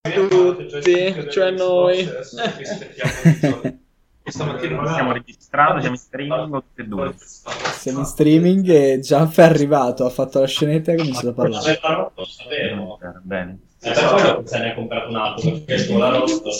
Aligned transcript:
tutti, 0.00 1.30
cioè 1.30 1.50
noi. 1.50 2.08
Stamattina 4.22 4.92
siamo 4.94 5.12
registrati, 5.12 5.80
siamo 5.80 5.94
in 5.94 6.00
streaming 6.00 6.52
tutti 6.52 6.80
e 6.80 6.84
due? 6.84 7.14
Siamo 7.18 7.98
in 8.00 8.04
streaming 8.04 8.68
e 8.68 8.98
Gianf 9.00 9.38
è 9.38 9.42
arrivato, 9.42 10.04
ha 10.06 10.10
fatto 10.10 10.40
la 10.40 10.46
scenetta 10.46 10.92
e 10.92 10.94
ha 10.94 10.98
cominciato 10.98 11.28
a 11.30 11.32
parlare. 11.32 11.80
Bene. 13.22 13.58
E 13.82 13.92
per 13.92 14.04
quello 14.04 14.42
se 14.46 14.58
ne 14.58 14.70
ha 14.70 14.74
comprato 14.74 15.08
un 15.08 15.16
altro 15.16 15.50
perché 15.52 15.74
il 15.74 15.86
tuo 15.86 15.98
l'ha 15.98 16.10
rotto. 16.10 16.50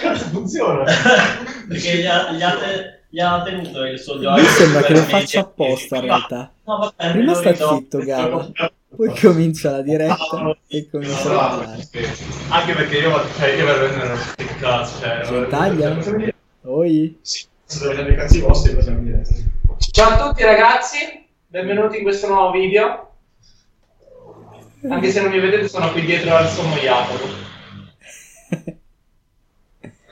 Cazzo 0.00 0.24
funziona? 0.30 0.84
perché 1.68 1.96
gli 1.98 2.06
ha, 2.06 2.32
gli 2.32 2.42
ha 2.42 2.56
te- 2.56 3.02
gli 3.08 3.20
ha 3.20 3.42
tenuto 3.42 3.84
il 3.84 3.98
suo 3.98 4.18
gioco. 4.18 4.40
Mi 4.40 4.46
sembra 4.46 4.82
che 4.82 4.92
lo 4.94 5.02
faccia 5.02 5.40
apposta 5.40 5.96
in 5.96 6.02
realtà. 6.02 6.52
No, 6.64 6.78
vabbè, 6.78 7.12
Prima 7.12 7.34
sta 7.34 7.54
zitto, 7.54 7.98
Gava. 7.98 8.50
Poi 8.96 9.20
comincia 9.20 9.70
la 9.72 9.82
diretta 9.82 10.56
e 10.68 10.88
comincia 10.88 11.30
a 11.30 11.48
parlare. 11.48 11.88
Anche 12.48 12.74
perché 12.74 12.98
io, 12.98 13.28
cioè, 13.36 13.48
io 13.48 13.64
non 13.64 14.16
so 14.16 14.32
che 14.36 14.46
cazzo, 14.58 15.00
cioè... 15.00 15.20
Gentaglia? 15.22 15.98
Oi? 16.62 17.18
Sì, 17.20 17.44
sto 17.64 17.88
vedendo 17.88 18.10
i 18.10 18.14
cazzi 18.16 18.40
vostri 18.40 18.70
e 18.70 18.74
poi 18.74 18.82
siamo 18.82 18.98
in 18.98 19.04
diretta. 19.04 19.34
Ciao 19.90 20.10
a 20.10 20.28
tutti 20.28 20.44
ragazzi, 20.44 21.26
benvenuti 21.46 21.96
in 21.96 22.02
questo 22.04 22.28
nuovo 22.28 22.52
video. 22.52 23.10
Anche 24.88 25.10
se 25.10 25.22
non 25.22 25.30
mi 25.30 25.40
vedete 25.40 25.68
sono 25.68 25.90
qui 25.90 26.02
dietro 26.04 26.36
al 26.36 26.48
sommoiato. 26.48 27.42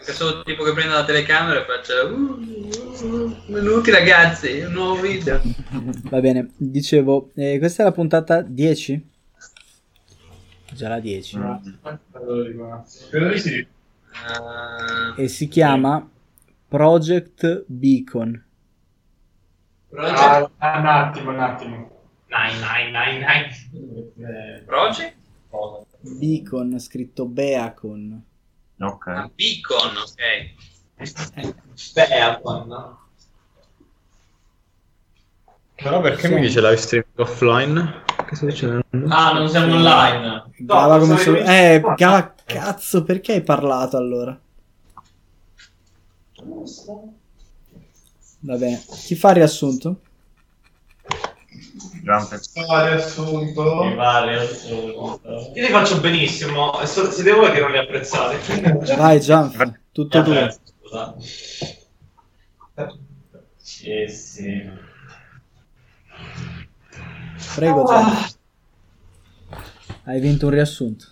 Che 0.05 0.12
sono 0.12 0.42
tipo 0.42 0.65
che 0.65 0.73
prendo 0.73 0.95
la 0.95 1.05
telecamera 1.05 1.61
e 1.61 1.65
faccio 1.65 2.09
uh, 2.09 3.06
uh, 3.06 3.37
benvenuti 3.47 3.92
ragazzi, 3.92 4.61
un 4.62 4.73
nuovo 4.73 5.01
video. 5.01 5.41
Va 6.11 6.20
bene, 6.20 6.51
dicevo, 6.56 7.30
eh, 7.34 7.59
questa 7.59 7.83
è 7.83 7.87
la 7.87 7.92
puntata 7.92 8.42
10? 8.42 9.11
Già 10.73 10.88
la 10.88 10.98
10. 10.98 11.38
Credo 13.11 13.28
di 13.28 13.38
sì. 13.38 13.66
Uh, 14.11 15.20
E 15.20 15.28
si 15.28 15.47
chiama 15.47 16.11
Project 16.66 17.64
Beacon. 17.66 18.44
Ah, 19.94 20.50
un 20.78 20.87
attimo, 20.87 21.31
un 21.31 21.39
attimo. 21.39 21.91
Nine, 22.27 22.59
nine, 22.59 22.91
nine, 22.91 23.25
nine. 24.16 24.62
Project? 24.66 25.14
Beacon, 26.00 26.81
scritto 26.81 27.27
Beacon. 27.27 28.31
Ok. 28.83 29.06
Ah, 29.06 29.30
Beacon, 29.34 29.97
ok. 29.97 30.20
Beacon, 31.94 32.66
no? 32.69 32.98
Però 35.77 36.00
perché 36.00 36.27
Sì. 36.27 36.34
mi 36.34 36.41
dice 36.41 36.61
live 36.61 36.77
streaming 36.77 37.19
offline? 37.19 38.03
Che 38.27 38.34
sta 38.36 38.48
succedendo? 38.50 38.83
Ah, 39.08 39.33
non 39.33 39.48
siamo 39.48 39.75
online. 39.75 40.44
Gava 40.58 40.98
come 40.98 41.22
in- 41.22 41.36
Eh, 41.48 41.80
Gava, 41.97 42.34
cazzo, 42.44 43.03
perché 43.05 43.33
hai 43.33 43.42
parlato 43.42 43.97
allora? 43.97 44.38
Va 48.41 48.56
bene, 48.56 48.83
chi 49.05 49.14
fa 49.14 49.28
il 49.30 49.34
riassunto? 49.36 50.00
Giante. 52.03 52.41
Ah, 52.69 52.89
riassunto. 52.89 53.84
Mi 53.84 53.95
pare 53.95 54.41
assurdo. 54.41 55.20
Io 55.55 55.62
li 55.67 55.69
faccio 55.72 56.00
benissimo, 56.00 56.81
e 56.81 56.86
so- 56.86 57.11
siete 57.11 57.31
voi 57.33 57.53
che 57.53 57.61
non 57.61 57.70
li 57.70 57.78
apprezzate. 57.78 58.97
Vai 58.97 59.20
Gian, 59.20 59.81
tutto 59.92 60.22
tuo. 60.22 60.33
Vabbè, 60.34 60.56
scusa. 60.81 61.14
Eh 63.84 64.09
sì. 64.09 64.70
Prego 67.55 67.84
Gian. 67.84 68.31
Hai 70.05 70.20
vinto 70.20 70.47
un 70.47 70.53
riassunto. 70.53 71.05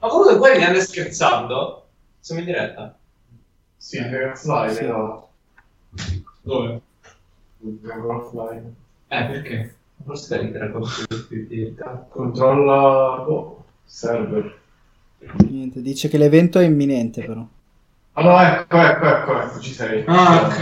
Ma 0.00 0.08
comunque 0.08 0.38
quelli 0.38 0.58
ne 0.58 0.66
andate 0.66 0.84
scherzando? 0.84 1.86
Siamo 2.18 2.40
in 2.40 2.46
diretta. 2.46 2.96
Sì, 3.76 3.98
ragazzi, 3.98 4.48
live, 4.48 4.74
Sì. 4.74 4.86
no. 4.86 5.28
Dove? 6.42 6.80
Vengo 7.58 8.16
offline. 8.16 8.74
Eh, 9.08 9.24
perché? 9.24 9.74
Forse 10.04 10.36
devi 10.36 10.46
entrare 10.46 10.72
con 10.72 10.82
Controlla... 12.08 13.22
boh, 13.26 13.64
server. 13.84 14.58
Niente, 15.48 15.82
dice 15.82 16.08
che 16.08 16.16
l'evento 16.16 16.58
è 16.58 16.64
imminente 16.64 17.22
però. 17.24 17.46
Ah 18.12 18.22
no, 18.22 18.40
ecco, 18.40 18.76
ecco, 18.76 19.06
ecco, 19.06 19.40
ecco, 19.40 19.60
ci 19.60 19.72
sei. 19.72 20.02
Ah, 20.06 20.46
ok. 20.46 20.58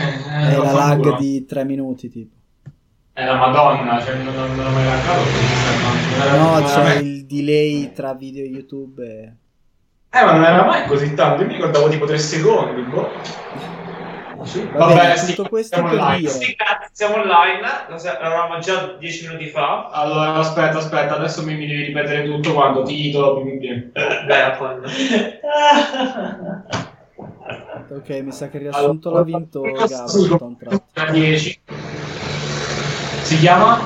È 0.51 0.57
la 0.57 0.73
lag 0.73 1.17
di 1.19 1.47
3 1.47 1.65
minuti 1.65 2.11
tipo. 2.11 2.35
È 3.13 3.25
la 3.25 3.37
madonna, 3.37 4.01
cioè 4.01 4.17
non, 4.23 4.35
non, 4.35 4.55
non 4.55 4.67
ho 4.67 4.71
mai 4.71 4.85
laggato. 4.85 5.23
No, 6.37 6.63
c'è 6.65 6.99
il 6.99 7.25
delay 7.27 7.93
tra 7.93 8.15
video 8.15 8.45
e 8.45 8.49
YouTube 8.49 9.05
e... 9.05 9.33
Eh, 10.11 10.25
ma 10.25 10.33
non 10.33 10.45
era 10.45 10.65
mai 10.65 10.87
così 10.87 11.15
tanto, 11.15 11.43
io 11.43 11.49
mi 11.49 11.55
ricordavo 11.55 11.89
tipo 11.89 12.07
3 12.07 12.19
secondi, 12.19 12.83
boh. 12.83 13.09
Va 14.73 14.87
bene, 14.87 15.17
sì, 15.17 15.35
tutto 15.35 15.49
questo 15.49 15.75
siamo 15.77 15.91
online. 15.91 16.29
Sì, 16.29 16.57
siamo 16.93 17.17
online, 17.17 17.61
l'avevamo 17.89 18.59
già 18.61 18.95
10 18.99 19.27
minuti 19.27 19.49
fa. 19.49 19.89
Allora, 19.89 20.35
aspetta, 20.35 20.79
aspetta, 20.79 21.17
adesso 21.17 21.43
mi, 21.43 21.55
mi 21.55 21.67
devi 21.67 21.87
ripetere 21.87 22.25
tutto 22.25 22.55
quando 22.55 22.83
titolo, 22.85 23.43
bim, 23.43 23.59
bim. 23.59 23.91
Beacon. 23.93 24.83
Ok, 27.91 28.09
mi 28.23 28.33
sa 28.33 28.49
che 28.49 28.59
il 28.59 28.65
riassunto 28.65 29.11
l'ha 29.11 29.23
vinto. 29.23 29.63
Sì. 30.07 30.29
Da 30.93 31.11
10. 31.11 31.61
Si 33.23 33.39
chiama? 33.39 33.79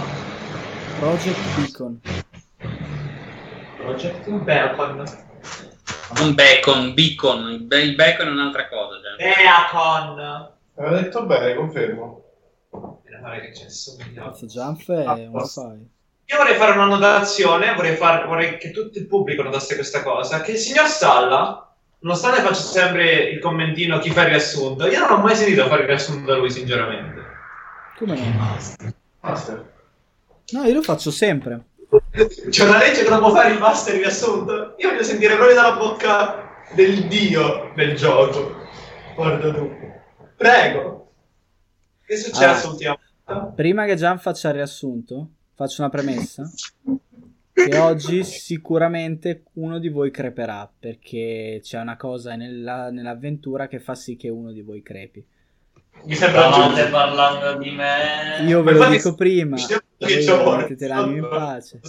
Project 0.99 1.39
Beacon. 1.57 2.01
Project? 3.79 4.29
Beacon. 4.29 5.31
Un 6.21 6.35
bacon, 6.35 6.95
beacon, 6.95 7.69
il 7.71 7.95
bacon 7.95 8.29
è 8.29 8.31
un'altra 8.31 8.69
cosa. 8.69 9.01
Già. 9.01 9.17
Beacon. 9.17 10.51
Aveva 10.77 11.01
detto 11.01 11.25
bene, 11.25 11.55
confermo. 11.55 12.25
Meno 13.05 13.21
male 13.21 13.41
che 13.41 13.51
c'è. 13.51 13.67
Cazzo, 14.15 14.47
Jump 14.47 14.91
è 14.91 15.27
un 15.27 15.47
file. 15.47 15.87
Io 16.27 16.37
vorrei 16.37 16.55
fare 16.55 16.73
una 16.73 16.87
notazione, 16.87 17.75
vorrei, 17.75 17.95
far- 17.97 18.27
vorrei 18.27 18.57
che 18.57 18.71
tutto 18.71 18.99
il 18.99 19.07
pubblico 19.07 19.43
notasse 19.43 19.75
questa 19.75 20.03
cosa, 20.03 20.41
che 20.41 20.53
il 20.53 20.57
signor 20.57 20.87
Salla, 20.87 21.75
nonostante 21.99 22.41
faccia 22.41 22.55
sempre 22.55 23.29
il 23.29 23.39
commentino 23.39 23.99
chi 23.99 24.11
fa 24.11 24.23
il 24.23 24.29
riassunto, 24.29 24.87
io 24.87 24.99
non 25.01 25.19
ho 25.19 25.23
mai 25.23 25.37
sentito 25.37 25.67
fare 25.67 25.83
il 25.83 25.89
riassunto 25.89 26.31
da 26.31 26.39
lui, 26.39 26.51
sinceramente. 26.51 27.21
Come 27.99 28.17
no? 28.19 28.57
Basta. 29.21 29.63
No, 30.53 30.63
io 30.65 30.73
lo 30.73 30.83
faccio 30.83 31.11
sempre. 31.11 31.65
C'è 32.49 32.65
una 32.65 32.79
legge 32.79 33.03
che 33.03 33.11
non 33.11 33.19
può 33.19 33.35
fare 33.35 33.53
il 33.53 33.59
master 33.59 33.97
riassunto? 33.97 34.75
Io 34.79 34.89
voglio 34.91 35.03
sentire 35.03 35.35
proprio 35.35 35.55
dalla 35.55 35.77
bocca 35.77 36.65
del 36.75 37.07
dio 37.07 37.71
del 37.75 37.95
gioco. 37.97 38.55
Guarda 39.15 39.53
tu. 39.53 39.71
Prego. 40.37 41.13
Che 42.07 42.15
è 42.15 42.17
successo 42.17 42.69
Ah. 42.69 42.71
ultimamente? 42.71 43.53
Prima 43.55 43.85
che 43.85 43.97
Gian 43.97 44.19
faccia 44.19 44.49
il 44.49 44.55
riassunto, 44.55 45.29
faccio 45.55 45.83
una 45.83 45.91
premessa. 45.91 46.51
Che 47.53 47.79
oggi 47.79 48.25
sicuramente 48.25 49.43
uno 49.55 49.79
di 49.79 49.91
voi 49.91 50.11
creperà, 50.11 50.71
perché 50.79 51.61
c'è 51.63 51.79
una 51.79 51.99
cosa 51.99 52.35
nella- 52.37 52.91
nell'avventura 52.91 53.69
che 53.69 53.79
fa 53.79 53.95
sì 53.95 54.17
che 54.17 54.31
uno 54.31 54.51
di 54.53 54.63
voi 54.63 54.81
crepi. 54.83 55.23
Mi 56.05 56.15
sembra 56.15 56.51
giusto. 56.51 56.91
parlando 56.91 57.59
di 57.63 57.71
me. 57.71 58.45
Io 58.47 58.63
ve 58.63 58.73
lo 58.73 58.89
dico 58.89 59.15
prima, 59.15 59.57
Che 59.57 59.81
voi 59.99 60.25
c'ho- 60.25 60.57
mettete 60.57 60.87
l'animo 60.89 61.17
in 61.17 61.29
pace. 61.29 61.81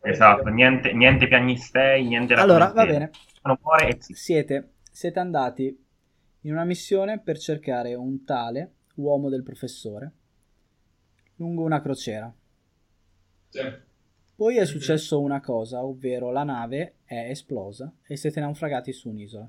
Esatto, 0.00 0.48
niente, 0.48 0.92
niente 0.92 1.26
piagnistei, 1.26 2.04
niente 2.06 2.34
Allora, 2.34 2.66
va 2.68 2.86
bene. 2.86 3.10
E. 3.88 3.98
Siete, 4.00 4.72
siete 4.90 5.18
andati 5.18 5.84
in 6.42 6.52
una 6.52 6.64
missione 6.64 7.18
per 7.18 7.38
cercare 7.38 7.94
un 7.94 8.24
tale 8.24 8.72
uomo 8.94 9.28
del 9.28 9.42
professore 9.42 10.12
lungo 11.36 11.62
una 11.62 11.80
crociera. 11.80 12.32
Poi 14.34 14.56
è 14.56 14.64
successo 14.66 15.20
una 15.20 15.40
cosa, 15.40 15.84
ovvero 15.84 16.30
la 16.30 16.44
nave 16.44 16.96
è 17.04 17.28
esplosa 17.30 17.92
e 18.06 18.16
siete 18.16 18.40
naufragati 18.40 18.92
su 18.92 19.08
un'isola. 19.08 19.48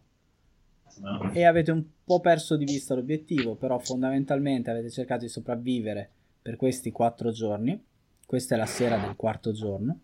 E 1.34 1.44
avete 1.46 1.72
un 1.72 1.84
po' 2.04 2.20
perso 2.20 2.56
di 2.56 2.66
vista 2.66 2.96
l'obiettivo, 2.96 3.56
però 3.56 3.78
fondamentalmente 3.80 4.70
avete 4.70 4.90
cercato 4.90 5.22
di 5.22 5.30
sopravvivere 5.30 6.10
per 6.42 6.56
questi 6.56 6.92
quattro 6.92 7.32
giorni. 7.32 7.82
Questa 8.26 8.56
è 8.56 8.58
la 8.58 8.66
sera 8.66 8.98
del 8.98 9.16
quarto 9.16 9.52
giorno. 9.52 10.00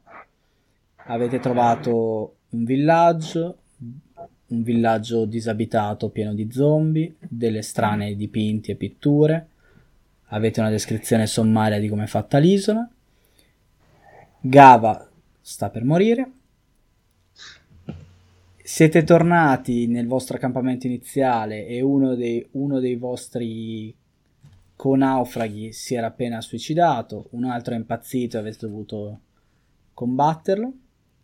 Avete 1.07 1.39
trovato 1.39 2.35
un 2.49 2.63
villaggio, 2.63 3.57
un 4.47 4.63
villaggio 4.63 5.25
disabitato 5.25 6.09
pieno 6.09 6.33
di 6.33 6.51
zombie, 6.51 7.15
delle 7.19 7.61
strane 7.61 8.15
dipinti 8.15 8.71
e 8.71 8.75
pitture. 8.75 9.47
Avete 10.29 10.59
una 10.59 10.69
descrizione 10.69 11.27
sommaria 11.27 11.79
di 11.79 11.87
come 11.87 12.05
è 12.05 12.07
fatta 12.07 12.37
l'isola. 12.37 12.89
Gava 14.41 15.09
sta 15.41 15.69
per 15.69 15.83
morire. 15.83 16.31
Siete 18.67 19.03
tornati 19.03 19.85
nel 19.85 20.07
vostro 20.07 20.37
accampamento 20.37 20.87
iniziale 20.87 21.67
e 21.67 21.81
uno 21.81 22.15
dei, 22.15 22.43
uno 22.53 22.79
dei 22.79 22.95
vostri 22.95 23.95
conaufraghi 24.75 25.71
si 25.71 25.93
era 25.93 26.07
appena 26.07 26.41
suicidato, 26.41 27.27
un 27.33 27.43
altro 27.43 27.75
è 27.75 27.77
impazzito 27.77 28.37
e 28.37 28.39
avete 28.39 28.57
dovuto 28.61 29.19
combatterlo. 29.93 30.73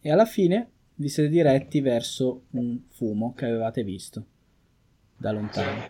E 0.02 0.12
alla 0.12 0.26
fine 0.26 0.70
vi 0.94 1.10
siete 1.10 1.32
diretti 1.32 1.82
verso 1.82 2.44
un 2.52 2.80
fumo 2.90 3.34
che 3.34 3.48
avevate 3.48 3.84
visto 3.84 4.24
da 5.18 5.32
lontano. 5.32 5.90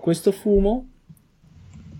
Questo 0.00 0.32
fumo 0.32 0.88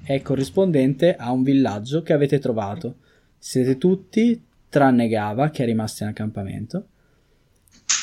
è 0.03 0.23
corrispondente 0.23 1.15
a 1.15 1.31
un 1.31 1.43
villaggio 1.43 2.03
che 2.03 2.15
avete 2.15 2.39
trovato. 2.39 2.97
Siete 3.37 3.77
tutti, 3.77 4.43
tranne 4.71 5.09
Gava, 5.09 5.51
che 5.51 5.65
è 5.65 5.67
rimasto 5.67 6.05
in 6.05 6.09
accampamento. 6.09 6.87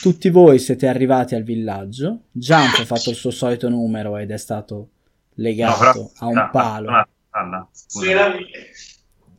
Tutti 0.05 0.29
voi 0.29 0.59
siete 0.59 0.87
arrivati 0.87 1.33
al 1.33 1.41
villaggio. 1.41 2.25
Jump 2.31 2.77
ha 2.79 2.85
fatto 2.85 3.09
il 3.09 3.15
suo 3.15 3.31
solito 3.31 3.69
numero 3.69 4.17
ed 4.17 4.29
è 4.29 4.37
stato 4.37 4.89
legato 5.37 5.83
No, 5.83 5.91
però- 5.91 6.11
a 6.19 6.25
un 6.27 6.37
ah, 6.37 6.49
palo. 6.49 6.89
ah, 6.91 7.07
Salla, 7.31 7.67
scusa. 7.71 8.05
Scusami. 8.05 8.45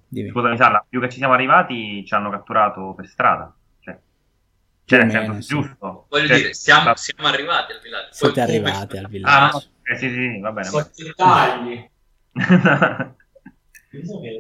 Dimmi. 0.09 0.31
Scusami, 0.31 0.57
Salla, 0.57 0.85
più 0.89 1.01
che 1.01 1.09
ci 1.09 1.19
siamo 1.19 1.35
arrivati, 1.35 2.05
ci 2.05 2.15
hanno 2.15 2.31
catturato 2.31 2.95
per 2.97 3.07
strada. 3.07 3.55
Cioè, 3.79 3.97
cioè 4.87 5.03
nel 5.05 5.11
senso 5.13 5.41
sì. 5.41 5.49
giusto. 5.49 6.07
Voglio 6.11 6.27
Cioè, 6.27 6.37
dire, 6.37 6.55
siamo, 6.55 6.97
siamo 6.97 7.29
arrivati 7.29 7.73
al 7.73 7.81
villaggio. 7.81 8.09
Siete 8.11 8.33
Poi 8.35 8.43
arrivati 8.43 8.97
al 8.97 9.05
Ah, 9.05 9.09
villaggio. 9.09 9.57
no, 9.57 9.63
eh, 9.85 9.97
sì, 9.99 10.11
sì, 10.11 10.41
va 10.41 10.51
bene. 10.51 10.67
Sono 10.67 10.91
dettagli. 10.97 11.91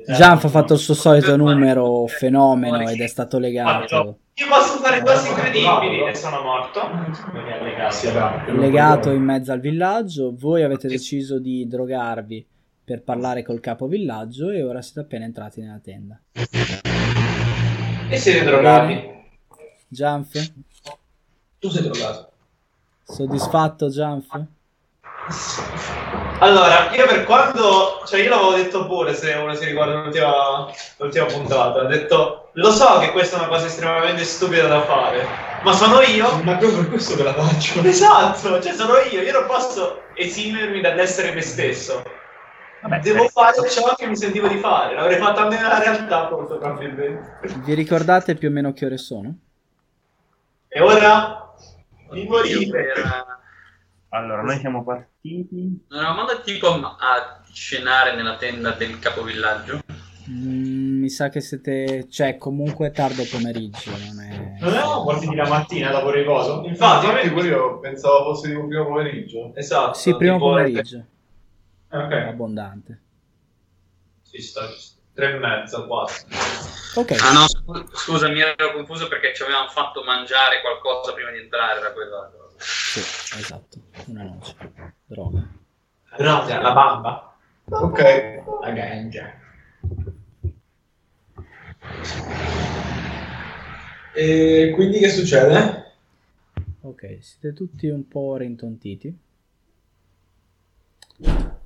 Jump 0.07 0.45
ha 0.45 0.49
fatto 0.49 0.75
il 0.75 0.79
suo 0.79 0.95
solito 0.95 1.37
numero 1.37 2.07
fenomeno 2.07 2.89
ed 2.89 3.01
è 3.01 3.07
stato 3.07 3.39
legato. 3.39 4.19
Io 4.35 4.49
posso 4.49 4.79
fare 4.79 5.03
cose 5.03 5.29
incredibili 5.29 6.07
e 6.07 6.15
sono 6.15 6.43
morto. 6.43 6.81
Legato 8.53 9.11
in 9.11 9.23
mezzo 9.23 9.53
al 9.53 9.61
villaggio. 9.61 10.35
Voi 10.37 10.63
avete 10.63 10.89
deciso 10.89 11.39
di 11.39 11.67
drogarvi 11.67 12.47
per 12.85 13.03
parlare 13.03 13.43
col 13.43 13.61
capo 13.61 13.87
villaggio 13.87 14.51
e 14.51 14.63
ora 14.63 14.83
siete 14.83 15.01
appena 15.01 15.25
entrati 15.25 15.61
nella 15.61 15.81
tenda. 15.83 16.21
E 18.09 18.17
siete 18.17 18.45
drogati. 18.45 19.15
Jump? 19.89 20.53
Tu 21.59 21.69
sei 21.71 21.83
drogato. 21.83 22.31
Soddisfatto 23.03 23.89
Jump? 23.89 24.47
Allora, 26.39 26.91
io 26.95 27.07
per 27.07 27.25
quando... 27.25 28.03
Cioè, 28.07 28.21
io 28.21 28.31
l'avevo 28.31 28.55
detto 28.55 28.87
pure, 28.87 29.15
se 29.15 29.33
uno 29.33 29.55
si 29.55 29.65
ricorda 29.65 30.03
l'ultima, 30.03 30.71
l'ultima 30.99 31.25
puntata. 31.27 31.81
Ho 31.81 31.87
detto, 31.87 32.51
lo 32.53 32.71
so 32.71 32.99
che 32.99 33.11
questa 33.13 33.37
è 33.37 33.39
una 33.41 33.49
cosa 33.49 33.67
estremamente 33.67 34.25
stupida 34.25 34.67
da 34.67 34.83
fare, 34.83 35.29
ma 35.63 35.73
sono 35.73 36.01
io... 36.03 36.43
Ma 36.43 36.57
proprio 36.57 36.81
per 36.81 36.89
questo 36.91 37.17
che 37.17 37.23
la 37.23 37.33
faccio. 37.33 37.83
Esatto, 37.83 38.61
cioè 38.61 38.73
sono 38.75 38.99
io, 39.11 39.23
io 39.23 39.33
non 39.33 39.47
posso 39.47 40.03
esimermi 40.15 40.81
dall'essere 40.81 41.33
me 41.33 41.41
stesso. 41.41 42.03
Vabbè, 42.83 43.01
Devo 43.01 43.25
eh, 43.25 43.29
fare 43.29 43.69
ciò 43.69 43.95
che 43.95 44.07
mi 44.07 44.17
sentivo 44.17 44.47
di 44.47 44.59
fare, 44.59 44.95
l'avrei 44.95 45.19
fatto 45.19 45.41
anche 45.41 45.57
nella 45.57 45.79
realtà 45.79 46.29
molto 46.31 46.59
probabilmente. 46.59 47.39
Vi 47.65 47.75
ricordate 47.75 48.35
più 48.35 48.49
o 48.49 48.53
meno 48.53 48.73
che 48.73 48.85
ore 48.85 48.99
sono? 48.99 49.35
E 50.69 50.81
ora... 50.81 51.55
Mi 52.11 52.25
morire. 52.27 52.95
era- 52.95 53.41
Allora, 54.17 54.41
noi 54.41 54.59
siamo 54.59 54.83
partiti. 54.83 55.85
Non 55.89 55.99
eravamo 56.01 56.21
andati 56.23 56.53
tipo 56.53 56.69
a 56.69 57.43
cenare 57.53 58.15
nella 58.17 58.37
tenda 58.37 58.71
del 58.71 58.99
capovillaggio? 58.99 59.81
Mm, 60.31 61.01
mi 61.01 61.11
sa 61.11 61.29
che 61.29 61.41
siete... 61.43 62.09
cioè 62.09 62.39
comunque 62.39 62.91
tardo 62.93 63.23
pomeriggio, 63.31 63.91
non 63.91 64.21
è... 64.21 64.59
Non 64.61 64.73
eravamo 64.73 65.05
partiti 65.05 65.35
la 65.35 65.47
mattina 65.47 65.91
dopo 65.91 66.11
riposo? 66.11 66.63
Infatti, 66.65 67.07
Infatti, 67.07 67.31
pure 67.31 67.49
io 67.49 67.79
pensavo 67.79 68.25
fosse 68.33 68.49
tipo 68.49 68.67
primo 68.67 68.87
pomeriggio. 68.87 69.53
Esatto. 69.55 69.99
Sì, 69.99 70.17
primo 70.17 70.39
pomeriggio, 70.39 70.97
Eh, 71.91 71.97
Ok. 71.99 72.13
abbondante. 72.13 73.01
Ci 74.31 74.41
sta. 74.41 74.63
Tre 75.13 75.35
e 75.35 75.39
mezzo, 75.39 75.87
quattro. 75.87 76.27
Ok, 76.97 77.13
Ah 77.23 77.33
no, 77.33 77.47
scu- 77.49 77.95
scusa, 77.95 78.29
mi 78.29 78.41
ero 78.41 78.73
confuso 78.73 79.09
perché 79.09 79.35
ci 79.35 79.43
avevamo 79.43 79.69
fatto 79.69 80.03
mangiare 80.03 80.61
qualcosa 80.63 81.13
prima 81.13 81.31
di 81.31 81.39
entrare, 81.39 81.81
era 81.81 81.93
quella. 81.93 82.31
Sì, 82.59 83.01
esatto, 83.39 83.79
una 84.07 84.23
noce, 84.23 84.55
droga. 85.07 85.49
Droga, 86.17 86.61
la 86.61 86.73
bamba. 86.73 87.37
Ok. 87.69 88.43
La 88.63 88.71
ganja. 88.71 89.33
E 94.15 94.73
quindi 94.75 94.99
che 94.99 95.11
succede? 95.11 95.93
Ok, 96.81 97.19
siete 97.21 97.53
tutti 97.53 97.89
un 97.89 98.09
po' 98.09 98.37
rintontiti. 98.37 99.19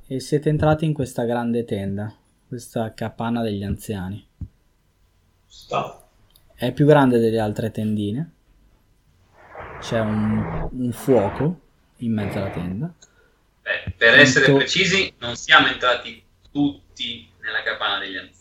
E 0.07 0.21
siete 0.21 0.49
entrati 0.49 0.85
in 0.85 0.93
questa 0.93 1.25
grande 1.25 1.65
tenda, 1.65 2.13
questa 2.49 2.93
capanna 2.93 3.43
degli 3.43 3.63
anziani. 3.63 4.27
Sta. 5.47 6.09
È 6.55 6.73
più 6.73 6.87
grande 6.87 7.19
delle 7.19 7.39
altre 7.39 7.71
tendine. 7.71 8.33
C'è 9.81 9.99
un, 9.99 10.69
un 10.73 10.93
fuoco 10.93 11.61
in 11.99 12.12
mezzo 12.12 12.38
alla 12.38 12.50
tenda. 12.50 12.93
Beh, 13.62 13.93
per 13.97 14.19
essere 14.19 14.47
Tutto- 14.47 14.59
precisi, 14.59 15.12
non 15.19 15.37
siamo 15.37 15.67
entrati 15.69 16.23
tutti 16.53 17.29
nella 17.43 17.62
capanna 17.62 17.99
degli 18.00 18.17
anziani. 18.17 18.38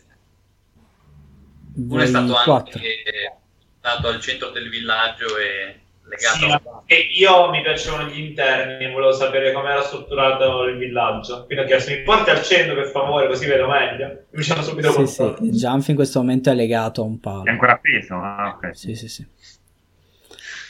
Uno 1.76 2.02
è 2.02 2.06
stato 2.08 2.34
quattro. 2.34 2.56
anche 2.80 3.38
stato 3.80 4.08
al 4.10 4.20
centro 4.20 4.50
del 4.50 4.70
villaggio 4.70 5.38
e 5.38 5.80
legato 6.04 6.38
Sì, 6.38 6.52
a 6.52 6.62
e 6.86 7.08
io 7.12 7.50
mi 7.52 7.62
piacevano 7.62 8.10
gli 8.10 8.20
interni, 8.20 8.92
volevo 8.92 9.14
sapere 9.14 9.54
come 9.54 9.70
era 9.70 9.82
strutturato 9.82 10.64
il 10.64 10.78
villaggio. 10.78 11.46
Quindi 11.46 11.64
ho 11.64 11.68
chiesto, 11.68 11.92
mi 11.92 12.02
porti 12.02 12.30
al 12.32 12.42
centro 12.44 12.76
per 12.76 12.88
favore, 12.88 13.28
così 13.28 13.46
vedo 13.46 13.68
meglio. 13.68 14.26
Mi 14.32 14.46
hanno 14.50 14.62
subito 14.62 14.92
Sì, 14.92 15.06
sì, 15.08 15.18
contato. 15.18 15.44
Jump 15.46 15.88
in 15.88 15.96
questo 15.96 16.20
momento 16.20 16.50
è 16.50 16.54
legato 16.56 17.02
a 17.02 17.06
un 17.06 17.20
palo. 17.20 17.44
È 17.46 17.50
ancora 17.50 17.74
appeso? 17.74 18.16
Ah, 18.16 18.58
ok. 18.58 18.76
Sì, 18.76 18.96
sì, 18.96 19.08
sì. 19.08 19.26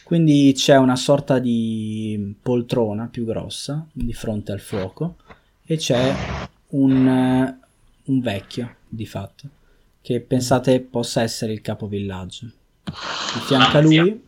Quindi 0.10 0.54
c'è 0.56 0.76
una 0.76 0.96
sorta 0.96 1.38
di 1.38 2.36
poltrona 2.42 3.10
più 3.10 3.26
grossa 3.26 3.86
di 3.92 4.12
fronte 4.12 4.52
al 4.52 4.60
fuoco 4.60 5.18
e 5.64 5.78
c'è 5.78 6.16
un, 6.70 7.08
eh, 7.08 7.60
un 8.06 8.20
vecchio, 8.20 8.78
di 8.88 9.06
fatto, 9.06 9.48
che 10.02 10.20
pensate 10.20 10.80
possa 10.80 11.22
essere 11.22 11.54
il 11.54 11.62
capovillaggio. 11.62 12.46
Di 12.86 13.40
fianco 13.46 13.78
a 13.78 13.82
lui, 13.82 14.24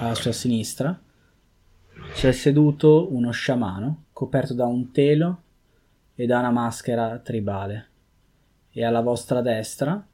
alla 0.00 0.14
sua 0.14 0.32
sinistra, 0.32 1.00
c'è 2.12 2.32
seduto 2.32 3.10
uno 3.10 3.30
sciamano 3.30 4.08
coperto 4.12 4.52
da 4.52 4.66
un 4.66 4.92
telo 4.92 5.42
e 6.14 6.26
da 6.26 6.40
una 6.40 6.50
maschera 6.50 7.16
tribale. 7.20 7.88
E 8.70 8.84
alla 8.84 9.00
vostra 9.00 9.40
destra, 9.40 10.06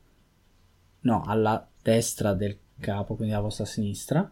no, 1.00 1.24
alla 1.26 1.66
destra 1.82 2.34
del 2.34 2.56
capo, 2.78 3.16
quindi 3.16 3.34
alla 3.34 3.42
vostra 3.42 3.64
sinistra, 3.64 4.30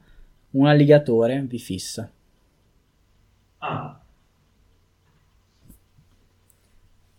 un 0.53 0.67
alligatore 0.67 1.41
vi 1.43 1.59
fissa. 1.59 2.11
Ah, 3.59 3.95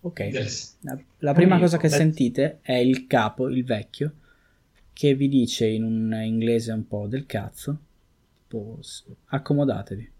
Ok. 0.03 0.19
La, 0.81 0.97
la 1.19 1.33
prima 1.33 1.59
cosa 1.59 1.77
che 1.77 1.87
sentite 1.87 2.57
è 2.63 2.73
il 2.73 3.05
capo, 3.05 3.47
il 3.49 3.63
vecchio, 3.63 4.13
che 4.93 5.13
vi 5.13 5.29
dice 5.29 5.67
in 5.67 5.83
un 5.83 6.11
inglese 6.23 6.71
un 6.71 6.87
po' 6.87 7.05
del 7.05 7.27
cazzo, 7.27 7.77
tipo, 8.47 8.77
"S- 8.81 9.03
accomodatevi. 9.27 10.11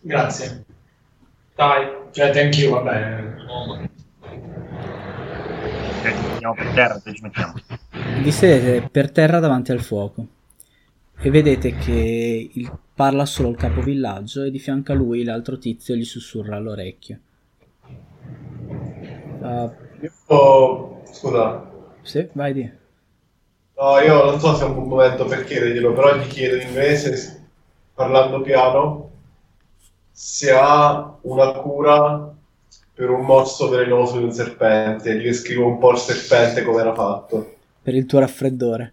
Grazie. 0.00 0.64
Dai. 1.54 1.86
Cioè, 2.12 2.30
thank 2.32 2.56
you, 2.56 2.72
va 2.72 2.80
bene. 2.90 3.44
uomo. 3.46 3.88
Ci 6.00 6.28
mettiamo 6.30 6.54
per 6.54 6.72
terra, 6.72 6.94
dove 6.94 7.14
ci 7.14 7.22
mettiamo? 7.22 7.54
Vi 8.22 8.32
sedete 8.32 8.88
per 8.88 9.10
terra 9.10 9.38
davanti 9.38 9.72
al 9.72 9.80
fuoco 9.82 10.26
e 11.18 11.30
vedete 11.30 11.76
che 11.76 12.50
il- 12.54 12.72
parla 12.94 13.26
solo 13.26 13.50
il 13.50 13.56
capovillaggio 13.56 14.44
e 14.44 14.50
di 14.50 14.58
fianco 14.58 14.92
a 14.92 14.94
lui 14.94 15.24
l'altro 15.24 15.58
tizio 15.58 15.94
gli 15.94 16.04
sussurra 16.04 16.56
all'orecchio. 16.56 17.20
Ah, 19.40 19.70
Io, 20.00 21.02
scusa, 21.12 21.46
sì, 22.02 22.28
vai 22.34 22.52
di. 22.54 22.70
no, 23.78 23.98
io 24.00 24.24
non 24.24 24.40
so 24.40 24.54
se 24.56 24.64
è 24.64 24.66
un 24.66 24.74
buon 24.74 24.88
momento 24.88 25.24
per 25.24 25.44
chiederglielo, 25.44 25.92
però 25.92 26.16
gli 26.16 26.26
chiedo 26.26 26.56
in 26.56 26.68
inglese, 26.68 27.48
parlando 27.94 28.40
piano, 28.40 29.10
se 30.12 30.50
ha 30.52 31.18
una 31.22 31.52
cura 31.52 32.34
per 32.94 33.10
un 33.10 33.24
morso 33.24 33.68
velenoso 33.68 34.18
di 34.18 34.24
un 34.24 34.32
serpente. 34.32 35.14
Gli 35.18 35.24
descrivo 35.24 35.66
un 35.66 35.78
po' 35.78 35.92
il 35.92 35.98
serpente 35.98 36.62
come 36.64 36.80
era 36.80 36.94
fatto. 36.94 37.54
Per 37.80 37.94
il 37.94 38.04
tuo 38.04 38.18
raffreddore. 38.18 38.92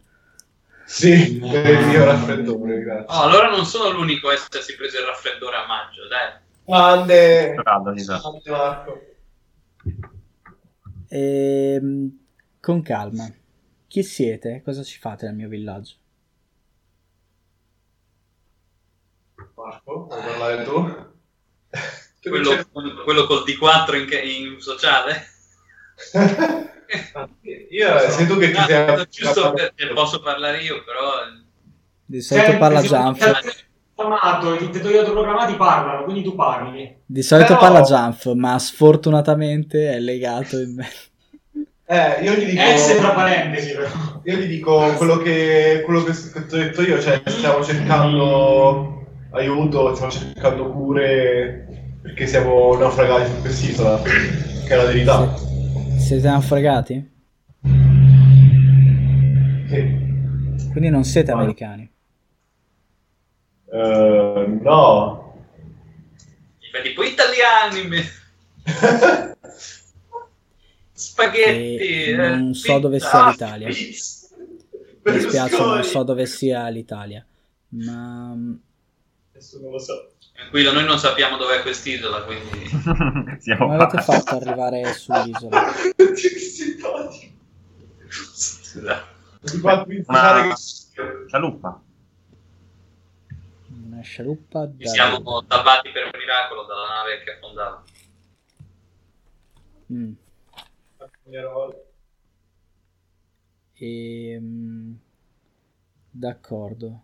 Sì, 0.94 1.40
per 1.40 1.66
il 1.66 1.88
mio 1.88 2.06
raffreddore, 2.06 2.80
grazie. 2.82 3.18
Oh, 3.18 3.22
allora 3.24 3.50
non 3.50 3.66
sono 3.66 3.90
l'unico 3.90 4.30
a 4.30 4.34
essersi 4.34 4.76
preso 4.76 5.00
il 5.00 5.06
raffreddore 5.08 5.56
a 5.56 5.66
maggio, 5.66 6.08
dai. 6.08 6.40
Grande, 6.64 7.56
grande 7.56 8.04
Marco. 8.52 9.02
Ehm, 11.10 12.26
con 12.60 12.84
calma. 12.84 13.28
Chi 13.88 14.04
siete? 14.04 14.62
Cosa 14.64 14.84
ci 14.84 15.00
fate 15.00 15.26
nel 15.26 15.34
mio 15.34 15.50
villaggio? 15.50 15.96
Marco, 19.56 20.06
vuoi 20.06 20.22
parlare 20.22 20.64
tu? 20.64 21.12
Quello, 22.22 22.70
quello 23.04 23.26
col 23.26 23.44
D4 23.48 23.96
in, 23.96 24.54
in 24.54 24.62
sociale? 24.62 25.33
Io 27.72 27.98
Eh, 28.00 28.10
sei 28.10 28.28
tu 28.28 28.38
che 28.38 28.52
ti 28.52 28.58
Ah, 28.58 28.66
sei 28.66 29.08
giusto 29.10 29.52
perché 29.54 29.88
posso 29.94 30.22
parlare 30.22 30.62
io, 30.62 30.84
però 30.84 31.02
Di 32.06 32.22
solito 32.22 32.58
parla 32.58 32.82
Jump. 32.82 33.18
Programmato, 33.96 34.54
I 34.56 34.70
tutori 34.72 34.98
autoprogrammati 34.98 35.54
parlano, 35.56 36.04
quindi 36.04 36.24
tu 36.24 36.36
parli. 36.36 36.98
Di 37.06 37.22
solito 37.22 37.56
Però- 37.56 37.60
parla 37.60 37.82
Jump, 37.82 38.34
ma 38.34 38.58
sfortunatamente 38.60 39.92
è 39.94 40.00
legato 40.00 40.60
in 40.60 40.76
me. 40.76 40.88
Eh, 41.86 42.24
io 42.24 42.34
gli 42.34 42.46
dico... 42.46 42.62
Ex 42.62 42.98
tra 42.98 43.10
parentesi, 43.10 43.74
però. 43.74 43.90
Io 44.24 44.36
gli 44.38 44.48
dico 44.48 44.94
quello 44.94 45.18
che, 45.18 45.82
quello 45.86 46.04
che, 46.04 46.12
ho 46.12 46.44
detto 46.58 46.82
io, 46.82 47.00
cioè 47.00 47.22
stiamo 47.26 47.64
cercando 47.64 49.06
aiuto, 49.32 49.94
stiamo 49.94 50.12
cercando 50.12 50.70
cure 50.72 51.68
perché 52.02 52.26
siamo 52.28 52.76
naufragati 52.78 53.30
su 53.32 53.42
quest'isola, 53.42 54.02
che 54.02 54.74
è 54.74 54.76
la 54.76 54.86
verità. 54.86 55.43
Siete 56.04 56.28
naufragati? 56.28 57.12
Sì. 59.70 60.02
Quindi 60.70 60.90
non 60.90 61.06
siete 61.06 61.32
americani. 61.32 61.90
Eh, 63.72 64.60
no. 64.62 65.34
mi 66.60 66.68
fai 66.70 66.82
tipo 66.84 67.04
italiani, 67.04 68.04
spaghetti, 70.92 71.78
E 71.78 72.10
eh, 72.10 72.16
non 72.18 72.54
so 72.54 72.80
dove 72.80 73.00
sia 73.00 73.30
l'Italia. 73.30 73.68
Mi 73.70 73.76
Mi 75.04 75.12
dispiace, 75.14 75.58
non 75.58 75.84
so 75.84 76.04
dove 76.04 76.26
sia 76.26 76.68
l'Italia. 76.68 77.26
Ma 77.70 78.36
Nessuno 79.32 79.70
lo 79.70 79.80
sa. 79.80 79.94
Tranquillo, 80.34 80.72
noi 80.74 80.86
non 80.86 80.98
sappiamo 80.98 81.38
dov'è 81.38 81.62
quest'isola, 81.62 82.24
quindi... 82.24 82.68
Siamo 83.40 83.68
come 83.68 83.76
avete 83.76 84.02
fatto 84.02 84.36
ad 84.36 84.42
arrivare 84.42 84.94
sull'isola? 84.94 85.62
Che... 86.14 86.30
Scialuppa. 91.28 91.82
Una 93.86 94.02
scialuppa 94.02 94.70
Ci 94.78 94.84
da... 94.84 94.90
siamo 94.90 95.44
salvati 95.48 95.90
per 95.92 96.06
un 96.06 96.12
miracolo 96.18 96.64
dalla 96.64 96.88
nave 96.88 97.24
che 97.24 97.32
affondava. 97.32 97.84
Mm. 99.92 100.14
E... 103.74 104.38
mm, 104.40 104.94
D'accordo. 106.10 107.04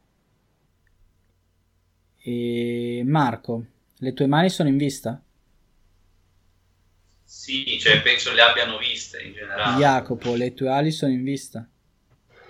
E 2.21 3.01
Marco, 3.05 3.65
le 3.97 4.13
tue 4.13 4.27
mani 4.27 4.49
sono 4.49 4.69
in 4.69 4.77
vista? 4.77 5.21
Sì, 7.23 7.77
cioè 7.79 8.01
penso 8.01 8.33
le 8.33 8.41
abbiano 8.41 8.77
viste 8.77 9.21
in 9.21 9.33
generale. 9.33 9.79
Jacopo, 9.79 10.35
le 10.35 10.53
tue 10.53 10.69
ali 10.69 10.91
sono 10.91 11.11
in 11.11 11.23
vista? 11.23 11.67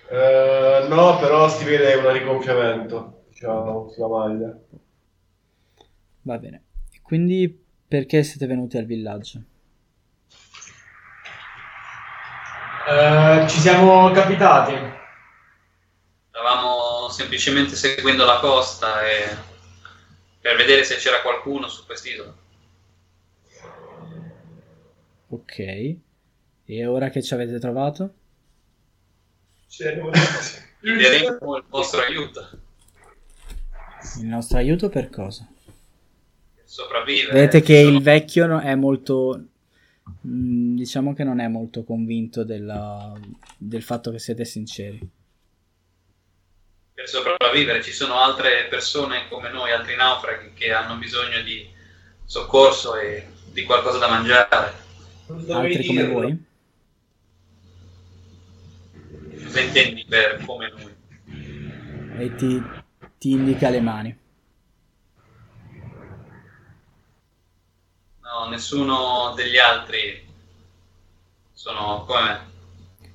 Eh, 0.09 0.85
no, 0.89 1.19
però 1.19 1.47
si 1.49 1.65
vede 1.65 1.93
un 1.95 2.11
rigonfiamento, 2.11 3.25
diciamo, 3.29 3.89
sulla 3.89 4.07
maglia. 4.07 4.57
Va 6.21 6.37
bene. 6.37 6.63
Quindi 7.01 7.65
perché 7.87 8.23
siete 8.23 8.47
venuti 8.47 8.77
al 8.77 8.85
villaggio? 8.85 9.43
Eh, 12.87 13.45
ci 13.47 13.59
siamo 13.59 14.09
capitati. 14.11 14.73
Stavamo 16.29 17.09
semplicemente 17.09 17.75
seguendo 17.75 18.25
la 18.25 18.39
costa 18.39 19.07
e... 19.07 19.48
per 20.41 20.55
vedere 20.55 20.83
se 20.83 20.95
c'era 20.95 21.21
qualcuno 21.21 21.67
su 21.67 21.85
quest'isola. 21.85 22.33
Ok. 25.31 25.59
E 26.65 26.85
ora 26.85 27.09
che 27.09 27.21
ci 27.21 27.33
avete 27.33 27.59
trovato? 27.59 28.13
Chiederemo 29.67 30.09
il 31.57 31.63
vostro 31.69 32.01
aiuto 32.01 32.49
Il 34.19 34.25
nostro 34.25 34.57
aiuto 34.57 34.89
per 34.89 35.09
cosa? 35.09 35.47
per 36.55 36.63
sopravvivere. 36.65 37.33
Vedete 37.33 37.61
che 37.61 37.83
sono- 37.83 37.97
il 37.97 38.03
vecchio 38.03 38.59
è 38.59 38.75
molto... 38.75 39.43
mm, 40.27 40.75
Diciamo 40.75 41.13
che 41.13 41.23
non 41.23 41.39
è 41.39 41.47
molto 41.47 41.83
convinto 41.83 42.43
della- 42.43 43.13
del 43.57 43.83
fatto 43.83 44.11
che 44.11 44.19
siete 44.19 44.45
sinceri. 44.45 44.99
Per 46.99 47.07
sopravvivere 47.07 47.81
ci 47.81 47.93
sono 47.93 48.19
altre 48.19 48.67
persone 48.69 49.29
come 49.29 49.49
noi, 49.49 49.71
altri 49.71 49.95
naufraghi 49.95 50.51
che 50.53 50.73
hanno 50.73 50.95
bisogno 50.95 51.41
di 51.43 51.65
soccorso 52.25 52.95
e 52.95 53.25
di 53.45 53.63
qualcosa 53.63 53.99
da 53.99 54.09
mangiare. 54.09 54.73
Altri 55.49 55.85
come 55.85 56.07
voi? 56.07 56.45
Intendi 59.55 60.05
per 60.09 60.43
come 60.45 60.69
noi? 60.71 62.21
E 62.21 62.35
ti, 62.35 62.61
ti 63.17 63.31
indica 63.31 63.69
le 63.69 63.79
mani. 63.79 64.19
No, 68.21 68.49
nessuno 68.49 69.33
degli 69.37 69.57
altri 69.57 70.27
sono 71.53 72.03
come 72.05 72.21
me. 72.21 72.47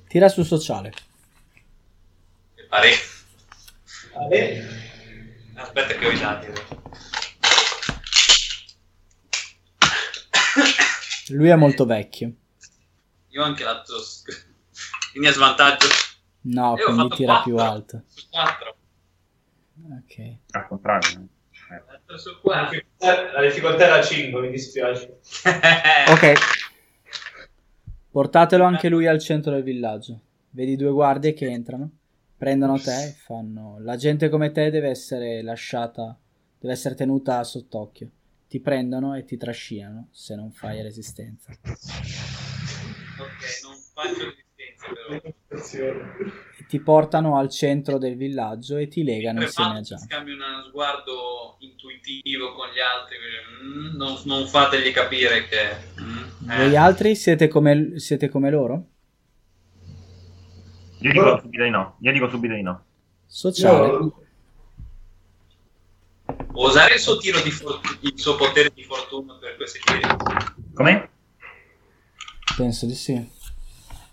Tira 0.07 0.27
sul 0.27 0.45
sociale. 0.45 0.91
Mi 2.55 2.63
pare. 2.67 3.13
Ale? 4.17 4.63
Aspetta 5.55 5.93
che 5.95 6.05
ho 6.07 6.11
i 6.11 6.19
dati. 6.19 6.47
Lui 11.29 11.49
è 11.49 11.55
molto 11.55 11.85
vecchio. 11.85 12.31
Io 13.29 13.41
ho 13.41 13.45
anche 13.45 13.63
la 13.63 13.81
tos. 13.81 14.23
Quindi 15.11 15.29
a 15.29 15.33
svantaggio. 15.33 15.87
No, 16.41 16.75
Io 16.77 16.85
quindi 16.85 17.15
tira 17.15 17.33
quattro. 17.41 17.51
più 17.51 17.57
alto. 17.61 18.03
Su 18.07 18.29
4. 18.29 18.75
Ok. 20.01 20.35
Al 20.51 20.67
contrario. 20.67 21.09
eh. 21.71 21.83
4 22.05 22.39
4. 22.41 22.81
la 23.33 23.41
difficoltà 23.41 23.85
era 23.85 24.03
5, 24.03 24.41
mi 24.41 24.49
dispiace. 24.51 25.19
Ok. 26.09 26.33
Portatelo 28.11 28.63
anche 28.63 28.87
lui 28.87 29.07
al 29.07 29.19
centro 29.19 29.51
del 29.51 29.63
villaggio. 29.63 30.21
Vedi 30.51 30.77
due 30.77 30.91
guardie 30.91 31.33
che 31.33 31.47
entrano, 31.49 31.89
prendono 32.37 32.77
te 32.79 33.07
e 33.07 33.11
fanno... 33.11 33.77
La 33.79 33.95
gente 33.95 34.29
come 34.29 34.51
te 34.51 34.69
deve 34.69 34.89
essere 34.89 35.41
lasciata, 35.41 36.17
deve 36.59 36.73
essere 36.73 36.95
tenuta 36.95 37.43
sott'occhio. 37.43 38.09
Ti 38.47 38.59
prendono 38.59 39.15
e 39.15 39.25
ti 39.25 39.37
trascinano 39.37 40.09
se 40.11 40.35
non 40.35 40.51
fai 40.51 40.81
resistenza. 40.81 41.51
ok, 41.51 41.63
non 43.63 43.75
faccio 43.93 44.23
resistenza 44.25 44.87
però. 44.93 45.21
E 46.57 46.65
ti 46.67 46.79
portano 46.79 47.37
al 47.37 47.49
centro 47.49 47.97
del 47.97 48.15
villaggio 48.15 48.77
e 48.77 48.87
ti 48.87 49.03
legano 49.03 49.39
Mentre 49.39 49.61
insieme 49.61 49.79
a 49.79 49.81
Gian. 49.81 49.99
scambio 49.99 50.33
uno 50.35 50.63
sguardo 50.69 51.57
intuitivo 51.59 52.53
con 52.53 52.67
gli 52.69 52.79
altri. 52.79 53.17
mm, 53.63 53.95
non, 53.95 54.19
non 54.25 54.47
fategli 54.47 54.91
capire 54.91 55.45
che. 55.45 55.75
mm, 56.01 56.49
eh. 56.49 56.57
Voi 56.57 56.75
altri 56.75 57.15
siete 57.15 57.47
come, 57.47 57.99
siete 57.99 58.29
come 58.29 58.49
loro? 58.49 58.89
Io 61.05 61.11
dico 61.11 61.39
subito 61.39 61.63
di 61.63 61.69
no. 61.69 61.97
Io 61.99 62.11
dico 62.11 62.29
subito 62.29 62.53
di 62.55 62.63
no. 62.63 62.83
Sociale. 63.27 64.11
Può 66.51 66.67
usare 66.67 66.95
il 66.95 66.99
suo 66.99 67.17
tiro 67.17 67.39
di 67.41 67.51
fortuna, 67.51 67.97
il 68.01 68.13
suo 68.15 68.35
potere 68.35 68.71
di 68.73 68.83
fortuna 68.83 69.35
per 69.35 69.55
questi 69.55 69.79
tiri. 69.83 70.01
Come? 70.73 71.09
Penso 72.57 72.87
di 72.87 72.95
sì. 72.95 73.13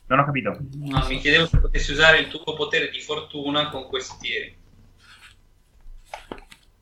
Non 0.06 0.18
ho 0.18 0.25
capito. 0.26 0.58
No, 0.75 1.06
mi 1.08 1.18
chiedevo 1.18 1.46
se 1.46 1.61
potessi 1.61 1.92
usare 1.92 2.18
il 2.18 2.28
tuo 2.28 2.52
potere 2.52 2.90
di 2.90 3.00
fortuna 3.00 3.70
con 3.70 3.87
questi 3.87 4.16
tiri. 4.20 4.56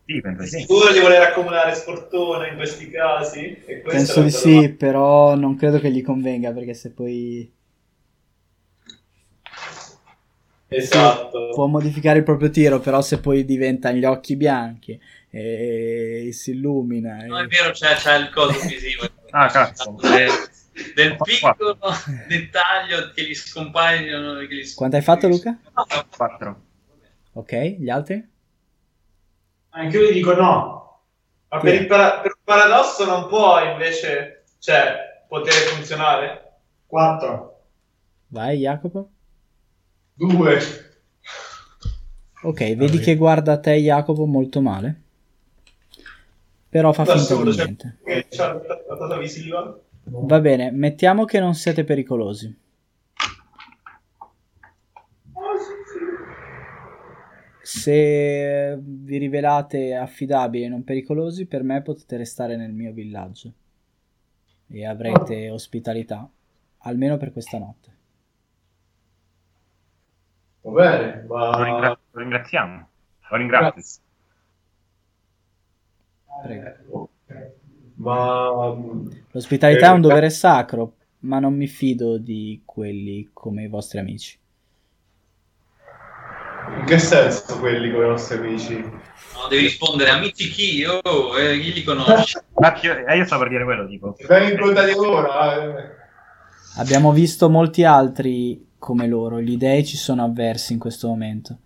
Sì, 0.06 0.20
penso 0.20 0.42
sì. 0.44 0.58
Sicuro 0.58 0.92
di 0.92 0.98
voler 0.98 1.22
accumulare 1.22 1.72
sfortuna 1.76 2.48
in 2.48 2.56
questi 2.56 2.90
casi? 2.90 3.62
E 3.64 3.76
Penso 3.76 4.22
di 4.22 4.30
sì, 4.32 4.70
però 4.70 5.36
non 5.36 5.54
credo 5.54 5.78
che 5.78 5.92
gli 5.92 6.02
convenga 6.02 6.50
perché 6.50 6.74
se 6.74 6.90
poi 6.90 7.58
Esatto. 10.72 11.50
può 11.52 11.66
modificare 11.66 12.18
il 12.18 12.24
proprio 12.24 12.48
tiro, 12.50 12.78
però 12.78 13.00
se 13.02 13.18
poi 13.18 13.44
diventa 13.44 13.90
gli 13.90 14.04
occhi 14.04 14.36
bianchi 14.36 15.00
e 15.30 16.30
si 16.32 16.52
illumina. 16.52 17.24
e- 17.24 17.26
No, 17.26 17.38
è 17.38 17.46
vero, 17.46 17.70
c'è, 17.72 17.94
c'è 17.96 18.16
il 18.18 18.30
coso 18.30 18.58
visivo. 18.66 19.04
Ah, 19.32 19.46
cazzo. 19.46 19.96
Del, 20.00 20.28
del 20.96 21.16
piccolo 21.22 21.78
dettaglio 22.26 23.12
che 23.14 23.22
gli 23.28 23.34
scompaiono. 23.34 24.40
Che 24.44 24.54
gli 24.54 24.74
Quanto 24.74 24.96
hai 24.96 25.02
fatto, 25.02 25.28
Luca? 25.28 25.56
4. 26.16 26.62
Ok, 27.34 27.52
gli 27.78 27.88
altri? 27.88 28.28
Anche 29.70 29.96
io 29.96 30.10
gli 30.10 30.14
dico 30.14 30.34
no. 30.34 31.02
Ma 31.48 31.58
per, 31.60 31.74
il 31.74 31.86
para- 31.86 32.18
per 32.18 32.32
un 32.36 32.42
paradosso 32.42 33.04
non 33.04 33.28
può 33.28 33.62
invece, 33.70 34.42
cioè, 34.58 35.24
poter 35.28 35.52
funzionare? 35.52 36.54
4. 36.86 37.60
Vai, 38.28 38.58
Jacopo. 38.58 39.10
Due. 40.14 40.58
Ok, 42.42 42.74
vedi 42.74 42.98
che 42.98 43.16
guarda 43.16 43.58
te, 43.58 43.74
Jacopo, 43.76 44.26
molto 44.26 44.60
male. 44.60 45.02
Però 46.68 46.92
fa 46.92 47.02
Da 47.02 47.12
finta 47.16 47.34
solo, 47.34 47.50
di 47.50 47.56
niente. 47.56 47.98
la 48.36 49.18
visiva. 49.18 49.80
Va 50.04 50.40
bene, 50.40 50.70
mettiamo 50.70 51.24
che 51.24 51.40
non 51.40 51.54
siete 51.54 51.84
pericolosi. 51.84 52.56
Se 57.62 58.78
vi 58.80 59.18
rivelate 59.18 59.94
affidabili 59.94 60.64
e 60.64 60.68
non 60.68 60.82
pericolosi, 60.82 61.46
per 61.46 61.62
me 61.62 61.82
potete 61.82 62.16
restare 62.16 62.56
nel 62.56 62.72
mio 62.72 62.92
villaggio 62.92 63.52
e 64.68 64.86
avrete 64.86 65.50
ospitalità, 65.50 66.28
almeno 66.78 67.16
per 67.16 67.32
questa 67.32 67.58
notte. 67.58 67.98
Va 70.62 70.70
bene, 70.72 71.24
Lo, 71.26 71.62
ringra- 71.62 71.88
ma... 71.88 71.98
lo 72.10 72.20
ringraziamo. 72.20 72.88
Lo 73.30 73.36
ringrazio. 73.36 74.00
Prego. 76.42 77.10
Ma... 77.96 78.74
L'ospitalità 79.32 79.88
è 79.88 79.90
un 79.90 79.98
Eh, 79.98 80.00
dovere 80.00 80.30
sacro, 80.30 80.96
ma 81.20 81.38
non 81.38 81.54
mi 81.54 81.66
fido 81.66 82.18
di 82.18 82.62
quelli 82.64 83.30
come 83.32 83.64
i 83.64 83.68
vostri 83.68 83.98
amici. 83.98 84.38
In 86.78 86.84
che 86.86 86.98
senso 86.98 87.58
quelli 87.58 87.90
come 87.90 88.04
i 88.04 88.08
nostri 88.08 88.38
amici? 88.38 88.78
No, 88.80 89.48
devi 89.48 89.62
rispondere, 89.62 90.10
amici 90.10 90.48
chi? 90.50 90.84
Oh, 90.84 91.38
eh, 91.38 91.58
chi 91.58 91.72
li 91.72 91.82
conosci? 91.82 92.38
Ma 92.54 92.78
io, 92.80 93.06
eh, 93.06 93.16
io 93.16 93.24
stavo 93.24 93.42
per 93.42 93.50
dire 93.50 93.64
quello, 93.64 93.86
tipo. 93.86 94.16
Vengi 94.28 94.52
incontrati 94.52 94.92
ora, 94.92 95.62
eh. 95.62 95.98
Abbiamo 96.76 97.12
visto 97.12 97.50
molti 97.50 97.84
altri 97.84 98.69
come 98.80 99.06
loro, 99.06 99.40
gli 99.40 99.58
dei 99.58 99.84
ci 99.84 99.98
sono 99.98 100.24
avversi 100.24 100.72
in 100.72 100.78
questo 100.78 101.06
momento 101.06 101.58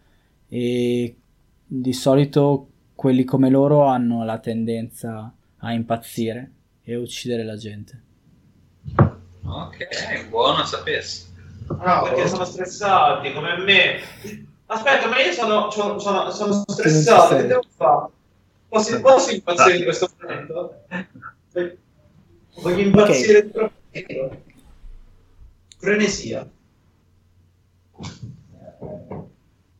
e 0.49 1.16
di 1.64 1.92
solito 1.92 2.68
quelli 2.94 3.25
come 3.25 3.49
loro 3.49 3.85
hanno 3.85 4.25
la 4.25 4.38
tendenza 4.38 5.33
a 5.59 5.73
impazzire 5.73 6.50
e 6.83 6.97
uccidere 6.97 7.44
la 7.44 7.56
gente. 7.56 8.02
Ok, 9.44 10.28
buono 10.28 10.59
a 10.59 10.64
sapersi. 10.66 11.33
No, 11.68 12.02
perché 12.02 12.26
sono 12.28 12.44
stressati 12.44 13.33
come 13.33 13.59
me. 13.59 14.00
Aspetta, 14.66 15.09
ma 15.09 15.21
io 15.21 15.33
sono, 15.33 15.71
sono, 15.71 15.99
sono, 15.99 16.30
sono 16.30 16.64
stressato, 16.66 17.37
che 17.37 17.47
devo 17.47 17.62
fare? 17.76 18.09
Posso, 18.68 19.00
posso 19.00 19.30
impazzire 19.30 19.76
in 19.76 19.85
questo 19.85 20.11
momento? 20.21 20.85
Voglio 22.61 22.80
impazzire 22.80 23.50
troppo. 23.50 23.73
Frenesia. 25.78 26.50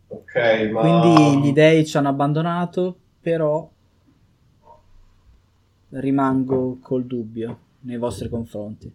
Ok, 0.09 0.71
ma... 0.73 0.81
Quindi 0.81 1.49
gli 1.49 1.52
dei 1.52 1.87
ci 1.87 1.97
hanno 1.97 2.09
abbandonato, 2.09 2.97
però 3.21 3.69
rimango 5.90 6.78
col 6.81 7.04
dubbio 7.04 7.59
nei 7.81 7.99
vostri 7.99 8.28
confronti 8.28 8.93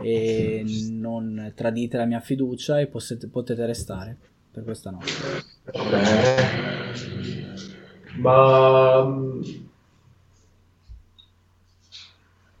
e 0.00 0.64
non 0.92 1.52
tradite 1.54 1.96
la 1.96 2.04
mia 2.04 2.20
fiducia 2.20 2.80
e 2.80 2.86
possete- 2.86 3.28
potete 3.28 3.64
restare 3.66 4.16
per 4.50 4.64
questa 4.64 4.90
notte. 4.90 5.12
Bene. 5.72 6.46
Ma... 8.16 9.04
mm, 9.04 9.40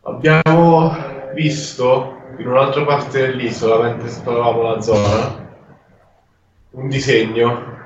Abbiamo 0.02 0.90
visto 1.34 2.16
in 2.38 2.46
un'altra 2.48 2.84
parte 2.84 3.20
dell'isola, 3.26 3.82
mentre 3.82 4.08
esploravamo 4.08 4.62
la 4.62 4.80
zona, 4.80 5.47
un 6.70 6.88
disegno 6.88 7.76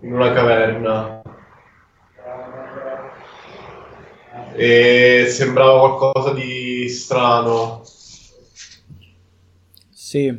in 0.00 0.12
una 0.12 0.32
caverna. 0.32 1.22
E 4.54 5.26
sembrava 5.28 5.96
qualcosa 5.96 6.32
di 6.32 6.88
strano. 6.88 7.82
Sì, 9.90 10.36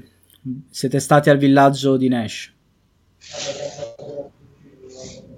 siete 0.69 1.00
stati 1.00 1.29
al 1.29 1.38
villaggio 1.38 1.95
di 1.95 2.09
Nash. 2.09 2.53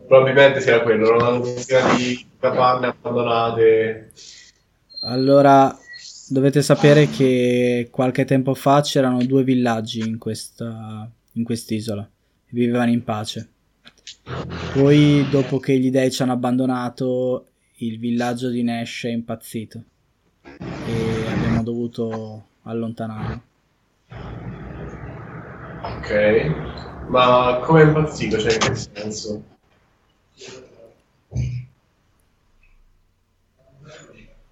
Probabilmente 0.08 0.62
sia 0.62 0.82
quello, 0.82 1.08
era 1.08 1.28
una 1.28 1.38
dozzina 1.38 1.94
di 1.94 2.28
capanne 2.40 2.88
abbandonate. 2.88 4.12
Allora, 5.04 5.78
dovete 6.30 6.62
sapere 6.62 7.08
che 7.08 7.90
qualche 7.92 8.26
tempo 8.26 8.54
fa 8.54 8.82
c'erano 8.82 9.24
due 9.26 9.44
villaggi 9.44 10.00
in 10.00 10.18
questa 10.18 11.10
in 11.34 11.44
quest'isola 11.44 12.02
e 12.02 12.50
vivevano 12.52 12.92
in 12.92 13.04
pace. 13.04 13.50
Poi, 14.74 15.28
dopo 15.30 15.60
che 15.60 15.78
gli 15.78 15.90
dei 15.90 16.12
ci 16.12 16.22
hanno 16.22 16.34
abbandonato, 16.34 17.48
il 17.76 18.00
villaggio 18.00 18.50
di 18.50 18.64
Nash 18.64 19.04
è 19.06 19.10
impazzito 19.10 19.84
e 20.44 21.26
abbiamo 21.28 21.64
dovuto 21.64 22.48
allontanarlo. 22.64 23.42
Ok, 25.84 27.06
ma 27.10 27.60
come 27.64 27.82
è 27.82 27.86
impazzito? 27.86 28.38
Cioè, 28.38 28.54
in 28.54 28.60
che 28.60 28.76
senso? 28.76 29.44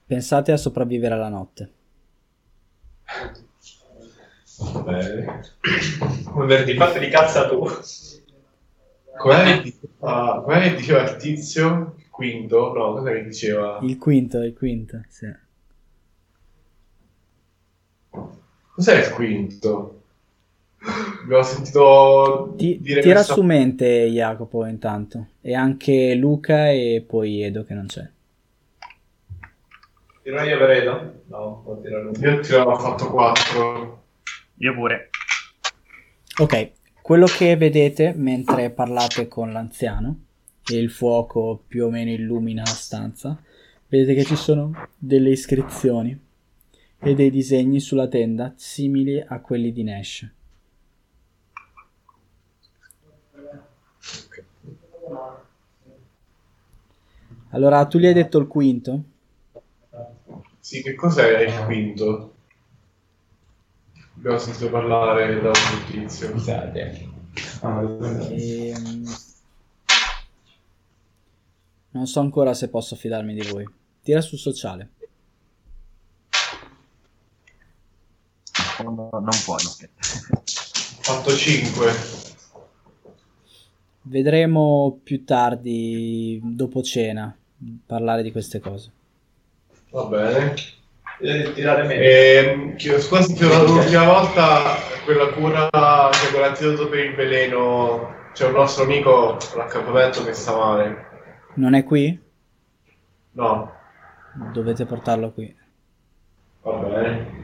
Pensate 0.06 0.52
a 0.52 0.58
sopravvivere 0.58 1.14
alla 1.14 1.30
notte. 1.30 1.72
Bene. 4.84 5.42
Come 6.26 6.46
verdi 6.46 6.74
fatti 6.76 7.00
di 7.00 7.08
cazza 7.10 7.48
tu. 7.48 7.66
Com'è 9.18 9.62
diceva, 9.62 10.42
com'è 10.44 10.62
che 10.62 10.76
diceva 10.76 11.02
il 11.10 11.16
tizio? 11.18 11.96
Il 11.98 12.10
quinto? 12.10 12.74
No, 12.74 12.94
cosa 12.94 13.12
che 13.12 13.24
diceva? 13.24 13.80
Il 13.82 13.98
quinto, 13.98 14.42
il 14.42 14.54
quinto, 14.54 15.02
sì. 15.08 15.28
Cos'è 18.76 19.06
il 19.06 19.12
quinto? 19.14 19.96
Abbiamo 21.24 21.44
sentito 21.44 22.54
Ti, 22.56 22.80
dire 22.80 23.02
tira 23.02 23.16
questa- 23.16 23.34
su 23.34 23.42
mente 23.42 23.86
Jacopo 24.08 24.66
intanto 24.66 25.28
e 25.42 25.54
anche 25.54 26.16
Luca 26.16 26.70
e 26.70 27.04
poi 27.06 27.44
Edo 27.44 27.64
che 27.66 27.74
non 27.74 27.88
c'è. 27.88 28.10
Tiro 30.24 30.42
io 30.44 30.58
per 30.58 30.70
Edo? 30.70 31.14
No, 31.28 31.62
può 31.64 31.80
tirare. 31.82 32.10
Io 32.20 32.40
ti 32.40 32.54
avevo 32.54 32.78
fatto 32.78 33.10
4. 33.12 34.04
Io 34.62 34.74
pure. 34.74 35.10
Ok, 36.40 36.72
quello 37.02 37.26
che 37.28 37.56
vedete 37.56 38.14
mentre 38.14 38.70
parlate 38.72 39.30
con 39.30 39.54
l'anziano 39.54 40.26
e 40.66 40.78
il 40.78 40.90
fuoco 40.90 41.64
più 41.66 41.86
o 41.86 41.90
meno 41.90 42.12
illumina 42.12 42.64
la 42.64 42.68
stanza, 42.68 43.42
vedete 43.88 44.14
che 44.16 44.26
ci 44.26 44.36
sono 44.36 44.90
delle 44.98 45.30
iscrizioni 45.30 46.18
e 47.00 47.16
dei 47.16 47.30
disegni 47.30 47.80
sulla 47.80 48.10
tenda 48.10 48.54
simili 48.58 49.24
a 49.26 49.40
quelli 49.40 49.72
di 49.72 49.84
Nash. 49.84 50.30
Allora, 57.52 57.86
tu 57.86 57.98
gli 57.98 58.06
hai 58.06 58.14
detto 58.14 58.38
il 58.40 58.48
quinto? 58.48 59.04
Sì, 60.60 60.84
che 60.84 60.96
cos'è 60.96 61.44
il 61.44 61.66
quinto? 61.66 62.34
Abbiamo 64.20 64.38
sentito 64.38 64.70
parlare 64.70 65.40
da 65.40 65.48
un 65.48 65.86
tizio. 65.90 66.34
Ehm, 68.32 69.04
Non 71.92 72.06
so 72.06 72.20
ancora 72.20 72.54
se 72.54 72.68
posso 72.68 72.98
fidarmi 72.98 73.34
di 73.34 73.48
voi. 73.48 73.66
Tira 74.04 74.20
sul 74.20 74.38
sociale. 74.38 74.90
Non, 78.84 78.96
non 78.96 79.42
può, 79.46 79.56
no. 79.56 79.88
Fatto 81.00 81.34
5. 81.34 81.92
Vedremo 84.02 85.00
più 85.02 85.24
tardi, 85.24 86.42
dopo 86.44 86.84
cena, 86.84 87.34
parlare 87.86 88.22
di 88.22 88.34
queste 88.34 88.60
cose. 88.60 88.92
Va 89.92 90.04
bene. 90.04 90.54
Di 91.20 91.52
tirare 91.54 91.84
meno. 91.84 92.02
Ehm, 92.02 92.76
chiedo 92.78 93.00
scusa 93.02 93.46
ho 93.46 93.50
dato 93.50 93.74
l'ultima 93.74 94.06
volta 94.06 94.76
quella 95.04 95.28
cura, 95.34 95.70
cioè 96.14 96.32
quell'antidoto 96.32 96.88
per 96.88 97.00
il 97.06 97.16
veleno. 97.16 98.16
C'è 98.34 98.46
un 98.46 98.54
nostro 98.54 98.84
amico 98.84 99.38
all'accampamento 99.54 100.24
che 100.24 100.34
sta 100.34 100.56
male. 100.56 101.08
Non 101.56 101.74
è 101.74 101.84
qui? 101.84 102.18
No, 103.32 103.74
Dovete 104.54 104.86
portarlo 104.86 105.32
qui. 105.32 105.54
va 106.62 106.72
bene. 106.74 107.38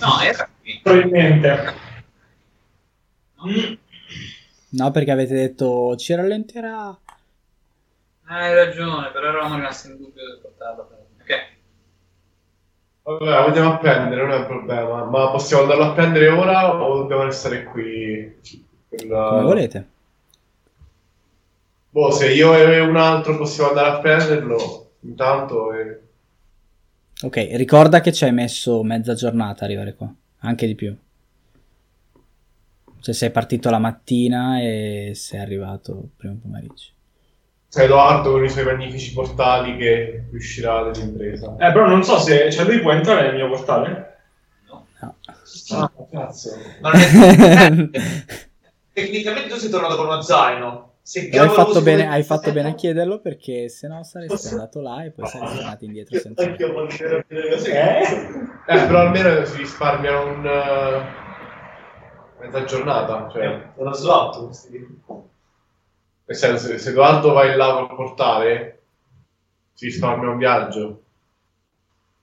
No, 0.00 0.20
era 0.22 0.48
qui. 0.62 0.80
Probabilmente. 0.82 1.74
No, 4.70 4.90
perché 4.90 5.10
avete 5.10 5.34
detto 5.34 5.96
ci 5.96 6.14
rallenterà. 6.14 6.96
hai 8.26 8.54
ragione, 8.54 9.10
però 9.10 9.28
eravamo 9.28 9.56
rimasti 9.56 9.88
in 9.88 9.96
dubbio 9.96 10.24
del 10.26 10.38
portarlo. 10.40 10.88
Ok. 11.20 11.56
Vabbè, 13.08 13.24
lo 13.24 13.46
andiamo 13.46 13.72
a 13.72 13.78
prendere, 13.78 14.20
non 14.22 14.32
è 14.32 14.36
un 14.38 14.46
problema. 14.46 15.04
Ma 15.04 15.30
possiamo 15.30 15.62
andarlo 15.62 15.84
a 15.84 15.92
prendere 15.92 16.28
ora 16.28 16.74
o 16.82 16.98
dobbiamo 16.98 17.22
restare 17.24 17.64
qui? 17.64 18.36
Per 18.88 19.06
la- 19.06 19.28
Come 19.30 19.42
volete. 19.42 19.88
Boh, 21.90 22.10
se 22.10 22.32
io 22.32 22.54
e 22.54 22.80
un 22.80 22.96
altro 22.96 23.36
possiamo 23.38 23.70
andare 23.70 23.88
a 23.96 24.00
prenderlo, 24.00 24.90
intanto... 25.00 25.72
eh, 25.72 26.00
Ok, 27.22 27.48
ricorda 27.52 28.00
che 28.00 28.12
ci 28.12 28.24
hai 28.24 28.32
messo 28.32 28.82
mezza 28.84 29.14
giornata 29.14 29.62
a 29.62 29.66
arrivare 29.66 29.94
qua, 29.94 30.12
anche 30.40 30.66
di 30.66 30.74
più. 30.74 30.94
Cioè 33.00 33.14
sei 33.14 33.30
partito 33.30 33.70
la 33.70 33.78
mattina 33.78 34.60
e 34.60 35.12
sei 35.14 35.40
arrivato 35.40 36.10
prima 36.16 36.36
pomeriggio. 36.40 36.90
C'è 37.70 37.84
Edoardo 37.84 38.30
con 38.32 38.44
i 38.44 38.48
suoi 38.48 38.64
magnifici 38.64 39.12
portali 39.12 39.76
che 39.76 40.24
riuscirà 40.30 40.82
nell'impresa. 40.84 41.52
Eh, 41.58 41.70
però 41.72 41.86
non 41.86 42.02
so 42.02 42.18
se 42.18 42.50
cioè, 42.50 42.64
lui 42.64 42.80
può 42.80 42.92
entrare 42.92 43.22
nel 43.26 43.34
mio 43.34 43.48
portale. 43.48 44.16
No. 44.70 44.86
Ah, 45.72 45.92
cazzo. 46.10 46.56
Non 46.80 46.92
è- 46.94 47.90
Tecnicamente 48.92 49.48
tu 49.50 49.56
sei 49.56 49.70
tornato 49.70 49.96
con 49.96 50.06
uno 50.06 50.20
zaino. 50.22 50.86
Se 51.02 51.28
hai 51.30 51.48
fatto 51.48 51.80
bene, 51.80 52.06
hai 52.08 52.22
fatto 52.22 52.52
bene 52.52 52.70
a 52.70 52.74
chiederlo 52.74 53.20
perché 53.20 53.68
sennò 53.68 54.02
saresti 54.02 54.34
Posso- 54.34 54.50
andato 54.50 54.80
là 54.80 55.04
e 55.04 55.10
poi 55.10 55.26
saresti 55.26 55.56
tornato 55.56 55.84
indietro 55.84 56.18
senza... 56.18 56.42
Anch'io 56.44 56.72
voglio 56.72 56.94
dire 56.96 57.24
le 57.28 57.48
cose. 57.50 57.72
Eh? 57.72 58.02
Eh, 58.02 58.86
però 58.86 58.98
almeno 59.00 59.44
si 59.44 59.56
risparmia 59.58 60.20
un... 60.20 60.44
eh, 60.46 61.02
mezza 62.44 62.64
giornata. 62.64 63.28
Cioè, 63.32 63.44
Eh, 63.46 63.60
Uno 63.76 63.92
slot, 63.92 64.44
questi. 64.46 64.86
Nel 66.28 66.36
senso, 66.36 66.66
se, 66.66 66.78
se 66.78 66.90
Edoardo 66.90 67.32
vai 67.32 67.56
là 67.56 67.72
col 67.72 67.96
portale, 67.96 68.82
si 69.72 69.86
risparmia 69.86 70.28
un 70.28 70.36
viaggio. 70.36 71.02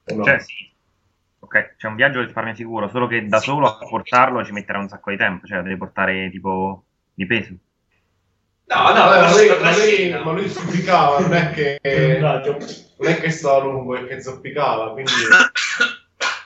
No? 0.05 0.23
Cioè, 0.23 0.39
sì. 0.39 0.71
Ok, 1.39 1.75
c'è 1.75 1.87
un 1.87 1.95
viaggio 1.95 2.19
che 2.19 2.25
risparmia 2.25 2.53
sicuro, 2.53 2.87
solo 2.87 3.07
che 3.07 3.25
da 3.27 3.39
solo 3.39 3.67
a 3.67 3.77
portarlo 3.77 4.45
ci 4.45 4.51
metterà 4.51 4.77
un 4.77 4.87
sacco 4.87 5.09
di 5.09 5.17
tempo, 5.17 5.47
cioè 5.47 5.61
devi 5.61 5.77
portare 5.77 6.29
tipo 6.29 6.83
di 7.15 7.25
peso. 7.25 7.53
No, 8.67 8.75
no, 8.75 8.93
ma, 8.93 9.21
ma 9.21 9.31
lui, 9.31 9.47
ma, 9.59 9.75
lui, 9.75 10.23
ma 10.23 10.31
lui 10.31 10.49
zoppicava, 10.49 11.19
non 11.19 11.33
è 11.33 11.49
che... 11.51 11.79
Non 12.97 13.11
è 13.11 13.19
che 13.19 13.29
stava 13.29 13.61
lungo, 13.61 13.97
è 13.97 14.07
che 14.07 14.21
zoppicava, 14.21 14.91
quindi... 14.93 15.11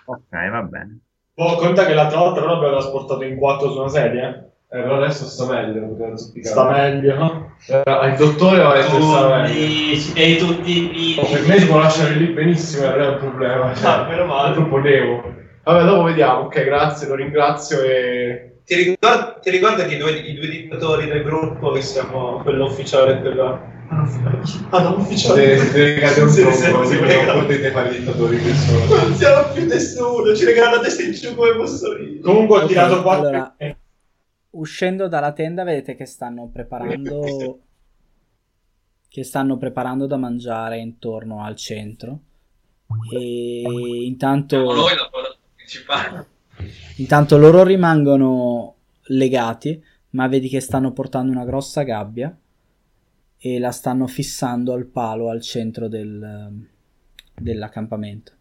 Ok, 0.05 0.49
va 0.49 0.61
bene. 0.63 0.99
Oh, 1.35 1.57
conta 1.57 1.85
che 1.85 1.93
l'altra 1.93 2.17
volta 2.17 2.41
però 2.41 2.55
abbiamo 2.55 2.79
trasportato 2.79 3.23
in 3.23 3.37
quattro 3.37 3.69
su 3.71 3.77
una 3.77 3.89
sedia. 3.89 4.49
Eh, 4.71 4.81
però 4.81 4.97
adesso 4.97 5.25
sta 5.25 5.45
meglio. 5.47 5.95
Sta 6.41 6.69
meglio. 6.69 7.15
no? 7.15 7.51
Eh, 7.67 8.07
il 8.07 8.15
dottore 8.17 8.61
ha 8.61 8.73
detto 8.75 9.01
stava 9.01 9.41
meglio. 9.41 9.95
Tutti, 9.95 10.13
e 10.13 10.35
tutti 10.37 11.13
i 11.13 11.19
Oh, 11.19 11.25
per 11.27 11.47
me 11.47 11.59
si 11.59 11.65
può 11.67 11.79
lasciare 11.79 12.13
lì 12.13 12.27
benissimo, 12.27 12.85
non 12.87 13.01
è 13.01 13.07
un 13.07 13.17
problema. 13.17 13.73
Cioè, 13.73 13.89
Ah, 13.89 14.05
meno 14.07 14.25
male. 14.25 14.49
Lo 14.55 14.61
proponevo. 14.61 15.33
Vabbè, 15.63 15.85
dopo 15.85 16.03
vediamo. 16.03 16.41
Ok, 16.41 16.63
grazie, 16.63 17.07
lo 17.07 17.15
ringrazio 17.15 17.81
e... 17.81 18.43
Ti 18.63 18.75
ricordi, 18.75 19.33
ti 19.41 19.49
ricordi 19.49 19.85
che 19.85 19.95
i 19.95 19.97
due, 19.97 20.11
i 20.11 20.35
due 20.35 20.47
dittatori 20.47 21.07
del 21.07 21.23
gruppo, 21.23 21.71
che 21.71 21.81
siamo 21.81 22.39
quello 22.43 22.65
ufficiale 22.65 23.13
e 23.17 23.21
quello... 23.21 23.59
Ah, 24.69 24.81
non 24.83 24.99
ufficiale. 24.99 25.57
Se 25.57 26.05
se 26.07 26.19
un 26.21 26.27
così 26.27 26.43
sì, 26.53 26.71
non 27.25 27.39
potete 27.39 27.71
fare 27.71 27.89
i 27.89 27.97
dittatori 27.99 28.37
che 28.39 28.53
sono. 28.53 28.85
Non 29.01 29.15
siamo 29.15 29.47
più 29.51 29.65
nessuno, 29.65 30.35
ci 30.35 30.45
regala 30.45 30.75
la 30.75 30.79
testa 30.81 31.01
in 31.01 31.11
giù 31.13 31.33
come 31.33 31.53
Mussolini. 31.53 32.19
Comunque 32.19 32.59
ho 32.59 32.65
tirato 32.67 33.01
quattro. 33.01 33.27
allora- 33.29 33.55
Uscendo 34.51 35.07
dalla 35.07 35.31
tenda 35.33 35.63
vedete 35.63 35.95
che 35.95 36.05
stanno 36.05 36.47
preparando 36.47 37.61
che 39.07 39.23
stanno 39.23 39.57
preparando 39.57 40.05
da 40.05 40.17
mangiare 40.17 40.77
intorno 40.77 41.43
al 41.43 41.55
centro 41.55 42.19
e 43.11 43.61
intanto 44.05 44.55
Siamo 44.55 44.73
noi 44.73 44.95
la 44.95 45.09
cosa 45.09 45.37
principale. 45.55 46.27
Intanto 46.97 47.37
loro 47.37 47.63
rimangono 47.63 48.75
legati, 49.03 49.83
ma 50.11 50.27
vedi 50.27 50.49
che 50.49 50.59
stanno 50.59 50.91
portando 50.91 51.31
una 51.31 51.45
grossa 51.45 51.83
gabbia 51.83 52.35
e 53.37 53.59
la 53.59 53.71
stanno 53.71 54.05
fissando 54.07 54.73
al 54.73 54.85
palo 54.85 55.29
al 55.29 55.41
centro 55.41 55.87
del, 55.87 56.67
dell'accampamento. 57.35 58.33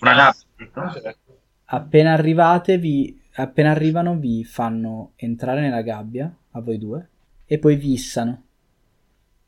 Una 0.00 0.14
gabbia, 0.14 0.70
Ah, 0.72 0.92
certo. 0.92 1.40
Appena 1.64 2.12
arrivate, 2.12 2.78
vi, 2.78 3.20
appena 3.34 3.70
arrivano, 3.70 4.16
vi 4.16 4.44
fanno 4.44 5.12
entrare 5.16 5.60
nella 5.60 5.82
gabbia 5.82 6.32
a 6.52 6.60
voi 6.60 6.78
due 6.78 7.08
e 7.46 7.58
poi 7.58 7.76
vi 7.76 7.92
issano 7.92 8.42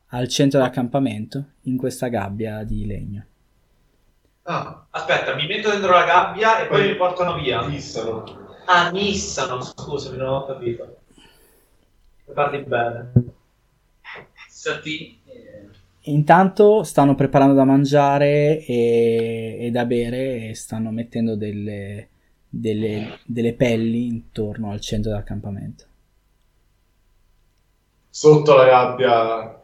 al 0.09 0.29
centro 0.29 0.59
dell'accampamento 0.59 1.45
in 1.63 1.77
questa 1.77 2.09
gabbia 2.09 2.63
di 2.65 2.87
legno. 2.87 3.25
Ah, 4.43 4.87
Aspetta, 4.91 5.35
mi 5.35 5.47
metto 5.47 5.71
dentro 5.71 5.91
la 5.91 6.05
gabbia 6.05 6.63
e 6.63 6.67
poi 6.67 6.81
Poi- 6.81 6.89
mi 6.91 6.97
portano 6.97 7.35
via. 7.39 7.63
fissano. 7.69 8.25
Ah, 8.67 8.91
mi 8.93 9.11
issano, 9.11 9.61
scusami, 9.61 10.17
non 10.17 10.29
ho 10.29 10.47
capito. 10.47 10.99
Parli 12.33 12.63
bene. 12.63 13.13
Sati, 14.49 15.21
eh, 15.27 15.69
Intanto 16.07 16.83
stanno 16.85 17.15
preparando 17.15 17.55
da 17.55 17.65
mangiare 17.65 18.65
e, 18.65 19.57
e 19.61 19.71
da 19.71 19.85
bere 19.87 20.49
e 20.49 20.55
stanno 20.55 20.91
mettendo 20.91 21.35
delle, 21.37 22.09
delle- 22.61 23.19
delle 23.25 23.55
pelli 23.55 24.07
intorno 24.07 24.71
al 24.71 24.81
centro 24.81 25.11
dell'accampamento. 25.11 25.85
Sotto 28.11 28.55
la 28.55 28.65
gabbia. 28.65 29.63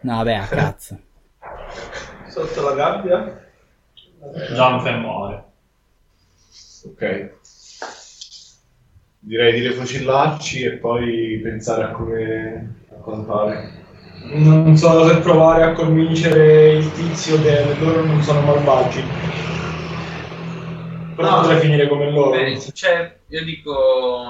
No, 0.00 0.16
vabbè, 0.16 0.34
a 0.34 0.46
cazzo. 0.46 0.98
Sotto 2.28 2.62
la 2.62 2.74
gabbia? 2.74 3.44
Gianfe 4.54 4.90
muore. 4.92 5.44
Ok. 6.86 7.34
Direi 9.18 9.60
di 9.60 9.66
refocillarci 9.66 10.62
e 10.62 10.72
poi 10.76 11.40
pensare 11.42 11.84
a 11.84 11.90
come 11.90 12.74
a 12.90 12.94
cosa 13.00 13.24
fare. 13.24 13.84
Non 14.32 14.76
so 14.76 15.06
se 15.08 15.18
provare 15.18 15.64
a 15.64 15.72
convincere 15.72 16.72
il 16.74 16.92
tizio 16.92 17.40
che 17.42 17.76
loro 17.78 18.04
non 18.04 18.22
sono 18.22 18.40
malvagi. 18.40 19.02
Però 21.16 21.30
No. 21.30 21.40
potrei 21.40 21.60
finire 21.60 21.88
come 21.88 22.10
loro. 22.10 22.30
beh, 22.30 22.72
cioè, 22.72 23.18
io 23.28 23.44
dico, 23.44 23.72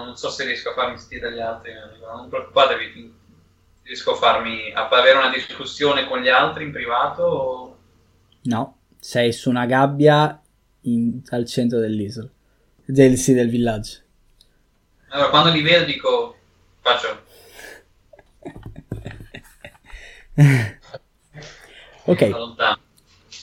non 0.04 0.16
so 0.16 0.30
se 0.30 0.44
riesco 0.44 0.70
a 0.70 0.74
farmi 0.74 0.98
sentire 0.98 1.28
dagli 1.30 1.40
altri, 1.40 1.72
ma 1.74 1.86
dico, 1.92 2.06
non 2.06 2.28
preoccupatevi, 2.28 3.14
riesco 3.82 4.12
a 4.12 4.16
farmi 4.16 4.72
a 4.72 4.88
avere 4.88 5.18
una 5.18 5.30
discussione 5.30 6.06
con 6.06 6.20
gli 6.20 6.28
altri 6.28 6.64
in 6.64 6.72
privato. 6.72 7.22
o- 7.24 7.76
No, 8.42 8.78
sei 9.00 9.32
su 9.32 9.50
una 9.50 9.66
gabbia 9.66 10.40
in- 10.82 11.20
al 11.30 11.44
centro 11.46 11.78
dell'isola. 11.80 12.28
Del, 12.84 13.16
sì, 13.16 13.32
del 13.34 13.48
villaggio. 13.50 13.98
Allora, 15.08 15.28
quando 15.30 15.50
li 15.50 15.62
vedo 15.62 15.84
dico, 15.84 16.36
faccio, 16.80 17.24
ok. 22.06 22.22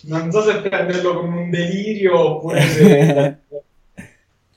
Non 0.06 0.32
so 0.32 0.42
se 0.42 0.62
prenderlo 0.62 1.20
come 1.22 1.42
un 1.44 1.50
delirio 1.50 2.20
oppure 2.20 2.62
se... 2.62 3.38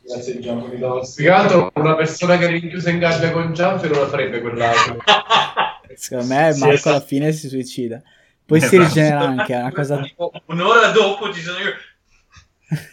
Grazie 0.02 0.38
Gianco, 0.40 0.68
mi 0.68 0.78
do 0.78 1.02
Spiegato, 1.04 1.70
una 1.74 1.96
persona 1.96 2.38
che 2.38 2.46
è 2.46 2.48
rinchiusa 2.48 2.90
in 2.90 2.98
gabbia 2.98 3.32
con 3.32 3.52
Gianfe 3.52 3.88
non 3.88 4.00
la 4.00 4.08
farebbe 4.08 4.40
quell'altro. 4.40 4.98
Secondo 5.94 6.34
me 6.34 6.52
Sì, 6.52 6.60
Marco 6.60 6.74
esatto. 6.74 6.88
alla 6.90 7.00
fine 7.04 7.32
si 7.32 7.48
suicida. 7.48 8.02
Poi 8.44 8.60
si 8.60 8.76
Esatto. 8.76 8.82
rigenera 8.82 9.20
anche, 9.20 9.54
è 9.54 9.58
una 9.58 9.72
cosa... 9.72 10.00
Un'ora 10.46 10.88
dopo 10.90 11.32
ci 11.32 11.40
sono 11.40 11.58
io. 11.58 11.74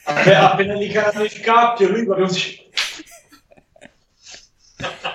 Appena, 0.05 0.51
appena 0.51 0.73
gli 0.75 0.91
cade 0.91 1.23
il 1.23 1.39
cappio, 1.39 1.89
lui 1.89 2.05
proprio 2.05 2.27
si... 2.27 2.57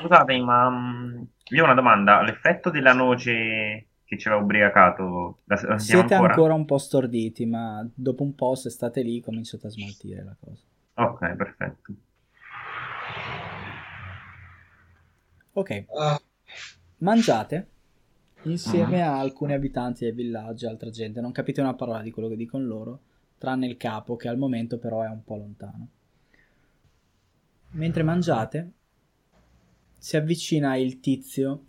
Scusate, 0.00 0.38
ma 0.38 0.70
mm, 0.70 1.22
io 1.50 1.62
ho 1.62 1.64
una 1.64 1.74
domanda. 1.74 2.22
L'effetto 2.22 2.70
della 2.70 2.92
noce 2.92 3.87
che 4.08 4.16
ci 4.16 4.26
aveva 4.26 4.42
ubriacato, 4.42 5.40
la, 5.44 5.60
la 5.64 5.78
Siete 5.78 6.14
ancora? 6.14 6.32
ancora 6.32 6.54
un 6.54 6.64
po' 6.64 6.78
storditi, 6.78 7.44
ma 7.44 7.86
dopo 7.92 8.22
un 8.22 8.34
po' 8.34 8.54
se 8.54 8.70
state 8.70 9.02
lì 9.02 9.20
cominciate 9.20 9.66
a 9.66 9.70
smaltire 9.70 10.24
la 10.24 10.34
cosa. 10.40 10.62
Ok, 10.94 11.34
perfetto. 11.34 11.92
Ok, 15.52 15.84
mangiate 16.98 17.68
insieme 18.44 19.02
a 19.02 19.18
alcuni 19.18 19.52
abitanti 19.52 20.04
del 20.04 20.14
villaggio 20.14 20.66
e 20.66 20.70
altra 20.70 20.88
gente. 20.88 21.20
Non 21.20 21.32
capite 21.32 21.60
una 21.60 21.74
parola 21.74 22.00
di 22.00 22.10
quello 22.10 22.28
che 22.28 22.36
dicono 22.36 22.64
loro, 22.64 23.00
tranne 23.36 23.66
il 23.66 23.76
capo 23.76 24.16
che 24.16 24.28
al 24.28 24.38
momento 24.38 24.78
però 24.78 25.02
è 25.02 25.08
un 25.08 25.22
po' 25.22 25.36
lontano. 25.36 25.88
Mentre 27.72 28.02
mangiate, 28.02 28.72
si 29.98 30.16
avvicina 30.16 30.76
il 30.76 31.00
tizio 31.00 31.64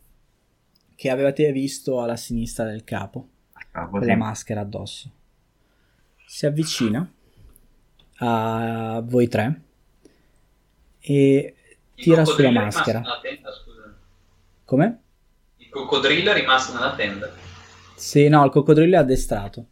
che 0.99 1.09
avevate 1.09 1.49
visto 1.53 2.01
alla 2.01 2.17
sinistra 2.17 2.65
del 2.65 2.83
capo, 2.83 3.29
Ah, 3.71 3.87
con 3.87 4.01
la 4.05 4.17
maschera 4.17 4.59
addosso. 4.59 5.09
Si 6.27 6.45
avvicina 6.45 7.09
a 8.17 9.01
voi 9.05 9.29
tre 9.29 9.61
e 10.99 11.55
tira 11.95 12.25
sulla 12.25 12.51
maschera. 12.51 13.01
tenda. 13.21 13.49
Come? 14.65 14.99
Il 15.55 15.69
coccodrillo 15.69 16.31
è 16.31 16.33
rimasto 16.33 16.73
nella 16.73 16.93
tenda. 16.95 17.31
Sì, 17.95 18.27
no, 18.27 18.43
il 18.43 18.51
coccodrillo 18.51 18.95
è 18.95 18.99
addestrato. 18.99 19.67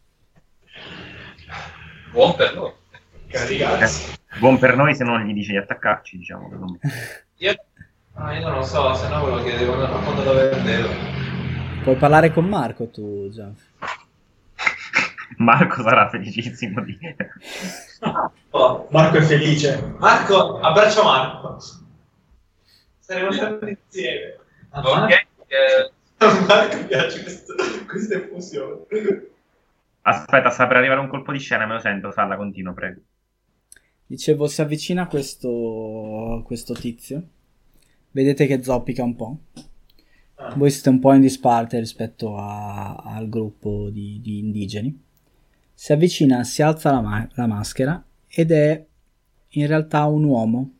Buon 2.10 2.36
per 2.36 2.54
loro. 2.54 2.78
caricarsi. 3.26 4.12
Eh, 4.12 4.38
buon 4.38 4.58
per 4.58 4.76
noi 4.76 4.94
se 4.94 5.04
non 5.04 5.20
gli 5.26 5.34
dici 5.34 5.50
di 5.50 5.58
attaccarci, 5.58 6.16
diciamo. 6.16 6.78
Io... 7.36 7.54
Ah, 8.20 8.36
io 8.36 8.48
non 8.48 8.58
lo 8.58 8.64
so, 8.64 8.94
se 8.94 9.08
no 9.08 9.24
ve 9.24 9.30
lo 9.30 9.42
chiedevo 9.44 9.80
a 9.80 10.02
quando 10.02 10.24
lo 10.24 10.34
vendevo. 10.34 10.88
Puoi 11.84 11.94
parlare 11.94 12.32
con 12.32 12.48
Marco 12.48 12.88
tu, 12.88 13.28
Gian. 13.30 13.54
Marco 15.38 15.82
sarà 15.82 16.08
felicissimo 16.08 16.82
di... 16.82 16.98
Oh, 18.50 18.88
Marco 18.90 19.18
è 19.18 19.22
felice. 19.22 19.94
Marco, 19.98 20.58
abbraccio 20.58 21.04
Marco. 21.04 21.58
Saremo 22.98 23.30
sempre 23.30 23.78
insieme. 23.84 24.38
A 24.70 24.80
Ok, 24.80 25.10
eh, 25.10 25.90
Marco 26.48 26.86
piace 26.86 27.22
questo, 27.22 27.54
questa 27.86 28.14
effusione. 28.16 28.84
Aspetta, 30.02 30.50
sta 30.50 30.66
per 30.66 30.78
arrivare 30.78 30.98
un 30.98 31.08
colpo 31.08 31.30
di 31.30 31.38
scena, 31.38 31.66
me 31.66 31.74
lo 31.74 31.80
sento, 31.80 32.10
Salla, 32.10 32.34
continuo, 32.34 32.74
prego. 32.74 33.00
Dicevo, 34.04 34.48
si 34.48 34.60
avvicina 34.60 35.06
questo, 35.06 36.42
questo 36.44 36.74
tizio. 36.74 37.22
Vedete 38.18 38.46
che 38.48 38.64
zoppica 38.64 39.04
un 39.04 39.14
po'. 39.14 39.38
Ah. 40.34 40.52
Voi 40.56 40.72
siete 40.72 40.88
un 40.88 40.98
po' 40.98 41.12
in 41.12 41.20
disparte 41.20 41.78
rispetto 41.78 42.36
a- 42.36 42.96
al 42.96 43.28
gruppo 43.28 43.90
di, 43.90 44.18
di 44.20 44.38
indigeni. 44.40 45.00
Si 45.72 45.92
avvicina, 45.92 46.42
si 46.42 46.60
alza 46.60 46.90
la, 46.90 47.00
ma- 47.00 47.28
la 47.34 47.46
maschera 47.46 48.04
ed 48.26 48.50
è 48.50 48.84
in 49.50 49.66
realtà 49.68 50.04
un 50.06 50.24
uomo 50.24 50.72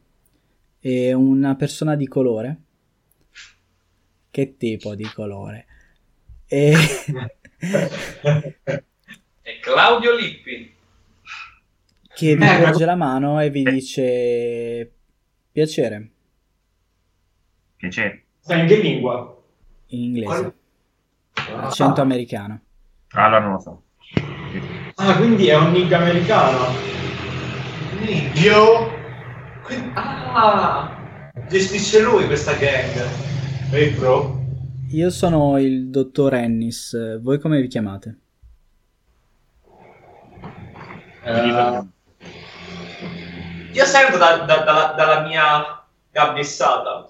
e 0.80 1.12
una 1.12 1.54
persona 1.54 1.94
di 1.94 2.08
colore. 2.08 2.60
Che 4.32 4.56
tipo 4.56 4.96
di 4.96 5.04
colore? 5.04 5.66
E... 6.48 6.72
è 9.42 9.58
Claudio 9.60 10.16
Lippi. 10.16 10.74
che 12.16 12.34
vi 12.36 12.42
Eh, 12.44 12.58
porge 12.64 12.84
la 12.84 12.96
mano 12.96 13.40
e 13.40 13.48
vi 13.50 13.62
dice 13.62 14.90
piacere 15.52 16.10
Piacere. 17.78 18.24
In 18.48 18.66
che 18.66 18.76
lingua? 18.76 19.34
in 19.90 20.02
inglese, 20.02 20.26
Qual- 20.26 21.64
accento 21.64 22.00
americano. 22.02 22.60
Allora 23.12 23.38
non 23.40 23.52
lo 23.52 23.58
so. 23.60 23.82
Ah, 24.96 25.16
quindi 25.16 25.48
è 25.48 25.56
un 25.56 25.70
nigga 25.70 25.98
americano. 25.98 26.58
Io, 28.34 28.90
Quindi- 29.62 29.90
ah, 29.94 30.90
gestisce 31.48 32.02
lui 32.02 32.26
questa 32.26 32.52
gang. 32.54 33.72
ehi 33.72 33.90
bro, 33.90 34.36
Io 34.90 35.10
sono 35.10 35.58
il 35.58 35.88
dottor 35.88 36.34
Ennis, 36.34 37.20
voi 37.20 37.38
come 37.38 37.60
vi 37.60 37.68
chiamate? 37.68 38.18
Eh, 41.24 41.82
Io 43.72 43.84
sento 43.84 44.16
da- 44.18 44.38
da- 44.44 44.64
dalla, 44.64 44.94
dalla 44.96 45.20
mia 45.26 45.84
gabbissata. 46.10 47.06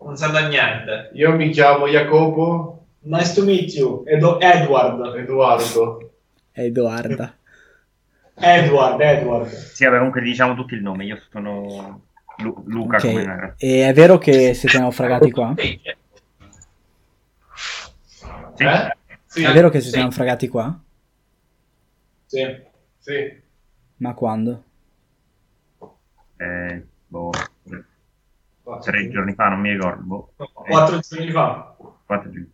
Non 0.00 0.16
sento 0.16 0.46
niente. 0.46 1.10
io 1.14 1.32
mi 1.34 1.50
chiamo 1.50 1.86
Jacopo 1.88 2.86
nice 3.00 3.34
to 3.34 3.44
meet 3.44 3.72
you. 3.74 4.04
Edo- 4.06 4.38
Edward. 4.40 5.14
Edoardo. 5.16 6.10
Edoarda. 6.52 7.34
Edward, 8.34 9.00
Edward. 9.00 9.48
Sì, 9.48 9.84
vabbè, 9.84 9.96
comunque 9.96 10.20
diciamo 10.22 10.54
tutti 10.54 10.74
il 10.74 10.82
nome. 10.82 11.04
Io 11.04 11.20
sono 11.30 12.02
Lu- 12.38 12.62
Luca 12.66 12.96
Ok, 12.98 13.02
come... 13.02 13.54
e 13.58 13.88
è 13.88 13.92
vero 13.92 14.18
che 14.18 14.54
siete 14.54 14.78
naufragati 14.78 15.30
qua? 15.32 15.54
Sì, 15.56 15.80
Sì. 18.54 18.64
Eh? 18.64 18.96
Sì, 19.24 19.42
È 19.44 19.52
vero 19.52 19.68
che 19.68 19.80
siete 19.80 19.96
Sì. 19.96 20.02
naufragati 20.02 20.48
qua? 20.48 20.80
Sì. 22.26 22.44
sì. 22.98 23.40
Ma 23.96 24.14
quando? 24.14 24.62
Eh, 26.36 26.82
boh, 27.08 27.30
tre 28.82 29.08
giorni 29.10 29.34
fa, 29.34 29.48
non 29.48 29.60
mi 29.60 29.70
ricordo. 29.72 30.02
Boh. 30.04 30.32
Eh, 30.38 30.48
Quattro 30.70 30.98
giorni 31.00 31.30
fa. 31.30 31.76
quattro 32.06 32.30
giorni. 32.30 32.52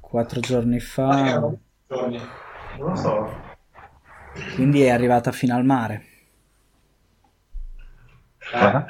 Quattro 0.00 0.40
giorni 0.40 0.76
Ah, 0.76 0.80
fa, 0.80 1.52
giorni. 1.88 2.18
Non 2.78 2.88
lo 2.90 2.96
so. 2.96 3.28
quindi 4.54 4.82
è 4.82 4.90
arrivata 4.90 5.30
fino 5.32 5.54
al 5.54 5.64
mare. 5.64 6.04
Cosa? 8.50 8.86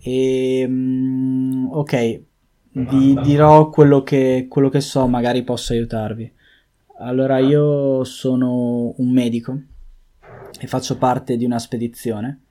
E, 0.00 0.64
mm, 0.68 1.66
ok, 1.70 2.20
vi 2.72 3.14
dirò 3.22 3.70
quello 3.70 4.02
che, 4.02 4.46
quello 4.48 4.68
che 4.68 4.80
so, 4.80 5.06
magari 5.08 5.42
posso 5.42 5.72
aiutarvi. 5.72 6.32
Allora, 6.98 7.38
io 7.38 8.04
sono 8.04 8.94
un 8.96 9.10
medico 9.10 9.58
e 10.58 10.66
faccio 10.66 10.96
parte 10.96 11.36
di 11.36 11.44
una 11.44 11.58
spedizione, 11.58 12.44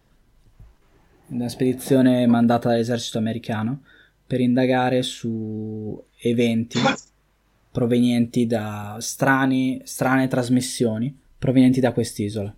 una 1.28 1.50
spedizione 1.50 2.26
mandata 2.28 2.70
dall'esercito 2.70 3.18
americano 3.18 3.84
per 4.26 4.40
indagare 4.42 5.02
su 5.04 6.04
eventi 6.18 6.80
provenienti 7.72 8.46
da 8.48 8.98
strani, 9.00 9.82
strane 9.84 10.28
trasmissioni 10.28 11.16
provenienti 11.38 11.80
da 11.80 11.92
quest'isola. 11.94 12.56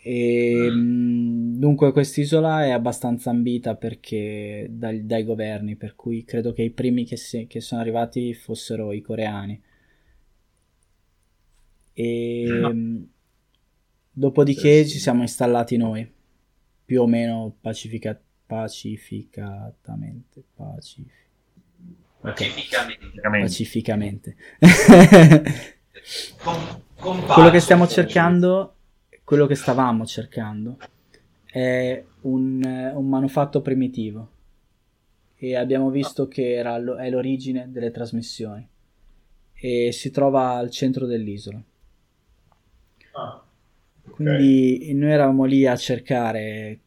E, 0.00 0.70
mh, 0.70 1.58
dunque 1.58 1.92
quest'isola 1.92 2.64
è 2.64 2.70
abbastanza 2.70 3.30
ambita 3.30 3.74
perché 3.74 4.66
dai, 4.70 5.04
dai 5.04 5.24
governi, 5.24 5.76
per 5.76 5.94
cui 5.96 6.24
credo 6.24 6.52
che 6.52 6.62
i 6.62 6.70
primi 6.70 7.04
che, 7.04 7.16
si- 7.16 7.46
che 7.46 7.60
sono 7.60 7.80
arrivati 7.80 8.32
fossero 8.34 8.92
i 8.92 9.00
coreani. 9.02 9.60
E 11.94 12.70
mh, 12.72 13.08
dopodiché 14.18 14.84
ci 14.86 14.98
siamo 14.98 15.22
installati 15.22 15.76
noi, 15.76 16.10
più 16.84 17.02
o 17.02 17.06
meno 17.06 17.54
pacifica- 17.60 18.20
pacificatamente. 18.46 20.42
pacifi- 20.54 21.10
ok, 22.20 22.46
pacificamente. 23.20 23.20
Pacificamente. 23.20 24.36
Con, 26.42 26.82
con 26.98 27.24
quello 27.26 27.50
che 27.50 27.60
stiamo 27.60 27.84
forse. 27.84 28.02
cercando, 28.02 28.74
quello 29.24 29.46
che 29.46 29.54
stavamo 29.54 30.04
cercando, 30.06 30.78
è 31.44 32.04
un, 32.22 32.92
un 32.94 33.08
manufatto 33.08 33.60
primitivo. 33.62 34.30
E 35.36 35.54
abbiamo 35.54 35.90
visto 35.90 36.26
che 36.26 36.54
era 36.54 36.76
lo- 36.78 36.96
è 36.96 37.08
l'origine 37.10 37.70
delle 37.70 37.92
trasmissioni. 37.92 38.66
E 39.52 39.92
si 39.92 40.10
trova 40.10 40.56
al 40.56 40.70
centro 40.70 41.06
dell'isola. 41.06 41.62
Ah. 43.12 43.42
Quindi 44.10 44.92
noi 44.94 45.10
eravamo 45.10 45.44
lì 45.44 45.66
a 45.66 45.76
cercare 45.76 46.78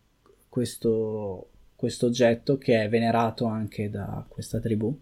questo, 0.50 1.50
questo 1.76 2.08
oggetto 2.08 2.58
che 2.58 2.84
è 2.84 2.90
venerato 2.90 3.46
anche 3.46 3.90
da 3.90 4.24
questa 4.28 4.60
tribù. 4.60 4.98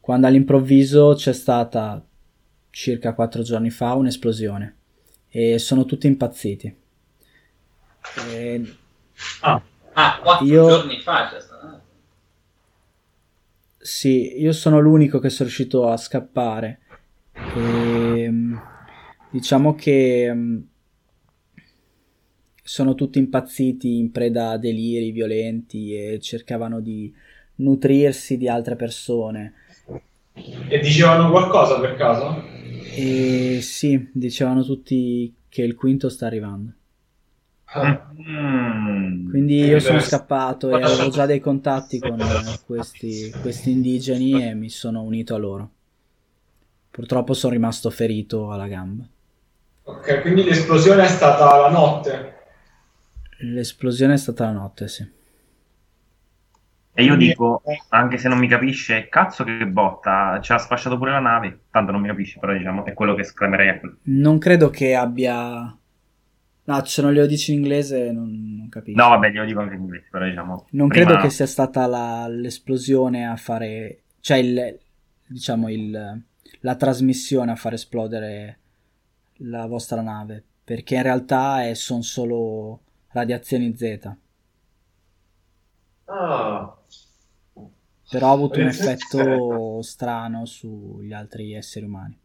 Quando 0.00 0.26
all'improvviso 0.26 1.14
c'è 1.14 1.32
stata 1.32 2.02
circa 2.70 3.12
quattro 3.14 3.42
giorni 3.42 3.70
fa 3.70 3.94
un'esplosione 3.94 4.74
e 5.28 5.58
sono 5.58 5.84
tutti 5.84 6.06
impazziti. 6.06 6.74
E 8.30 8.74
Ah, 9.40 10.20
quattro 10.22 10.46
Io- 10.46 10.68
giorni 10.68 11.00
fa 11.00 11.28
c'è 11.28 11.40
stato. 11.40 11.80
Sì, 13.78 14.38
io 14.40 14.52
sono 14.52 14.80
l'unico 14.80 15.18
che 15.18 15.28
sono 15.30 15.48
riuscito 15.48 15.88
a 15.88 15.96
scappare. 15.96 16.80
E, 17.54 18.32
diciamo 19.30 19.74
che 19.74 20.30
mm, 20.32 20.60
sono 22.68 22.94
tutti 22.94 23.18
impazziti 23.18 23.96
in 23.96 24.12
preda 24.12 24.50
a 24.50 24.58
deliri 24.58 25.10
violenti 25.10 25.94
e 25.94 26.20
cercavano 26.20 26.80
di 26.80 27.10
nutrirsi 27.56 28.36
di 28.36 28.46
altre 28.46 28.76
persone. 28.76 29.54
E 30.34 30.78
dicevano 30.78 31.30
qualcosa 31.30 31.80
per 31.80 31.96
caso? 31.96 32.44
E 32.94 33.60
sì, 33.62 34.10
dicevano 34.12 34.62
tutti 34.64 35.34
che 35.48 35.62
il 35.62 35.74
quinto 35.74 36.10
sta 36.10 36.26
arrivando. 36.26 36.72
Mm. 38.20 39.30
Quindi 39.30 39.64
io 39.64 39.80
sono 39.80 40.00
scappato 40.00 40.68
e 40.68 40.82
avevo 40.82 41.08
già 41.08 41.24
dei 41.24 41.40
contatti 41.40 41.98
con 41.98 42.18
questi, 42.66 43.30
questi 43.40 43.70
indigeni 43.70 44.46
e 44.46 44.54
mi 44.54 44.68
sono 44.68 45.00
unito 45.00 45.34
a 45.34 45.38
loro. 45.38 45.70
Purtroppo 46.90 47.32
sono 47.32 47.54
rimasto 47.54 47.88
ferito 47.88 48.50
alla 48.50 48.68
gamba. 48.68 49.04
Ok, 49.84 50.20
quindi 50.20 50.44
l'esplosione 50.44 51.04
è 51.04 51.08
stata 51.08 51.56
la 51.56 51.70
notte. 51.70 52.36
L'esplosione 53.40 54.14
è 54.14 54.18
stata 54.18 54.44
la 54.46 54.52
notte, 54.52 54.88
sì. 54.88 55.16
E 56.92 57.04
io 57.04 57.14
dico, 57.14 57.62
anche 57.90 58.18
se 58.18 58.28
non 58.28 58.38
mi 58.38 58.48
capisce, 58.48 59.08
cazzo 59.08 59.44
che 59.44 59.64
botta, 59.68 60.40
ci 60.42 60.50
ha 60.50 60.58
spacciato 60.58 60.98
pure 60.98 61.12
la 61.12 61.20
nave. 61.20 61.60
Tanto 61.70 61.92
non 61.92 62.00
mi 62.00 62.08
capisce, 62.08 62.40
però 62.40 62.52
diciamo, 62.52 62.84
è 62.84 62.92
quello 62.92 63.14
che 63.14 63.20
esclamerei 63.20 63.68
a 63.68 63.78
quello. 63.78 63.98
Non 64.02 64.38
credo 64.38 64.68
che 64.68 64.96
abbia... 64.96 65.78
No, 66.64 66.84
se 66.84 67.00
non 67.00 67.12
glielo 67.12 67.26
dici 67.26 67.52
in 67.52 67.58
inglese 67.58 68.10
non, 68.10 68.56
non 68.58 68.68
capisco. 68.68 69.00
No, 69.00 69.10
vabbè, 69.10 69.30
glielo 69.30 69.44
dico 69.44 69.60
anche 69.60 69.76
in 69.76 69.82
inglese, 69.82 70.08
però 70.10 70.24
diciamo... 70.24 70.66
Non 70.70 70.88
prima- 70.88 71.06
credo 71.06 71.20
che 71.20 71.30
sia 71.30 71.46
stata 71.46 71.86
la- 71.86 72.26
l'esplosione 72.26 73.28
a 73.28 73.36
fare... 73.36 74.00
Cioè, 74.18 74.38
il, 74.38 74.78
diciamo, 75.24 75.70
il, 75.70 76.22
la 76.60 76.74
trasmissione 76.74 77.52
a 77.52 77.56
far 77.56 77.74
esplodere 77.74 78.58
la 79.34 79.66
vostra 79.66 80.02
nave. 80.02 80.42
Perché 80.64 80.96
in 80.96 81.02
realtà 81.02 81.72
sono 81.74 82.02
solo 82.02 82.80
radiazioni 83.12 83.76
Z. 83.76 84.16
Ah, 86.08 86.74
Però 88.10 88.28
ha 88.28 88.32
avuto 88.32 88.58
un 88.58 88.66
effetto 88.66 89.80
strano 89.82 90.44
sugli 90.46 91.12
altri 91.12 91.54
esseri 91.54 91.84
umani. 91.86 92.18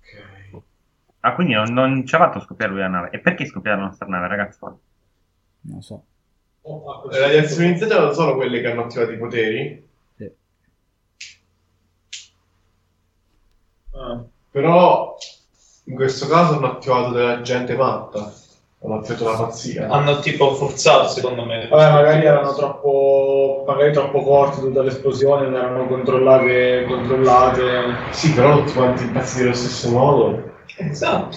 Ok. 0.00 0.62
Ah, 1.20 1.34
quindi 1.34 1.54
non, 1.54 1.72
non 1.72 2.06
ci 2.06 2.14
ha 2.14 2.18
fatto 2.18 2.40
scoppiare 2.40 2.72
lui 2.72 2.80
la 2.80 2.88
nave. 2.88 3.10
E 3.10 3.18
perché 3.20 3.46
scoppiare 3.46 3.78
la 3.80 3.86
nostra 3.86 4.06
nave, 4.06 4.26
ragazzi? 4.28 4.58
Non 5.62 5.82
so. 5.82 6.04
Oh, 6.62 7.08
Le 7.10 7.18
radiazioni 7.20 7.76
Z 7.78 7.82
non 7.88 8.12
sono 8.14 8.34
quelle 8.36 8.60
che 8.60 8.68
hanno 8.70 8.84
attivato 8.84 9.12
i 9.12 9.18
poteri, 9.18 9.88
Sì. 10.16 10.30
Ah. 13.92 14.24
però 14.50 15.16
in 15.84 15.94
questo 15.94 16.26
caso 16.26 16.56
hanno 16.56 16.72
attivato 16.72 17.12
della 17.12 17.40
gente 17.42 17.76
matta. 17.76 18.32
Hanno 18.82 18.96
attivato 18.96 19.24
la 19.24 19.36
pazzia. 19.36 19.88
Hanno 19.88 20.18
tipo 20.20 20.54
forzato, 20.54 21.08
secondo 21.08 21.44
me. 21.44 21.68
Vabbè, 21.68 21.92
magari 21.92 22.26
erano 22.26 22.54
troppo, 22.54 23.64
magari 23.66 23.92
troppo 23.92 24.22
corti 24.22 24.60
tutte 24.60 24.82
le 24.82 24.88
esplosioni, 24.88 25.44
non 25.44 25.56
erano 25.56 25.86
controllate, 25.86 26.84
controllate. 26.86 27.62
Sì, 28.10 28.32
però 28.32 28.58
tutti 28.58 28.72
quanti 28.72 29.04
impazziti 29.04 29.42
allo 29.42 29.54
stesso 29.54 29.90
modo. 29.90 30.52
Esatto. 30.76 31.36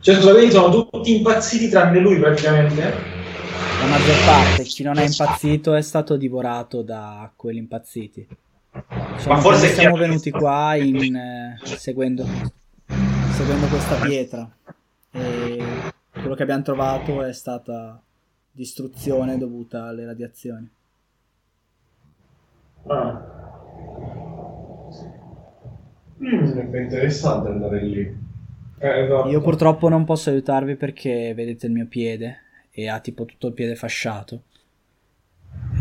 Cioè, 0.00 0.14
scusa, 0.14 0.32
quindi 0.32 0.50
sono 0.50 0.70
tutti 0.70 1.16
impazziti 1.16 1.68
tranne 1.68 2.00
lui 2.00 2.18
praticamente? 2.18 2.82
La 2.82 3.86
maggior 3.86 4.24
parte, 4.24 4.62
chi 4.64 4.82
non 4.82 4.98
è 4.98 5.04
impazzito 5.04 5.74
è 5.74 5.82
stato 5.82 6.16
divorato 6.16 6.82
da 6.82 7.30
quelli 7.36 7.58
impazziti. 7.58 8.26
Diciamo 9.16 9.34
Ma 9.34 9.40
forse 9.40 9.72
siamo 9.72 9.96
venuti 9.96 10.30
qua 10.30 10.74
in, 10.74 11.14
eh, 11.14 11.58
seguendo, 11.62 12.26
seguendo 13.38 13.66
questa 13.68 13.94
pietra. 14.04 14.50
E 15.12 15.62
quello 16.10 16.34
che 16.34 16.42
abbiamo 16.42 16.62
trovato 16.62 17.22
è 17.22 17.32
stata 17.32 18.02
distruzione 18.50 19.38
dovuta 19.38 19.84
alle 19.84 20.04
radiazioni. 20.04 20.68
Ah. 22.88 23.36
Sarebbe 26.18 26.82
interessante 26.82 27.48
andare 27.48 27.82
lì. 27.84 28.26
Eh, 28.80 29.04
esatto. 29.04 29.28
Io 29.28 29.40
purtroppo 29.40 29.88
non 29.88 30.04
posso 30.04 30.30
aiutarvi 30.30 30.74
perché 30.74 31.32
vedete 31.32 31.66
il 31.66 31.72
mio 31.72 31.86
piede 31.86 32.38
e 32.72 32.88
ha 32.88 32.98
tipo 32.98 33.24
tutto 33.24 33.46
il 33.46 33.52
piede 33.52 33.76
fasciato. 33.76 34.42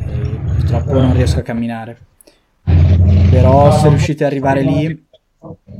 E 0.05 0.39
purtroppo 0.57 0.93
non 0.99 1.13
riesco 1.13 1.39
a 1.39 1.43
camminare. 1.43 1.97
Però 3.31 3.71
se 3.71 3.89
riuscite 3.89 4.25
ad 4.25 4.29
arrivare 4.29 4.61
lì, 4.61 5.06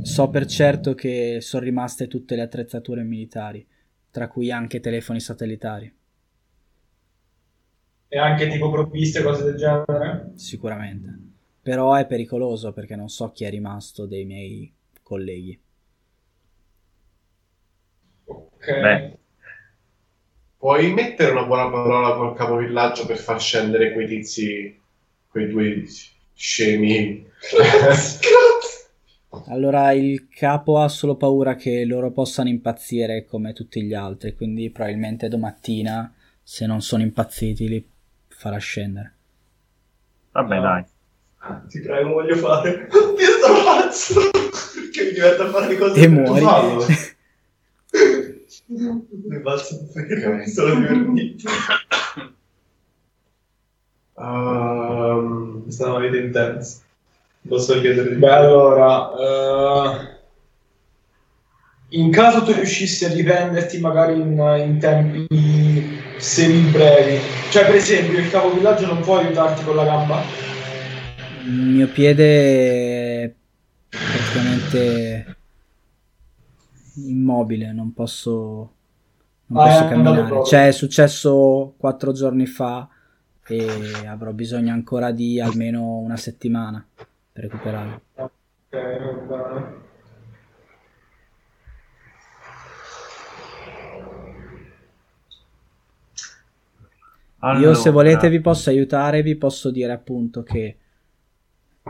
so 0.02 0.30
per 0.30 0.46
certo 0.46 0.94
che 0.94 1.38
sono 1.42 1.64
rimaste 1.64 2.08
tutte 2.08 2.36
le 2.36 2.42
attrezzature 2.44 3.04
militari, 3.04 3.66
tra 4.12 4.28
cui 4.28 4.52
anche 4.52 4.80
telefoni 4.80 5.20
satellitari, 5.20 5.94
E 8.10 8.18
anche 8.18 8.50
tipo 8.50 8.70
provviste, 8.70 9.24
cose 9.24 9.46
del 9.46 9.56
genere? 9.56 10.34
sicuramente. 10.34 11.20
Però 11.62 11.94
è 11.96 12.06
pericoloso 12.06 12.72
perché 12.72 12.96
non 12.96 13.10
so 13.10 13.32
chi 13.32 13.44
è 13.44 13.50
rimasto 13.50 14.06
dei 14.06 14.24
miei 14.26 14.74
colleghi. 15.04 15.60
Ok. 18.26 18.68
Beh. 18.82 19.18
Puoi 20.60 20.92
mettere 20.94 21.32
una 21.32 21.46
buona 21.46 21.70
parola 21.70 22.16
col 22.16 22.36
capovillaggio 22.36 23.06
per 23.06 23.18
far 23.18 23.40
scendere 23.40 23.94
quei 23.94 24.08
tizi, 24.08 24.80
quei 25.30 25.48
due 25.50 25.84
scemi. 26.34 27.26
Allora 29.48 29.92
il 29.92 30.28
capo 30.30 30.80
ha 30.80 30.88
solo 30.88 31.16
paura 31.16 31.56
che 31.56 31.86
loro 31.86 32.12
possano 32.12 32.50
impazzire 32.50 33.26
come 33.26 33.54
tutti 33.54 33.82
gli 33.84 33.94
altri, 33.94 34.36
quindi 34.36 34.70
probabilmente 34.70 35.28
domattina, 35.28 36.14
se 36.44 36.66
non 36.66 36.82
sono 36.82 37.04
impazziti, 37.04 37.68
li 37.68 37.88
farà 38.28 38.58
scendere. 38.58 39.14
Vabbè, 40.32 40.56
No. 40.56 40.62
dai. 40.62 40.84
Ti 41.70 41.80
prego, 41.80 42.10
voglio 42.14 42.36
fare. 42.36 42.88
Oddio, 42.92 43.26
sto 43.26 43.54
pazzo! 43.64 44.20
Perché 44.74 45.04
mi 45.06 45.12
diverto 45.14 45.44
a 45.44 45.50
fare 45.50 45.78
cose 45.78 46.02
E 46.02 46.08
muori. 46.08 46.46
Mi 48.70 49.40
balzo 49.40 49.80
un 49.80 49.88
ferro, 49.88 50.46
solo 50.48 50.76
divertito. 50.76 51.50
Ehm, 54.20 55.68
È 55.68 55.72
stata 55.72 55.92
una 55.92 56.06
vita 56.08 56.18
intensa. 56.18 56.82
Posso 57.48 57.80
chiedere 57.80 58.10
di 58.10 58.16
Beh, 58.16 58.30
allora, 58.30 59.12
eh, 59.18 60.16
in 61.90 62.12
caso 62.12 62.44
tu 62.44 62.52
riuscissi 62.52 63.06
a 63.06 63.10
riprenderti 63.10 63.80
magari 63.80 64.20
in, 64.20 64.32
in 64.66 64.78
tempi 64.80 65.28
semi-brevi, 66.18 67.20
cioè 67.50 67.66
per 67.66 67.76
esempio 67.76 68.20
il 68.20 68.30
capovillaggio 68.30 68.86
non 68.88 69.00
può 69.02 69.20
aiutarti 69.20 69.64
con 69.64 69.76
la 69.76 69.86
gamba? 69.86 70.22
Il 71.46 71.52
mio 71.54 71.88
piede 71.88 73.24
è 73.24 73.34
praticamente 73.88 75.38
immobile, 76.96 77.72
non 77.72 77.94
posso, 77.94 78.74
non 79.46 79.64
Ah, 79.64 79.68
posso 79.70 79.84
andato 79.94 80.16
camminare. 80.18 80.46
Cioè, 80.46 80.68
è 80.68 80.72
successo 80.72 81.76
quattro 81.78 82.12
giorni 82.12 82.46
fa 82.46 82.90
e 83.48 84.06
avrò 84.06 84.34
bisogno 84.34 84.74
ancora 84.74 85.12
di 85.12 85.40
almeno 85.40 86.00
una 86.00 86.18
settimana 86.18 86.86
per 87.38 87.44
recuperare. 87.44 88.02
Ok, 88.16 89.28
va 89.28 89.38
bene. 89.38 89.86
Io 97.60 97.74
se 97.76 97.90
Allora, 97.90 97.92
volete 97.92 98.30
vi 98.30 98.42
posso 98.42 98.70
aiutare, 98.72 99.22
vi 99.22 99.36
posso 99.36 99.70
dire 99.70 99.92
appunto 99.92 100.42
che 100.42 100.78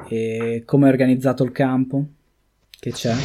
eh, 0.09 0.63
come 0.65 0.87
è 0.87 0.91
organizzato 0.91 1.43
il 1.45 1.53
campo, 1.53 2.05
che 2.69 2.91
c'è, 2.91 3.15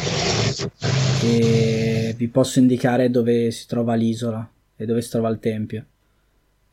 e 1.21 2.13
vi 2.15 2.27
posso 2.29 2.59
indicare 2.59 3.09
dove 3.09 3.51
si 3.51 3.67
trova 3.67 3.93
l'isola 3.95 4.49
e 4.77 4.85
dove 4.85 5.01
si 5.01 5.09
trova 5.09 5.29
il 5.29 5.39
tempio. 5.39 5.85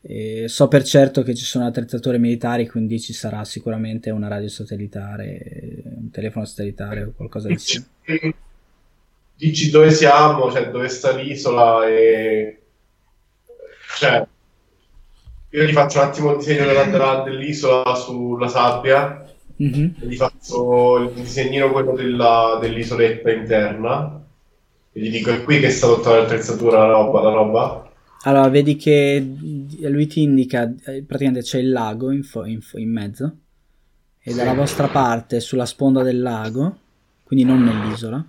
E 0.03 0.47
so 0.47 0.67
per 0.67 0.83
certo 0.83 1.21
che 1.21 1.35
ci 1.35 1.45
sono 1.45 1.65
attrezzature 1.67 2.17
militari, 2.17 2.67
quindi 2.67 2.99
ci 2.99 3.13
sarà 3.13 3.43
sicuramente 3.45 4.09
una 4.09 4.27
radio 4.27 4.49
satellitare, 4.49 5.83
un 5.97 6.09
telefono 6.09 6.45
satellitare 6.45 7.03
o 7.03 7.13
qualcosa 7.15 7.47
di 7.49 7.57
simile. 7.57 8.33
dici 9.35 9.69
dove 9.69 9.91
siamo, 9.91 10.51
cioè 10.51 10.69
dove 10.71 10.87
sta 10.89 11.15
l'isola 11.15 11.87
e... 11.87 12.61
Cioè, 13.97 14.25
io 15.51 15.63
gli 15.63 15.71
faccio 15.73 15.99
un 15.99 16.05
attimo 16.05 16.31
il 16.31 16.37
disegno 16.37 16.65
della, 16.65 16.83
della- 16.85 17.21
dell'isola 17.23 17.93
sulla 17.95 18.47
sabbia, 18.47 19.17
Mhm. 19.57 19.95
e 20.01 20.05
gli 20.07 20.15
faccio 20.15 20.97
il 20.97 21.11
disegnino 21.11 21.71
quello 21.71 21.93
della- 21.93 22.57
dell'isoletta 22.59 23.31
interna, 23.31 24.19
e 24.93 24.99
gli 24.99 25.11
dico 25.11 25.29
è 25.31 25.43
qui 25.43 25.59
che 25.59 25.69
sta 25.69 25.87
tutta 25.87 26.15
l'attrezzatura, 26.15 26.79
la 26.79 26.87
roba, 26.87 27.21
la 27.21 27.31
roba. 27.31 27.90
Allora, 28.23 28.49
vedi 28.49 28.75
che 28.75 29.19
lui 29.81 30.05
ti 30.07 30.21
indica, 30.21 30.63
eh, 30.85 31.01
praticamente 31.03 31.41
c'è 31.41 31.57
il 31.59 31.71
lago 31.71 32.11
in, 32.11 32.23
fo- 32.23 32.45
in 32.45 32.61
fo- 32.61 32.77
in 32.77 32.91
mezzo 32.91 33.37
e 34.19 34.35
dalla 34.35 34.53
vostra 34.53 34.87
parte, 34.87 35.39
sulla 35.39 35.65
sponda 35.65 36.03
del 36.03 36.21
lago, 36.21 36.77
quindi 37.23 37.43
non 37.45 37.63
nell'isola, 37.63 38.23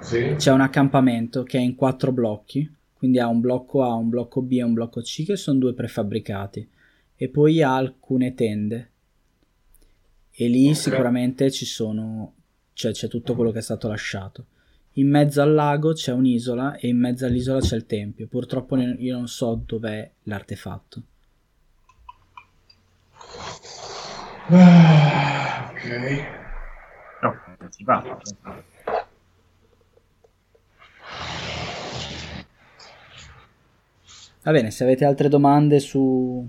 Sì. 0.00 0.34
c'è 0.36 0.52
un 0.52 0.60
accampamento 0.60 1.42
che 1.42 1.56
è 1.56 1.62
in 1.62 1.74
quattro 1.74 2.12
blocchi, 2.12 2.70
quindi 2.92 3.18
ha 3.18 3.28
un 3.28 3.40
blocco 3.40 3.82
A, 3.82 3.94
un 3.94 4.10
blocco 4.10 4.42
B 4.42 4.52
e 4.52 4.62
un 4.62 4.74
blocco 4.74 5.00
C 5.00 5.24
che 5.24 5.36
sono 5.36 5.58
due 5.58 5.72
prefabbricati 5.72 6.68
e 7.16 7.28
poi 7.28 7.62
ha 7.62 7.74
alcune 7.74 8.34
tende 8.34 8.90
e 10.32 10.48
lì 10.48 10.74
sicuramente 10.74 11.50
ci 11.50 11.64
sono, 11.64 12.34
cioè 12.74 12.92
c'è 12.92 13.08
tutto 13.08 13.34
quello 13.34 13.50
che 13.52 13.58
è 13.60 13.62
stato 13.62 13.88
lasciato. 13.88 14.44
In 14.94 15.08
mezzo 15.08 15.40
al 15.40 15.54
lago 15.54 15.92
c'è 15.92 16.12
un'isola 16.12 16.76
e 16.76 16.88
in 16.88 16.98
mezzo 16.98 17.24
all'isola 17.24 17.60
c'è 17.60 17.76
il 17.76 17.86
tempio. 17.86 18.26
Purtroppo 18.26 18.74
ne- 18.74 18.96
io 18.98 19.16
non 19.16 19.28
so 19.28 19.62
dov'è 19.64 20.10
l'artefatto. 20.24 21.02
Ah, 24.48 25.70
ok. 25.72 26.24
No, 27.22 27.34
si 27.68 27.84
fa. 27.84 28.20
Va 34.42 34.52
bene, 34.52 34.70
se 34.70 34.84
avete 34.84 35.04
altre 35.04 35.28
domande 35.28 35.78
su... 35.80 36.48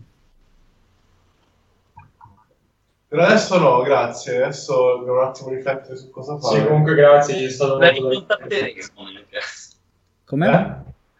Per 3.11 3.19
adesso 3.19 3.59
no, 3.59 3.81
grazie. 3.81 4.41
Adesso 4.41 4.99
devo 5.03 5.19
un 5.19 5.27
attimo 5.27 5.49
riflettere 5.49 5.97
su 5.97 6.09
cosa 6.11 6.37
fare. 6.39 6.59
Sì, 6.61 6.65
comunque 6.65 6.93
grazie, 6.95 7.35
ci 7.35 7.43
è 7.43 7.49
stato 7.49 7.77
La 7.77 7.91
molto 7.91 8.07
ricontatteremo 8.07 9.03
nel 9.11 9.25
caso. 9.29 9.75
Com'è? 10.23 10.47
Eh? 10.47 10.49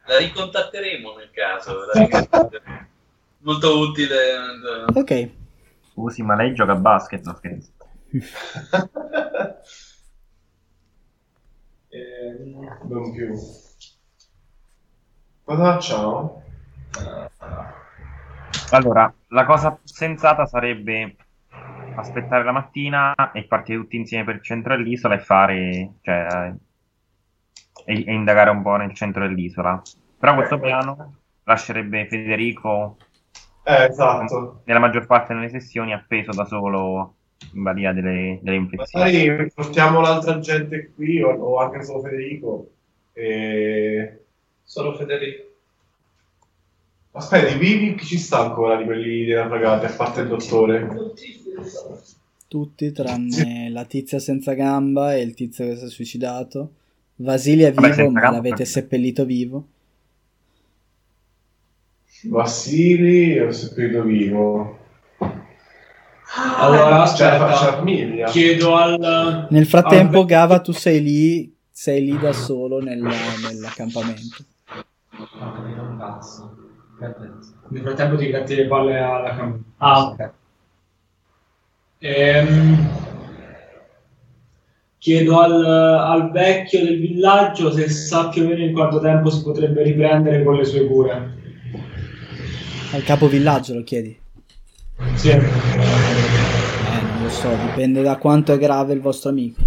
La 0.06 0.18
ricontatteremo 0.20 1.16
nel 1.18 1.30
caso. 1.32 1.92
ricontatteremo. 1.92 2.88
Molto 3.44 3.78
utile. 3.80 4.16
eh, 4.16 5.00
Ok. 5.00 5.30
Scusi, 5.92 6.22
ma 6.24 6.36
lei 6.36 6.54
gioca 6.54 6.72
a 6.72 6.76
basket? 6.76 7.26
No, 7.26 7.36
scherzo. 7.36 7.72
Ehm, 11.94 12.78
Non 12.84 13.12
più. 13.12 13.34
Cosa 15.44 15.64
facciamo? 15.74 16.44
Allora, 18.70 19.14
la 19.28 19.46
cosa 19.46 19.72
più 19.72 19.82
sensata 19.84 20.46
sarebbe 20.46 21.18
aspettare 21.96 22.44
la 22.44 22.52
mattina 22.52 23.14
e 23.34 23.44
partire 23.44 23.80
tutti 23.80 23.98
insieme 23.98 24.24
per 24.24 24.36
il 24.36 24.42
centro 24.42 24.76
dell'isola 24.76 25.16
e 25.16 25.20
fare, 25.20 25.92
cioè, 26.02 26.54
e, 27.86 28.04
e 28.06 28.14
indagare 28.14 28.50
un 28.50 28.62
po' 28.62 28.76
nel 28.76 28.94
centro 28.94 29.28
dell'isola. 29.28 29.82
Però 30.18 30.36
questo 30.36 30.60
piano 30.60 31.16
lascerebbe 31.44 32.08
Federico 32.08 32.98
Eh, 33.64 33.86
esatto. 33.86 34.62
nella 34.66 34.80
maggior 34.80 35.06
parte 35.06 35.34
delle 35.34 35.50
sessioni 35.50 35.94
appeso 35.94 36.32
da 36.32 36.46
solo 36.46 37.16
in 37.54 37.64
balia 37.64 37.92
delle, 37.94 38.40
delle 38.42 38.58
infezioni. 38.58 39.06
Magari 39.06 39.52
portiamo 39.54 40.00
l'altra 40.00 40.40
gente 40.40 40.92
qui, 40.94 41.22
o, 41.22 41.30
o 41.30 41.58
anche 41.60 41.84
solo 41.84 42.02
Federico. 42.02 42.70
E... 43.14 44.26
Solo 44.64 44.94
Federico. 44.94 45.50
Aspetta, 47.14 47.50
i 47.50 47.58
vivi 47.58 47.96
chi 47.96 48.06
ci 48.06 48.18
sta 48.18 48.40
ancora 48.40 48.78
di 48.78 48.86
quelli 48.86 49.26
della 49.26 49.48
fragata, 49.48 49.86
a 49.86 49.92
parte 49.92 50.22
il 50.22 50.28
dottore? 50.30 50.88
Tutti 50.88 51.41
tranne 52.92 53.70
la 53.70 53.86
tizia 53.86 54.20
senza 54.20 54.54
gamba 54.54 55.16
e 55.16 55.22
il 55.22 55.34
tizio 55.34 55.66
che 55.66 55.76
si 55.78 55.86
è 55.86 55.90
suicidato. 55.90 56.72
Vasili 57.16 57.64
è 57.64 57.72
vivo, 57.72 58.10
ma 58.10 58.20
gamba. 58.20 58.30
l'avete 58.32 58.66
seppellito 58.66 59.26
vivo. 59.26 59.68
Vassili, 62.24 63.40
ho 63.40 63.52
seppellito 63.52 64.04
vivo. 64.04 64.80
Allora, 66.34 66.84
C'è 66.84 66.90
la, 66.90 67.02
aspetta. 67.02 67.46
c'è 67.54 67.66
la 67.66 67.74
famiglia. 67.78 68.26
Chiedo 68.28 68.76
al... 68.76 69.48
Nel 69.50 69.66
frattempo, 69.66 70.20
al- 70.22 70.26
Gava, 70.26 70.60
tu 70.62 70.72
sei 70.72 71.02
lì, 71.02 71.56
sei 71.70 72.04
lì 72.06 72.18
da 72.18 72.32
solo 72.32 72.80
nel- 72.80 73.00
nell'accampamento. 73.02 74.46
Aspetta. 76.00 77.30
Nel 77.70 77.82
frattempo 77.82 78.18
ti 78.18 78.28
gratti 78.28 78.56
le 78.56 78.68
palle 78.68 78.98
alla 79.00 79.36
cam... 79.36 79.64
Ah, 79.78 80.08
ok. 80.10 80.32
Ehm, 82.04 82.90
chiedo 84.98 85.40
al, 85.40 85.64
al 85.64 86.32
vecchio 86.32 86.84
del 86.84 87.00
villaggio 87.00 87.72
se 87.72 87.88
sa 87.90 88.30
più 88.30 88.44
o 88.44 88.48
meno 88.48 88.64
in 88.64 88.74
quanto 88.74 89.00
tempo 89.00 89.30
si 89.30 89.44
potrebbe 89.44 89.84
riprendere 89.84 90.44
con 90.44 90.56
le 90.56 90.66
sue 90.66 90.88
cure. 90.88 91.40
Al 92.94 93.04
capovillaggio 93.04 93.76
lo 93.76 93.84
chiedi? 93.84 94.20
Sì. 95.14 95.30
Eh, 95.30 95.42
non 97.02 97.22
lo 97.22 97.30
so, 97.30 97.50
dipende 97.68 98.02
da 98.02 98.18
quanto 98.18 98.52
è 98.52 98.58
grave 98.58 98.94
il 98.94 99.02
vostro 99.02 99.30
amico. 99.30 99.62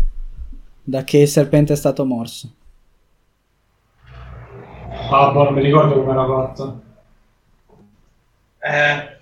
Da 0.83 1.05
che 1.05 1.25
serpente 1.27 1.75
è 1.75 1.77
stato 1.77 2.05
morso. 2.05 2.53
Ah, 5.09 5.31
boh, 5.31 5.45
non 5.45 5.55
mi 5.55 5.63
ricordo 5.63 6.03
come 6.03 6.11
era 6.11 6.27
fatto. 6.27 6.83
Eh, 8.59 9.19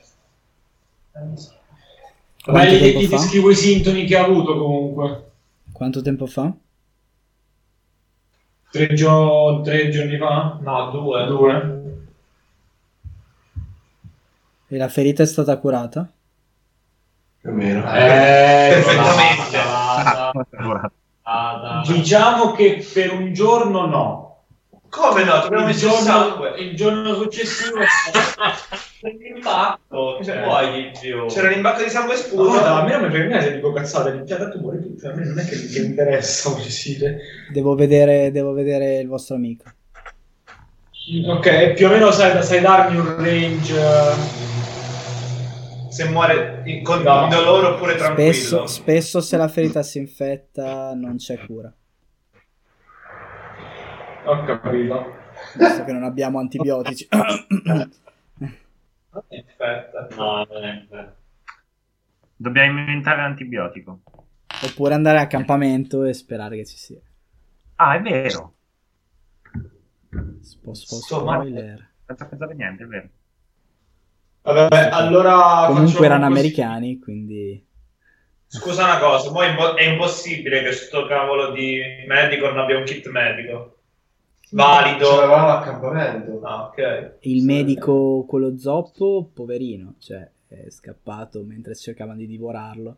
Vabbè, 2.45 2.59
Quanto 2.59 2.74
gli, 2.74 2.80
tempo 2.80 2.99
gli 3.01 3.07
fa? 3.07 3.16
descrivo 3.16 3.51
i 3.51 3.55
sintomi 3.55 4.05
che 4.05 4.16
ha 4.16 4.24
avuto 4.24 4.59
comunque. 4.59 5.30
Quanto 5.72 6.03
tempo 6.03 6.26
fa? 6.26 6.53
Tre, 8.70 8.95
gio- 8.95 9.61
tre 9.62 9.90
giorni 9.90 10.16
fa? 10.18 10.59
no, 10.61 10.90
due. 10.90 11.26
Due. 11.26 11.80
E 14.68 14.76
la 14.76 14.88
ferita 14.88 15.22
è 15.22 15.26
stata 15.26 15.57
curata? 15.59 16.11
Più 17.40 17.51
o 17.51 17.53
meno. 17.53 17.80
Eh, 17.80 18.82
Perfettamente. 18.82 19.59
Diciamo 21.93 22.53
che 22.53 22.84
per 22.93 23.12
un 23.12 23.32
giorno 23.32 23.86
no. 23.86 24.21
Come 24.93 25.24
no? 25.24 25.40
Ti 25.40 25.47
abbiamo 25.47 25.61
Il 25.61 25.66
messo 25.68 25.86
il 25.86 25.90
giorno, 25.90 26.05
sangue. 26.05 26.55
il 26.59 26.76
giorno 26.76 27.14
successivo 27.14 27.78
L'impatto. 29.01 30.18
Cioè, 30.22 30.43
vuoi? 30.45 30.90
C'era 31.28 31.49
l'imbacco 31.49 31.82
di 31.82 31.88
sangue 31.88 32.14
sputo. 32.14 32.45
Guarda, 32.45 32.76
a 32.76 32.84
me 32.84 32.93
non 32.93 33.03
mi 33.05 33.09
frega 33.11 33.26
niente 33.26 33.47
se 33.47 33.55
dico 33.55 33.72
cazzate, 33.72 34.22
cioè 34.26 34.38
tanto 34.38 34.59
muori 34.59 34.80
tu, 34.82 34.95
cioè, 35.01 35.12
a 35.12 35.14
me 35.14 35.24
non 35.24 35.38
è 35.38 35.45
che 35.47 35.57
mi 35.57 35.86
interessa, 35.86 36.55
dire. 36.84 37.18
Devo 37.51 37.74
vedere, 37.74 38.30
devo 38.30 38.53
vedere 38.53 38.99
il 38.99 39.09
vostro 39.09 39.34
amico. 39.36 39.64
Ok, 41.26 41.72
più 41.72 41.86
o 41.86 41.90
meno 41.90 42.11
sai, 42.11 42.43
sai 42.43 42.61
darmi 42.61 42.97
un 42.99 43.16
range. 43.16 43.74
eh, 43.74 44.40
Se 45.90 46.05
muore 46.09 46.62
in- 46.66 46.82
con 46.84 47.03
No. 47.03 47.28
dolore 47.28 47.66
oppure 47.68 47.97
tranquillo. 47.97 48.32
Spesso, 48.32 48.66
spesso 48.66 49.20
se 49.20 49.36
la 49.36 49.49
ferita 49.49 49.82
si 49.82 49.99
infetta 49.99 50.93
non 50.95 51.16
c'è 51.16 51.38
cura. 51.45 51.70
Ho 54.24 54.44
capito. 54.44 55.14
Visto 55.56 55.84
che 55.84 55.92
non 55.92 56.04
abbiamo 56.04 56.38
antibiotici. 56.38 57.08
Infetta. 59.28 60.08
No, 60.16 60.46
non 60.50 60.64
è 60.64 60.86
vero. 60.88 61.16
dobbiamo 62.36 62.78
inventare 62.80 63.18
l'antibiotico. 63.18 64.00
Oppure 64.64 64.94
andare 64.94 65.18
a 65.18 65.22
accampamento 65.22 66.04
e 66.04 66.12
sperare 66.12 66.56
che 66.56 66.66
ci 66.66 66.76
sia. 66.76 67.00
Ah, 67.76 67.96
è 67.96 68.00
vero. 68.00 68.54
Spo- 70.40 70.74
spo- 70.74 70.96
spoiler. 70.96 71.90
Senza 72.06 72.26
pensare 72.26 72.54
niente, 72.54 72.84
è 72.84 72.86
vero. 72.86 73.08
Vabbè, 74.42 74.88
allora. 74.92 75.66
Comunque 75.66 76.04
erano 76.04 76.26
così. 76.26 76.38
americani, 76.38 76.98
quindi... 76.98 77.66
Scusa 78.46 78.84
una 78.84 78.98
cosa, 78.98 79.30
mo 79.30 79.40
è 79.74 79.84
impossibile 79.84 80.62
che 80.62 80.72
sto 80.72 81.06
cavolo 81.06 81.52
di 81.52 81.80
medico 82.06 82.48
non 82.48 82.58
abbia 82.58 82.76
un 82.76 82.84
kit 82.84 83.08
medico. 83.08 83.81
Valido. 84.53 85.09
C'eravamo 85.09 85.46
all'accampamento. 85.46 86.40
Ah, 86.42 86.64
ok. 86.66 87.14
Il 87.20 87.44
medico, 87.44 88.24
quello 88.26 88.59
zoppo, 88.59 89.28
poverino, 89.32 89.94
cioè 89.98 90.28
è 90.48 90.68
scappato 90.68 91.42
mentre 91.42 91.74
cercavano 91.74 92.18
di 92.18 92.26
divorarlo. 92.26 92.96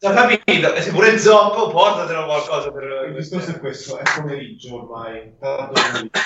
Ho 0.00 0.12
capito, 0.12 0.74
e 0.74 0.82
se 0.82 0.90
pure 0.92 1.10
il 1.10 1.18
zoppo, 1.18 1.70
portatelo 1.70 2.26
qualcosa 2.26 2.70
per... 2.70 3.06
Il 3.08 3.14
discorso 3.14 3.50
è 3.52 3.58
questo, 3.58 3.98
è 3.98 4.02
pomeriggio 4.14 4.82
ormai. 4.82 5.32
Tardo 5.38 5.72
pomeriggio. 5.72 6.20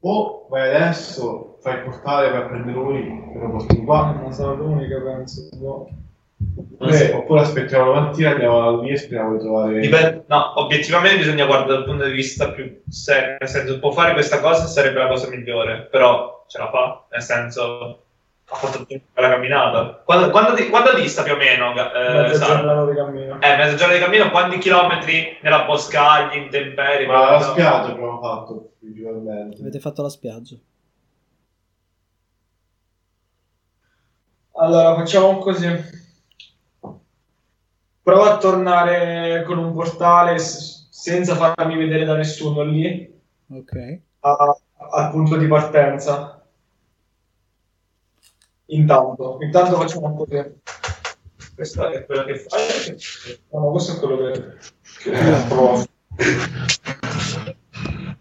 O 0.00 0.46
vai 0.50 0.74
adesso, 0.74 1.56
fai 1.60 1.78
il 1.78 1.84
portale, 1.84 2.28
vai 2.28 2.42
a 2.42 2.46
prendere 2.46 2.76
lui, 2.76 3.32
lo 3.34 3.50
porti 3.50 3.82
qua. 3.82 4.12
Ma 4.12 4.30
sono 4.30 4.54
l'unica, 4.54 5.00
penso. 5.00 5.48
boh. 5.56 5.88
Oppure, 6.56 7.12
oppure 7.12 7.40
aspettiamo 7.40 7.92
la 7.92 8.00
mattina, 8.00 8.30
andiamo 8.30 8.80
lì 8.80 8.90
e 8.90 8.96
speriamo 8.96 9.36
di 9.36 9.42
trovare... 9.42 9.80
Dipende- 9.80 10.24
no, 10.28 10.60
obiettivamente 10.60 11.16
bisogna 11.18 11.46
guardare 11.46 11.72
dal 11.74 11.84
punto 11.84 12.04
di 12.04 12.12
vista 12.12 12.50
più 12.50 12.82
serio, 12.88 13.36
nel 13.40 13.48
senso 13.48 13.78
può 13.80 13.90
fare 13.90 14.12
questa 14.12 14.40
cosa 14.40 14.66
sarebbe 14.66 15.00
la 15.00 15.08
cosa 15.08 15.28
migliore, 15.28 15.88
però 15.90 16.44
ce 16.46 16.58
la 16.58 16.70
fa, 16.70 17.06
nel 17.10 17.22
senso 17.22 17.98
ha 18.46 18.54
fatto 18.54 18.84
tutta 18.84 19.20
la 19.20 19.30
camminata. 19.30 20.02
Quando, 20.04 20.30
quando, 20.30 20.54
di- 20.54 20.68
quando 20.68 20.94
dista 20.94 21.22
più 21.22 21.32
o 21.32 21.36
meno? 21.36 21.72
Eh, 21.72 22.30
giornata 22.38 22.84
di 22.84 22.94
cammino. 22.94 23.40
Eh, 23.40 23.56
mezzogiorno 23.56 23.94
di 23.94 24.00
cammino, 24.00 24.30
quanti 24.30 24.58
chilometri 24.58 25.38
nella 25.42 25.64
boscaglia, 25.64 26.34
in 26.34 26.50
temperi? 26.50 27.06
Ma 27.06 27.32
la 27.32 27.40
spiaggia 27.40 27.92
abbiamo 27.92 28.20
fatto, 28.20 28.74
principalmente. 28.78 29.60
Avete 29.60 29.80
fatto 29.80 30.02
la 30.02 30.08
spiaggia. 30.08 30.56
Allora, 34.56 34.94
facciamo 34.94 35.38
così. 35.38 36.02
Prova 38.04 38.34
a 38.34 38.36
tornare 38.36 39.42
con 39.44 39.56
un 39.56 39.72
portale 39.72 40.38
s- 40.38 40.88
senza 40.90 41.34
farmi 41.36 41.74
vedere 41.76 42.04
da 42.04 42.14
nessuno 42.16 42.62
lì 42.62 43.10
Ok. 43.50 43.98
a- 44.20 44.56
al 44.90 45.10
punto 45.10 45.36
di 45.38 45.46
partenza. 45.46 46.44
Intanto, 48.66 49.38
intanto 49.40 49.76
facciamo 49.80 50.14
così. 50.14 50.60
Questa 51.54 51.90
è 51.92 52.04
quella 52.04 52.24
che 52.24 52.38
fai. 52.40 52.96
No, 53.52 53.60
no, 53.60 53.70
questo 53.70 53.92
è 53.96 53.98
quello 53.98 54.30
che, 54.30 54.54
che 55.02 55.44
provo. 55.48 55.84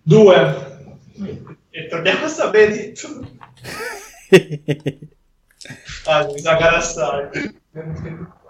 Due. 0.01 0.71
E 1.71 1.87
torniamo 1.87 2.23
a 2.25 2.29
sapere. 2.29 2.93
Ah, 6.05 6.25
mi 6.25 6.37
sa 6.39 6.57
cara 6.57 6.77
assai. 6.77 7.29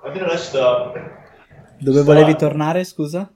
Almeno 0.01 0.25
lascia 0.25 0.91
Dove 1.83 2.01
volevi 2.03 2.35
tornare, 2.37 2.85
scusa? 2.85 3.29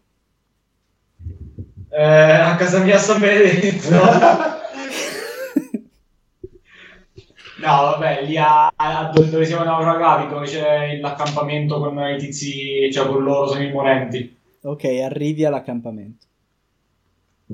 Eh, 1.89 2.01
a 2.01 2.55
casa 2.55 2.79
mia 2.79 2.97
sapere 2.97 3.59
dentro. 3.59 3.99
No, 7.59 7.67
vabbè, 7.67 8.23
lì 8.23 8.37
a, 8.37 8.71
a 8.75 9.09
dove, 9.11 9.29
dove 9.31 9.43
siamo 9.45 9.63
naufragati, 9.63 10.27
dove 10.27 10.45
c'è 10.45 10.99
l'accampamento 10.99 11.79
con 11.79 11.97
i 11.97 12.17
tizi, 12.19 12.87
cioè 12.93 13.07
con 13.07 13.23
loro 13.23 13.47
sono 13.47 13.63
i 13.63 13.71
morenti. 13.71 14.37
Ok, 14.61 14.83
arrivi 14.83 15.43
all'accampamento. 15.43 16.25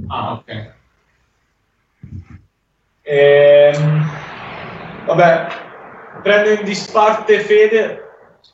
Ah, 0.07 0.33
ok. 0.33 0.73
Ehm, 3.03 4.09
vabbè, 5.05 5.47
prendo 6.21 6.49
in 6.49 6.65
disparte 6.65 7.39
Fede. 7.39 8.02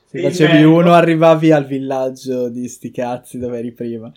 Se 0.09 0.21
facevi 0.21 0.53
medico. 0.53 0.73
uno, 0.73 0.93
arrivavi 0.93 1.51
al 1.51 1.65
villaggio 1.65 2.49
di 2.49 2.67
sti 2.67 2.89
cazzi 2.91 3.37
dove 3.37 3.59
eri 3.59 3.71
prima. 3.71 4.11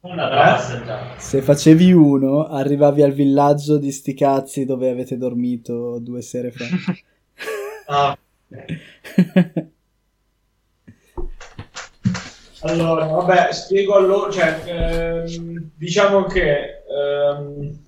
Una 0.00 0.28
Eh? 0.30 0.34
passeggiata. 0.56 1.18
Se 1.18 1.40
facevi 1.42 1.92
uno, 1.92 2.46
arrivavi 2.48 3.02
al 3.02 3.12
villaggio 3.12 3.76
di 3.78 3.92
sti 3.92 4.14
cazzi 4.14 4.64
dove 4.64 4.90
avete 4.90 5.16
dormito 5.16 5.98
due 6.00 6.20
sere 6.22 6.50
fa. 6.50 6.64
Ah, 7.92 8.16
allora, 12.62 13.06
vabbè, 13.06 13.52
spiego 13.52 13.94
allora, 13.96 14.30
cioè, 14.30 15.24
ehm, 15.26 15.70
diciamo 15.76 16.24
che 16.24 16.82
ehm, 16.88 17.78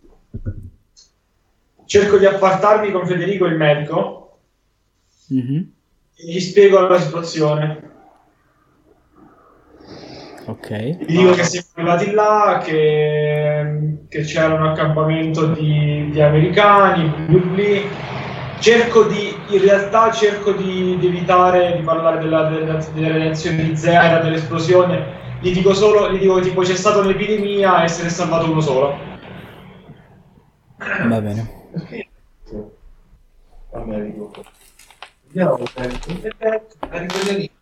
cerco 1.85 2.17
di 2.19 2.27
appartarmi 2.27 2.91
con 2.91 3.07
Federico 3.07 3.47
il 3.47 3.57
medico 3.57 4.39
Mhm. 5.29 5.72
Gli 6.15 6.41
spiego 6.41 6.81
la 6.81 7.01
situazione. 7.01 7.91
Ok. 10.47 10.71
Gli 10.71 11.19
dico 11.19 11.33
che 11.33 11.45
siamo 11.45 11.67
arrivati 11.75 12.11
là, 12.11 12.61
che, 12.65 13.99
che 14.09 14.23
c'era 14.23 14.55
un 14.55 14.67
accampamento 14.67 15.47
di, 15.47 16.11
di 16.11 16.21
americani, 16.21 17.27
blu 17.27 17.41
blu. 17.41 17.81
Cerco 18.59 19.05
di, 19.05 19.35
in 19.49 19.61
realtà 19.61 20.13
cerco 20.13 20.53
di, 20.53 20.97
di 20.99 21.07
evitare 21.09 21.77
di 21.77 21.83
parlare 21.83 22.19
della, 22.21 22.49
della, 22.49 22.85
delle 22.95 23.13
reazioni 23.13 23.65
di 23.65 23.77
Zera, 23.77 24.19
dell'esplosione. 24.19 25.21
Gli 25.41 25.53
dico 25.53 25.75
solo, 25.75 26.13
gli 26.13 26.21
dico 26.21 26.39
tipo 26.41 26.63
c'è 26.63 26.77
stata 26.77 26.99
un'epidemia 26.99 27.83
e 27.83 27.89
se 27.89 28.03
ne 28.03 28.09
è 28.09 28.11
salvato 28.11 28.51
uno 28.51 28.61
solo. 28.61 28.97
Va 30.79 31.21
bene. 31.21 31.51
Al 35.35 35.59
medico. 35.77 36.11
Andiamo 36.91 37.15
al 37.21 37.27
medico. 37.27 37.55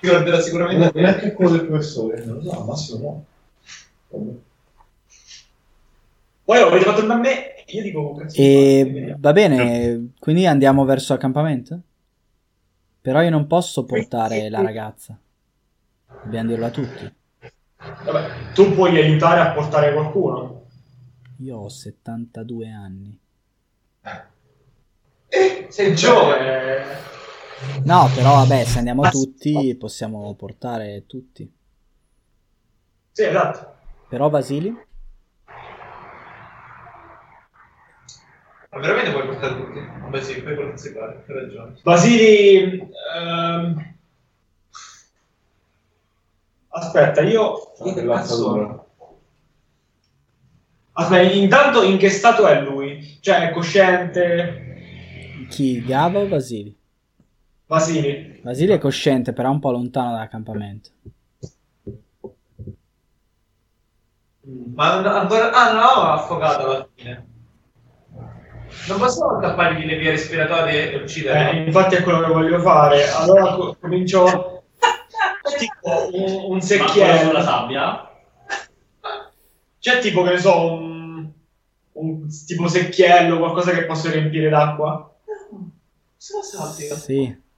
Ricorderà 0.00 0.40
sicuramente 0.40 0.90
Non 0.94 1.04
è 1.10 1.18
che 1.18 1.32
quello 1.34 1.50
del 1.52 1.66
professore. 1.66 2.24
Non 2.24 2.36
lo 2.36 2.42
so, 2.42 2.58
al 2.60 2.66
massimo 2.66 3.26
no. 4.08 4.38
Poi 6.44 6.58
lo 6.58 6.66
avete 6.66 6.84
fatto 6.84 7.06
da 7.06 7.16
me 7.16 7.54
e 7.64 7.76
io 7.76 7.82
dico 7.82 8.14
cazzo 8.16 8.40
E 8.40 8.82
vediamo. 8.92 9.16
va 9.20 9.32
bene, 9.32 10.10
quindi 10.18 10.46
andiamo 10.46 10.84
verso 10.84 11.12
l'accampamento? 11.12 11.80
Però 13.00 13.22
io 13.22 13.30
non 13.30 13.46
posso 13.46 13.84
portare 13.84 14.48
la 14.50 14.60
ragazza. 14.62 15.16
Dobbiamo 16.24 16.48
dirlo 16.48 16.66
a 16.66 16.70
tutti. 16.70 17.12
Vabbè, 18.04 18.52
tu 18.52 18.74
puoi 18.74 18.96
aiutare 19.00 19.40
a 19.40 19.52
portare 19.52 19.92
qualcuno. 19.92 20.64
Io 21.38 21.56
ho 21.56 21.68
72 21.68 22.68
anni. 22.70 23.18
sei 25.68 25.94
giovane. 25.94 27.08
No, 27.84 28.08
però 28.14 28.36
vabbè, 28.36 28.64
se 28.64 28.78
andiamo 28.78 29.08
tutti 29.10 29.76
possiamo 29.76 30.34
portare 30.34 31.04
tutti. 31.06 31.50
Sì, 33.12 33.24
esatto. 33.24 33.74
Però 34.08 34.30
Vasili? 34.30 34.70
Ma 38.70 38.78
veramente 38.78 39.10
puoi 39.10 39.26
portare 39.26 39.56
tutti? 39.56 39.78
Vabbè 39.78 40.22
sì, 40.22 40.42
che 40.42 40.72
si 40.76 40.92
pare, 40.92 41.24
hai 41.26 41.34
ragione. 41.34 41.80
Basili, 41.82 42.88
ehm, 43.16 43.94
aspetta, 46.68 47.20
io... 47.22 47.74
Io 47.84 47.94
che 47.94 48.06
cazzo. 48.06 48.86
Aspetta, 50.92 51.32
intanto 51.32 51.82
in 51.82 51.98
che 51.98 52.08
stato 52.08 52.46
è 52.46 52.60
lui? 52.62 53.18
Cioè, 53.20 53.48
è 53.48 53.52
cosciente? 53.52 55.46
Chi? 55.48 55.84
Gava 55.84 56.20
o 56.20 56.28
Vasili? 56.28 56.28
Basili. 56.28 56.79
Vasili 58.42 58.72
è 58.72 58.78
cosciente, 58.78 59.32
però 59.32 59.48
è 59.48 59.52
un 59.52 59.60
po' 59.60 59.70
lontano 59.70 60.10
dall'accampamento. 60.12 60.90
Ma 64.74 64.94
non- 64.96 65.06
ancora... 65.06 65.52
Ah, 65.52 65.72
no, 65.72 66.02
affogato 66.12 66.64
alla 66.64 66.88
fine. 66.94 67.26
Non 68.88 68.98
possiamo 68.98 69.38
tappargli 69.40 69.84
le 69.84 69.98
vie 69.98 70.10
respiratorie 70.10 70.90
e 70.90 70.94
Eh, 70.96 71.02
ucciderlo? 71.02 71.60
infatti 71.66 71.94
è 71.94 72.02
quello 72.02 72.20
che 72.22 72.32
voglio 72.32 72.58
fare. 72.60 73.08
Allora 73.10 73.54
co- 73.54 73.76
comincio... 73.80 74.62
tipo 75.58 76.08
un, 76.12 76.50
un 76.50 76.54
Ma 76.56 76.60
secchiello. 76.60 77.28
sulla 77.28 77.42
sabbia? 77.42 78.10
C'è 79.78 80.00
tipo, 80.00 80.22
che 80.24 80.30
ne 80.30 80.38
so, 80.38 80.72
un, 80.72 81.30
un 81.92 82.28
tipo 82.46 82.66
secchiello, 82.68 83.38
qualcosa 83.38 83.72
che 83.72 83.84
posso 83.84 84.10
riempire 84.10 84.48
d'acqua? 84.48 85.14
Se 86.16 86.36
lo 86.36 86.42
sappia. 86.42 86.94
Sì. 86.96 87.48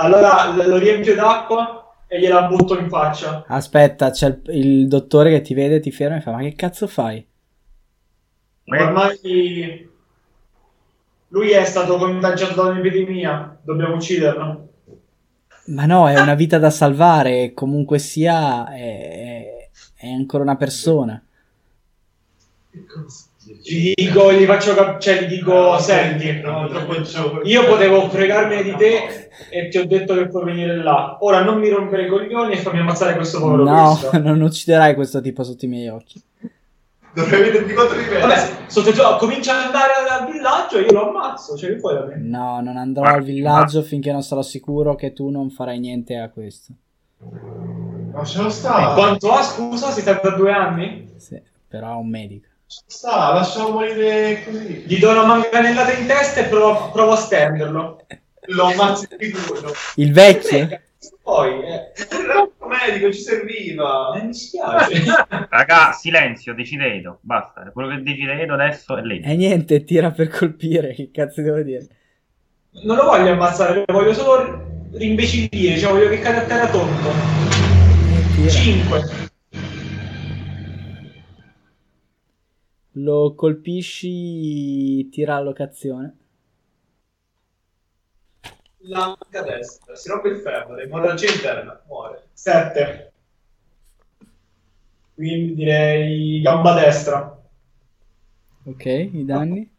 Allora 0.00 0.66
lo 0.66 0.76
riempio 0.78 1.14
d'acqua 1.14 1.94
e 2.06 2.18
gliela 2.18 2.42
butto 2.48 2.78
in 2.78 2.88
faccia. 2.88 3.44
Aspetta, 3.46 4.10
c'è 4.10 4.26
il, 4.26 4.40
il 4.56 4.88
dottore 4.88 5.30
che 5.30 5.42
ti 5.42 5.54
vede, 5.54 5.80
ti 5.80 5.92
ferma 5.92 6.16
e 6.16 6.20
fa: 6.20 6.32
Ma 6.32 6.40
che 6.40 6.54
cazzo 6.54 6.86
fai? 6.86 7.24
Ormai 8.66 9.88
lui 11.28 11.50
è 11.50 11.64
stato 11.64 11.96
contagiato 11.96 12.54
da 12.54 12.70
un'epidemia, 12.70 13.58
dobbiamo 13.62 13.94
ucciderlo. 13.94 14.68
Ma 15.66 15.86
no, 15.86 16.08
è 16.08 16.20
una 16.20 16.34
vita 16.34 16.58
da 16.58 16.70
salvare. 16.70 17.42
e 17.44 17.54
Comunque 17.54 17.98
sia, 17.98 18.68
è, 18.72 18.78
è- 18.78 19.70
è 19.94 20.08
ancora 20.08 20.42
una 20.42 20.56
persona. 20.56 21.22
Gli 23.62 23.92
dico, 23.94 24.32
gli 24.32 24.44
faccio 24.44 24.74
cap- 24.74 24.98
cioè 24.98 25.24
gli 25.24 25.36
dico, 25.36 25.52
No, 25.52 25.78
senti, 25.78 26.40
no, 26.40 26.68
io 27.42 27.66
potevo 27.66 28.08
fregarmene 28.08 28.62
di 28.62 28.74
te 28.76 29.28
e 29.50 29.68
ti 29.68 29.78
ho 29.78 29.86
detto 29.86 30.14
che 30.14 30.28
puoi 30.28 30.44
venire 30.44 30.76
là. 30.82 31.18
Ora 31.20 31.42
non 31.42 31.58
mi 31.58 31.68
rompere 31.68 32.06
i 32.06 32.08
coglioni 32.08 32.52
e 32.52 32.56
fammi 32.56 32.78
ammazzare 32.78 33.14
questo 33.16 33.40
povero 33.40 33.64
No, 33.64 33.96
Cristo. 33.96 34.18
non 34.22 34.40
ucciderai 34.40 34.94
questo 34.94 35.20
tipo 35.20 35.42
sotto 35.42 35.64
i 35.64 35.68
miei 35.68 35.88
occhi. 35.88 36.22
Dovrei 37.12 37.42
vedere 37.42 37.66
di 37.66 37.72
quanto 37.72 37.96
livello. 37.96 38.26
Vabbè, 38.28 38.48
sotto 38.66 39.16
comincia 39.18 39.58
ad 39.58 39.64
andare 39.66 39.92
al 40.08 40.30
villaggio 40.30 40.78
e 40.78 40.82
io 40.82 40.92
lo 40.92 41.08
ammazzo, 41.08 41.56
cioè 41.56 41.70
che 41.70 41.76
vuoi 41.76 41.94
da 41.94 42.04
me? 42.04 42.16
No, 42.18 42.60
non 42.60 42.76
andrò 42.76 43.02
al 43.02 43.22
villaggio 43.22 43.82
finché 43.82 44.12
non 44.12 44.22
sarò 44.22 44.42
sicuro 44.42 44.94
che 44.94 45.12
tu 45.12 45.28
non 45.28 45.50
farai 45.50 45.80
niente 45.80 46.16
a 46.16 46.28
questo. 46.28 46.72
Lascialo 48.12 48.48
stare. 48.48 48.94
Quanto 48.94 49.32
ha, 49.32 49.42
scusa, 49.42 49.90
si 49.90 50.00
sta 50.00 50.20
da 50.22 50.30
due 50.30 50.52
anni? 50.52 51.12
Sì, 51.16 51.40
però 51.66 51.94
è 51.94 51.96
un 51.96 52.08
medico. 52.08 52.46
Sta, 52.86 53.32
lasciamo 53.32 53.70
morire 53.70 54.44
così. 54.44 54.84
Gli 54.86 54.98
do 55.00 55.10
una 55.10 55.24
manganellata 55.24 55.92
in 55.92 56.06
testa 56.06 56.40
e 56.40 56.44
provo, 56.44 56.90
provo 56.92 57.12
a 57.12 57.16
stenderlo. 57.16 58.06
Lo 58.46 58.64
ammazzi 58.66 59.08
di 59.18 59.24
sicuro. 59.34 59.72
Il 59.96 60.12
vecchio? 60.12 60.80
Poi, 61.20 61.62
eh, 61.64 61.92
Il 61.98 62.52
medico 62.68 63.12
ci 63.12 63.20
serviva. 63.22 64.12
eh, 64.16 64.22
mi 64.22 64.34
spiace. 64.34 65.02
Raga, 65.50 65.92
silenzio, 65.98 66.54
decide 66.54 66.94
Edo. 66.94 67.18
Basta. 67.22 67.70
Quello 67.72 67.88
che 67.88 68.02
decide 68.04 68.40
Edo 68.40 68.54
adesso 68.54 68.96
è 68.96 69.02
lei. 69.02 69.20
E 69.20 69.34
niente, 69.34 69.82
tira 69.82 70.12
per 70.12 70.28
colpire. 70.28 70.94
Che 70.94 71.10
cazzo 71.12 71.42
devo 71.42 71.60
dire? 71.62 71.86
Non 72.84 72.94
lo 72.94 73.04
voglio 73.04 73.32
ammazzare, 73.32 73.82
lo 73.84 73.92
voglio 73.92 74.14
solo 74.14 74.86
rimbecillire, 74.92 75.76
cioè 75.76 75.90
voglio 75.90 76.08
che 76.08 76.20
cade 76.20 76.36
a 76.38 76.42
terra 76.42 76.68
tonto. 76.68 77.08
Eh, 77.08 78.34
tira. 78.36 78.50
5. 78.50 79.28
Lo 82.94 83.34
colpisci, 83.34 85.08
tira 85.10 85.34
la 85.34 85.42
locazione. 85.42 86.16
La 88.84 89.06
manca 89.06 89.42
destra, 89.42 89.94
si 89.94 90.08
rompe 90.08 90.28
il 90.28 90.38
femore, 90.38 90.84
emorragia 90.84 91.30
interna, 91.30 91.80
muore. 91.86 92.28
7. 92.32 93.12
Quindi 95.14 95.54
direi 95.54 96.40
gamba 96.40 96.74
destra. 96.80 97.38
Ok, 98.64 98.84
i 98.84 99.24
danni? 99.24 99.70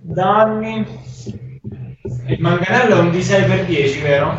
Danni. 0.00 0.86
Il 2.28 2.40
manganello 2.40 2.96
è 2.96 3.00
un 3.00 3.10
D6 3.10 3.46
per 3.46 3.66
10, 3.66 4.00
vero? 4.00 4.36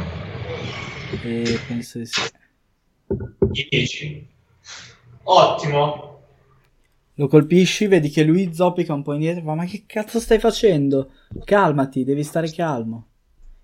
E 1.23 1.59
penso 1.67 1.99
di 1.99 2.05
sì. 2.05 2.21
10. 3.69 4.27
Ottimo. 5.23 6.14
Lo 7.17 7.27
colpisci, 7.27 7.87
vedi 7.87 8.09
che 8.09 8.23
lui 8.23 8.53
zoppica 8.53 8.93
un 8.93 9.01
po' 9.01 9.13
indietro, 9.13 9.43
fa, 9.43 9.55
ma 9.55 9.65
che 9.65 9.83
cazzo 9.85 10.19
stai 10.19 10.37
facendo? 10.37 11.11
Calmati, 11.45 12.03
devi 12.03 12.23
stare 12.23 12.51
calmo. 12.51 13.07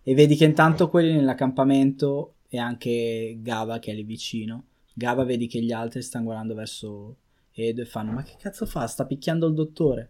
E 0.03 0.13
vedi 0.13 0.35
che 0.35 0.45
intanto 0.45 0.89
quelli 0.89 1.13
nell'accampamento 1.13 2.35
e 2.47 2.57
anche 2.57 3.37
Gava 3.39 3.79
che 3.79 3.91
è 3.91 3.93
lì 3.93 4.03
vicino. 4.03 4.65
Gava 4.93 5.25
vedi 5.25 5.47
che 5.47 5.61
gli 5.61 5.73
altri 5.73 6.01
stanno 6.01 6.25
guardando 6.25 6.55
verso 6.55 7.17
Edo 7.53 7.81
e 7.81 7.85
fanno, 7.85 8.13
ma 8.13 8.23
che 8.23 8.35
cazzo 8.39 8.65
fa? 8.65 8.87
Sta 8.87 9.05
picchiando 9.05 9.47
il 9.47 9.53
dottore. 9.53 10.09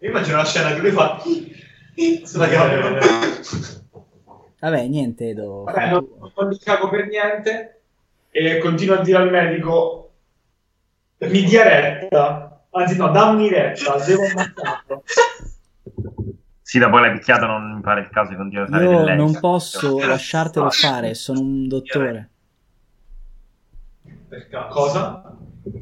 Io 0.00 0.08
immagino 0.08 0.36
la 0.36 0.44
scena 0.44 0.74
che 0.74 0.80
lui 0.80 0.90
fa 0.90 1.22
sulla 2.24 2.48
gamba. 2.48 2.98
Vabbè, 4.58 4.86
niente 4.88 5.28
Edo. 5.28 5.62
Vabbè, 5.62 5.90
non, 5.90 6.08
non 6.36 6.48
li 6.48 6.58
cago 6.58 6.90
per 6.90 7.06
niente. 7.06 7.80
E 8.30 8.58
continuo 8.58 8.96
a 8.96 9.02
dire 9.02 9.18
al 9.18 9.30
medico: 9.30 10.05
mi 11.18 11.44
dia 11.44 11.64
retta. 11.64 12.64
Anzi, 12.70 12.96
no, 12.96 13.08
dammi 13.08 13.48
retta, 13.48 13.96
devo 14.04 14.22
ammazzarlo. 14.24 15.02
Sì, 16.60 16.78
dopo 16.78 16.98
l'hai 16.98 17.12
picchiato 17.12 17.46
non 17.46 17.76
mi 17.76 17.80
pare 17.80 18.00
il 18.00 18.08
caso 18.10 18.30
di 18.30 18.36
continuare 18.36 18.68
a 18.68 18.72
fare 18.72 18.84
Io 18.84 19.14
non 19.14 19.38
posso 19.38 19.98
lasciartelo 19.98 20.68
fare, 20.70 21.14
sono 21.14 21.40
un 21.40 21.68
dottore. 21.68 22.30
Per 24.28 24.48
caso. 24.48 24.68
Cosa? 24.68 25.36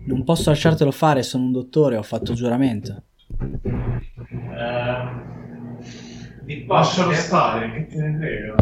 Non 0.06 0.24
posso 0.24 0.50
lasciartelo 0.50 0.90
fare, 0.90 1.22
sono 1.22 1.44
un 1.44 1.52
dottore, 1.52 1.96
ho 1.96 2.02
fatto 2.02 2.34
giuramento. 2.34 3.02
Eh, 3.40 5.32
di 6.42 6.66
Lascialo 6.66 7.12
stare, 7.12 7.72
che 7.72 7.86
te 7.86 7.96
ne 7.96 8.18
frega. 8.18 8.54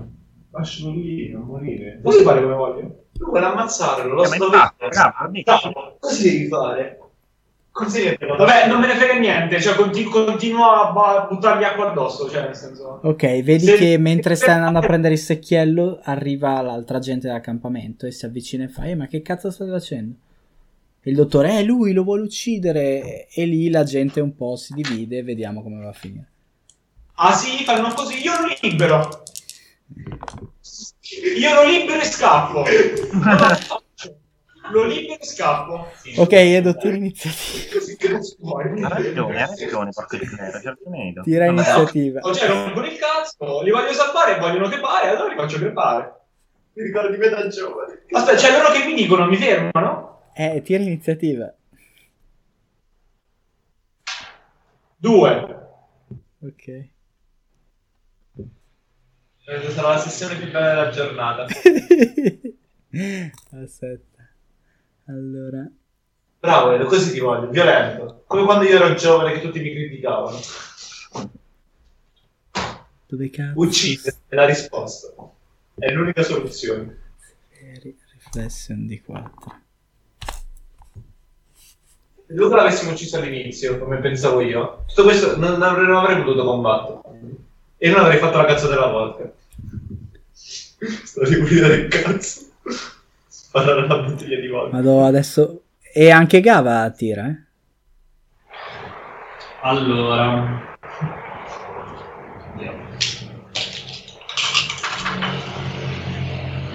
Lascialo 0.50 0.92
lì, 0.92 1.30
non 1.32 1.42
morire. 1.42 1.98
Posso 2.02 2.22
fare 2.22 2.40
come 2.40 2.54
voglio? 2.54 3.01
Tu 3.22 3.28
vuoi 3.30 3.42
ammazzarlo, 3.44 4.14
lo 4.14 4.22
Eh, 4.24 4.26
sto 4.26 4.50
vedendo. 4.50 5.96
Così 6.00 6.30
devi 6.30 6.48
fare. 6.48 6.98
Così. 7.70 8.16
Vabbè, 8.18 8.66
non 8.66 8.80
me 8.80 8.86
ne 8.88 8.94
frega 8.96 9.14
niente, 9.18 9.60
cioè 9.60 9.74
conti- 9.76 10.04
continuo 10.04 10.64
a 10.68 10.90
ba- 10.92 11.26
buttargli 11.30 11.62
acqua 11.64 11.90
addosso, 11.90 12.28
cioè 12.28 12.42
nel 12.42 12.56
senso... 12.56 12.98
Ok, 13.02 13.22
vedi 13.42 13.64
Se- 13.64 13.76
che 13.76 13.96
mentre 13.96 14.34
stai 14.34 14.56
andando 14.56 14.80
a 14.80 14.82
prendere 14.82 15.14
il 15.14 15.20
secchiello 15.20 16.00
arriva 16.02 16.60
l'altra 16.60 16.98
gente 16.98 17.28
dell'accampamento 17.28 18.06
e 18.06 18.10
si 18.10 18.26
avvicina 18.26 18.64
e 18.64 18.68
fa 18.68 18.84
"Eh, 18.84 18.94
ma 18.94 19.06
che 19.06 19.22
cazzo 19.22 19.50
state 19.50 19.70
facendo?" 19.70 20.14
Il 21.04 21.14
dottore, 21.14 21.58
eh, 21.58 21.62
lui 21.62 21.92
lo 21.92 22.02
vuole 22.02 22.22
uccidere 22.22 23.26
e 23.28 23.46
lì 23.46 23.70
la 23.70 23.84
gente 23.84 24.20
un 24.20 24.34
po' 24.36 24.56
si 24.56 24.74
divide 24.74 25.18
e 25.18 25.22
vediamo 25.22 25.62
come 25.62 25.82
va 25.82 25.88
a 25.88 25.94
finire. 25.94 26.26
Ah 27.14 27.32
sì, 27.32 27.64
fanno 27.64 27.92
così, 27.94 28.20
io 28.22 28.32
lo 28.32 28.54
libero! 28.60 29.22
Io 31.20 31.54
lo 31.54 31.64
libero 31.64 32.00
e 32.00 32.04
scappo! 32.04 32.64
lo 34.70 34.84
libero 34.84 35.20
e 35.20 35.26
scappo! 35.26 35.88
Ok, 36.16 36.32
Edo, 36.32 36.74
tira 36.76 36.96
iniziativa. 36.96 38.86
Ha 38.86 38.88
ragione, 38.88 39.42
ha 39.42 39.46
ragione, 39.46 39.90
porco 39.92 40.16
di 40.16 40.28
nero, 40.38 40.60
certo. 40.60 40.90
Tira 41.22 41.46
Vabbè, 41.46 41.60
iniziativa. 41.60 42.20
Oh, 42.22 42.34
cioè, 42.34 42.48
rompono 42.48 42.86
il 42.86 42.96
cazzo, 42.96 43.62
li 43.62 43.70
voglio 43.70 43.92
salvare, 43.92 44.38
vogliono 44.38 44.68
crepare, 44.68 45.08
allora 45.08 45.28
li 45.28 45.36
faccio 45.36 45.58
crepare. 45.58 46.20
Mi 46.74 46.84
ricordo 46.84 47.10
di 47.10 47.18
me 47.18 47.28
da 47.28 47.46
giovane. 47.48 48.04
Aspetta, 48.10 48.38
c'è 48.38 48.56
loro 48.56 48.72
che 48.72 48.86
mi 48.86 48.94
dicono, 48.94 49.26
mi 49.26 49.36
fermano? 49.36 50.30
Eh, 50.34 50.62
tira 50.62 50.82
iniziativa. 50.82 51.52
Due. 54.96 55.58
Ok. 56.40 56.88
Eh, 59.54 59.70
Sarà 59.70 59.88
la 59.90 59.98
sessione 59.98 60.36
più 60.36 60.50
bella 60.50 60.68
della 60.74 60.90
giornata. 60.90 61.46
Aspetta. 63.62 64.28
Allora, 65.06 65.68
Bravo, 66.38 66.72
Edo, 66.72 66.86
così 66.86 67.12
ti 67.12 67.20
voglio, 67.20 67.50
violento. 67.50 68.24
Come 68.26 68.44
quando 68.44 68.64
io 68.64 68.76
ero 68.76 68.94
giovane 68.94 69.32
che 69.32 69.40
tutti 69.40 69.60
mi 69.60 69.72
criticavano. 69.72 70.38
dove 73.06 73.30
cazzo? 73.30 73.60
Uccide, 73.60 74.16
è 74.28 74.34
la 74.34 74.46
risposta. 74.46 75.12
È 75.74 75.90
l'unica 75.92 76.22
soluzione. 76.22 76.98
Eri- 77.50 77.96
Reflection 78.12 78.86
di 78.86 79.00
4. 79.00 79.60
Se 82.26 82.32
Luca 82.34 82.56
l'avessimo 82.56 82.92
ucciso 82.92 83.18
all'inizio, 83.18 83.78
come 83.78 83.98
pensavo 83.98 84.40
io, 84.40 84.84
tutto 84.88 85.02
questo 85.04 85.36
non, 85.36 85.52
non 85.52 85.62
avrei, 85.62 85.86
non 85.86 85.96
avrei 85.96 86.22
potuto 86.22 86.44
combattere. 86.44 87.00
E 87.76 87.88
non 87.90 88.00
avrei 88.00 88.18
fatto 88.18 88.36
la 88.38 88.46
cazzo 88.46 88.68
della 88.68 88.86
volta. 88.88 89.30
Sto 91.04 91.22
ripulita 91.24 91.68
del 91.68 91.88
cazzo. 91.88 92.40
Sparare 93.28 93.86
la 93.86 93.98
bottiglia 93.98 94.40
di 94.40 94.48
vodka. 94.48 94.76
Vado 94.76 95.04
adesso. 95.04 95.62
E 95.94 96.10
anche 96.10 96.40
Gava 96.40 96.90
tira, 96.90 97.26
eh? 97.28 97.36
Allora. 99.62 100.70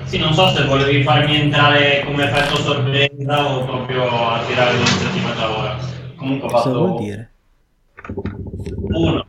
Sì, 0.03 0.17
non 0.19 0.33
so 0.33 0.47
se 0.51 0.63
volevi 0.63 1.03
farmi 1.03 1.35
entrare 1.35 2.01
come 2.05 2.23
effetto 2.23 2.55
sorpresa 2.55 3.45
o 3.57 3.65
proprio 3.65 4.07
a 4.29 4.41
tirare 4.45 4.73
l'iniziativa 4.77 5.33
da 5.33 5.57
ora. 5.57 5.77
Comunque 6.15 6.47
ho 6.47 6.51
Cosa 6.51 6.63
fatto 6.63 6.87
vuol 6.87 7.01
dire? 7.03 7.29
uno. 8.87 9.27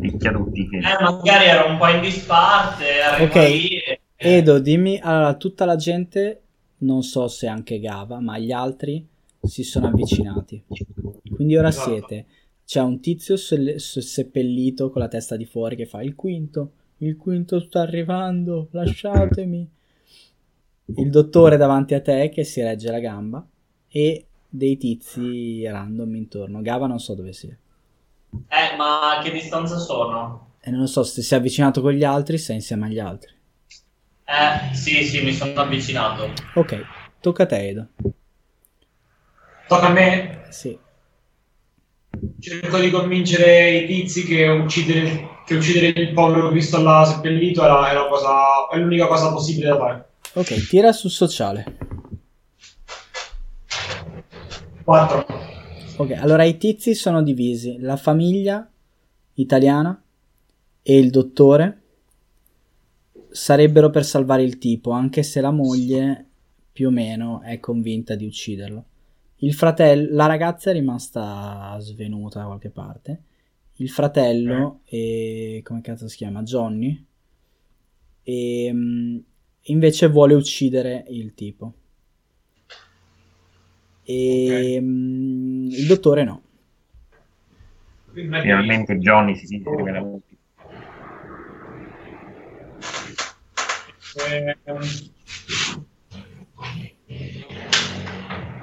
Picchia 0.00 0.32
tutti 0.32 0.68
che... 0.68 0.78
Eh, 0.78 1.02
magari 1.02 1.44
ero 1.46 1.68
un 1.70 1.78
po' 1.78 1.88
in 1.88 2.00
disparte, 2.00 2.84
Ok. 3.22 3.34
lì 3.34 3.68
e... 3.78 4.00
Edo, 4.16 4.58
dimmi. 4.58 4.98
Allora, 5.02 5.34
tutta 5.34 5.64
la 5.64 5.76
gente, 5.76 6.42
non 6.78 7.02
so 7.02 7.28
se 7.28 7.46
anche 7.46 7.78
Gava, 7.80 8.20
ma 8.20 8.38
gli 8.38 8.52
altri 8.52 9.06
si 9.42 9.62
sono 9.62 9.88
avvicinati. 9.88 10.62
Quindi 11.30 11.56
ora 11.56 11.68
Esatto. 11.68 11.90
siete. 11.90 12.26
C'è 12.64 12.80
un 12.80 13.00
tizio 13.00 13.36
sel- 13.36 13.80
se- 13.80 14.00
seppellito 14.00 14.90
con 14.90 15.00
la 15.00 15.08
testa 15.08 15.36
di 15.36 15.44
fuori 15.44 15.76
che 15.76 15.86
fa 15.86 16.02
il 16.02 16.14
quinto. 16.14 16.72
Il 16.98 17.16
quinto 17.16 17.60
sta 17.60 17.80
arrivando, 17.80 18.68
lasciatemi. 18.72 19.68
Il 20.96 21.10
dottore 21.10 21.56
davanti 21.56 21.94
a 21.94 22.00
te 22.00 22.28
che 22.28 22.44
si 22.44 22.60
regge 22.62 22.90
la 22.90 22.98
gamba 22.98 23.46
e 23.88 24.26
dei 24.48 24.76
tizi 24.76 25.64
random 25.66 26.14
intorno. 26.16 26.60
Gava 26.62 26.86
non 26.86 26.98
so 26.98 27.14
dove 27.14 27.32
sia. 27.32 27.56
Eh, 28.48 28.76
ma 28.76 29.18
a 29.18 29.22
che 29.22 29.30
distanza 29.30 29.78
sono? 29.78 30.54
E 30.60 30.70
non 30.70 30.86
so 30.86 31.02
se 31.02 31.22
si 31.22 31.34
è 31.34 31.36
avvicinato 31.38 31.80
con 31.80 31.92
gli 31.92 32.04
altri, 32.04 32.38
se 32.38 32.52
è 32.52 32.56
insieme 32.56 32.86
agli 32.86 32.98
altri. 32.98 33.32
Eh, 34.24 34.74
sì, 34.74 35.04
sì, 35.04 35.22
mi 35.22 35.32
sono 35.32 35.60
avvicinato. 35.60 36.30
Ok, 36.54 36.84
tocca 37.20 37.42
a 37.44 37.46
te, 37.46 37.68
Edo. 37.68 37.86
Tocca 39.66 39.86
a 39.86 39.90
me? 39.90 40.42
Sì. 40.50 40.78
Cerco 42.40 42.78
di 42.78 42.90
convincere 42.90 43.70
i 43.70 43.86
tizi 43.86 44.24
che 44.24 44.46
uccidere, 44.46 45.28
che 45.46 45.54
uccidere 45.54 45.88
il 46.00 46.12
povero 46.12 46.50
Cristo 46.50 46.80
là 46.82 47.04
seppellito 47.04 47.64
è, 47.64 47.66
la- 47.68 47.90
è 47.90 47.94
la 47.94 48.06
cosa- 48.08 48.68
è 48.70 48.76
l'unica 48.76 49.06
cosa 49.06 49.32
possibile 49.32 49.68
da 49.68 49.76
fare. 49.78 50.08
Ok, 50.34 50.68
tira 50.68 50.92
sul 50.92 51.10
sociale. 51.10 51.64
4. 54.84 55.26
Ok, 56.00 56.12
allora 56.12 56.44
i 56.44 56.56
tizi 56.56 56.94
sono 56.94 57.22
divisi. 57.22 57.76
La 57.78 57.98
famiglia 57.98 58.66
italiana 59.34 60.02
e 60.80 60.98
il 60.98 61.10
dottore 61.10 61.82
sarebbero 63.28 63.90
per 63.90 64.06
salvare 64.06 64.42
il 64.42 64.56
tipo, 64.56 64.92
anche 64.92 65.22
se 65.22 65.42
la 65.42 65.50
moglie 65.50 66.26
più 66.72 66.88
o 66.88 66.90
meno 66.90 67.42
è 67.42 67.60
convinta 67.60 68.14
di 68.14 68.24
ucciderlo. 68.24 68.84
Il 69.42 69.52
fratello, 69.52 70.14
la 70.14 70.24
ragazza 70.24 70.70
è 70.70 70.72
rimasta 70.72 71.76
svenuta 71.80 72.40
da 72.40 72.46
qualche 72.46 72.70
parte. 72.70 73.22
Il 73.76 73.90
fratello, 73.90 74.80
e, 74.84 75.60
come 75.62 75.82
cazzo 75.82 76.08
si 76.08 76.16
chiama? 76.16 76.42
Johnny, 76.42 77.04
e, 78.22 78.70
mm, 78.72 79.18
invece 79.64 80.08
vuole 80.08 80.32
uccidere 80.32 81.04
il 81.08 81.34
tipo. 81.34 81.74
E 84.04 84.78
mm, 84.80 85.66
il 85.68 85.86
dottore 85.86 86.24
no. 86.24 86.42
Finalmente 88.12 88.98
Johnny 88.98 89.36
si 89.36 89.46
sente 89.46 89.70
che 89.70 89.90
la 89.90 90.04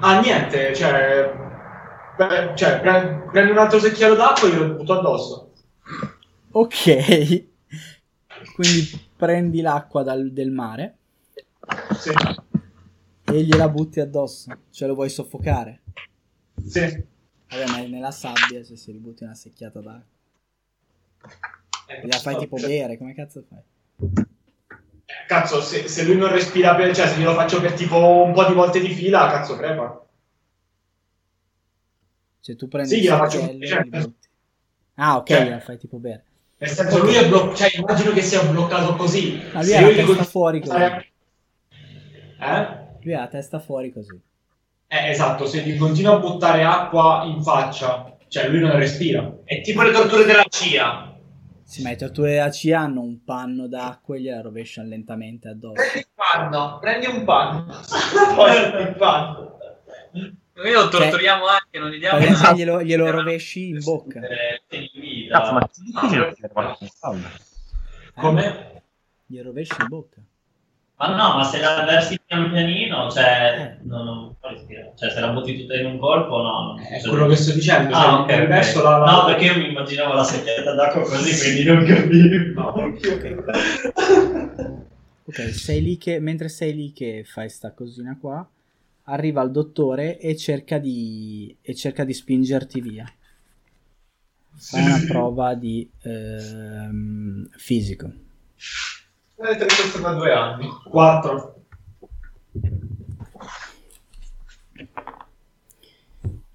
Ah, 0.00 0.20
niente, 0.20 0.74
cioè... 0.74 1.32
beh, 2.16 2.52
cioè, 2.54 2.80
pre- 2.80 3.28
prendi 3.32 3.50
un 3.50 3.58
altro 3.58 3.78
secchiello 3.80 4.14
d'acqua 4.14 4.48
e 4.48 4.52
glielo 4.52 4.74
butto 4.74 4.98
addosso. 4.98 5.52
Ok. 6.52 7.46
Quindi 8.54 9.00
prendi 9.16 9.60
l'acqua 9.60 10.02
dal- 10.02 10.30
del 10.32 10.50
mare 10.50 10.96
Sì, 11.98 12.10
e 13.32 13.42
gliela 13.42 13.68
butti 13.68 14.00
addosso. 14.00 14.50
Cioè 14.70 14.88
lo 14.88 14.94
vuoi 14.94 15.10
soffocare. 15.10 15.80
sì. 16.66 17.04
Vabbè, 17.50 17.66
ma 17.68 17.78
è 17.78 17.86
nella 17.86 18.10
sabbia 18.10 18.62
se 18.62 18.76
si 18.76 18.92
ributti 18.92 19.24
una 19.24 19.34
secchiata 19.34 19.80
d'acqua. 19.80 20.04
La 22.02 22.18
fai 22.18 22.36
tipo 22.36 22.56
bere, 22.56 22.98
come 22.98 23.14
cazzo 23.14 23.42
fai? 23.48 23.62
Cazzo, 25.26 25.62
se, 25.62 25.88
se 25.88 26.04
lui 26.04 26.16
non 26.16 26.30
respira 26.30 26.74
per... 26.74 26.94
Cioè, 26.94 27.08
se 27.08 27.18
glielo 27.18 27.32
faccio 27.32 27.58
per 27.62 27.72
tipo 27.72 27.96
un 28.22 28.34
po' 28.34 28.44
di 28.44 28.52
volte 28.52 28.80
di 28.80 28.92
fila, 28.92 29.30
cazzo, 29.30 29.56
crepa. 29.56 30.04
Cioè 32.40 32.56
tu 32.56 32.68
prendi 32.68 32.90
Sì, 32.90 33.00
il 33.00 33.08
faccio 33.08 33.40
cioè. 33.40 34.10
Ah, 34.96 35.16
ok, 35.16 35.26
cioè- 35.26 35.44
gliela 35.44 35.60
fai 35.60 35.78
tipo 35.78 35.96
bere. 35.98 36.24
Nel 36.58 36.68
senso, 36.70 36.98
lui 37.02 37.14
è 37.14 37.26
bloccato... 37.28 37.56
Cioè, 37.56 37.78
immagino 37.78 38.12
che 38.12 38.20
sia 38.22 38.42
bloccato 38.44 38.94
così. 38.96 39.40
Ma 39.54 39.60
lui 39.60 39.68
Se 39.70 39.80
la 39.80 39.86
testa 39.88 40.14
con- 40.16 40.24
fuori 40.24 40.60
così. 40.60 40.76
Eh? 42.40 42.86
Lui 43.08 43.16
ha 43.16 43.20
la 43.20 43.28
testa 43.28 43.58
fuori 43.58 43.90
così. 43.90 44.20
Eh, 44.86 45.08
esatto, 45.08 45.46
se 45.46 45.62
gli 45.62 45.78
continua 45.78 46.16
a 46.16 46.18
buttare 46.18 46.62
acqua 46.64 47.22
in 47.24 47.42
faccia, 47.42 48.18
cioè 48.28 48.48
lui 48.50 48.60
non 48.60 48.76
respira. 48.76 49.34
È 49.44 49.62
tipo 49.62 49.80
le 49.80 49.92
torture 49.92 50.24
della 50.24 50.44
CIA. 50.46 51.16
Sì, 51.64 51.80
ma 51.82 51.90
i 51.90 51.96
torture 51.96 52.32
della 52.32 52.50
CIA 52.50 52.80
hanno 52.80 53.00
un 53.00 53.24
panno 53.24 53.66
d'acqua 53.66 54.16
e 54.16 54.20
gliela 54.20 54.42
rovesciano 54.42 54.88
lentamente 54.88 55.48
addosso. 55.48 55.72
Prendi 55.74 56.04
un 56.06 56.14
panno, 56.14 56.78
prendi 56.80 57.06
un 57.06 57.24
panno. 57.24 57.66
Poi 58.34 58.56
il 58.82 58.94
panno. 58.98 59.58
Noi 60.52 60.72
lo 60.72 60.88
torturiamo 60.88 61.46
anche, 61.46 61.78
non 61.78 61.88
gli 61.88 61.98
diamo 61.98 62.18
una- 62.18 62.52
glielo, 62.52 62.82
glielo 62.82 63.10
rovesci 63.10 63.68
in 63.68 63.78
bocca. 63.82 64.20
Eh. 64.20 65.28
Cazzo, 65.30 65.52
ma 65.52 65.60
è 65.60 65.68
difficile. 65.82 66.36
Come? 68.16 68.82
Glielo 69.24 69.44
rovesci 69.44 69.76
in 69.80 69.86
bocca. 69.88 70.20
Ma 70.98 71.14
no, 71.14 71.36
ma 71.36 71.44
se 71.44 71.60
la 71.60 71.84
versi 71.84 72.18
pian 72.26 72.50
pianino, 72.50 73.08
cioè, 73.08 73.78
non, 73.82 74.04
non 74.04 74.34
puoi 74.40 74.54
respirare. 74.54 74.94
Cioè, 74.96 75.10
se 75.10 75.20
la 75.20 75.28
butti 75.28 75.56
tutta 75.60 75.76
in 75.76 75.86
un 75.86 75.98
colpo, 75.98 76.42
no. 76.42 76.74
non 76.74 76.80
È 76.80 77.00
quello 77.00 77.28
che 77.28 77.36
sto 77.36 77.52
dicendo. 77.54 77.94
Ah, 77.94 78.26
cioè, 78.28 78.36
ok, 78.36 78.42
ok. 78.42 78.46
verso 78.48 78.82
la, 78.82 78.98
la- 78.98 79.10
No, 79.12 79.24
perché 79.26 79.44
io 79.44 79.56
mi 79.58 79.68
immaginavo 79.68 80.12
la 80.14 80.24
secchietta 80.24 80.74
d'acqua 80.74 81.02
così, 81.02 81.38
quindi 81.40 81.64
non 81.64 81.84
capivo. 81.84 82.74
Ok, 85.28 85.52
sei 85.52 85.82
lì 85.82 85.98
che, 85.98 86.20
mentre 86.20 86.48
sei 86.48 86.74
lì 86.74 86.90
che 86.92 87.22
fai 87.22 87.50
sta 87.50 87.72
cosina 87.72 88.16
qua, 88.18 88.48
arriva 89.04 89.42
il 89.42 89.50
dottore 89.50 90.18
e 90.18 90.34
cerca 90.34 90.78
di, 90.78 91.54
e 91.60 91.74
cerca 91.74 92.04
di 92.04 92.14
spingerti 92.14 92.80
via. 92.80 93.04
Fai 94.56 94.82
una 94.84 95.04
prova 95.06 95.54
di 95.54 95.88
ehm, 96.02 97.46
fisico. 97.56 98.10
Eh, 99.40 99.56
te 99.56 99.66
questo 99.66 100.00
da 100.00 100.12
due 100.14 100.32
anni. 100.32 100.68
4. 100.90 101.54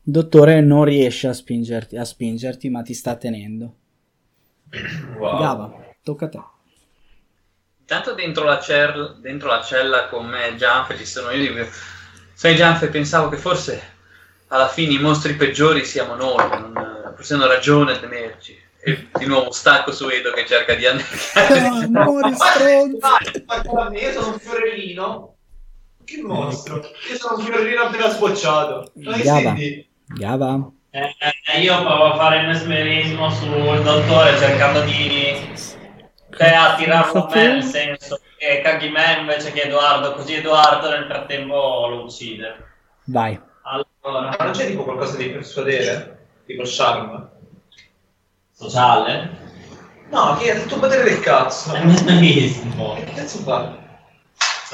Il 0.06 0.12
dottore 0.12 0.60
non 0.60 0.84
riesce 0.84 1.30
a 1.30 1.34
spingerti, 1.34 1.96
a 1.96 2.04
spingerti 2.04 2.70
ma 2.70 2.82
ti 2.82 2.94
sta 2.94 3.16
tenendo. 3.16 3.76
Wow. 5.18 5.40
Gava, 5.40 5.96
tocca 6.04 6.26
a 6.26 6.30
te. 6.30 6.44
Intanto 7.80 8.14
dentro 8.14 8.44
la, 8.44 8.60
cer- 8.60 9.16
dentro 9.20 9.48
la 9.48 9.62
cella 9.62 10.08
con 10.10 10.26
me 10.26 10.48
e 10.48 10.56
Gianfe 10.58 10.98
ci 10.98 11.06
sono 11.06 11.32
io 11.32 11.54
dico, 11.54 11.66
sai 12.34 12.56
Gianfe 12.56 12.88
pensavo 12.88 13.30
che 13.30 13.38
forse 13.38 13.82
alla 14.48 14.68
fine 14.68 14.94
i 14.94 15.00
mostri 15.00 15.36
peggiori 15.36 15.86
siamo 15.86 16.16
noi, 16.16 16.50
non, 16.50 17.14
forse 17.16 17.36
hanno 17.36 17.48
ragione 17.48 17.94
a 17.94 18.00
tenerci. 18.00 18.63
E 18.86 19.08
di 19.18 19.26
nuovo 19.26 19.52
stacco 19.52 19.92
su 19.92 20.10
Edo 20.10 20.32
che 20.32 20.46
cerca 20.46 20.74
di 20.76 20.86
annegare. 20.86 21.12
Ah, 21.96 22.06
muori 22.06 22.34
stronzo! 22.34 22.98
Guarda, 23.46 24.00
io 24.00 24.12
sono 24.12 24.34
un 24.34 24.40
fiorellino. 24.40 25.36
Che 26.04 26.22
mostro. 26.22 26.78
Io 27.10 27.16
sono 27.16 27.38
un 27.38 27.44
fiorellino 27.46 27.82
appena 27.84 28.10
sbocciato. 28.10 28.92
Gava. 28.94 29.56
Gava, 30.06 30.72
Eh, 30.90 31.16
eh, 31.54 31.62
io 31.62 31.82
provo 31.82 32.12
a 32.12 32.16
fare 32.18 32.42
il 32.42 32.48
mesmerismo 32.48 33.30
sul 33.30 33.82
dottore 33.84 34.38
cercando 34.38 34.82
di 34.82 35.40
cioè, 36.38 36.48
attirarlo 36.50 37.26
a 37.26 37.30
me, 37.34 37.48
nel 37.48 37.64
senso 37.64 38.20
che 38.38 38.62
caghi 38.62 38.90
me 38.90 39.18
invece 39.20 39.52
che 39.54 39.62
Edoardo, 39.62 40.14
così 40.14 40.34
Edoardo 40.36 40.90
nel 40.90 41.06
frattempo 41.06 41.88
lo 41.88 42.04
uccide. 42.04 42.56
vai. 43.06 43.40
Allora, 43.64 44.36
Ma 44.38 44.44
non 44.44 44.52
c'è 44.52 44.68
tipo 44.68 44.84
qualcosa 44.84 45.16
di 45.16 45.30
persuadere? 45.30 46.28
Tipo 46.46 46.64
charm? 46.66 47.30
Sociale? 48.54 49.42
No, 50.10 50.38
che 50.38 50.54
è 50.54 50.62
tutto 50.62 50.80
potere 50.80 51.04
del 51.04 51.20
cazzo. 51.20 51.74
È 51.74 51.80
il 51.80 51.88
mesmerismo. 51.88 52.94
Che 52.94 53.04
cazzo 53.14 53.40
fa? 53.40 53.82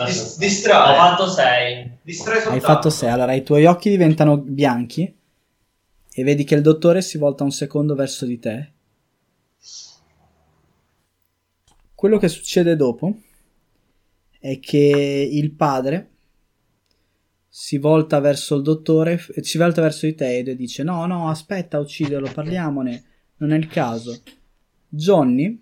Dis- 0.06 0.36
Ho 0.36 0.40
distrae. 0.40 0.96
fatto 0.96 1.28
6. 1.28 1.92
Distrae 2.02 2.36
Hai 2.38 2.42
soltanto. 2.44 2.66
fatto 2.66 2.90
6. 2.90 3.10
Allora, 3.10 3.34
i 3.34 3.44
tuoi 3.44 3.66
occhi 3.66 3.90
diventano 3.90 4.38
bianchi 4.38 5.14
e 6.12 6.24
vedi 6.24 6.44
che 6.44 6.56
il 6.56 6.62
dottore 6.62 7.02
si 7.02 7.18
volta 7.18 7.44
un 7.44 7.52
secondo 7.52 7.96
verso 7.96 8.26
di 8.26 8.40
te. 8.40 8.72
Quello 11.96 12.18
che 12.18 12.28
succede 12.30 12.76
dopo 12.78 13.14
è 14.40 14.60
che 14.60 15.30
il 15.32 15.52
padre 15.52 16.10
si 17.50 17.78
volta 17.78 18.20
verso 18.22 18.56
il 18.56 18.62
dottore, 18.62 19.18
f- 19.18 19.38
si 19.42 19.58
volta 19.58 19.82
verso 19.82 20.06
di 20.06 20.16
te 20.16 20.38
e 20.38 20.56
dice: 20.56 20.84
No, 20.84 21.06
no, 21.08 21.30
aspetta, 21.30 21.78
ucciderlo, 21.80 22.32
parliamone, 22.32 23.04
non 23.40 23.52
è 23.52 23.58
il 23.58 23.68
caso. 23.68 24.22
Johnny, 24.88 25.62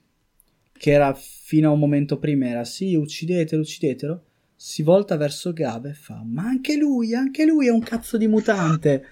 che 0.77 0.91
era 0.91 1.13
fino 1.13 1.69
a 1.69 1.73
un 1.73 1.79
momento 1.79 2.17
prima, 2.19 2.47
era 2.47 2.63
sì, 2.63 2.95
uccidetelo, 2.95 3.61
uccidetelo 3.61 4.23
si 4.55 4.81
volta 4.81 5.17
verso 5.17 5.53
Gabe 5.53 5.89
e 5.89 5.93
fa: 5.93 6.21
Ma 6.23 6.43
anche 6.43 6.75
lui, 6.75 7.13
anche 7.13 7.45
lui 7.45 7.67
è 7.67 7.71
un 7.71 7.81
cazzo 7.81 8.17
di 8.17 8.27
mutante. 8.27 9.05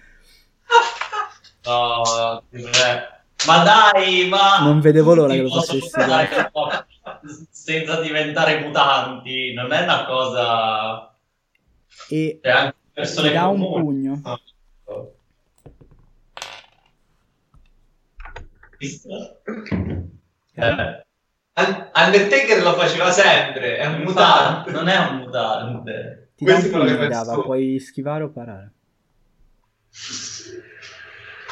No, 1.66 2.04
eh, 2.52 2.62
ma 3.48 3.64
dai, 3.64 4.28
ma... 4.28 4.60
Non 4.62 4.80
vedevo 4.80 5.16
l'ora 5.16 5.34
che 5.34 5.42
lo 5.42 5.50
facessi, 5.50 5.90
Senza 7.50 8.02
diventare 8.02 8.60
mutanti, 8.64 9.52
non 9.54 9.72
è 9.72 9.82
una 9.82 10.06
cosa... 10.06 11.18
E 12.08 12.40
Cioè, 12.42 13.32
dà 13.32 13.48
un 13.48 13.60
comuni. 13.60 13.82
pugno. 13.82 14.22
Eh, 20.58 21.04
Un- 21.58 21.90
Undertaker 21.96 22.62
lo 22.62 22.74
faceva 22.74 23.12
sempre, 23.12 23.78
è 23.78 23.86
un 23.86 24.02
mutante. 24.02 24.72
Non 24.72 24.88
è 24.90 24.98
un 24.98 25.18
mutante. 25.20 26.32
Ti 26.36 26.44
Questo 26.44 26.68
è 26.68 26.70
quello 26.70 26.86
che 26.86 26.92
tu. 27.34 27.44
Puoi 27.44 27.80
schivare 27.80 28.24
o 28.24 28.30
parare. 28.30 28.72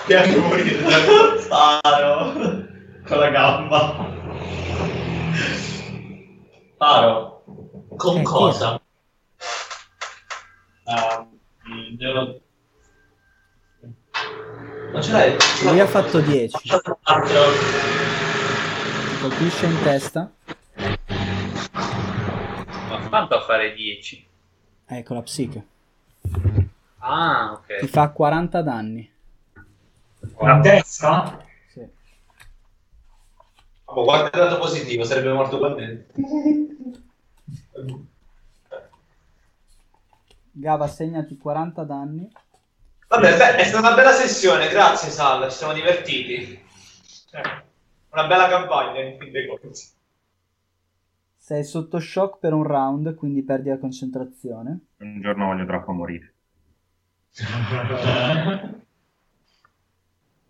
Piace 0.06 0.38
morire. 0.38 1.40
Sparo 1.40 2.32
con 3.08 3.18
la 3.18 3.30
gamba. 3.30 4.12
Sparo. 6.74 7.44
Con 7.96 8.18
Eh, 8.20 8.24
cosa? 8.24 8.82
Ah, 10.86 11.26
mm, 11.70 11.96
devo- 11.96 12.42
Ma 14.92 15.02
ce 15.02 15.12
l'hai? 15.12 15.36
Lui 15.64 15.80
ha 15.80 15.88
fatto 15.88 16.20
10. 16.20 16.70
Quattro. 16.70 16.98
Ti 19.10 19.20
colpisce 19.22 19.66
in 19.66 19.82
testa. 19.82 20.32
Ma 22.90 23.08
quanto 23.10 23.36
a 23.36 23.42
fare 23.42 23.74
10? 23.74 24.28
Ecco 24.86 25.14
la 25.14 25.22
psiche. 25.22 25.66
Ah, 27.00 27.60
Ti 27.66 27.74
ok. 27.86 27.86
fa 27.88 28.10
40 28.10 28.62
danni. 28.62 29.12
In 30.40 30.60
testa? 30.62 31.44
Sì. 31.70 31.86
Oh, 33.86 34.04
guarda 34.04 34.26
il 34.26 34.44
dato 34.50 34.60
positivo, 34.60 35.04
sarebbe 35.04 35.34
morto 35.34 35.56
ugualmente. 35.56 36.14
Gava, 40.52 40.88
segnati 40.88 41.38
40 41.38 41.84
danni. 41.84 42.32
Vabbè, 43.14 43.38
beh, 43.38 43.56
è 43.58 43.64
stata 43.66 43.86
una 43.86 43.96
bella 43.96 44.12
sessione, 44.12 44.70
grazie 44.70 45.12
Sal, 45.12 45.48
ci 45.52 45.58
siamo 45.58 45.74
divertiti. 45.74 46.60
Una 48.10 48.26
bella 48.26 48.48
campagna, 48.50 49.02
in 49.02 49.20
fin 49.20 49.32
dei 49.32 49.48
conti. 49.48 49.70
Sei 51.38 51.64
sotto 51.64 52.00
shock 52.00 52.40
per 52.40 52.54
un 52.54 52.64
round, 52.64 53.14
quindi 53.14 53.44
perdi 53.44 53.70
la 53.70 53.78
concentrazione. 53.78 54.80
Un 54.98 55.22
giorno 55.22 55.46
voglio 55.46 55.64
troppo 55.68 55.92
morire. 55.92 56.34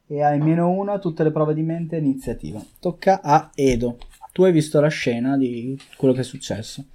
E 0.07 0.23
hai 0.23 0.39
meno 0.39 0.69
1 0.69 0.93
a 0.93 0.99
tutte 0.99 1.23
le 1.23 1.31
prove 1.31 1.53
di 1.53 1.63
mente 1.63 1.97
e 1.97 1.99
iniziativa. 1.99 2.63
Tocca 2.79 3.19
a 3.21 3.49
Edo. 3.53 3.97
Tu 4.31 4.43
hai 4.43 4.53
visto 4.53 4.79
la 4.79 4.87
scena 4.87 5.35
di 5.35 5.77
quello 5.97 6.13
che 6.13 6.21
è 6.21 6.23
successo. 6.23 6.85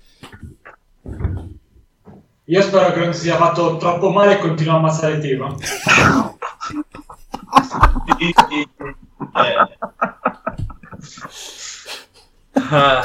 Io 2.50 2.62
spero 2.62 2.92
che 2.92 3.00
non 3.00 3.12
si 3.12 3.22
sia 3.22 3.36
fatto 3.36 3.76
troppo 3.76 4.10
male 4.10 4.34
e 4.34 4.38
continua 4.38 4.74
a 4.74 4.76
ammazzare 4.76 5.14
il 5.14 5.20
tipo. 5.20 5.54
Ah, 12.70 13.02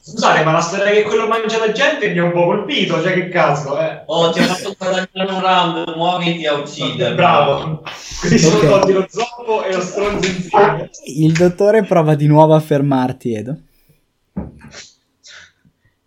Scusate, 0.00 0.44
ma 0.44 0.52
la 0.52 0.60
storia 0.60 0.92
che 0.92 1.02
quello 1.02 1.26
mangia 1.26 1.58
la 1.58 1.72
gente 1.72 2.08
mi 2.10 2.18
ha 2.18 2.24
un 2.24 2.32
po' 2.32 2.44
colpito, 2.44 3.02
cioè 3.02 3.12
che 3.12 3.28
cazzo, 3.28 3.80
eh. 3.80 4.02
Oh, 4.06 4.30
ti 4.30 4.38
ho 4.38 4.44
fatto 4.44 4.74
guadagnare 4.78 5.32
un 5.32 5.40
round, 5.40 5.96
muoviti 5.96 6.46
a 6.46 6.54
uccidere. 6.54 7.14
Bravo. 7.16 7.82
Così 8.20 8.38
sono 8.38 8.60
tolti 8.60 8.92
lo 8.92 9.06
zoppo 9.08 9.64
e 9.64 9.74
lo 9.74 9.80
stronzo 9.80 10.28
insieme. 10.28 10.90
Il 11.06 11.32
dottore 11.32 11.82
prova 11.82 12.14
di 12.14 12.28
nuovo 12.28 12.54
a 12.54 12.60
fermarti, 12.60 13.34
Edo. 13.34 13.56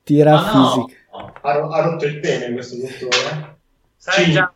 Tira 0.06 0.34
Ma 0.36 0.54
no. 0.54 0.70
fisica. 0.86 1.02
Ha, 1.42 1.52
ha 1.52 1.82
rotto 1.82 2.06
il 2.06 2.20
pene 2.20 2.54
questo 2.54 2.76
dottore. 2.78 3.58
sai 3.98 4.32
già 4.32 4.54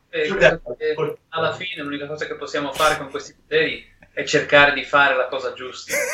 alla 1.29 1.53
fine 1.53 1.81
l'unica 1.81 2.05
cosa 2.05 2.27
che 2.27 2.35
possiamo 2.35 2.71
fare 2.71 2.97
con 2.99 3.09
questi 3.09 3.33
poteri 3.33 3.83
è 4.13 4.23
cercare 4.25 4.73
di 4.73 4.83
fare 4.83 5.15
la 5.15 5.27
cosa 5.27 5.53
giusta. 5.53 5.93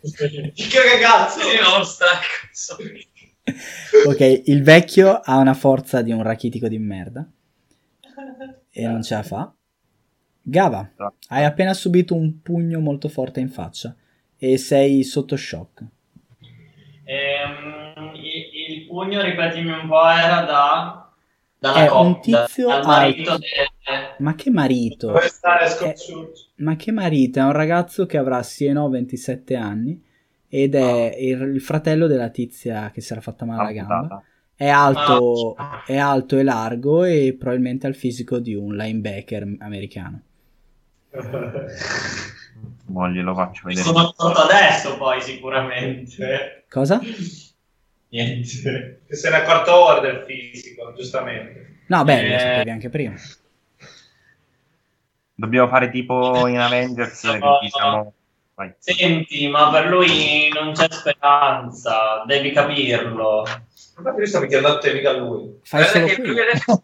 Che! 0.00 0.52
Sì, 0.54 1.60
non 1.62 1.84
stacco. 1.84 2.82
Ok, 4.06 4.42
il 4.46 4.62
vecchio 4.62 5.20
ha 5.22 5.36
una 5.36 5.52
forza 5.52 6.00
di 6.00 6.10
un 6.10 6.22
rachitico 6.22 6.68
di 6.68 6.78
merda. 6.78 7.28
E 8.70 8.86
non 8.86 9.02
ce 9.02 9.14
la 9.14 9.22
fa. 9.22 9.54
Gava, 10.40 10.90
hai 11.28 11.44
appena 11.44 11.74
subito 11.74 12.14
un 12.14 12.40
pugno 12.40 12.80
molto 12.80 13.08
forte 13.08 13.40
in 13.40 13.50
faccia. 13.50 13.94
E 14.38 14.56
sei 14.56 15.04
sotto 15.04 15.36
shock. 15.36 15.84
Ehm, 17.04 17.93
pugno, 18.94 19.20
ripetimi 19.22 19.70
un 19.70 19.88
po', 19.88 20.06
era 20.08 20.42
da... 20.42 21.08
Dalla 21.58 21.84
È 21.84 21.88
coppia, 21.88 22.06
un 22.06 22.20
tizio 22.20 22.68
dal 22.68 22.84
marito 22.84 23.30
alto. 23.30 23.42
del- 23.46 24.14
Ma 24.18 24.34
che 24.34 24.50
marito? 24.50 25.18
Stare 25.20 25.66
Eh? 25.82 25.94
Ma 26.56 26.76
che 26.76 26.92
marito? 26.92 27.38
È 27.38 27.42
un 27.42 27.52
ragazzo 27.52 28.06
che 28.06 28.18
avrà 28.18 28.42
sì 28.42 28.66
e 28.66 28.72
no 28.72 28.88
27 28.88 29.56
anni 29.56 30.02
ed 30.48 30.74
è 30.74 31.16
il, 31.18 31.40
il 31.54 31.60
fratello 31.62 32.06
della 32.06 32.28
tizia 32.28 32.90
che 32.90 33.00
si 33.00 33.12
era 33.12 33.20
fatta 33.22 33.44
male 33.44 33.60
alla 33.62 33.72
gamba. 33.72 34.22
È 34.54 34.68
alto, 34.68 35.56
è 35.86 35.96
alto 35.96 36.36
e 36.36 36.42
largo 36.42 37.04
e 37.04 37.34
probabilmente 37.38 37.86
ha 37.86 37.88
il 37.88 37.96
fisico 37.96 38.38
di 38.38 38.54
un 38.54 38.76
linebacker 38.76 39.56
americano. 39.60 40.20
Boh, 42.86 43.08
glielo 43.08 43.34
faccio 43.34 43.66
vedere. 43.66 43.84
sono 43.86 44.00
accorto 44.00 44.40
adesso 44.42 44.96
poi 44.98 45.20
sicuramente. 45.20 46.64
Cosa? 46.68 47.00
Niente. 48.14 49.00
Che 49.08 49.16
se 49.16 49.28
ne 49.30 49.36
è 49.36 49.40
accorto 49.40 49.74
ora 49.74 49.98
del 50.00 50.24
fisico, 50.24 50.92
giustamente. 50.96 51.80
No, 51.88 52.04
beh, 52.04 52.28
lo 52.28 52.34
Eh. 52.34 52.38
sapevi 52.38 52.70
anche 52.70 52.88
prima. 52.88 53.14
Dobbiamo 55.36 55.68
fare 55.68 55.90
tipo 55.90 56.46
in 56.46 56.58
Avengers 56.58 57.20
che 57.20 57.38
No. 57.38 57.58
diciamo... 57.60 58.12
Vai. 58.56 58.72
Senti, 58.78 59.48
ma 59.48 59.68
per 59.72 59.88
lui 59.88 60.48
non 60.54 60.72
c'è 60.74 60.86
speranza, 60.88 62.22
devi 62.24 62.52
capirlo. 62.52 63.44
Infatti 63.96 64.16
lui 64.16 64.26
sta 64.28 64.38
picchiando 64.38 64.68
a 64.68 64.78
te, 64.78 64.92
mica 64.92 65.10
a 65.10 65.14
lui. 65.14 65.58
Fai 65.64 65.84
solo 65.86 66.06
che 66.06 66.22
lui 66.22 66.38
adesso, 66.38 66.82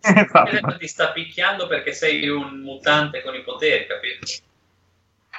ti 0.78 0.88
sta 0.88 1.12
picchiando 1.12 1.68
perché 1.68 1.92
sei 1.92 2.28
un 2.28 2.58
mutante 2.62 3.22
con 3.22 3.36
i 3.36 3.42
poteri, 3.44 3.86
capito? 3.86 4.26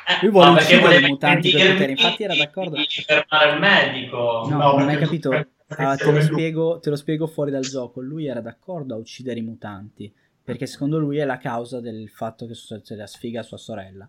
Eh, 0.08 0.20
Lui 0.22 0.32
vuole 0.32 0.52
ma 0.52 0.60
uccidere 0.62 1.00
i 1.00 1.02
mutanti 1.10 1.52
per 1.52 1.60
impedirmi 1.60 1.76
potere, 1.76 1.92
infatti 1.92 2.24
era 2.24 2.36
d'accordo. 2.36 2.76
Di 2.78 2.88
fermare 3.06 3.52
il 3.52 3.60
medico. 3.60 4.48
No, 4.50 4.58
No, 4.58 4.78
non 4.78 4.88
hai 4.88 4.98
capito. 4.98 5.48
Ah, 5.78 5.96
te, 5.98 6.12
lo 6.12 6.20
spiego, 6.20 6.80
te 6.80 6.90
lo 6.90 6.96
spiego 6.96 7.28
fuori 7.28 7.52
dal 7.52 7.62
gioco. 7.62 8.02
Lui 8.02 8.28
era 8.28 8.42
d'accordo 8.42 8.94
a 8.94 8.98
uccidere 8.98 9.40
i 9.40 9.44
mutanti 9.44 10.14
perché 10.44 10.66
secondo 10.66 10.98
lui 10.98 11.18
è 11.18 11.26
la 11.26 11.38
causa 11.38 11.80
del 11.80 12.10
fatto 12.10 12.46
che 12.46 12.56
succede 12.56 13.02
la 13.02 13.08
sfiga 13.08 13.40
a 13.42 13.44
sua 13.44 13.58
sorella. 13.58 14.08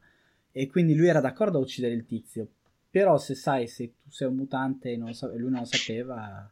E 0.51 0.67
quindi 0.67 0.95
lui 0.95 1.09
era 1.09 1.21
d'accordo 1.21 1.59
a 1.59 1.61
uccidere 1.61 1.95
il 1.95 2.05
tizio. 2.05 2.47
Però 2.91 3.17
se 3.17 3.35
sai, 3.35 3.69
se 3.69 3.93
tu 4.03 4.11
sei 4.11 4.29
un 4.29 4.37
mutante 4.37 4.93
e 4.93 4.97
non 4.97 5.13
sa- 5.15 5.29
lui 5.29 5.51
non 5.51 5.61
lo 5.61 5.67
sapeva... 5.67 6.51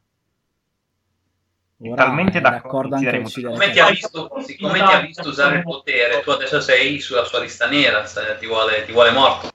È 1.83 1.95
talmente 1.95 2.39
è 2.39 2.41
d'accordo 2.43 2.95
anche 2.95 3.17
a 3.17 3.19
uccidere 3.21 3.55
Come 3.55 3.71
ti 3.71 3.79
ha 3.81 3.89
visto, 3.89 4.31
siccome 4.41 4.75
ti 4.75 4.93
ha 4.93 5.01
visto 5.01 5.29
usare 5.29 5.57
il 5.57 5.63
potere, 5.63 6.21
tu 6.21 6.31
adesso 6.31 6.61
sei 6.61 7.01
sulla 7.01 7.25
sua 7.25 7.41
lista 7.41 7.69
nera, 7.69 8.05
ti 8.39 8.47
vuole, 8.47 8.85
ti 8.85 8.93
vuole 8.93 9.11
morto. 9.13 9.51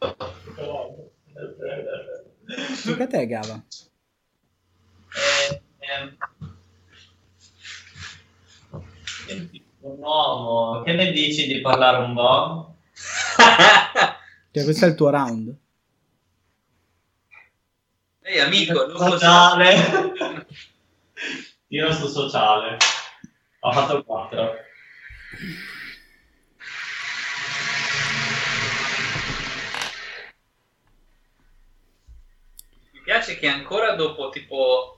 Tocca 2.84 3.04
a 3.04 3.08
te, 3.08 3.28
Gava. 3.28 3.64
Un 9.80 9.98
uomo, 10.00 10.82
che 10.84 10.94
ne 10.94 11.12
dici 11.12 11.48
di 11.48 11.62
parlare 11.62 12.04
un 12.04 12.14
po'? 12.14 12.76
Cioè, 14.52 14.64
questo 14.64 14.86
è 14.86 14.88
il 14.90 14.96
tuo 14.96 15.10
round. 15.10 15.56
Ehi 18.22 18.40
amico, 18.40 18.88
non 18.88 18.98
so 18.98 19.10
sociale. 19.12 20.48
Io 21.68 21.94
sto 21.94 22.08
sociale. 22.08 22.78
Ho 23.60 23.72
fatto 23.72 24.04
4. 24.04 24.54
Mi 32.94 33.02
piace 33.04 33.38
che 33.38 33.48
ancora 33.48 33.94
dopo 33.96 34.30
tipo 34.30 34.95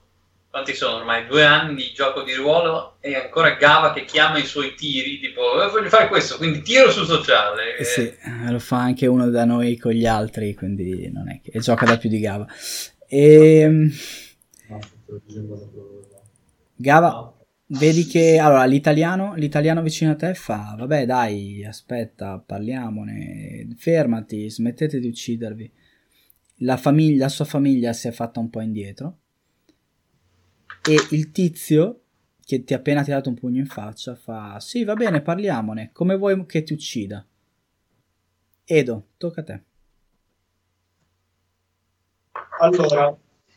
quanti 0.50 0.74
sono 0.74 0.95
ormai 0.95 1.28
due 1.28 1.43
anni 1.43 1.76
di 1.76 1.91
gioco 1.93 2.24
di 2.24 2.34
ruolo 2.34 2.98
e 3.00 3.16
ancora 3.16 3.56
Gava 3.56 3.93
che 3.93 4.06
chiama 4.06 4.38
i 4.38 4.45
suoi 4.45 4.74
tiri 4.76 5.20
tipo 5.20 5.62
"Eh, 5.62 5.70
voglio 5.70 5.89
fare 5.89 6.08
questo 6.08 6.38
quindi 6.38 6.62
tiro 6.62 6.89
su 6.89 7.04
sociale 7.04 7.78
Eh 7.78 7.84
sì, 7.84 8.02
eh, 8.02 8.52
lo 8.52 8.60
fa 8.60 8.78
anche 8.80 9.08
uno 9.08 9.30
da 9.30 9.45
noi 9.45 9.78
con 9.78 9.91
gli 9.91 10.06
altri, 10.06 10.54
quindi 10.56 11.12
non 11.12 11.30
è 11.30 11.41
che 11.41 11.52
e 11.54 11.60
gioca 11.60 11.86
da 11.86 11.98
più 11.98 12.10
di 12.10 12.20
Gava. 12.20 12.48
E... 13.08 13.89
Gava, 16.76 17.34
vedi 17.68 18.06
che 18.06 18.38
allora 18.39 18.66
l'italiano, 18.66 19.34
l'italiano 19.36 19.82
vicino 19.82 20.12
a 20.12 20.16
te 20.16 20.34
fa, 20.34 20.76
vabbè 20.78 21.06
dai, 21.06 21.66
aspetta, 21.66 22.41
parliamone, 22.45 23.68
fermati, 23.78 24.50
smettete 24.50 25.00
di 25.00 25.08
uccidervi. 25.08 25.72
La 26.62 26.78
famiglia, 26.78 27.26
la 27.26 27.30
sua 27.30 27.45
famiglia 27.45 27.93
si 27.93 28.08
è 28.08 28.12
fatta 28.12 28.39
un 28.39 28.50
po' 28.50 28.62
indietro 28.62 29.20
e 30.88 31.08
il 31.12 31.32
tizio 31.32 32.02
che 32.46 32.64
ti 32.64 32.74
ha 32.74 32.78
appena 32.78 33.04
tirato 33.04 33.28
un 33.28 33.36
pugno 33.36 33.60
in 33.60 33.66
faccia 33.66 34.16
fa, 34.16 34.58
sì 34.60 34.86
va 34.86 34.94
bene, 34.94 35.22
parliamone, 35.22 35.90
come 35.92 36.16
vuoi 36.16 36.46
che 36.46 36.64
ti 36.64 36.72
uccida? 36.72 37.26
Edo, 38.64 39.08
tocca 39.18 39.42
a 39.42 39.44
te. 39.44 39.64
Allora, 42.60 43.16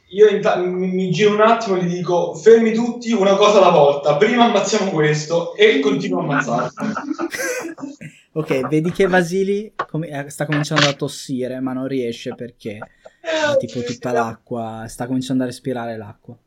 io 0.08 0.28
inta- 0.28 0.56
mi, 0.56 1.10
giro 1.10 1.34
un 1.34 1.40
attimo 1.40 1.76
e 1.76 1.84
gli 1.84 1.94
dico 1.94 2.34
fermi 2.34 2.72
tutti 2.72 3.12
una 3.12 3.36
cosa 3.36 3.58
alla 3.58 3.70
volta. 3.70 4.16
Prima 4.16 4.46
ammazziamo 4.46 4.90
questo 4.90 5.54
e 5.54 5.78
continuo 5.80 6.20
a 6.20 6.22
ammazzare. 6.22 6.70
Ok, 8.32 8.68
vedi 8.68 8.92
che 8.92 9.08
Vasili 9.08 9.72
come- 9.88 10.06
eh, 10.06 10.30
sta 10.30 10.46
cominciando 10.46 10.86
a 10.86 10.92
tossire, 10.92 11.58
ma 11.58 11.72
non 11.72 11.88
riesce 11.88 12.32
perché 12.36 12.78
ha 12.78 13.56
tipo 13.56 13.82
tutta 13.82 14.12
l'acqua, 14.12 14.84
sta 14.86 15.06
cominciando 15.08 15.42
a 15.42 15.46
respirare 15.46 15.96
l'acqua. 15.96 16.38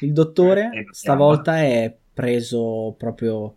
Il 0.00 0.12
dottore 0.12 0.86
stavolta 0.90 1.58
è 1.58 1.96
preso 2.12 2.94
proprio, 2.98 3.56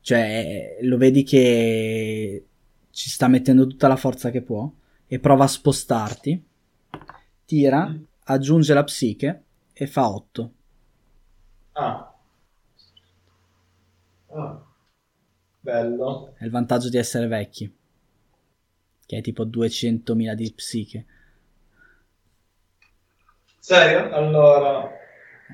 cioè 0.00 0.78
lo 0.82 0.96
vedi 0.96 1.22
che 1.22 2.46
ci 2.90 3.10
sta 3.10 3.28
mettendo 3.28 3.66
tutta 3.66 3.88
la 3.88 3.96
forza 3.96 4.30
che 4.30 4.42
può 4.42 4.70
e 5.06 5.18
prova 5.18 5.44
a 5.44 5.48
spostarti, 5.48 6.44
tira, 7.44 7.94
aggiunge 8.24 8.74
la 8.74 8.84
psiche 8.84 9.44
e 9.72 9.86
fa 9.86 10.08
8. 10.08 10.52
Ah. 11.72 12.14
Ah. 14.28 14.66
Bello. 15.60 16.34
È 16.36 16.44
il 16.44 16.50
vantaggio 16.50 16.88
di 16.88 16.98
essere 16.98 17.26
vecchi, 17.26 17.74
che 19.06 19.16
è 19.16 19.20
tipo 19.20 19.44
200.000 19.46 20.34
di 20.34 20.52
psiche, 20.52 21.06
Serio? 23.62 24.12
Allora, 24.12 24.90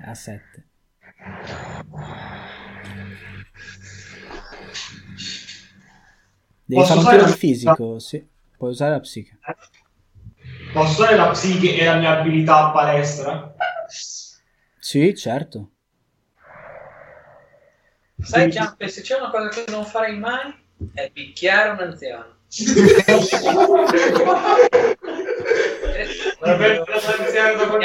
a 0.05 0.15
7. 0.15 0.67
Devi 6.65 6.81
Posso 6.81 6.95
fare 6.95 6.99
un 7.01 7.01
usare 7.01 7.17
tiro 7.19 7.29
la- 7.31 7.37
fisico, 7.37 7.99
sì. 7.99 8.27
Puoi 8.57 8.71
usare 8.71 8.91
la 8.93 9.01
psiche. 9.01 9.39
posso 10.73 10.91
usare 11.03 11.17
la 11.17 11.31
psiche 11.31 11.77
e 11.79 11.85
la 11.85 11.97
mia 11.97 12.19
abilità 12.19 12.67
a 12.67 12.71
palestra? 12.73 13.55
Sì, 14.79 15.15
certo. 15.17 15.71
sai 18.21 18.51
Giampe 18.51 18.89
se 18.89 19.01
c'è 19.03 19.17
una 19.19 19.31
cosa 19.31 19.49
che 19.49 19.65
non 19.71 19.85
farei 19.85 20.19
mai 20.19 20.53
è 20.93 21.09
picchiare 21.11 21.71
un 21.71 21.79
anziano 21.81 22.37
Vabbè, 26.41 26.83
sto 26.99 27.17
iniziando 27.23 27.67
con 27.69 27.81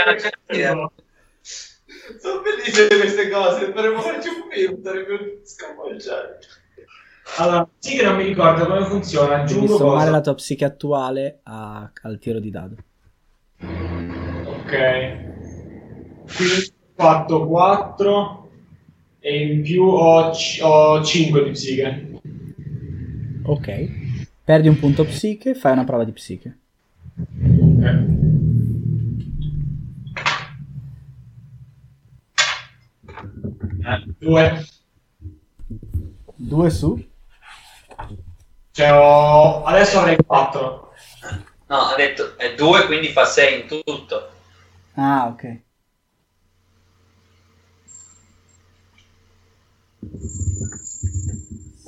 Sono 2.19 2.41
bellissime 2.41 2.87
queste 3.01 3.29
cose, 3.29 3.71
dovremmo 3.71 4.01
farci 4.01 4.27
un 4.27 4.49
film, 4.51 4.83
sarebbe 4.83 5.41
sconvolgente. 5.43 6.39
Allora, 7.37 7.67
sì 7.79 7.95
che 7.97 8.03
non 8.03 8.17
mi 8.17 8.23
ricordo 8.25 8.65
come 8.65 8.85
funziona. 8.85 9.37
Devi 9.37 9.41
Aggiungo 9.43 9.77
sommare 9.77 9.97
cosa. 9.99 10.11
la 10.11 10.21
tua 10.21 10.33
psiche 10.35 10.65
attuale 10.65 11.39
a- 11.43 11.89
al 12.01 12.19
tiro 12.19 12.39
di 12.39 12.49
dado. 12.51 12.75
Ok. 14.45 14.71
Quindi 16.35 16.53
ho 16.65 16.73
fatto 16.95 17.47
4 17.47 18.49
e 19.19 19.45
in 19.53 19.61
più 19.61 19.83
ho, 19.83 20.29
c- 20.31 20.59
ho 20.61 21.01
5 21.03 21.43
di 21.45 21.49
psiche. 21.51 22.11
Ok. 23.45 23.89
Perdi 24.43 24.67
un 24.67 24.77
punto 24.77 25.05
psiche, 25.05 25.55
fai 25.55 25.71
una 25.71 25.85
prova 25.85 26.03
di 26.03 26.11
psiche. 26.11 26.57
Eh, 27.81 28.22
Due. 34.19 34.65
Due 36.35 36.69
su. 36.69 37.11
Cioè, 38.71 38.91
ho... 38.91 39.63
adesso 39.65 39.99
avrei 39.99 40.17
4. 40.25 40.93
no 41.67 41.77
ha 41.77 41.95
detto 41.95 42.37
è 42.37 42.55
due 42.55 42.85
quindi 42.85 43.07
fa 43.09 43.25
sei 43.25 43.61
in 43.61 43.67
tutto 43.67 44.29
Ah, 44.95 45.27
ok. 45.27 45.61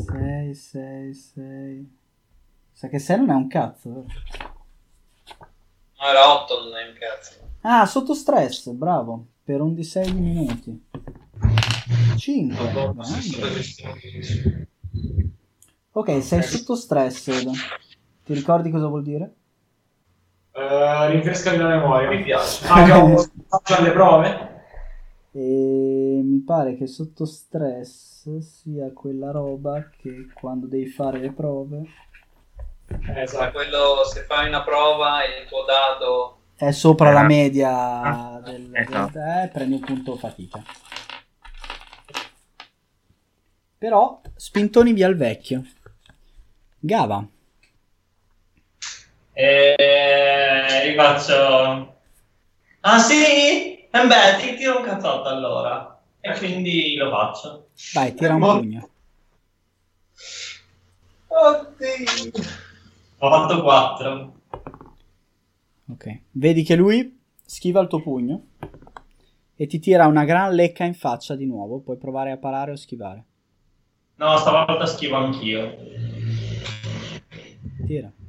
Sei, 0.05 0.53
sei, 0.53 1.13
sei. 1.13 1.97
Sa 2.71 2.87
che 2.87 2.99
6 2.99 3.17
non 3.17 3.29
è 3.29 3.33
un 3.33 3.47
cazzo, 3.47 3.89
vero? 3.89 4.05
no 5.97 6.05
era 6.07 6.41
8 6.41 6.63
non 6.63 6.75
è 6.77 6.87
un 6.89 6.95
cazzo 6.99 7.33
Ah, 7.61 7.85
sotto 7.85 8.13
stress, 8.13 8.69
bravo. 8.71 9.25
Per 9.43 9.61
un 9.61 9.73
di 9.73 9.83
6 9.83 10.13
minuti. 10.13 10.85
5. 12.17 12.57
Ok, 15.91 16.21
sei 16.23 16.43
sotto 16.43 16.75
stress. 16.75 17.29
Ti 18.23 18.33
ricordi 18.33 18.71
cosa 18.71 18.87
vuol 18.87 19.03
dire? 19.03 19.33
Eh, 20.51 21.07
rinfrescami 21.09 21.57
la 21.57 21.67
memoria. 21.67 22.09
Mi 22.09 22.23
piace. 22.23 22.65
Ah, 22.67 22.85
faccio 23.47 23.75
alle 23.75 23.91
prove? 23.91 24.53
E 25.31 26.21
mi 26.23 26.39
pare 26.39 26.75
che 26.77 26.87
sotto 26.87 27.25
stress 27.25 28.37
sia 28.39 28.91
quella 28.93 29.31
roba 29.31 29.89
che 30.01 30.27
quando 30.33 30.65
devi 30.65 30.87
fare 30.87 31.19
le 31.19 31.31
prove 31.33 31.81
Eh, 32.87 33.21
esatto. 33.21 33.51
quello 33.51 34.05
se 34.05 34.21
fai 34.21 34.47
una 34.47 34.63
prova 34.63 35.23
e 35.25 35.41
il 35.41 35.47
tuo 35.49 35.65
dado 35.65 36.37
è 36.55 36.71
sopra 36.71 37.11
la 37.11 37.23
Eh, 37.23 37.25
media 37.25 37.69
ah, 38.01 38.39
del, 38.45 38.69
del- 38.69 39.11
eh, 39.43 39.49
prendi 39.51 39.73
un 39.75 39.81
punto 39.81 40.15
fatica. 40.15 40.63
Però 43.85 44.19
spintoni 44.35 44.93
via 44.93 45.07
il 45.07 45.15
vecchio. 45.15 45.63
Gava. 46.79 47.23
E 49.31 49.75
io 50.87 50.95
faccio... 51.03 51.99
Ah 52.79 52.97
sì? 52.97 53.13
E 53.13 53.89
beh, 53.91 54.39
ti 54.39 54.55
tiro 54.55 54.79
un 54.79 54.85
cazzotto 54.85 55.29
allora. 55.29 56.01
E 56.19 56.35
quindi 56.35 56.95
lo 56.95 57.11
faccio. 57.11 57.67
Vai, 57.93 58.15
tira 58.15 58.33
un 58.33 58.39
Ma- 58.39 58.57
pugno. 58.57 58.89
Oddio. 61.27 62.31
Ho 63.19 63.29
fatto 63.29 63.61
4. 63.61 64.33
Ok. 65.91 66.19
Vedi 66.31 66.63
che 66.63 66.75
lui 66.75 67.21
schiva 67.45 67.81
il 67.81 67.87
tuo 67.87 68.01
pugno 68.01 68.45
e 69.55 69.67
ti 69.67 69.77
tira 69.77 70.07
una 70.07 70.25
gran 70.25 70.55
lecca 70.55 70.85
in 70.85 70.95
faccia 70.95 71.35
di 71.35 71.45
nuovo. 71.45 71.81
Puoi 71.81 71.97
provare 71.97 72.31
a 72.31 72.37
parare 72.37 72.71
o 72.71 72.75
schivare. 72.75 73.25
No, 74.17 74.37
stavolta 74.37 74.85
schivo 74.85 75.17
anch'io. 75.17 75.75
Tira. 77.85 78.09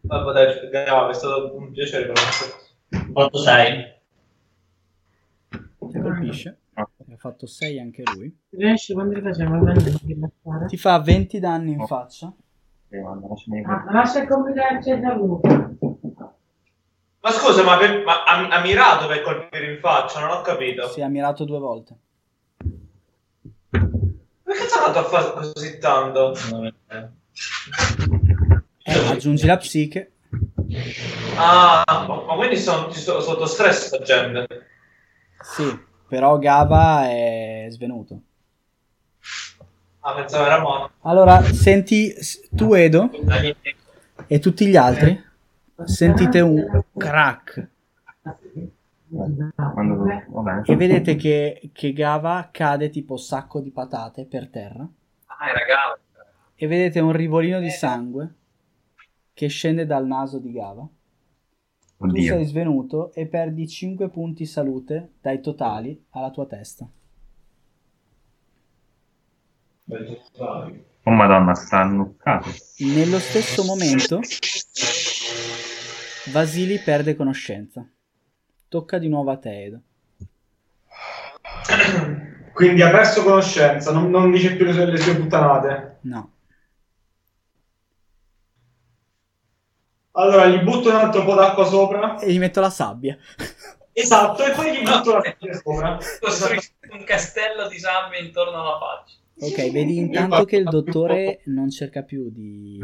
Vabbè, 0.00 0.32
dai, 0.32 0.70
Gava, 0.70 1.10
è 1.10 1.14
stato 1.14 1.54
un 1.54 1.70
piacere 1.70 2.06
conoscerti. 2.06 2.64
Ho 3.12 3.22
fatto 3.22 3.38
6. 3.38 3.84
Ti 5.50 6.00
colpisce. 6.00 6.60
Ha 6.72 6.88
fatto 7.16 7.46
6 7.46 7.80
anche 7.80 8.02
lui. 8.14 8.34
Riesci 8.50 8.94
quando 8.94 9.14
li 9.14 9.20
facciamo 9.20 9.62
a? 9.68 9.74
Ti 10.64 10.76
fa 10.78 10.98
20 11.00 11.38
danni 11.40 11.72
in 11.72 11.86
faccia. 11.86 12.32
Ah, 13.66 13.84
lascia 13.92 14.22
il 14.22 14.28
compito 14.28 14.58
al 14.62 15.16
Luca. 15.18 15.70
Ma 17.20 17.30
scusa, 17.30 17.62
ma, 17.62 17.76
per, 17.76 18.04
ma 18.04 18.24
ha, 18.24 18.48
ha 18.48 18.62
mirato 18.62 19.06
per 19.06 19.20
colpire 19.22 19.74
in 19.74 19.80
faccia? 19.80 20.20
Non 20.20 20.30
ho 20.30 20.40
capito. 20.40 20.88
Si 20.88 21.00
è 21.00 21.02
ammirato 21.02 21.44
due 21.44 21.58
volte. 21.58 21.96
Perché 24.58 24.72
sono 24.72 24.86
andato 24.86 25.06
a 25.06 25.08
fare 25.08 25.52
così 25.52 25.78
tanto? 25.78 26.34
Eh, 28.82 28.98
aggiungi 29.08 29.46
la 29.46 29.56
psiche. 29.56 30.12
Ah, 31.36 31.84
ma, 31.86 32.34
quindi 32.34 32.56
sono, 32.56 32.90
sono 32.90 33.20
sotto 33.20 33.46
stress 33.46 33.86
sta 33.86 34.00
gente. 34.00 34.46
Sì, 35.40 35.78
però 36.08 36.38
Gava 36.38 37.08
è 37.08 37.68
svenuto. 37.70 38.20
Ah, 40.00 40.14
pensavo 40.14 40.44
era 40.44 40.60
morto. 40.60 40.90
Allora, 41.02 41.40
senti, 41.44 42.12
tu 42.50 42.74
Edo 42.74 43.10
e 44.26 44.40
tutti 44.40 44.66
gli 44.66 44.76
altri 44.76 45.24
sentite 45.84 46.40
un 46.40 46.82
crack 46.96 47.68
Quando... 49.10 49.50
Vabbè. 50.28 50.62
e 50.70 50.76
vedete 50.76 51.16
che, 51.16 51.70
che 51.72 51.92
Gava 51.92 52.50
cade 52.52 52.90
tipo 52.90 53.16
sacco 53.16 53.60
di 53.60 53.70
patate 53.70 54.26
per 54.26 54.48
terra 54.50 54.86
Ah, 55.26 55.48
era 55.48 55.64
Gava. 55.64 55.98
e 56.54 56.66
vedete 56.66 57.00
un 57.00 57.12
rivolino 57.12 57.58
di 57.60 57.70
sangue 57.70 58.34
che 59.32 59.46
scende 59.48 59.86
dal 59.86 60.06
naso 60.06 60.38
di 60.38 60.52
Gava. 60.52 60.86
Tu 61.96 62.04
Oddio. 62.04 62.34
sei 62.34 62.44
svenuto 62.44 63.12
e 63.12 63.26
perdi 63.26 63.66
5 63.66 64.08
punti 64.10 64.44
salute 64.46 65.12
dai 65.20 65.40
totali 65.40 66.04
alla 66.10 66.30
tua 66.30 66.46
testa. 66.46 66.88
Oh 69.90 71.10
madonna, 71.10 71.54
sta 71.54 71.80
annuccato. 71.80 72.50
Nello 72.78 73.18
stesso 73.18 73.64
momento 73.64 74.20
Vasili 76.30 76.78
perde 76.78 77.16
conoscenza. 77.16 77.88
Tocca 78.68 78.98
di 78.98 79.08
nuovo 79.08 79.30
a 79.30 79.38
te, 79.38 79.64
Edo. 79.64 79.80
Quindi 82.52 82.82
ha 82.82 82.90
perso 82.90 83.22
conoscenza, 83.22 83.92
non, 83.92 84.10
non 84.10 84.30
dice 84.30 84.56
più 84.56 84.64
le 84.64 84.72
sue, 84.72 84.86
le 84.86 84.98
sue 84.98 85.16
puttanate. 85.16 85.98
No. 86.02 86.32
Allora 90.12 90.46
gli 90.46 90.60
butto 90.62 90.88
un 90.88 90.96
altro 90.96 91.24
po' 91.24 91.34
d'acqua 91.34 91.64
sopra. 91.64 92.18
E 92.18 92.32
gli 92.32 92.38
metto 92.38 92.60
la 92.60 92.70
sabbia. 92.70 93.16
Esatto, 93.98 94.44
e 94.44 94.52
poi 94.52 94.76
gli 94.76 94.82
butto 94.84 95.14
la 95.14 95.22
sabbia 95.22 95.54
sopra. 95.54 95.98
Costruisci 96.20 96.70
un 96.90 97.02
castello 97.02 97.66
di 97.66 97.78
sabbia 97.80 98.20
intorno 98.20 98.60
alla 98.60 98.78
faccia. 98.78 99.16
Ok, 99.40 99.72
vedi 99.72 99.96
intanto 99.96 100.44
che 100.44 100.56
il 100.56 100.64
dottore 100.64 101.40
non 101.46 101.68
cerca 101.70 102.02
più 102.02 102.30
di, 102.30 102.80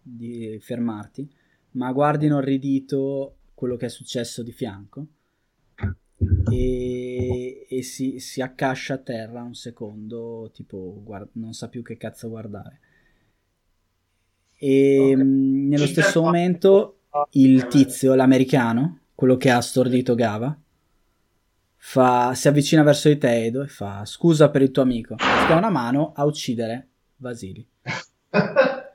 di 0.00 0.58
fermarti, 0.60 1.30
ma 1.72 1.90
guardi 1.92 2.26
inorridito 2.26 3.36
quello 3.54 3.76
che 3.76 3.86
è 3.86 3.88
successo 3.88 4.42
di 4.42 4.52
fianco 4.52 5.06
e, 6.50 7.66
e 7.68 7.82
si, 7.82 8.18
si 8.18 8.40
accascia 8.40 8.94
a 8.94 8.98
terra 8.98 9.42
un 9.42 9.54
secondo, 9.54 10.50
tipo 10.52 11.00
guard- 11.02 11.30
non 11.32 11.52
sa 11.52 11.68
più 11.68 11.82
che 11.82 11.96
cazzo 11.96 12.28
guardare. 12.28 12.80
E 14.58 15.14
mh, 15.16 15.68
nello 15.68 15.86
Ci 15.86 15.92
stesso 15.92 16.22
momento 16.22 16.98
il 17.32 17.66
tizio, 17.66 18.14
l'americano, 18.14 19.00
quello 19.14 19.36
che 19.36 19.50
ha 19.50 19.60
stordito 19.60 20.14
Gava, 20.14 20.56
fa, 21.76 22.34
si 22.34 22.48
avvicina 22.48 22.82
verso 22.82 23.08
di 23.08 23.18
te 23.18 23.44
Edo 23.44 23.62
e 23.62 23.66
fa 23.68 24.04
scusa 24.04 24.50
per 24.50 24.62
il 24.62 24.70
tuo 24.70 24.82
amico. 24.82 25.16
Ti 25.16 25.46
dà 25.48 25.56
una 25.56 25.70
mano 25.70 26.12
a 26.14 26.24
uccidere 26.24 26.88
Vasili. 27.16 27.66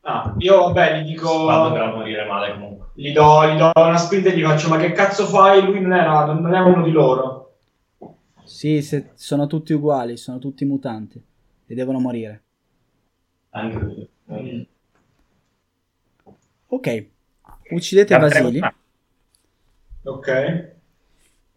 Ah, 0.00 0.34
io 0.38 0.56
vabbè 0.58 1.02
gli 1.02 1.08
dico... 1.08 1.44
Vado 1.44 1.70
per 1.74 1.94
morire 1.94 2.24
male 2.24 2.52
comunque. 2.52 2.77
Gli 2.98 3.12
do, 3.12 3.46
gli 3.46 3.56
do 3.56 3.70
una 3.76 3.96
spinta 3.96 4.28
e 4.28 4.36
gli 4.36 4.42
faccio 4.42 4.68
ma 4.68 4.76
che 4.76 4.90
cazzo 4.90 5.24
fai? 5.26 5.64
Lui 5.64 5.80
non, 5.80 5.92
era, 5.92 6.32
non 6.32 6.52
è 6.52 6.58
uno 6.58 6.82
di 6.82 6.90
loro. 6.90 7.58
Sì, 8.42 8.82
se- 8.82 9.10
sono 9.14 9.46
tutti 9.46 9.72
uguali, 9.72 10.16
sono 10.16 10.40
tutti 10.40 10.64
mutanti 10.64 11.22
e 11.64 11.74
devono 11.76 12.00
morire. 12.00 12.42
Anche 13.50 13.78
lui. 13.78 14.68
Ok, 16.66 17.06
uccidete 17.70 18.18
La 18.18 18.74
Ok. 20.02 20.72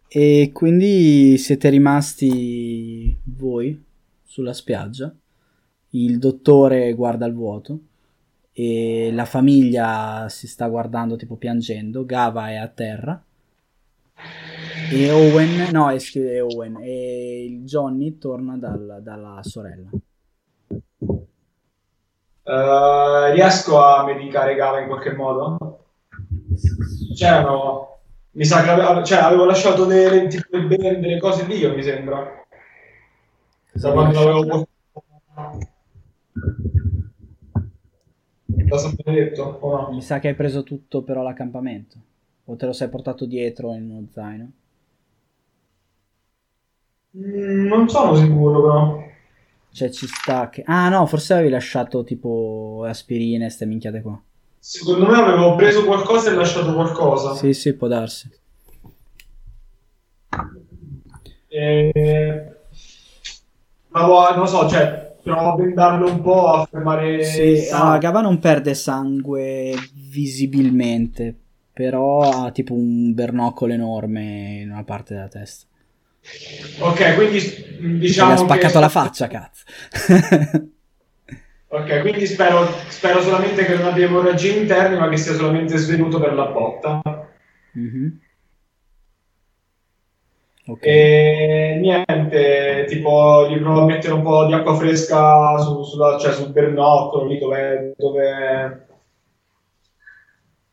e 0.06 0.50
quindi 0.52 1.36
siete 1.38 1.70
rimasti 1.70 3.18
voi 3.24 3.84
sulla 4.22 4.52
spiaggia. 4.52 5.12
Il 5.90 6.20
dottore 6.20 6.92
guarda 6.92 7.26
il 7.26 7.34
vuoto 7.34 7.80
e 8.52 9.10
la 9.12 9.24
famiglia 9.24 10.26
si 10.28 10.46
sta 10.46 10.68
guardando 10.68 11.16
tipo 11.16 11.36
piangendo. 11.36 12.04
Gava 12.04 12.50
è 12.50 12.56
a 12.56 12.68
terra. 12.68 13.22
E 14.90 15.10
Owen, 15.10 15.68
no, 15.72 15.90
è 15.90 15.98
scritto 15.98 16.46
Owen, 16.46 16.76
e 16.80 17.44
il 17.44 17.64
Johnny 17.64 18.18
torna 18.18 18.56
dal- 18.56 19.00
dalla 19.02 19.42
sorella. 19.42 19.88
Eh, 22.44 23.32
riesco 23.32 23.82
a 23.82 24.04
medicare 24.04 24.54
Gava 24.54 24.80
in 24.80 24.88
qualche 24.88 25.12
modo? 25.14 25.84
C'erano... 27.14 27.88
Mi 28.34 28.44
sa 28.46 28.62
che 28.62 28.70
avevo, 28.70 29.02
cioè, 29.04 29.18
avevo 29.18 29.44
lasciato 29.44 29.84
delle, 29.84 30.26
delle, 30.26 30.98
delle 31.00 31.18
cose 31.18 31.44
lì, 31.44 31.66
mi 31.68 31.82
sembra. 31.82 32.44
Da 33.72 33.92
quando 33.92 34.24
l'avevo 34.24 34.66
portato... 34.90 35.68
Da 38.72 38.78
San 38.78 38.94
Benedetto, 38.96 39.58
o 39.60 39.76
no? 39.76 39.92
Mi 39.92 40.00
sa 40.00 40.18
che 40.18 40.28
hai 40.28 40.34
preso 40.34 40.62
tutto 40.62 41.02
però 41.02 41.20
l'accampamento. 41.22 41.96
O 42.46 42.56
te 42.56 42.64
lo 42.64 42.72
sei 42.72 42.88
portato 42.88 43.26
dietro 43.26 43.74
in 43.74 43.90
uno 43.90 44.06
zaino. 44.10 44.50
Mm, 47.18 47.66
non 47.66 47.86
sono 47.90 48.14
sicuro 48.14 48.62
però. 48.62 49.04
Cioè 49.72 49.90
ci 49.90 50.06
sta 50.06 50.48
che... 50.48 50.62
Ah 50.64 50.88
no, 50.88 51.04
forse 51.04 51.34
avevi 51.34 51.50
lasciato 51.50 52.02
tipo 52.02 52.84
aspirine, 52.86 53.50
ste 53.50 53.66
minchiate 53.66 54.00
qua. 54.00 54.18
Secondo 54.58 55.06
me 55.06 55.18
avevo 55.18 55.54
preso 55.54 55.84
qualcosa 55.84 56.30
e 56.30 56.34
lasciato 56.34 56.72
qualcosa. 56.72 57.34
Sì, 57.34 57.52
sì, 57.52 57.74
può 57.74 57.88
darsi. 57.88 58.30
E... 61.50 62.56
Provo 63.90 64.20
a- 64.20 64.30
non 64.30 64.40
lo 64.40 64.46
so, 64.46 64.66
cioè, 64.66 65.11
provo 65.22 65.52
a 65.52 65.54
bendarlo 65.54 66.10
un 66.10 66.20
po' 66.20 66.48
a 66.48 66.66
fermare 66.70 67.22
Sì, 67.24 67.56
sangue. 67.56 67.94
ah, 67.94 67.98
Gava 67.98 68.20
non 68.20 68.38
perde 68.38 68.74
sangue 68.74 69.74
visibilmente, 69.94 71.34
però 71.72 72.20
ha 72.46 72.50
tipo 72.50 72.74
un 72.74 73.14
bernocolo 73.14 73.72
enorme 73.72 74.60
in 74.62 74.70
una 74.70 74.84
parte 74.84 75.14
della 75.14 75.28
testa. 75.28 75.66
Ok, 76.80 77.14
quindi 77.14 77.38
diciamo 77.98 78.30
gli 78.30 78.34
ha 78.34 78.36
spaccato 78.36 78.74
che... 78.74 78.80
la 78.80 78.88
faccia, 78.88 79.26
cazzo. 79.28 79.64
Ok, 81.68 82.00
quindi 82.02 82.26
spero, 82.26 82.66
spero 82.88 83.22
solamente 83.22 83.64
che 83.64 83.74
non 83.74 83.86
abbia 83.86 84.04
emorragie 84.06 84.58
interne, 84.60 84.98
ma 84.98 85.08
che 85.08 85.16
sia 85.16 85.32
solamente 85.34 85.78
svenuto 85.78 86.20
per 86.20 86.34
la 86.34 86.46
botta. 86.46 87.00
Mhm. 87.72 88.20
Ok. 90.72 90.86
E 90.86 91.78
niente, 91.80 92.84
tipo 92.88 93.46
gli 93.48 93.58
provo 93.58 93.82
a 93.82 93.84
mettere 93.84 94.12
un 94.14 94.22
po' 94.22 94.46
di 94.46 94.52
acqua 94.54 94.74
fresca 94.74 95.58
su- 95.58 95.82
sulla- 95.84 96.18
cioè 96.18 96.32
sul 96.32 96.50
bernoccolo, 96.50 97.26
lì 97.26 97.38
dove, 97.38 97.94
dove... 97.96 98.86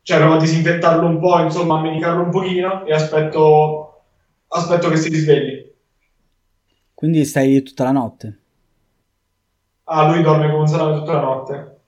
Cioè 0.01 0.17
provo 0.19 0.35
a 0.35 0.39
disinfettarlo 0.39 1.05
un 1.07 1.19
po', 1.19 1.39
insomma, 1.39 1.77
a 1.77 1.81
medicarlo 1.81 2.23
un 2.23 2.31
pochino 2.31 2.85
e 2.85 2.93
aspetto, 2.93 4.03
aspetto 4.47 4.89
che 4.89 4.97
si 4.97 5.09
risvegli. 5.09 5.71
Quindi 6.93 7.25
stai 7.25 7.49
lì 7.49 7.63
tutta 7.63 7.83
la 7.85 7.91
notte. 7.91 8.39
Ah, 9.85 10.07
lui 10.11 10.21
dorme 10.23 10.47
come 10.49 10.59
un 10.61 10.67
salame 10.67 10.97
tutta 10.99 11.13
la 11.13 11.21
notte. 11.21 11.79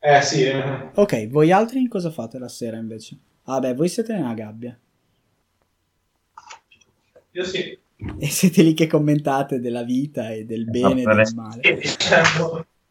Eh 0.00 0.22
sì, 0.22 0.44
eh. 0.44 0.90
Ok, 0.94 1.28
voi 1.28 1.50
altri 1.50 1.86
cosa 1.88 2.10
fate 2.10 2.38
la 2.38 2.48
sera 2.48 2.76
invece? 2.76 3.18
Ah 3.44 3.58
beh, 3.58 3.74
voi 3.74 3.88
siete 3.88 4.12
nella 4.12 4.34
gabbia. 4.34 4.78
Io 7.34 7.44
sì. 7.44 7.78
E 8.18 8.26
siete 8.26 8.62
lì 8.62 8.74
che 8.74 8.86
commentate 8.86 9.60
della 9.60 9.82
vita 9.82 10.30
e 10.30 10.44
del 10.44 10.64
bene 10.64 11.02
e 11.02 11.04
del 11.04 11.32
male. 11.34 11.80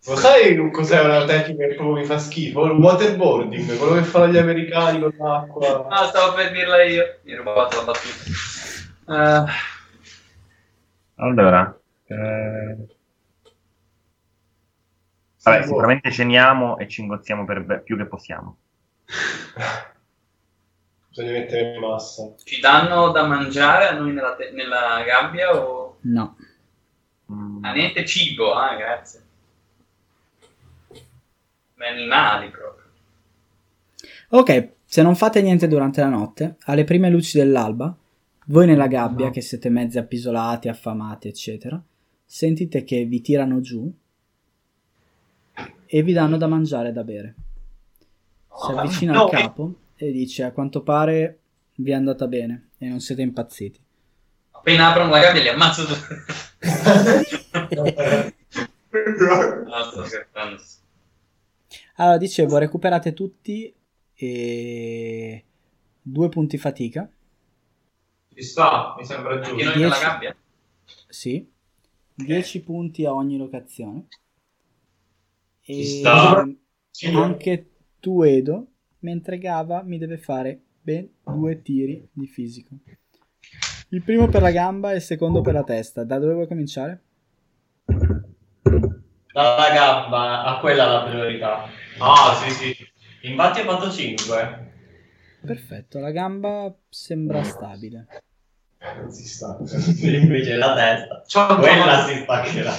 Lo 0.05 0.17
sai 0.17 0.69
cos'è 0.69 0.99
una 1.01 1.23
tecnica 1.23 1.65
che 1.65 1.75
proprio 1.75 1.95
mi 1.95 2.03
fa 2.03 2.17
schifo? 2.17 2.65
Il 2.65 2.71
waterboarding, 2.71 3.77
quello 3.77 3.93
che 3.93 4.03
fanno 4.03 4.33
gli 4.33 4.37
americani 4.37 4.99
con 4.99 5.13
l'acqua. 5.17 5.87
Ah, 5.87 6.07
stavo 6.07 6.35
per 6.35 6.51
dirla 6.51 6.83
io. 6.83 7.19
Mi 7.23 7.31
hai 7.31 7.37
rubato 7.37 7.77
la 7.77 7.83
battuta. 7.83 9.45
Eh, 9.45 9.51
Allora, 11.15 11.79
eh, 12.07 12.77
vabbè, 15.41 15.63
sicuramente 15.63 16.11
ceniamo 16.11 16.77
e 16.77 16.87
ci 16.89 16.99
ingozziamo 16.99 17.45
per 17.45 17.63
be- 17.63 17.81
più 17.81 17.95
che 17.95 18.07
possiamo. 18.07 18.57
Bisogna 21.13 21.33
mettere 21.33 21.75
in 21.75 21.79
massa. 21.79 22.33
ci 22.43 22.59
danno 22.59 23.11
da 23.11 23.27
mangiare 23.27 23.87
a 23.87 23.93
noi 23.93 24.13
nella, 24.13 24.33
te- 24.33 24.49
nella 24.49 25.03
gabbia 25.05 25.55
o... 25.55 25.97
No. 26.01 26.35
Ah, 27.61 27.71
niente 27.71 28.03
cibo, 28.03 28.55
ah, 28.55 28.75
grazie. 28.75 29.21
Ma 31.75 31.87
animali 31.87 32.49
proprio. 32.49 32.89
Ok, 34.29 34.69
se 34.85 35.03
non 35.03 35.15
fate 35.15 35.43
niente 35.43 35.67
durante 35.67 36.01
la 36.01 36.09
notte, 36.09 36.55
alle 36.61 36.83
prime 36.83 37.11
luci 37.11 37.37
dell'alba, 37.37 37.95
voi 38.47 38.65
nella 38.65 38.87
gabbia, 38.87 39.29
che 39.29 39.41
siete 39.41 39.69
mezzi 39.69 39.99
appisolati, 39.99 40.67
affamati, 40.67 41.27
eccetera, 41.27 41.79
sentite 42.25 42.83
che 42.83 43.05
vi 43.05 43.21
tirano 43.21 43.61
giù 43.61 43.91
e 45.85 46.01
vi 46.01 46.11
danno 46.11 46.37
da 46.37 46.47
mangiare 46.47 46.89
e 46.89 46.91
da 46.91 47.03
bere. 47.03 47.35
Si 48.47 48.71
avvicina 48.71 49.13
no, 49.13 49.25
al 49.25 49.29
capo 49.29 49.75
e 49.95 50.11
dice: 50.11 50.43
A 50.43 50.51
quanto 50.51 50.83
pare 50.83 51.39
vi 51.75 51.91
è 51.91 51.93
andata 51.95 52.27
bene 52.27 52.69
e 52.77 52.87
non 52.87 52.99
siete 52.99 53.21
impazziti. 53.21 53.79
Appena 54.51 54.89
aprono 54.89 55.09
la 55.11 55.19
gabbia 55.19 55.41
li 55.41 55.49
ammazzo 55.49 55.85
tutti. 55.85 56.15
no, 59.65 59.83
sto 59.91 60.05
scherzando. 60.05 60.61
Allora, 61.95 62.17
dicevo, 62.17 62.57
recuperate 62.57 63.13
tutti 63.13 63.73
e 64.13 65.45
due 66.01 66.29
punti 66.29 66.57
fatica. 66.57 67.09
Ci 68.33 68.41
sta, 68.43 68.95
mi 68.97 69.05
sembra 69.05 69.39
Anche 69.41 69.49
giusto. 69.49 69.63
noi 69.63 69.77
nella 69.79 69.97
Dieci. 69.97 70.01
gabbia? 70.01 70.35
Sì, 71.07 71.51
10 72.15 72.61
punti 72.61 73.05
a 73.05 73.13
ogni 73.13 73.37
locazione. 73.37 74.07
Ci 75.71 75.81
E 75.81 75.83
sta. 75.83 76.45
anche 77.13 77.69
tu, 77.99 78.21
Edo, 78.23 78.67
mentre 79.03 79.37
Gava 79.37 79.83
mi 79.83 79.97
deve 79.97 80.17
fare 80.17 80.59
ben 80.81 81.07
due 81.23 81.61
tiri 81.61 82.07
di 82.11 82.27
fisico. 82.27 82.75
Il 83.89 84.01
primo 84.01 84.27
per 84.27 84.41
la 84.41 84.51
gamba 84.51 84.91
e 84.91 84.95
il 84.95 85.01
secondo 85.01 85.41
per 85.41 85.53
la 85.53 85.63
testa. 85.63 86.03
Da 86.03 86.17
dove 86.17 86.33
vuoi 86.33 86.47
cominciare? 86.47 87.01
Dalla 87.85 89.71
gamba 89.73 90.43
a 90.43 90.59
quella 90.59 90.85
la 90.85 91.03
priorità. 91.03 91.65
Ah, 91.99 92.33
sì, 92.35 92.49
sì. 92.49 92.75
Infatti 93.21 93.61
ho 93.61 93.63
fatto 93.65 93.91
5. 93.91 94.71
Perfetto, 95.45 95.99
la 95.99 96.11
gamba 96.11 96.73
sembra 96.89 97.43
stabile. 97.43 98.07
Non 98.97 99.11
si 99.11 99.25
sta. 99.27 99.57
Invece 100.01 100.55
la 100.55 100.73
testa. 100.73 101.23
C'ho 101.27 101.55
Quella 101.57 102.05
si 102.05 102.15
staccherà. 102.15 102.71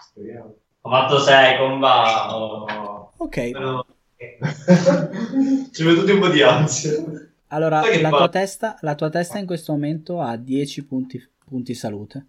Speriamo. 0.00 0.56
Ho 0.86 0.90
fatto 0.90 1.18
6 1.18 1.56
con 1.56 1.78
va. 1.80 2.36
oh. 2.36 3.12
Ok, 3.16 3.36
No. 3.54 3.86
Ci 5.72 5.82
vedo 5.82 6.00
tutti 6.00 6.12
un 6.12 6.20
po' 6.20 6.28
di 6.28 6.42
ansia. 6.42 6.92
allora 7.48 7.82
la 8.00 8.08
tua, 8.08 8.28
testa, 8.28 8.76
la 8.80 8.94
tua 8.94 9.10
testa 9.10 9.38
in 9.38 9.46
questo 9.46 9.72
momento 9.72 10.20
ha 10.20 10.36
10 10.36 10.84
punti, 10.84 11.28
punti 11.44 11.74
salute. 11.74 12.26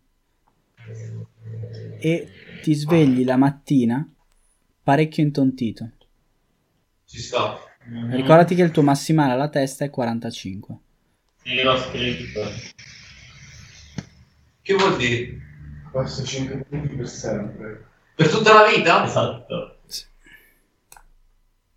E 2.00 2.30
ti 2.62 2.74
svegli 2.74 3.24
la 3.24 3.38
mattina 3.38 4.08
parecchio 4.84 5.24
intontito. 5.24 5.90
Ci 7.06 7.20
sta. 7.20 7.58
Ricordati 8.10 8.56
che 8.56 8.64
il 8.64 8.72
tuo 8.72 8.82
massimale 8.82 9.34
alla 9.34 9.50
testa 9.50 9.86
è 9.86 9.90
45. 9.90 10.78
Sì, 11.44 11.62
l'ho 11.62 11.78
scritto. 11.78 12.42
Che 14.62 14.74
vuol 14.74 14.98
dire? 14.98 15.38
Questo 15.92 16.24
5 16.24 16.66
punti 16.68 16.96
per 16.96 17.08
sempre. 17.08 17.86
Per 18.16 18.30
tutta 18.30 18.54
la 18.54 18.68
vita? 18.68 19.06
Esatto. 19.06 19.75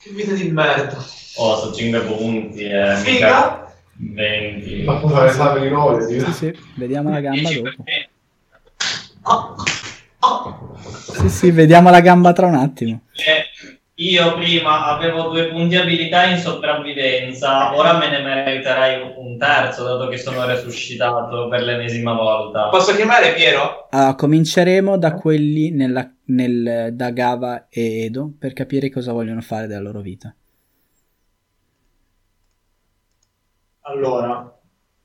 Che 0.00 0.10
vita 0.10 0.32
di 0.32 0.48
merda. 0.50 0.96
Oh, 1.38 1.56
sono 1.56 1.74
5 1.74 2.00
punti. 2.02 2.62
Eh, 2.62 2.94
Figa? 2.98 3.72
20. 3.96 4.84
Ma 4.84 4.96
può 4.98 5.08
fare 5.08 5.30
esame 5.30 5.60
di 5.60 5.68
nove, 5.70 6.06
sì. 6.06 6.20
Sì, 6.20 6.32
sì, 6.32 6.58
vediamo 6.76 7.10
la 7.10 7.18
gamba 7.20 7.48
10 7.48 7.62
dopo. 7.62 7.84
Ah, 9.22 9.54
ah. 10.20 10.58
Sì, 11.18 11.28
sì, 11.28 11.50
vediamo 11.50 11.90
la 11.90 12.00
gamba 12.00 12.32
tra 12.32 12.46
un 12.46 12.54
attimo. 12.54 13.00
Eh, 13.14 13.44
Io 14.00 14.34
prima 14.34 14.86
avevo 14.86 15.28
due 15.28 15.48
punti 15.48 15.74
abilità 15.74 16.26
in 16.26 16.38
sopravvivenza, 16.38 17.74
ora 17.74 17.98
me 17.98 18.08
ne 18.08 18.22
meriterei 18.22 19.12
un 19.16 19.36
terzo, 19.36 19.82
dato 19.82 20.06
che 20.06 20.16
sono 20.16 20.46
resuscitato 20.46 21.48
per 21.48 21.62
l'ennesima 21.62 22.12
volta. 22.12 22.68
Posso 22.68 22.94
chiamare 22.94 23.34
Piero? 23.34 23.88
Allora, 23.90 24.14
cominceremo 24.14 24.96
da 24.98 25.14
quelli 25.14 25.72
nella- 25.72 26.08
nel- 26.26 26.90
da 26.92 27.10
Gava 27.10 27.66
e 27.68 28.04
Edo 28.04 28.32
per 28.38 28.52
capire 28.52 28.88
cosa 28.88 29.10
vogliono 29.12 29.40
fare 29.40 29.66
della 29.66 29.80
loro 29.80 30.00
vita. 30.00 30.32
Allora, 33.80 34.60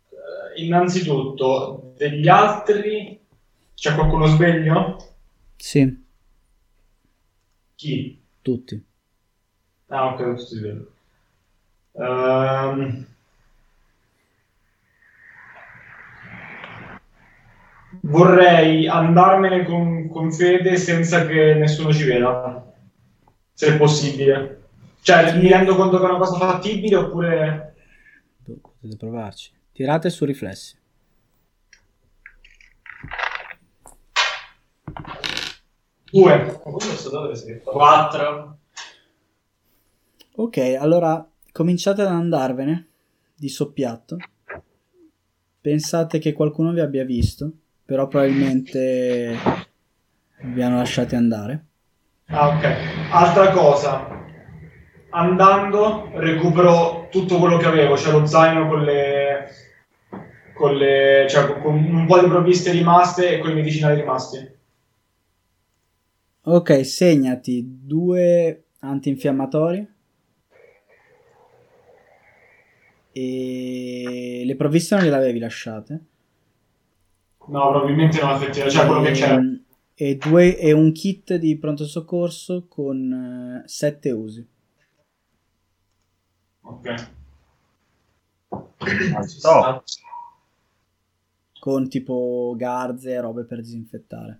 eh, 0.09 0.61
innanzitutto, 0.63 1.93
degli 1.97 2.27
altri... 2.27 3.21
C'è 3.73 3.95
qualcuno 3.95 4.27
sveglio? 4.27 4.97
Sì, 5.57 5.81
Chi? 7.75 8.23
tutti. 8.41 8.85
Ah, 9.93 10.07
ok, 10.07 10.35
tutti 10.35 10.55
svegli. 10.55 10.85
Ehm, 11.93 13.05
Vorrei 18.05 18.87
andarmene 18.87 19.63
con, 19.65 20.09
con 20.09 20.31
fede 20.31 20.77
senza 20.77 21.25
che 21.25 21.53
nessuno 21.53 21.93
ci 21.93 22.03
veda, 22.03 22.73
se 23.53 23.67
è 23.67 23.77
possibile. 23.77 24.63
Cioè, 25.01 25.37
mi 25.37 25.47
rendo 25.47 25.75
conto 25.75 25.99
che 25.99 26.05
è 26.05 26.09
una 26.09 26.17
cosa 26.17 26.37
fattibile 26.37 26.95
oppure... 26.95 27.75
Potete 28.43 28.97
provarci. 28.97 29.51
Tirate 29.71 30.09
su 30.09 30.25
riflessi. 30.25 30.75
Due. 36.11 36.61
Quattro. 37.63 38.57
Ok, 40.35 40.57
allora 40.79 41.29
cominciate 41.51 42.01
ad 42.01 42.07
andarvene 42.07 42.87
di 43.35 43.49
soppiatto. 43.49 44.17
Pensate 45.61 46.17
che 46.17 46.33
qualcuno 46.33 46.71
vi 46.71 46.79
abbia 46.79 47.05
visto, 47.05 47.51
però 47.85 48.07
probabilmente 48.07 49.37
vi 50.41 50.61
hanno 50.63 50.77
lasciati 50.77 51.13
andare. 51.15 51.65
Ah, 52.25 52.47
ok. 52.47 52.65
Altra 53.11 53.51
cosa. 53.51 54.07
Andando 55.11 56.09
recupero 56.15 57.09
tutto 57.11 57.37
quello 57.37 57.57
che 57.57 57.67
avevo, 57.67 57.95
cioè 57.95 58.19
lo 58.19 58.25
zaino 58.25 58.67
con 58.67 58.83
le... 58.83 59.47
con 60.55 60.75
le... 60.75 61.27
cioè 61.29 61.61
con- 61.61 61.75
un 61.75 62.07
po' 62.07 62.19
di 62.19 62.27
provviste 62.27 62.71
rimaste 62.71 63.35
e 63.35 63.39
con 63.39 63.51
i 63.51 63.53
medicinali 63.53 63.99
rimasti. 63.99 64.51
Ok, 66.45 66.83
segnati 66.83 67.81
due 67.83 68.63
antinfiammatori. 68.79 69.92
E 73.15 74.41
le 74.43 74.55
provviste 74.55 74.95
non 74.95 75.03
gliele 75.03 75.15
avevi 75.15 75.37
lasciate. 75.37 76.05
No, 77.47 77.69
probabilmente 77.69 78.19
non 78.19 78.31
effettivamente, 78.31 78.69
cioè 78.71 78.85
quello 78.87 79.01
che 79.03 79.11
c'era. 79.11 79.41
E, 79.95 80.15
due, 80.15 80.57
e 80.57 80.71
un 80.71 80.91
kit 80.91 81.35
di 81.35 81.55
pronto 81.57 81.85
soccorso 81.85 82.65
con 82.67 83.61
7 83.65 84.11
usi. 84.11 84.47
Ok. 86.61 87.11
No. 89.43 89.83
Con 91.59 91.87
tipo 91.87 92.55
garze 92.57 93.11
e 93.11 93.21
robe 93.21 93.43
per 93.43 93.61
disinfettare. 93.61 94.39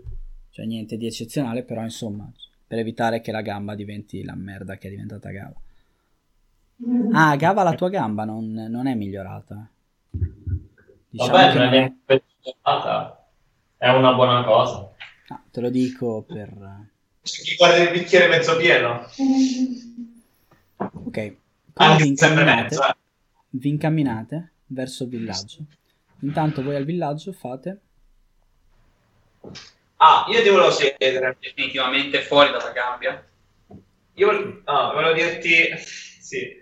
Cioè 0.49 0.65
niente 0.65 0.97
di 0.97 1.05
eccezionale, 1.05 1.63
però 1.63 1.83
insomma, 1.83 2.29
per 2.65 2.79
evitare 2.79 3.21
che 3.21 3.31
la 3.31 3.41
gamba 3.41 3.75
diventi 3.75 4.23
la 4.23 4.35
merda 4.35 4.77
che 4.77 4.87
è 4.87 4.89
diventata 4.89 5.29
Gava. 5.29 5.61
Ah, 7.13 7.35
Gava 7.35 7.63
la 7.63 7.73
tua 7.75 7.89
gamba 7.89 8.25
non, 8.25 8.51
non 8.69 8.87
è 8.87 8.93
migliorata. 8.95 9.67
Diciamo 11.09 11.31
Vabbè, 11.31 11.51
che 11.51 11.57
non 11.57 11.63
è 11.63 11.69
non 11.69 11.73
è- 11.73 11.77
neanche 11.77 11.97
peggiorata. 12.05 13.27
È 13.77 13.89
una 13.89 14.13
buona 14.13 14.43
cosa. 14.43 14.91
no, 15.29 15.43
te 15.51 15.61
lo 15.61 15.69
dico 15.69 16.23
per... 16.23 16.49
C'è 17.21 17.41
chi 17.41 17.55
guarda 17.55 17.77
il 17.77 17.91
bicchiere 17.91 18.27
mezzo 18.27 18.57
pieno. 18.57 19.05
Ok, 20.77 21.17
vi 21.17 21.37
Anche 21.75 22.03
sempre 22.15 22.41
incamminate, 22.41 22.61
mezzo. 22.63 22.87
eh. 22.87 22.95
vi 23.51 23.69
incamminate 23.69 24.51
verso 24.67 25.03
il 25.03 25.09
villaggio. 25.09 25.57
Intanto 26.21 26.63
voi 26.63 26.75
al 26.75 26.85
villaggio 26.85 27.31
fate... 27.33 27.79
Ah, 29.97 30.25
io 30.29 30.41
ti 30.41 30.49
volevo 30.49 30.69
chiedere. 30.75 31.37
Definitivamente 31.39 32.21
fuori 32.21 32.51
dalla 32.51 32.71
gabbia. 32.71 33.25
Io 34.15 34.31
no, 34.65 34.91
volevo 34.93 35.13
dirti, 35.13 35.77
sì. 35.77 36.61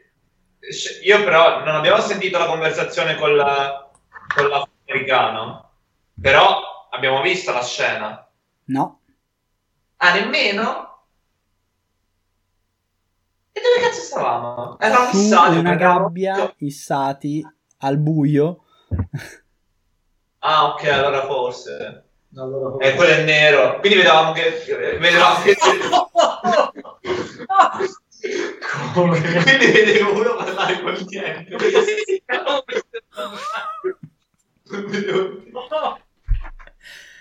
Io 1.03 1.23
però 1.23 1.63
non 1.63 1.75
abbiamo 1.75 1.99
sentito 2.01 2.37
la 2.37 2.45
conversazione 2.45 3.15
con 3.15 3.35
la- 3.35 3.89
con 4.35 4.47
l'afroamericano, 4.47 5.71
però 6.19 6.59
abbiamo 6.91 7.21
visto 7.21 7.51
la 7.51 7.63
scena. 7.63 8.27
No, 8.65 8.97
Ah, 10.03 10.13
nemmeno? 10.13 11.03
E 13.51 13.61
dove 13.61 13.87
cazzo 13.87 14.01
stavamo? 14.01 14.79
Eravamo 14.79 15.11
su 15.11 15.17
fissati, 15.17 15.57
una 15.57 15.73
eravamo- 15.73 15.99
gabbia, 16.05 16.53
issati 16.57 17.47
al 17.79 17.97
buio. 17.97 18.63
Ah, 20.39 20.65
ok, 20.73 20.83
allora 20.87 21.23
forse. 21.25 22.05
Allora, 22.35 22.83
E 22.83 22.95
quello 22.95 23.13
è 23.13 23.23
nero. 23.23 23.79
Quindi 23.79 23.97
vedevamo 23.97 24.31
che... 24.31 24.63
Vedevamo 24.99 25.41
che... 25.43 25.55
Quindi 28.21 29.65
vedevo 29.71 30.13
uno 30.19 30.35
parlare 30.35 30.81
con 30.81 30.93
niente. 31.09 31.55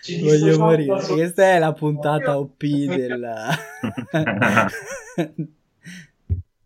Ci 0.03 0.21
Voglio 0.23 0.59
morire. 0.59 1.03
Questa 1.07 1.43
è 1.45 1.59
la 1.59 1.73
puntata 1.73 2.39
OP 2.39 2.63
della... 2.65 3.49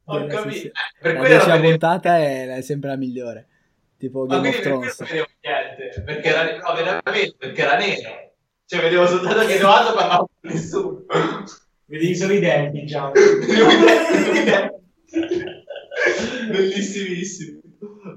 Ho 0.07 0.19
della 0.21 0.43
sessione. 0.43 0.73
Per 1.01 1.15
La 1.15 1.23
decima 1.23 1.55
vedevo- 1.55 1.69
puntata 1.71 2.19
è, 2.19 2.61
sempre 2.63 2.91
la 2.91 2.97
migliore. 2.97 3.49
Tipo 3.97 4.27
Ma 4.27 4.37
Game 4.37 4.49
of 4.49 4.55
per 4.57 4.63
Thrones. 4.65 4.99
vedevo 4.99 5.27
niente, 5.41 6.03
perché 6.03 6.29
era, 6.29 6.57
no, 6.59 6.75
veramente, 6.75 7.35
perché 7.39 7.63
era 7.63 7.77
nero. 7.79 8.33
Cioè, 8.67 8.81
vedevo 8.83 9.07
soltanto 9.07 9.47
che 9.47 9.55
Edoardo 9.55 9.95
parlava 9.95 10.19
con 10.19 10.29
nessuno. 10.43 11.05
Vedi 11.87 12.15
solo 12.15 12.33
i 12.33 12.41
denti, 12.41 12.87
già. 12.87 13.11
Vedevo 13.11 13.71
i 13.71 13.77
denti, 13.77 14.13
vedevo 14.13 14.39
i 14.39 14.45
denti. 14.45 14.73
Bellissimissimo. 16.51 17.61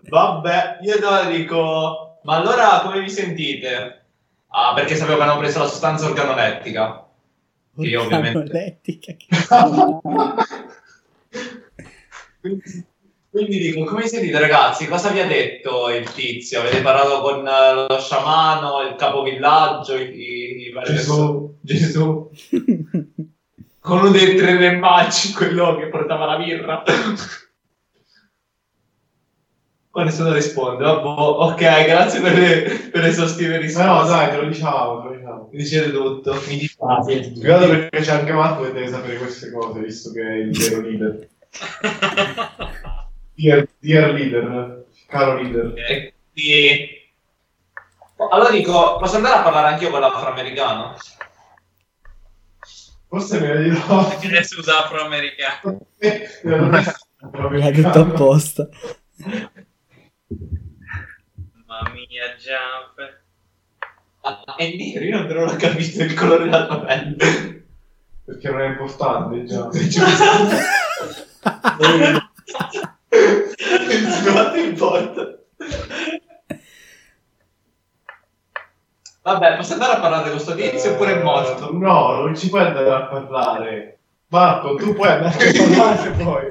Vabbè, 0.10 0.80
io 0.82 0.96
allora 0.96 1.30
dico, 1.30 2.20
ma 2.24 2.38
allora 2.38 2.82
come 2.84 3.02
vi 3.02 3.10
sentite? 3.10 4.06
Ah, 4.48 4.74
perché 4.74 4.96
sapevo 4.96 5.18
che 5.18 5.24
hanno 5.24 5.38
preso 5.38 5.60
la 5.60 5.68
sostanza 5.68 6.06
organolettica. 6.06 7.08
Che 7.76 7.88
io 7.88 8.02
ovviamente... 8.04 8.80
Che 8.82 9.18
Quindi, 12.40 12.86
quindi 13.30 13.58
dico, 13.60 13.84
come 13.84 14.04
vi 14.04 14.08
sentite 14.08 14.40
ragazzi? 14.40 14.88
Cosa 14.88 15.10
vi 15.10 15.20
ha 15.20 15.28
detto 15.28 15.90
il 15.90 16.10
tizio? 16.12 16.62
Avete 16.62 16.82
parlato 16.82 17.22
con 17.22 17.46
eh, 17.46 17.74
lo 17.88 18.00
sciamano, 18.00 18.88
il 18.88 18.96
capovillaggio, 18.96 19.96
i, 19.96 20.10
i, 20.10 20.68
i 20.68 20.72
vari 20.72 20.94
persone? 20.94 21.56
Gesù. 21.62 22.30
Con 23.88 24.00
uno 24.00 24.10
dei 24.10 24.36
tre 24.36 24.58
re 24.58 24.76
magici, 24.76 25.32
quello 25.32 25.78
che 25.78 25.88
portava 25.88 26.26
la 26.26 26.36
birra. 26.38 26.84
Qua 29.90 30.04
nessuno 30.04 30.34
risponde. 30.34 30.84
Vabbè, 30.84 31.02
ok, 31.06 31.86
grazie 31.86 32.20
per 32.20 32.38
le, 32.38 32.90
per 32.92 33.02
le 33.02 33.08
esaustive 33.08 33.58
risposte. 33.58 33.88
No, 33.88 34.04
dai, 34.04 34.30
te 34.30 34.36
lo 34.42 34.48
diciamo, 34.48 35.02
te 35.02 35.08
lo 35.08 35.16
diciamo. 35.16 35.50
Mi 35.52 35.58
dicete 35.58 35.92
tutto. 35.94 36.34
Mi 36.48 36.58
dite 36.58 36.76
Ah, 36.80 37.02
sì. 37.02 37.32
Perché 37.40 38.00
c'è 38.02 38.12
anche 38.12 38.34
Marco 38.34 38.64
che 38.64 38.74
deve 38.74 38.90
sapere 38.90 39.16
queste 39.16 39.52
cose, 39.52 39.80
visto 39.80 40.12
che 40.12 40.22
è 40.22 40.34
il 40.34 40.52
vero 40.52 40.82
leader. 40.82 41.28
Dear, 43.38 43.68
dear 43.80 44.12
leader, 44.14 44.86
caro 45.08 45.40
leader. 45.40 45.74
E 45.78 46.14
quindi- 46.34 46.90
Allora 48.32 48.50
dico, 48.50 48.98
posso 48.98 49.16
andare 49.16 49.36
a 49.38 49.44
parlare 49.44 49.68
anch'io 49.70 49.92
con 49.92 50.00
l'afroamericano? 50.02 50.96
Forse 53.08 53.40
me 53.40 53.54
ne 53.54 53.64
dirò. 53.64 54.18
Che 54.18 54.44
si 54.44 54.60
usa 54.60 54.84
afroamericano. 54.84 55.80
L'ha 56.02 57.72
detto 57.72 58.00
apposta. 58.00 58.68
Mamma 61.66 61.94
mia, 61.94 62.36
Jump. 62.38 63.26
Ah, 64.22 64.56
è 64.58 64.76
nero, 64.76 65.06
io 65.06 65.18
non 65.20 65.28
te 65.28 65.34
l'ho 65.34 65.56
capito 65.56 66.04
il 66.04 66.14
colore 66.14 66.44
della 66.46 66.66
tua 66.66 66.82
pelle. 66.82 67.66
Perché 68.26 68.50
non 68.50 68.62
è 68.62 68.68
importante 68.68 69.46
già. 69.46 69.70
Quanto 74.24 74.56
importa? 74.60 75.40
Vabbè, 79.28 79.58
posso 79.58 79.74
andare 79.74 79.94
a 79.94 80.00
parlare 80.00 80.22
con 80.30 80.32
questo 80.32 80.56
tizio 80.56 80.92
oppure 80.94 81.20
è 81.20 81.22
morto? 81.22 81.74
No, 81.74 82.22
non 82.22 82.34
ci 82.34 82.48
puoi 82.48 82.62
andare 82.62 82.90
a 82.90 83.08
parlare. 83.08 84.00
Marco, 84.30 84.76
tu 84.76 84.94
puoi 84.94 85.10
andare 85.10 85.50
a 85.50 85.52
parlare 85.52 86.10
poi. 86.24 86.46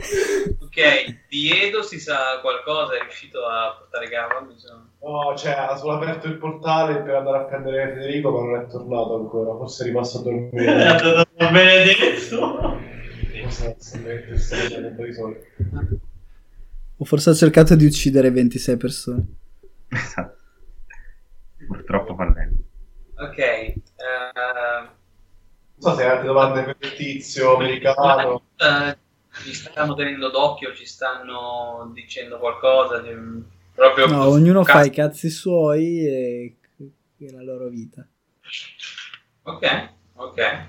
Ok, 0.60 1.26
di 1.30 1.50
Edo 1.58 1.82
si 1.82 1.98
sa 1.98 2.38
qualcosa, 2.42 2.96
è 2.98 3.00
riuscito 3.00 3.38
a 3.46 3.76
portare? 3.78 4.08
Mi 4.46 4.58
sa. 4.58 4.74
No, 5.00 5.34
cioè, 5.38 5.52
ha 5.52 5.74
solo 5.76 5.94
aperto 5.94 6.26
il 6.26 6.36
portale 6.36 7.00
per 7.00 7.14
andare 7.14 7.38
a 7.38 7.44
prendere 7.44 7.94
Federico, 7.94 8.30
ma 8.30 8.40
non 8.40 8.60
è 8.60 8.66
tornato 8.66 9.16
ancora. 9.16 9.56
Forse 9.56 9.84
è 9.84 9.86
rimasto 9.86 10.18
a 10.18 10.20
È 10.20 10.24
dormire. 10.24 10.70
andato 10.72 11.12
da 11.14 11.50
Benedetto. 11.50 12.78
O 16.98 17.04
forse 17.06 17.30
ha 17.30 17.34
cercato 17.34 17.74
di 17.74 17.86
uccidere 17.86 18.30
26 18.30 18.76
persone. 18.76 19.26
Esatto. 19.88 20.34
Purtroppo 21.66 22.14
fallendo. 22.14 22.64
Ok, 23.18 23.38
eh, 23.38 23.80
Non 24.34 24.90
so 25.78 25.94
se 25.94 26.04
hai 26.04 26.10
altre 26.10 26.26
domande 26.26 26.62
per 26.64 26.76
il 26.80 26.94
tizio 26.96 27.56
americano. 27.56 28.42
eh, 28.56 28.96
ci 29.42 29.52
stanno 29.54 29.94
tenendo 29.94 30.30
d'occhio, 30.30 30.74
ci 30.74 30.86
stanno 30.86 31.90
dicendo 31.94 32.38
qualcosa. 32.38 32.98
di- 33.00 33.42
proprio 33.74 34.06
No, 34.06 34.24
ognuno 34.28 34.64
fa 34.64 34.72
cazzo. 34.74 34.86
i 34.86 34.90
cazzi 34.90 35.30
suoi 35.30 36.06
e, 36.06 36.56
e 37.18 37.32
la 37.32 37.42
loro 37.42 37.68
vita. 37.68 38.06
Ok, 39.42 39.88
ok. 40.14 40.64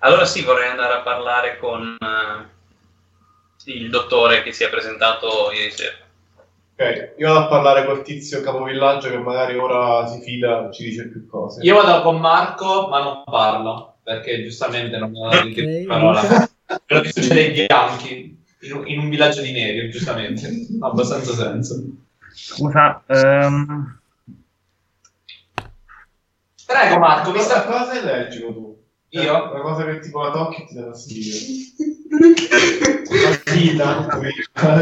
Allora 0.00 0.24
sì, 0.26 0.42
vorrei 0.42 0.68
andare 0.68 0.94
a 0.94 1.00
parlare 1.00 1.58
con 1.58 1.96
eh, 2.00 3.70
il 3.72 3.90
dottore 3.90 4.42
che 4.42 4.52
si 4.52 4.64
è 4.64 4.70
presentato 4.70 5.50
ieri 5.52 5.70
sera. 5.70 5.96
Ok, 6.80 7.14
io 7.18 7.26
vado 7.26 7.46
a 7.46 7.48
parlare 7.48 7.84
col 7.84 8.02
tizio 8.02 8.40
capovillaggio 8.40 9.10
che 9.10 9.18
magari 9.18 9.56
ora 9.56 10.06
si 10.06 10.20
fida, 10.20 10.70
ci 10.70 10.84
dice 10.84 11.08
più 11.08 11.26
cose. 11.26 11.60
Io 11.64 11.74
vado 11.74 12.02
con 12.02 12.20
Marco, 12.20 12.86
ma 12.86 13.02
non 13.02 13.24
parlo, 13.24 13.96
perché 14.04 14.44
giustamente 14.44 14.96
non 14.96 15.12
ho 15.12 15.28
diritto 15.28 15.60
di 15.60 15.84
parola. 15.84 16.48
Quello 16.86 17.02
che 17.02 17.10
succede 17.10 17.46
ai 17.46 17.66
bianchi, 17.66 18.44
in 18.60 18.72
un, 18.74 18.86
in 18.86 18.98
un 19.00 19.08
villaggio 19.08 19.40
di 19.40 19.50
neri, 19.50 19.90
giustamente. 19.90 20.46
Ha 20.80 20.86
abbastanza 20.86 21.32
senso. 21.32 21.82
Scusa, 22.32 23.02
ehm, 23.06 23.98
Prego 26.64 26.98
Marco, 26.98 27.30
mi 27.32 27.38
Cosa, 27.38 27.60
sta... 27.60 27.64
cosa 27.64 27.90
sei 27.90 27.98
allergico 28.02 28.52
tu? 28.52 28.82
Io? 29.08 29.50
Una 29.50 29.60
cosa 29.62 29.84
che 29.84 29.98
tipo 29.98 30.22
la 30.22 30.30
tocchi 30.30 30.62
e 30.62 30.66
ti 30.66 30.74
dà 30.74 30.84
fastidio. 30.84 31.34
Vita. 33.52 34.06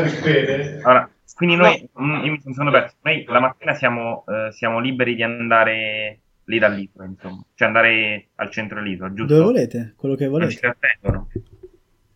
Ripete. 0.02 0.81
allora, 0.82 1.09
quindi 1.36 1.54
noi, 1.56 1.88
mm, 2.00 2.24
io 2.24 2.36
mi 2.42 2.54
sono 2.54 2.70
perso, 2.70 2.96
noi 3.02 3.24
la 3.28 3.40
mattina 3.40 3.74
siamo, 3.74 4.24
eh, 4.26 4.50
siamo 4.52 4.80
liberi 4.80 5.14
di 5.14 5.22
andare 5.22 6.20
lì 6.44 6.58
dall'isola, 6.58 7.04
insomma, 7.04 7.44
cioè 7.54 7.68
andare 7.68 8.28
al 8.36 8.50
centro 8.50 8.80
dell'isola, 8.80 9.12
giusto? 9.12 9.34
Dove 9.34 9.44
volete? 9.44 9.92
Quello 9.96 10.14
che 10.14 10.26
Non 10.28 10.48
ci 10.48 10.58
volete. 10.58 10.60
trattengono. 10.78 11.28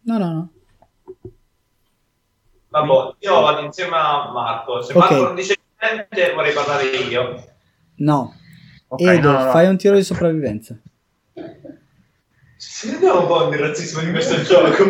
No, 0.02 0.18
no, 0.18 0.32
no. 0.32 0.50
Vabbè, 2.68 3.14
io 3.18 3.40
vado 3.40 3.60
insieme 3.60 3.96
a 3.96 4.30
Marco. 4.32 4.80
Se 4.82 4.92
Ok. 4.92 4.98
Marco 4.98 5.22
non 5.24 5.34
dice 5.34 5.56
niente, 5.80 6.32
vorrei 6.34 6.52
parlare 6.54 6.84
io. 6.84 7.44
No. 7.96 8.34
Ok, 8.88 9.00
Edo, 9.02 9.30
no, 9.30 9.38
no, 9.38 9.44
no. 9.44 9.50
fai 9.50 9.66
un 9.68 9.76
tiro 9.76 9.96
di 9.96 10.02
sopravvivenza. 10.02 10.76
Ci 12.56 12.90
rendiamo 12.90 13.20
un 13.22 13.26
po' 13.26 13.48
il 13.52 13.58
razzismo 13.58 14.00
di 14.02 14.10
questo 14.10 14.40
gioco. 14.42 14.84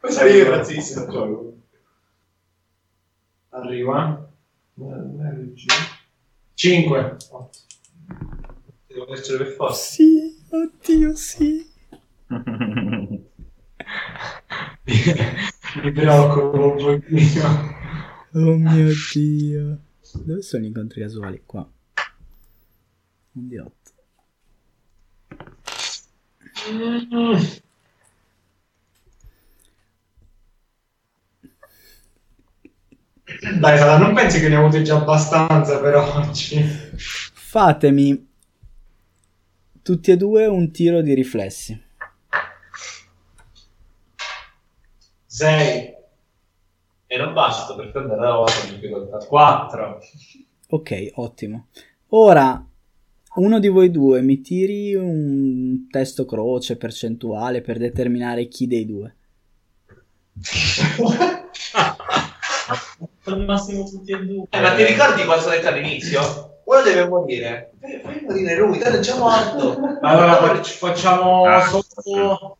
Poi 0.00 0.10
sarei 0.12 0.36
io 0.36 0.44
il 0.44 0.50
razzista. 0.50 1.06
gioco. 1.06 1.49
Arriva. 3.50 4.32
5. 6.54 7.16
Devo 8.86 9.04
vincere 9.06 9.44
per 9.44 9.52
forza. 9.54 9.92
Sì, 9.92 10.36
oddio, 10.48 11.14
sì. 11.16 11.68
Mi 15.82 15.92
preoccupo 15.92 16.72
un 16.72 16.76
pochino. 16.76 17.78
Oh 18.32 18.56
mio 18.56 18.92
dio. 19.12 19.80
Dove 20.24 20.42
sono 20.42 20.62
gli 20.62 20.66
incontri 20.66 21.00
casuali? 21.00 21.42
Qua. 21.44 21.68
Un 23.32 23.48
di 23.48 23.58
8. 23.58 23.74
Dai, 33.58 33.78
Sara, 33.78 33.96
non 33.96 34.12
pensi 34.12 34.40
che 34.40 34.48
ne 34.48 34.56
avuti 34.56 34.82
già 34.82 34.96
abbastanza 34.96 35.78
per 35.80 35.94
oggi? 35.96 36.60
Fatemi 36.96 38.28
tutti 39.82 40.10
e 40.10 40.16
due 40.16 40.46
un 40.46 40.70
tiro 40.72 41.00
di 41.00 41.14
riflessi. 41.14 41.80
6. 45.26 45.94
E 47.06 47.16
non 47.16 47.32
basta 47.32 47.74
per 47.74 47.90
prendere 47.92 48.20
la 48.20 48.34
volta 48.34 48.64
di 48.66 48.74
difficoltà. 48.74 49.18
4. 49.18 50.00
Ok, 50.68 51.10
ottimo. 51.14 51.66
Ora, 52.08 52.64
uno 53.36 53.58
di 53.58 53.68
voi 53.68 53.90
due 53.90 54.20
mi 54.22 54.40
tiri 54.40 54.94
un 54.94 55.86
testo 55.88 56.24
croce 56.24 56.76
percentuale 56.76 57.62
per 57.62 57.78
determinare 57.78 58.48
chi 58.48 58.66
dei 58.66 58.86
due. 58.86 59.14
Al 63.24 63.44
massimo 63.44 63.84
tutti 63.84 64.12
e 64.12 64.18
due. 64.24 64.46
Eh, 64.50 64.60
ma 64.60 64.74
ti 64.74 64.84
ricordi 64.84 65.24
cosa 65.24 65.48
ho 65.48 65.50
detto 65.50 65.68
all'inizio? 65.68 66.20
Uno 66.64 66.82
deve 66.82 67.08
morire. 67.08 67.72
Fai 68.02 68.22
morire 68.26 68.56
lui, 68.56 68.78
è 68.78 68.98
già 69.00 69.16
morto. 69.16 69.78
Allora 70.02 70.36
fac- 70.36 70.66
facciamo 70.66 71.44
Ah, 71.44 71.66
sotto, 71.66 72.58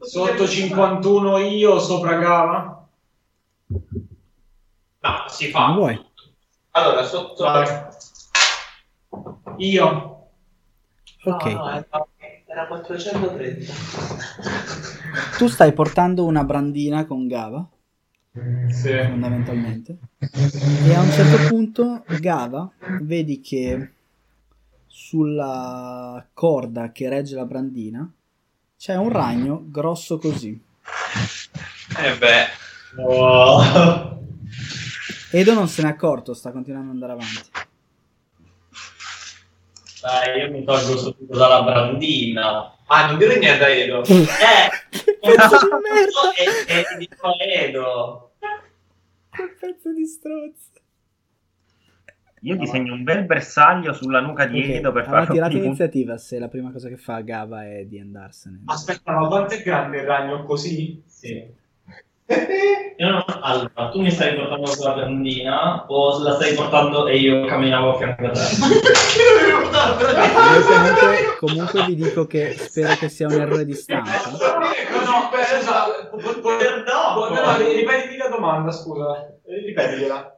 sotto 0.00 0.46
51 0.48 1.38
io, 1.38 1.78
sopra 1.78 2.16
Gava. 2.16 2.88
No, 5.00 5.24
si 5.28 5.50
fa. 5.50 5.72
vuoi? 5.72 6.06
Allora, 6.70 7.04
sotto... 7.04 7.44
Vai. 7.44 7.66
Io. 9.58 9.86
Ok. 11.24 11.44
No, 11.44 11.52
no, 11.52 11.70
era- 11.70 12.06
era 12.46 12.66
430. 12.66 13.72
Tu 15.36 15.46
stai 15.48 15.72
portando 15.72 16.24
una 16.24 16.44
brandina 16.44 17.04
con 17.06 17.26
Gava, 17.26 17.66
Sì. 18.70 18.90
fondamentalmente. 19.02 19.96
E 20.18 20.94
a 20.94 21.00
un 21.00 21.10
certo 21.10 21.48
punto 21.48 22.04
Gava 22.20 22.70
vedi 23.00 23.40
che 23.40 23.92
sulla 24.86 26.26
corda 26.32 26.92
che 26.92 27.08
regge 27.08 27.34
la 27.34 27.44
brandina 27.44 28.10
c'è 28.76 28.96
un 28.96 29.10
ragno 29.10 29.62
grosso 29.66 30.18
così. 30.18 30.60
Eh 31.98 32.16
beh. 32.16 32.46
Edo 35.30 35.54
non 35.54 35.68
se 35.68 35.82
n'è 35.82 35.88
accorto, 35.88 36.34
sta 36.34 36.52
continuando 36.52 36.88
ad 36.88 36.94
andare 36.94 37.12
avanti. 37.12 37.50
Dai, 40.00 40.38
io 40.40 40.50
mi 40.50 40.64
tolgo 40.64 40.96
subito 40.96 41.36
dalla 41.36 41.62
brandina. 41.62 42.72
Ah, 42.86 43.06
non 43.08 43.18
dire 43.18 43.38
niente 43.38 43.64
a 43.64 43.68
Edo. 43.68 44.02
Eh, 44.08 44.96
pezzo 45.20 45.58
di 45.58 45.68
merda! 45.82 46.32
e, 46.36 46.78
e 46.78 46.84
ti 46.84 46.96
dico 46.98 47.34
Edo. 47.38 48.27
Che 49.38 49.54
pezzo 49.60 49.92
di 49.92 50.04
strozzo! 50.04 50.72
Io 52.42 52.56
disegno 52.56 52.94
un 52.94 53.04
bel 53.04 53.24
bersaglio 53.24 53.92
sulla 53.92 54.20
nuca 54.20 54.46
di 54.46 54.58
Ok, 54.60 54.68
Edo 54.68 54.90
per 54.92 55.04
allora 55.04 55.18
farlo 55.20 55.34
tirate 55.34 55.54
più- 55.54 55.64
iniziativa 55.64 56.18
se 56.18 56.38
la 56.40 56.48
prima 56.48 56.72
cosa 56.72 56.88
che 56.88 56.96
fa 56.96 57.20
Gava 57.20 57.64
è 57.68 57.84
di 57.84 58.00
andarsene. 58.00 58.62
Aspetta, 58.66 59.12
ma 59.12 59.26
quanto 59.28 59.54
è 59.54 59.62
grande 59.62 59.98
il 60.00 60.06
ragno 60.06 60.42
così? 60.44 61.02
Sì. 61.06 61.44
Io 62.98 63.08
non- 63.08 63.24
Allora, 63.40 63.88
tu 63.90 64.00
mi 64.02 64.10
stai 64.10 64.34
portando 64.34 64.66
sulla 64.66 64.92
brandina 64.92 65.86
o 65.88 66.22
la 66.22 66.34
stai 66.34 66.54
portando 66.54 67.06
e 67.06 67.16
io 67.16 67.46
camminavo 67.46 67.94
a 67.94 67.96
fianco 67.96 68.26
a 68.26 68.30
te? 68.30 68.40
Perché 68.82 69.22
dovevi 69.32 69.62
portarlo? 69.62 70.08
Io 70.10 70.64
comunque, 70.66 71.36
comunque 71.38 71.84
vi 71.84 71.94
dico 71.94 72.26
che 72.26 72.54
spero 72.58 72.94
che 72.96 73.08
sia 73.08 73.28
un 73.28 73.40
errore 73.40 73.64
di 73.64 73.74
stampa. 73.74 74.10
No, 74.10 74.36
dopo. 77.14 77.34
no, 77.34 77.40
no, 77.40 77.56
ripetiti 77.56 78.16
la 78.16 78.28
domanda, 78.28 78.70
scusa. 78.72 79.34
Ripetitela. 79.46 80.36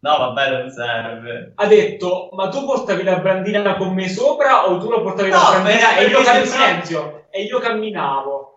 No, 0.00 0.16
vabbè, 0.18 0.50
non 0.50 0.70
serve. 0.70 1.52
Ha 1.54 1.66
detto, 1.66 2.30
ma 2.32 2.48
tu 2.48 2.64
portavi 2.64 3.02
la 3.02 3.18
brandina 3.18 3.76
con 3.76 3.92
me 3.94 4.08
sopra 4.08 4.66
o 4.68 4.78
tu 4.78 4.88
lo 4.88 5.02
portavi 5.02 5.30
No, 5.30 5.36
la 5.36 5.60
brandina 5.60 5.96
e 5.96 6.06
io 6.06 6.22
Silenzio, 6.22 7.26
e 7.30 7.42
io 7.42 7.58
camminavo. 7.58 8.51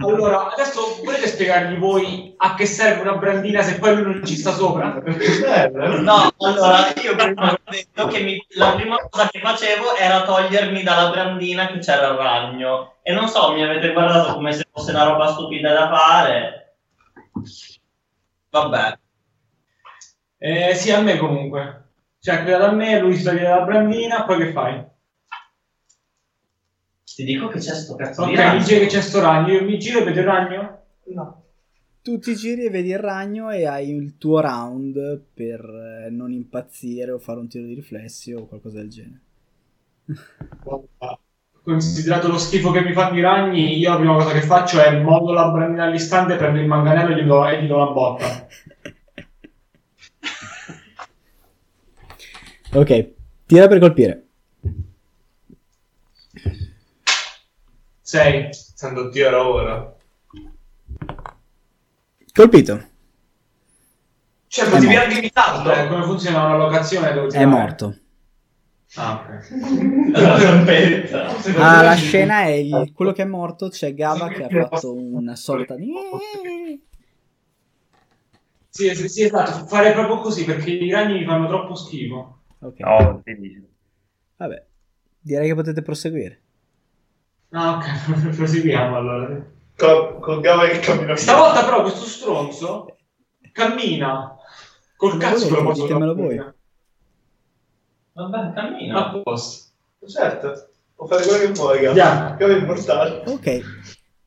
Allora, 0.00 0.52
adesso 0.52 1.00
volete 1.04 1.28
spiegargli 1.28 1.78
voi 1.78 2.34
a 2.36 2.54
che 2.54 2.66
serve 2.66 3.02
una 3.02 3.16
brandina 3.16 3.62
se 3.62 3.78
poi 3.78 3.94
lui 3.94 4.14
non 4.14 4.26
ci 4.26 4.36
sta 4.36 4.52
sopra? 4.52 5.00
No, 6.00 6.32
allora 6.38 6.92
io 7.02 7.14
prima 7.14 7.52
ho 7.52 7.58
detto 7.70 8.06
che 8.08 8.20
mi- 8.22 8.44
la 8.56 8.74
prima 8.74 8.96
cosa 9.08 9.28
che 9.28 9.38
facevo 9.40 9.94
era 9.96 10.24
togliermi 10.24 10.82
dalla 10.82 11.10
brandina 11.10 11.66
che 11.68 11.78
c'era 11.78 12.08
il 12.08 12.16
ragno. 12.16 12.94
E 13.02 13.12
non 13.12 13.28
so, 13.28 13.52
mi 13.52 13.62
avete 13.62 13.92
guardato 13.92 14.34
come 14.34 14.52
se 14.52 14.64
fosse 14.70 14.90
una 14.90 15.04
roba 15.04 15.28
stupida 15.28 15.72
da 15.72 15.88
fare. 15.88 16.76
Vabbè. 18.50 18.98
Eh, 20.38 20.74
sì, 20.74 20.90
a 20.90 21.00
me 21.00 21.16
comunque. 21.18 21.90
Cioè, 22.20 22.42
quella 22.42 22.58
da 22.58 22.72
me, 22.72 22.98
lui 22.98 23.16
si 23.16 23.22
toglie 23.24 23.42
la 23.48 23.60
brandina, 23.62 24.24
poi 24.24 24.38
che 24.38 24.52
fai? 24.52 24.84
Ti 27.14 27.24
dico 27.24 27.48
che 27.48 27.58
c'è 27.58 27.74
sto 27.74 27.94
cazzo 27.94 28.22
di 28.24 28.34
Ok, 28.34 28.36
ragno. 28.36 28.52
mi 28.52 28.58
dice 28.58 28.78
che 28.80 28.86
c'è 28.86 29.00
sto 29.00 29.20
ragno, 29.20 29.52
io 29.54 29.64
mi 29.64 29.78
giro 29.78 30.00
e 30.00 30.04
vedo 30.04 30.20
il 30.20 30.26
ragno? 30.26 30.82
No. 31.06 31.44
Tu 32.04 32.18
ti 32.18 32.34
giri 32.36 32.64
e 32.66 32.70
vedi 32.70 32.90
il 32.90 32.98
ragno 32.98 33.50
e 33.50 33.66
hai 33.66 33.90
il 33.90 34.16
tuo 34.18 34.40
round 34.40 35.20
per 35.34 35.60
eh, 36.06 36.10
non 36.10 36.30
impazzire 36.30 37.10
o 37.10 37.18
fare 37.18 37.40
un 37.40 37.48
tiro 37.48 37.64
di 37.66 37.74
riflessi 37.74 38.32
o 38.32 38.46
qualcosa 38.46 38.78
del 38.78 38.88
genere. 38.90 39.20
Considerato 41.62 42.28
lo 42.28 42.38
schifo 42.38 42.70
che 42.72 42.82
mi 42.82 42.92
fanno 42.92 43.16
i 43.18 43.22
ragni, 43.22 43.78
io 43.78 43.90
la 43.90 43.96
prima 43.96 44.14
cosa 44.14 44.32
che 44.32 44.42
faccio 44.42 44.80
è 44.82 45.00
mollo 45.00 45.32
la 45.32 45.50
brandina 45.50 45.84
all'istante, 45.84 46.36
prendo 46.36 46.60
il 46.60 46.66
manganello 46.66 47.16
e 47.16 47.22
gli 47.22 47.26
do, 47.26 47.48
e 47.48 47.62
gli 47.62 47.66
do 47.68 47.76
una 47.76 47.90
botta. 47.92 48.46
Ok, 52.74 52.90
tira 53.46 53.68
per 53.68 53.78
colpire. 53.78 54.26
6. 58.12 58.48
Santo 58.52 59.08
Dio 59.08 59.26
era 59.26 59.48
ora. 59.48 59.96
Colpito. 62.34 62.88
Cioè, 64.48 64.68
potevi 64.68 64.94
anche 64.96 65.16
evitarlo. 65.16 65.72
Cioè, 65.72 65.88
come 65.88 66.04
funziona 66.04 66.44
una 66.44 66.56
locazione? 66.58 67.10
Devo 67.10 67.30
È 67.30 67.44
morto. 67.46 67.96
Ah, 68.96 69.14
ok. 69.14 70.10
La 70.12 70.38
trompetta. 70.38 71.26
Ah, 71.56 71.80
la 71.80 71.94
scena 71.94 72.42
è 72.42 72.48
il- 72.50 72.92
quello 72.92 73.12
che 73.12 73.22
è 73.22 73.24
morto. 73.24 73.70
C'è 73.70 73.94
Gava 73.94 74.28
che 74.28 74.44
ha 74.44 74.66
fatto 74.68 74.94
una 74.94 75.34
sorta 75.34 75.74
di. 75.74 75.90
Sì, 78.68 78.94
sì, 78.94 79.08
sì, 79.08 79.22
esatto, 79.24 79.66
fare 79.66 79.92
proprio 79.92 80.18
così 80.20 80.44
perché 80.44 80.70
i 80.70 80.90
ragni 80.90 81.20
mi 81.20 81.24
fanno 81.24 81.46
troppo 81.46 81.74
schifo. 81.74 82.40
Ok, 82.58 83.22
dici? 83.38 83.66
vabbè. 84.36 84.66
Direi 85.18 85.48
che 85.48 85.54
potete 85.54 85.80
proseguire. 85.80 86.41
Ah, 87.52 87.76
ok, 87.76 88.32
proseguiamo 88.36 88.96
allora. 88.96 89.44
Con, 89.76 90.20
con 90.20 90.40
Gava 90.40 90.66
che 90.68 90.78
cammina 90.80 91.16
Stavolta 91.16 91.64
però 91.64 91.82
questo 91.82 92.04
stronzo 92.04 92.96
cammina. 93.52 94.36
Col 94.96 95.16
cazzo 95.18 95.48
lo 95.50 95.62
posso 95.62 95.82
ditemelo 95.82 96.14
voi. 96.14 96.36
Vabbè, 98.12 98.52
cammina. 98.54 99.06
A 99.06 99.20
posto. 99.20 99.70
Certo, 100.06 100.68
può 100.94 101.06
fare 101.06 101.22
quello 101.24 101.38
che 101.38 101.52
vuoi, 101.52 101.80
Gava. 101.80 101.88
Andiamo. 101.88 102.36
Gava 102.36 102.52
è 102.52 102.56
immortale. 102.56 103.22
Ok, 103.26 103.62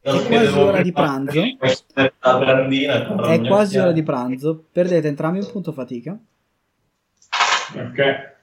Non 0.04 0.16
è 0.18 0.28
quasi 0.28 0.58
ora 0.58 0.82
di 0.82 0.92
pranzo. 0.92 1.42
è 1.42 3.42
quasi 3.48 3.78
ora 3.78 3.92
di 3.92 4.04
pranzo. 4.04 4.64
Perdete 4.72 5.08
entrambi 5.08 5.40
un 5.40 5.52
punto 5.52 5.72
fatica. 5.72 6.18
Ok. 7.76 8.34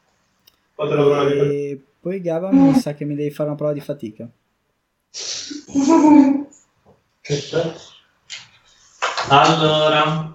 E 0.74 1.80
poi 2.00 2.20
Gava 2.20 2.50
mi 2.50 2.74
sa 2.74 2.94
che 2.94 3.04
mi 3.04 3.14
devi 3.14 3.30
fare 3.30 3.48
una 3.48 3.59
prova 3.59 3.72
di 3.72 3.80
fatica. 3.80 4.28
Che 7.20 7.36
c'è? 7.39 7.74
Allora, 9.28 10.34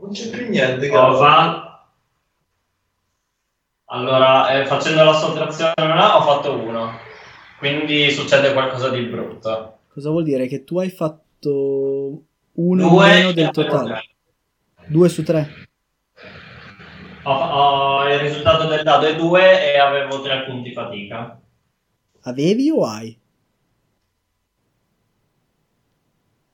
Non 0.00 0.10
c'è 0.12 0.30
più 0.30 0.48
niente, 0.48 0.88
fa- 0.88 1.86
Allora, 3.90 4.50
eh, 4.60 4.66
facendo 4.66 5.04
la 5.04 5.12
sottrazione 5.14 5.74
là 5.76 6.16
ho 6.16 6.22
fatto 6.22 6.52
uno. 6.52 6.92
Quindi 7.58 8.10
succede 8.10 8.52
qualcosa 8.52 8.88
di 8.90 9.02
brutto. 9.02 9.78
Cosa 9.92 10.10
vuol 10.10 10.24
dire? 10.24 10.46
Che 10.46 10.64
tu 10.64 10.78
hai 10.78 10.90
fatto 10.90 12.22
uno 12.52 12.82
in 12.82 12.88
Due 12.88 13.06
meno 13.06 13.28
e 13.30 13.34
del 13.34 13.46
avevo 13.48 13.70
totale. 13.70 13.88
tre. 14.74 14.86
Due 14.86 15.08
su 15.08 15.22
tre. 15.22 15.67
Ho- 17.28 17.32
ho- 18.00 18.08
il 18.10 18.18
risultato 18.20 18.66
del 18.68 18.82
dado 18.82 19.04
è 19.06 19.14
2 19.14 19.72
e 19.74 19.78
avevo 19.78 20.22
3 20.22 20.44
punti 20.46 20.72
fatica. 20.72 21.38
Avevi 22.22 22.70
o 22.70 22.86
hai? 22.86 23.18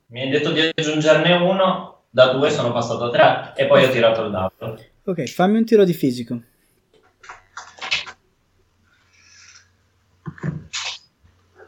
Mi 0.06 0.20
hai 0.22 0.30
detto 0.30 0.50
di 0.50 0.60
aggiungerne 0.60 1.32
uno, 1.34 2.06
da 2.10 2.32
2 2.32 2.50
sono 2.50 2.72
passato 2.72 3.04
a 3.04 3.10
3 3.10 3.62
e 3.62 3.66
poi 3.66 3.84
ho 3.84 3.90
tirato 3.90 4.24
il 4.24 4.30
dado. 4.32 4.78
Ok, 5.04 5.24
fammi 5.28 5.58
un 5.58 5.64
tiro 5.64 5.84
di 5.84 5.92
fisico. 5.92 6.40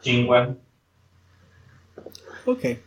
Cinque. 0.01 0.55
Ok. 2.45 2.79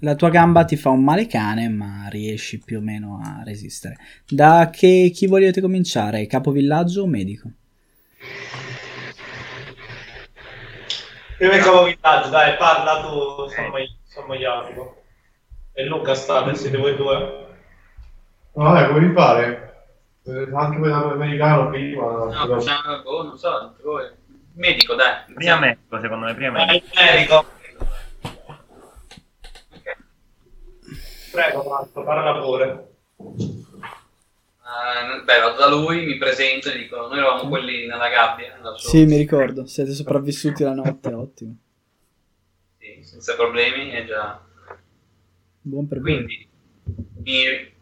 La 0.00 0.14
tua 0.14 0.28
gamba 0.30 0.64
ti 0.64 0.76
fa 0.76 0.90
un 0.90 1.02
male 1.02 1.26
cane, 1.26 1.68
ma 1.68 2.06
riesci 2.08 2.60
più 2.60 2.78
o 2.78 2.80
meno 2.80 3.20
a 3.22 3.42
resistere. 3.44 3.96
Da 4.28 4.70
che 4.72 5.10
chi 5.12 5.26
volete 5.26 5.60
cominciare? 5.60 6.26
Capovillaggio 6.26 7.02
o 7.02 7.06
medico? 7.06 7.50
Prima 11.36 11.54
il 11.54 11.62
capovillaggio, 11.62 12.28
dai, 12.30 12.56
parla 12.56 13.00
tu, 13.00 13.48
sommo 14.04 14.34
Jacopo. 14.34 15.02
E 15.72 15.84
Luca 15.84 16.14
sta, 16.14 16.52
siete 16.54 16.76
voi 16.76 16.96
due? 16.96 17.46
Vabbè, 18.52 18.88
come 18.88 19.00
vi 19.00 19.12
pare? 19.12 19.84
Eh, 20.24 20.48
Anche 20.52 20.80
per 20.80 20.90
l'americano 20.90 21.70
prima. 21.70 22.02
No, 22.02 22.28
però- 22.28 22.60
facciamo, 22.60 23.02
boh, 23.02 23.22
non 23.22 23.38
so, 23.38 23.76
medico, 24.54 24.94
dai. 24.94 25.32
Prima 25.34 25.58
medico, 25.58 26.00
secondo 26.00 26.26
me, 26.26 26.34
prima 26.34 26.64
medico. 26.64 26.86
medico. 26.94 27.46
Prego, 31.38 31.62
Marco, 31.62 32.02
parla 32.02 32.40
pure. 32.40 32.96
Eh, 34.66 35.22
beh, 35.22 35.38
vado 35.38 35.56
da 35.56 35.68
lui, 35.68 36.04
mi 36.04 36.16
presento 36.16 36.68
e 36.68 36.76
dico, 36.76 36.96
noi 37.06 37.18
eravamo 37.18 37.48
quelli 37.48 37.86
nella 37.86 38.08
gabbia. 38.08 38.58
Sì, 38.76 39.04
mi 39.04 39.16
ricordo. 39.16 39.64
Siete 39.64 39.92
sopravvissuti 39.92 40.64
la 40.64 40.74
notte, 40.74 41.12
ottimo. 41.12 41.56
Sì, 42.76 43.04
senza 43.04 43.36
problemi, 43.36 43.90
è 43.90 44.04
già... 44.04 44.44
Buon 45.60 45.86
per 45.86 46.00
voi. 46.00 46.16
Quindi, 46.16 46.48
mi... 47.22 47.72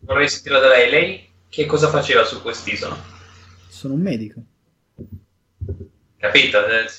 vorrei 0.00 0.28
sentire 0.28 0.60
da 0.60 0.68
lei, 0.68 0.90
lei 0.90 1.30
che 1.48 1.64
cosa 1.64 1.88
faceva 1.88 2.24
su 2.24 2.42
quest'isola? 2.42 2.94
Sono 3.68 3.94
un 3.94 4.02
medico. 4.02 4.42
Capito? 6.18 6.66
Eh, 6.66 6.90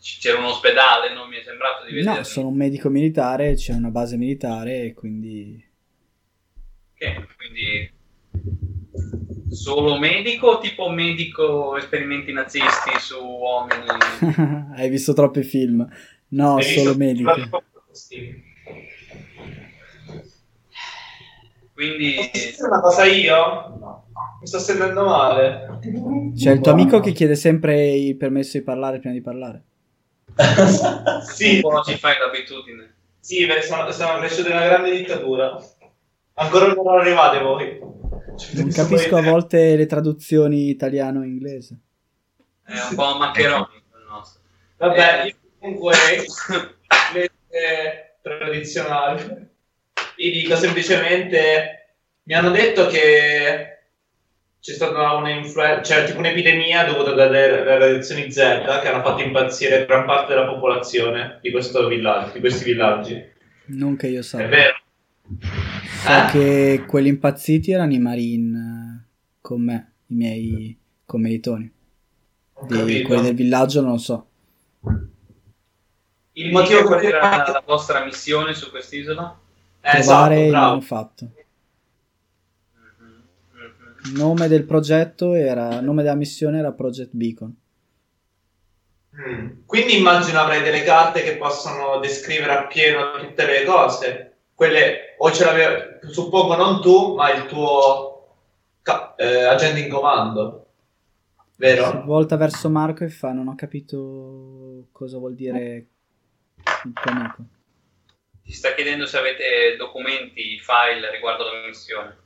C'era 0.00 0.38
un 0.38 0.46
ospedale, 0.46 1.12
non 1.12 1.28
mi 1.28 1.36
è 1.36 1.42
sembrato 1.42 1.84
di 1.84 1.92
vedere. 1.92 2.16
No, 2.16 2.22
sono 2.24 2.48
un 2.48 2.56
medico 2.56 2.88
militare, 2.88 3.54
c'è 3.54 3.74
una 3.74 3.90
base 3.90 4.16
militare 4.16 4.84
e 4.84 4.94
quindi... 4.94 5.62
Ok, 6.94 7.36
quindi 7.36 7.92
solo 9.50 9.98
medico 9.98 10.46
o 10.46 10.58
tipo 10.58 10.88
medico 10.88 11.76
esperimenti 11.76 12.32
nazisti 12.32 12.98
su 12.98 13.22
uomini? 13.22 14.72
Hai 14.74 14.88
visto 14.88 15.12
troppi 15.12 15.42
film? 15.42 15.86
No, 16.28 16.56
Hai 16.56 16.62
solo 16.62 16.94
medico. 16.96 17.62
Sì. 17.92 18.48
Quindi 21.74 22.14
Posso 22.30 22.66
una 22.66 22.80
cosa 22.80 23.04
io? 23.04 23.36
No. 23.78 24.08
Mi 24.40 24.46
sto 24.46 24.58
sentendo 24.58 25.04
male. 25.04 25.78
C'è 26.34 26.52
il 26.52 26.60
tuo 26.60 26.72
amico 26.72 27.00
che 27.00 27.12
chiede 27.12 27.34
sempre 27.34 27.90
il 27.90 28.16
permesso 28.16 28.56
di 28.56 28.64
parlare 28.64 28.98
prima 28.98 29.14
di 29.14 29.20
parlare. 29.20 29.64
Sì, 31.22 31.56
un 31.56 31.60
po' 31.60 31.82
ci 31.82 31.96
fai 31.96 32.18
l'abitudine. 32.18 32.94
sì, 33.20 33.46
perché 33.46 33.62
sono, 33.62 33.90
sono 33.90 34.18
cresciuto 34.18 34.48
in 34.48 34.56
una 34.56 34.66
grande 34.66 34.90
dittatura. 34.90 35.56
Ancora 36.34 36.66
non 36.66 36.74
sono 36.74 36.90
arrivate 36.98 37.38
voi. 37.40 37.78
Non 38.52 38.70
capisco 38.72 39.16
a 39.16 39.22
volte 39.22 39.76
le 39.76 39.86
traduzioni 39.86 40.68
italiano-inglese. 40.70 41.78
È 42.64 42.72
un 42.90 42.94
po' 42.94 43.16
maccheronico 43.18 43.72
il 43.74 44.06
nostro. 44.08 44.40
Vabbè, 44.78 45.22
Eh. 45.24 45.26
io 45.26 45.34
comunque 45.58 45.94
le 47.12 48.16
tradizionali. 48.22 49.48
Vi 50.16 50.30
dico 50.30 50.56
semplicemente, 50.56 51.96
mi 52.24 52.34
hanno 52.34 52.50
detto 52.50 52.86
che 52.86 53.79
c'è 54.60 54.72
stata 54.72 55.14
un'influenza, 55.14 55.82
cioè 55.82 56.04
tipo 56.04 56.18
un'epidemia 56.18 56.84
dovuta 56.84 57.12
dalle 57.14 57.60
alle 57.60 57.78
radiazioni 57.78 58.30
Z 58.30 58.36
che 58.82 58.88
hanno 58.88 59.02
fatto 59.02 59.22
impazzire 59.22 59.86
gran 59.86 60.04
parte 60.04 60.34
della 60.34 60.46
popolazione 60.46 61.38
di 61.40 61.50
questo 61.50 61.86
villaggio, 61.88 62.32
di 62.34 62.40
questi 62.40 62.64
villaggi. 62.64 63.24
Non 63.66 63.96
che 63.96 64.08
io 64.08 64.20
È 64.20 64.22
sappia. 64.22 64.48
vero? 64.48 64.74
So 66.02 66.10
Eh? 66.10 66.30
che 66.30 66.84
quelli 66.86 67.08
impazziti 67.08 67.70
erano 67.72 67.92
i 67.92 67.98
Marine 67.98 68.58
eh, 68.58 69.08
con 69.40 69.62
me, 69.62 69.92
i 70.08 70.14
miei 70.14 70.78
commilitoni. 71.06 71.72
Quelli 72.52 73.04
del 73.22 73.34
villaggio 73.34 73.80
non 73.80 73.92
lo 73.92 73.98
so. 73.98 74.26
Il 76.32 76.52
motivo 76.52 76.82
qual 76.84 77.00
per 77.00 77.08
cui 77.10 77.16
era 77.16 77.36
la 77.50 77.62
vostra 77.64 78.04
missione 78.04 78.54
su 78.54 78.70
quest'isola? 78.70 79.38
Eh, 79.80 80.00
Trovare 80.00 80.34
esatto, 80.34 80.44
il 80.44 80.50
bravo. 80.50 80.66
manufatto. 80.68 81.30
Il 84.04 84.12
nome 84.14 84.48
del 84.48 84.64
progetto 84.64 85.34
era, 85.34 85.78
il 85.78 85.84
nome 85.84 86.02
della 86.02 86.14
missione 86.14 86.58
era 86.58 86.72
Project 86.72 87.10
Beacon. 87.12 87.54
Mm. 89.16 89.66
Quindi 89.66 89.98
immagino 89.98 90.38
avrai 90.38 90.62
delle 90.62 90.82
carte 90.82 91.22
che 91.22 91.36
possono 91.36 91.98
descrivere 91.98 92.52
appieno 92.52 93.18
tutte 93.18 93.44
le 93.46 93.64
cose. 93.64 94.34
Quelle, 94.54 95.16
o 95.18 95.30
ce 95.32 95.44
l'aveva, 95.44 95.98
suppongo 96.08 96.54
non 96.56 96.80
tu, 96.80 97.14
ma 97.14 97.32
il 97.32 97.46
tuo 97.46 98.36
ca- 98.82 99.14
eh, 99.16 99.44
agente 99.44 99.80
in 99.80 99.90
comando. 99.90 100.66
Si 101.36 101.56
Vero? 101.56 102.02
volta 102.04 102.36
verso 102.36 102.70
Marco 102.70 103.04
e 103.04 103.08
fa: 103.08 103.32
Non 103.32 103.48
ho 103.48 103.54
capito 103.54 104.86
cosa 104.92 105.18
vuol 105.18 105.34
dire 105.34 105.86
il 106.84 106.92
tuo 106.92 107.10
amico. 107.10 107.44
Ti 108.42 108.52
sta 108.52 108.74
chiedendo 108.74 109.06
se 109.06 109.18
avete 109.18 109.76
documenti, 109.76 110.58
file 110.58 111.10
riguardo 111.10 111.44
la 111.44 111.66
missione. 111.66 112.19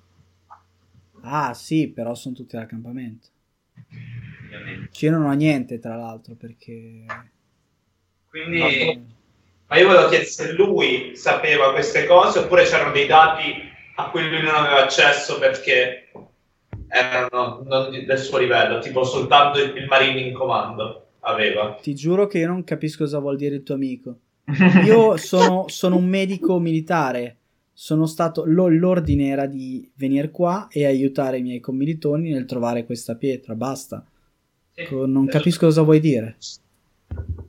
Ah, 1.27 1.55
sì, 1.55 1.89
però 1.89 2.15
sono 2.15 2.35
tutti 2.35 2.57
all'accampamento. 2.57 3.29
Cioè, 4.91 5.07
Io 5.07 5.11
non 5.11 5.25
ho 5.25 5.33
niente, 5.33 5.79
tra 5.79 5.97
l'altro, 5.97 6.35
perché. 6.35 7.05
Quindi 8.29 9.05
Ma 9.67 9.79
io 9.79 9.87
volevo 9.87 10.09
chiedere 10.09 10.29
se 10.29 10.53
lui 10.53 11.17
sapeva 11.17 11.73
queste 11.73 12.07
cose 12.07 12.41
oppure 12.41 12.65
c'erano 12.65 12.93
dei 12.93 13.07
dati 13.07 13.53
a 13.97 14.11
cui 14.11 14.29
lui 14.29 14.43
non 14.43 14.55
aveva 14.55 14.83
accesso 14.83 15.39
perché 15.39 16.11
erano 16.89 17.63
non 17.65 17.91
del 17.91 18.19
suo 18.19 18.39
livello, 18.39 18.81
tipo 18.81 19.05
soltanto 19.05 19.61
il, 19.61 19.77
il 19.77 19.87
marine 19.87 20.21
in 20.21 20.35
comando 20.35 21.07
aveva. 21.21 21.79
Ti 21.81 21.95
giuro 21.95 22.27
che 22.27 22.39
io 22.39 22.49
non 22.49 22.65
capisco 22.65 23.05
cosa 23.05 23.19
vuol 23.19 23.37
dire 23.37 23.55
il 23.57 23.63
tuo 23.63 23.75
amico. 23.75 24.19
Io 24.85 25.17
sono, 25.17 25.69
sono 25.69 25.97
un 25.97 26.05
medico 26.05 26.59
militare. 26.59 27.39
Sono 27.77 28.07
stato. 28.07 28.45
lo- 28.47 28.69
l'ordine 28.69 29.29
era 29.29 29.47
di 29.47 29.91
venire 29.97 30.31
qua 30.31 30.69
e 30.71 30.87
aiutare 30.87 31.39
i 31.39 31.43
miei 31.43 31.61
commilitoni 31.61 32.31
nel 32.31 32.47
trovare 32.47 32.87
questa 32.87 33.17
pietra. 33.17 33.55
Basta. 33.55 34.05
sì. 34.73 34.87
Non 34.91 35.27
capisco 35.27 35.67
cosa 35.67 35.83
vuoi 35.83 36.01
dire. 36.01 36.37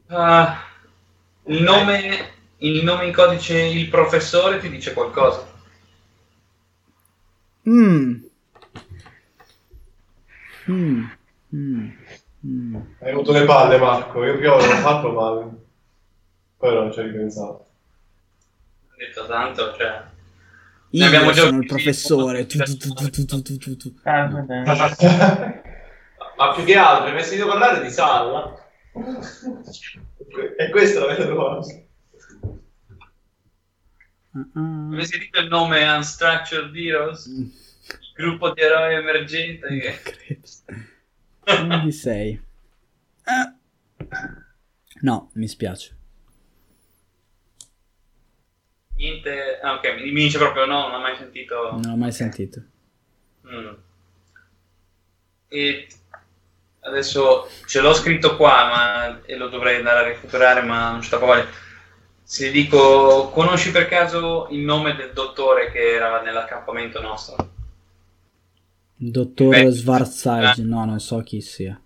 Ah, 0.07 0.63
il, 1.45 1.61
nome, 1.61 2.31
il 2.57 2.83
nome 2.83 3.05
in 3.05 3.13
codice 3.13 3.59
il 3.59 3.87
professore 3.87 4.59
ti 4.59 4.69
dice 4.69 4.93
qualcosa. 4.93 5.53
Mm. 7.69 8.23
Mm. 10.69 11.03
Mm. 11.55 11.89
Mm. 12.45 12.75
Hai 12.99 13.11
avuto 13.11 13.31
le 13.31 13.45
palle, 13.45 13.77
Marco. 13.77 14.23
Io 14.23 14.35
prima 14.37 14.55
avevo 14.55 14.73
fatto 14.73 15.11
male. 15.11 15.55
Poi 16.57 16.73
non 16.73 16.91
ci 16.91 16.99
ho 16.99 17.03
ripensato. 17.03 17.65
Ho 18.89 18.95
detto 18.97 19.25
tanto, 19.27 19.73
cioè... 19.77 20.13
Io 20.95 21.05
abbiamo 21.05 21.31
già 21.31 21.41
sono 21.43 21.59
il 21.59 21.65
professore. 21.65 22.45
Tu, 22.45 22.57
tu, 22.59 23.75
tu. 23.75 23.93
Ah. 24.03 24.27
Ma 26.37 26.53
più 26.53 26.63
che 26.63 26.75
altro, 26.77 27.11
mi 27.11 27.17
hai 27.17 27.23
sentito 27.23 27.47
parlare 27.47 27.83
di 27.83 27.89
Salla? 27.91 28.65
E 30.57 30.69
questa 30.69 30.99
è 30.99 31.01
la 31.01 31.13
vera 31.13 31.25
domanda. 31.25 31.67
Come 34.31 35.05
si 35.05 35.19
dice 35.19 35.39
il 35.39 35.47
nome 35.47 35.83
Unstructured 35.85 36.73
Heroes? 36.75 37.25
ah. 37.27 37.41
Il 37.41 38.13
gruppo 38.15 38.51
di 38.53 38.61
eroi 38.61 38.95
emergenti 38.95 39.61
Non 39.67 39.79
che... 39.79 40.01
credo. 40.01 41.61
Uno 41.61 41.79
di 41.83 41.91
sei. 41.91 42.41
Ah. 43.23 43.53
No, 45.01 45.29
mi 45.33 45.47
spiace. 45.47 45.95
Niente... 48.97 49.59
Ah, 49.61 49.73
ok, 49.73 49.95
mi 49.95 50.11
mi 50.11 50.23
dice 50.23 50.37
proprio 50.37 50.65
no, 50.65 50.87
non 50.87 50.99
ho 50.99 51.01
mai 51.01 51.15
sentito... 51.17 51.71
Non 51.71 51.81
l'ho 51.81 51.95
mai 51.95 52.11
sentito. 52.11 52.61
Mm. 53.47 53.73
E 55.47 55.87
adesso 56.81 57.49
ce 57.65 57.81
l'ho 57.81 57.93
scritto 57.93 58.35
qua 58.35 58.65
ma, 58.65 59.25
e 59.25 59.35
lo 59.35 59.49
dovrei 59.49 59.77
andare 59.77 59.99
a 59.99 60.03
recuperare, 60.03 60.61
ma 60.61 60.91
non 60.91 60.99
c'è 60.99 61.17
voglia. 61.17 61.47
Se 62.23 62.49
dico, 62.49 63.29
conosci 63.29 63.71
per 63.71 63.87
caso 63.87 64.47
il 64.49 64.61
nome 64.61 64.95
del 64.95 65.13
dottore 65.13 65.71
che 65.71 65.93
era 65.93 66.21
nell'accampamento 66.21 67.01
nostro? 67.01 67.53
Dottor 68.95 69.49
Beh, 69.49 69.69
Svarzage, 69.69 70.61
eh. 70.61 70.65
no, 70.65 70.85
non 70.85 70.99
so 70.99 71.19
chi 71.19 71.41
sia. 71.41 71.79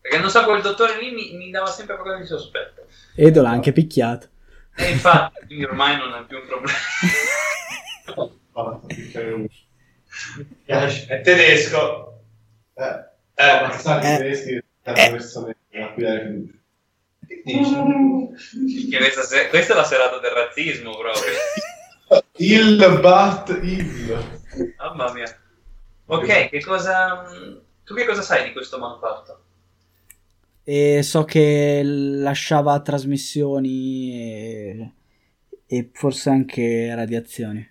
Perché 0.00 0.18
non 0.18 0.30
so, 0.30 0.44
quel 0.44 0.60
dottore 0.60 1.00
lì 1.00 1.10
mi, 1.10 1.36
mi 1.36 1.50
dava 1.50 1.66
sempre 1.66 1.96
qualcosa 1.96 2.20
di 2.20 2.26
sospetto. 2.26 2.86
Edo 3.16 3.42
l'ha 3.42 3.50
anche 3.50 3.72
picchiato. 3.72 4.28
E 4.76 4.90
infatti, 4.90 5.46
quindi 5.46 5.64
ormai 5.64 5.96
non 5.96 6.14
è 6.14 6.24
più 6.26 6.38
un 6.38 6.46
problema. 6.46 6.78
È 10.66 11.20
tedesco. 11.22 12.22
Eh, 12.74 13.12
Eh, 13.36 13.44
Eh. 13.44 13.66
i 13.66 14.16
tedeschi 14.16 14.50
è 14.54 14.90
una 14.90 15.10
persona 15.10 15.50
a 15.50 15.88
cui 15.92 16.02
dare 16.02 16.22
fiducia. 16.22 16.58
che 17.26 17.42
dici? 17.44 18.88
Che 18.90 18.98
questa, 18.98 19.22
se- 19.22 19.48
questa 19.48 19.72
è 19.72 19.76
la 19.76 19.84
serata 19.84 20.18
del 20.18 20.30
razzismo 20.30 20.96
proprio. 20.96 21.32
Il 22.36 22.98
bat 23.00 23.48
il. 23.62 24.42
Mamma 24.78 25.12
mia. 25.12 25.36
Ok, 26.06 26.48
che 26.50 26.62
cosa... 26.62 27.24
Tu 27.84 27.94
che 27.94 28.04
cosa 28.06 28.22
sai 28.22 28.44
di 28.44 28.52
questo 28.52 28.78
manufatto? 28.78 29.43
E 30.66 31.02
so 31.02 31.24
che 31.24 31.82
lasciava 31.84 32.80
trasmissioni 32.80 34.12
e, 34.14 34.92
e 35.66 35.90
forse 35.92 36.30
anche 36.30 36.94
radiazioni. 36.94 37.70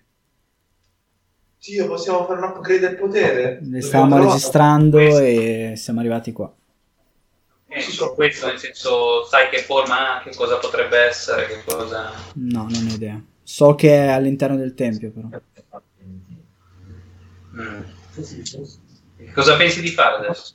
Dio, 1.58 1.88
possiamo 1.88 2.24
fare 2.24 2.38
un 2.38 2.44
upgrade 2.44 2.80
del 2.80 2.96
potere? 2.96 3.42
Le 3.42 3.54
Dobbiamo 3.54 3.80
stavamo 3.80 4.18
registrando 4.18 4.98
questo. 4.98 5.20
e 5.20 5.72
siamo 5.76 6.00
arrivati 6.00 6.30
qua. 6.32 6.54
Eh, 7.66 7.80
su 7.80 8.14
questo, 8.14 8.46
nel 8.46 8.58
senso, 8.58 9.24
sai 9.24 9.48
che 9.48 9.58
forma 9.58 10.18
ha, 10.18 10.22
che 10.22 10.32
cosa 10.36 10.58
potrebbe 10.58 10.96
essere, 10.98 11.46
che 11.46 11.64
cosa... 11.64 12.12
No, 12.34 12.68
non 12.70 12.86
ho 12.88 12.94
idea. 12.94 13.20
So 13.42 13.74
che 13.74 13.92
è 13.92 14.08
all'interno 14.08 14.56
del 14.56 14.74
tempio, 14.74 15.10
però. 15.10 15.28
Mm. 17.56 17.80
Cosa 19.32 19.56
pensi 19.56 19.80
di 19.80 19.88
fare 19.88 20.26
adesso? 20.26 20.54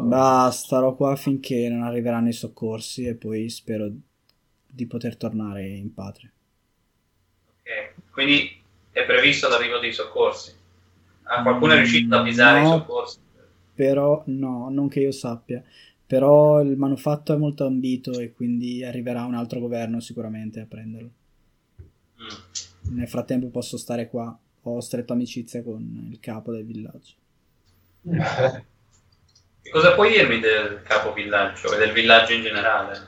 Bah, 0.00 0.50
starò 0.52 0.94
qua 0.94 1.14
finché 1.16 1.68
non 1.68 1.82
arriveranno 1.82 2.28
i 2.28 2.32
soccorsi 2.32 3.04
e 3.06 3.14
poi 3.14 3.48
spero 3.48 3.90
di 4.66 4.86
poter 4.86 5.16
tornare 5.16 5.68
in 5.68 5.92
patria. 5.94 6.30
Ok, 7.62 8.10
Quindi 8.10 8.60
è 8.90 9.04
previsto 9.04 9.48
l'arrivo 9.48 9.78
dei 9.78 9.92
soccorsi. 9.92 10.52
Ah, 11.24 11.42
qualcuno 11.42 11.72
è 11.72 11.76
riuscito 11.76 12.14
ad 12.14 12.20
avvisare 12.20 12.60
No. 12.62 12.66
i 12.66 12.78
soccorsi? 12.78 13.18
Però 13.74 14.22
no, 14.26 14.68
non 14.70 14.88
che 14.88 15.00
io 15.00 15.12
sappia. 15.12 15.62
Però 16.06 16.60
il 16.62 16.76
manufatto 16.76 17.34
è 17.34 17.36
molto 17.36 17.66
ambito 17.66 18.18
e 18.18 18.32
quindi 18.32 18.82
arriverà 18.82 19.24
un 19.24 19.34
altro 19.34 19.60
governo 19.60 20.00
sicuramente 20.00 20.60
a 20.60 20.66
prenderlo. 20.66 21.10
Mm. 22.18 22.94
Nel 22.96 23.08
frattempo 23.08 23.48
posso 23.48 23.76
stare 23.76 24.08
qua. 24.08 24.36
Ho 24.62 24.80
stretto 24.80 25.12
amicizia 25.12 25.62
con 25.62 26.08
il 26.10 26.18
capo 26.20 26.52
del 26.52 26.64
villaggio. 26.64 27.14
Cosa 29.70 29.94
puoi 29.94 30.10
dirmi 30.10 30.40
del 30.40 30.80
capo 30.82 31.12
villaggio 31.12 31.74
e 31.74 31.78
del 31.78 31.92
villaggio 31.92 32.32
in 32.32 32.42
generale? 32.42 32.98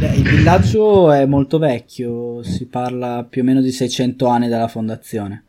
Beh, 0.00 0.14
il 0.16 0.22
villaggio 0.28 1.12
è 1.12 1.24
molto 1.26 1.58
vecchio, 1.58 2.42
si 2.42 2.66
parla 2.66 3.24
più 3.28 3.42
o 3.42 3.44
meno 3.44 3.60
di 3.60 3.70
600 3.70 4.26
anni 4.26 4.48
dalla 4.48 4.68
fondazione. 4.68 5.44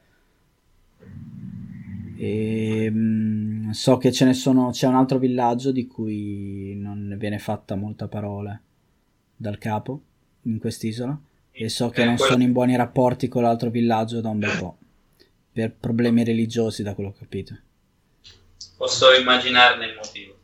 E, 2.15 2.87
mm, 2.91 3.71
so 3.71 3.97
che 3.97 4.11
ce 4.11 4.25
ne 4.25 4.33
sono, 4.33 4.69
c'è 4.71 4.87
un 4.87 4.95
altro 4.95 5.17
villaggio 5.17 5.71
di 5.71 5.87
cui 5.87 6.75
non 6.75 7.07
ne 7.07 7.17
viene 7.17 7.39
fatta 7.39 7.75
molta 7.75 8.07
parola 8.07 8.57
dal 9.35 9.57
capo 9.57 10.01
in 10.43 10.59
quest'isola 10.59 11.19
e 11.51 11.69
so 11.69 11.89
che 11.89 12.01
Eh, 12.01 12.05
non 12.05 12.15
quello- 12.15 12.31
sono 12.31 12.43
in 12.43 12.51
buoni 12.51 12.75
rapporti 12.75 13.27
con 13.27 13.41
l'altro 13.43 13.69
villaggio 13.71 14.21
da 14.21 14.29
un 14.29 14.39
bel 14.39 14.57
po', 14.57 14.77
per 15.51 15.73
problemi 15.77 16.23
religiosi 16.23 16.83
da 16.83 16.93
quello 16.93 17.09
che 17.11 17.17
ho 17.17 17.19
capito. 17.21 17.57
Posso 18.77 19.11
immaginarne 19.13 19.85
il 19.85 19.95
motivo. 19.95 20.35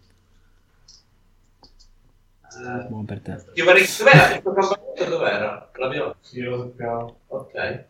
Buon 2.87 3.05
per 3.05 3.21
te. 3.21 3.43
Ti 3.53 3.61
vorrei... 3.61 3.85
Dov'era? 3.85 4.39
Tuo 4.39 4.53
campamento 4.53 5.05
dov'era? 5.05 5.71
L'abbiamo... 5.75 6.15
Sì, 6.19 6.41
lo 6.41 6.59
sappiamo. 6.59 7.19
Ok. 7.27 7.85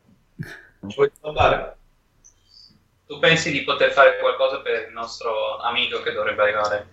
Ci 0.87 0.95
vuoi 0.95 1.11
andare? 1.21 1.77
Tu 3.05 3.17
pensi 3.19 3.51
di 3.51 3.63
poter 3.63 3.91
fare 3.91 4.19
qualcosa 4.19 4.61
per 4.61 4.87
il 4.87 4.93
nostro 4.93 5.57
amico 5.57 6.01
che 6.01 6.11
dovrebbe 6.11 6.41
arrivare 6.43 6.87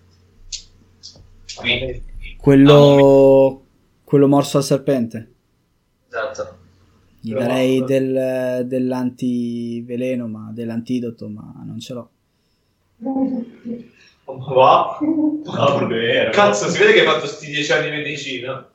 qui? 1.57 2.03
Quello, 2.39 3.67
quello 4.03 4.27
morso 4.29 4.57
al 4.57 4.65
serpente. 4.65 5.35
Esatto. 6.09 6.59
Gli 7.21 7.35
darei 7.35 7.85
del, 7.85 8.67
dell'antiveleno, 8.67 10.27
ma 10.29 10.51
dell'antidoto, 10.53 11.29
ma 11.29 11.63
non 11.65 11.79
ce 11.81 11.93
l'ho. 11.93 12.11
Va. 12.99 14.99
Cazzo, 16.33 16.69
si 16.69 16.79
vede 16.79 16.93
che 16.93 17.01
hai 17.01 17.07
fatto 17.07 17.27
sti 17.27 17.47
dieci 17.47 17.73
anni 17.73 17.91
di 17.91 17.97
medicina. 17.97 18.69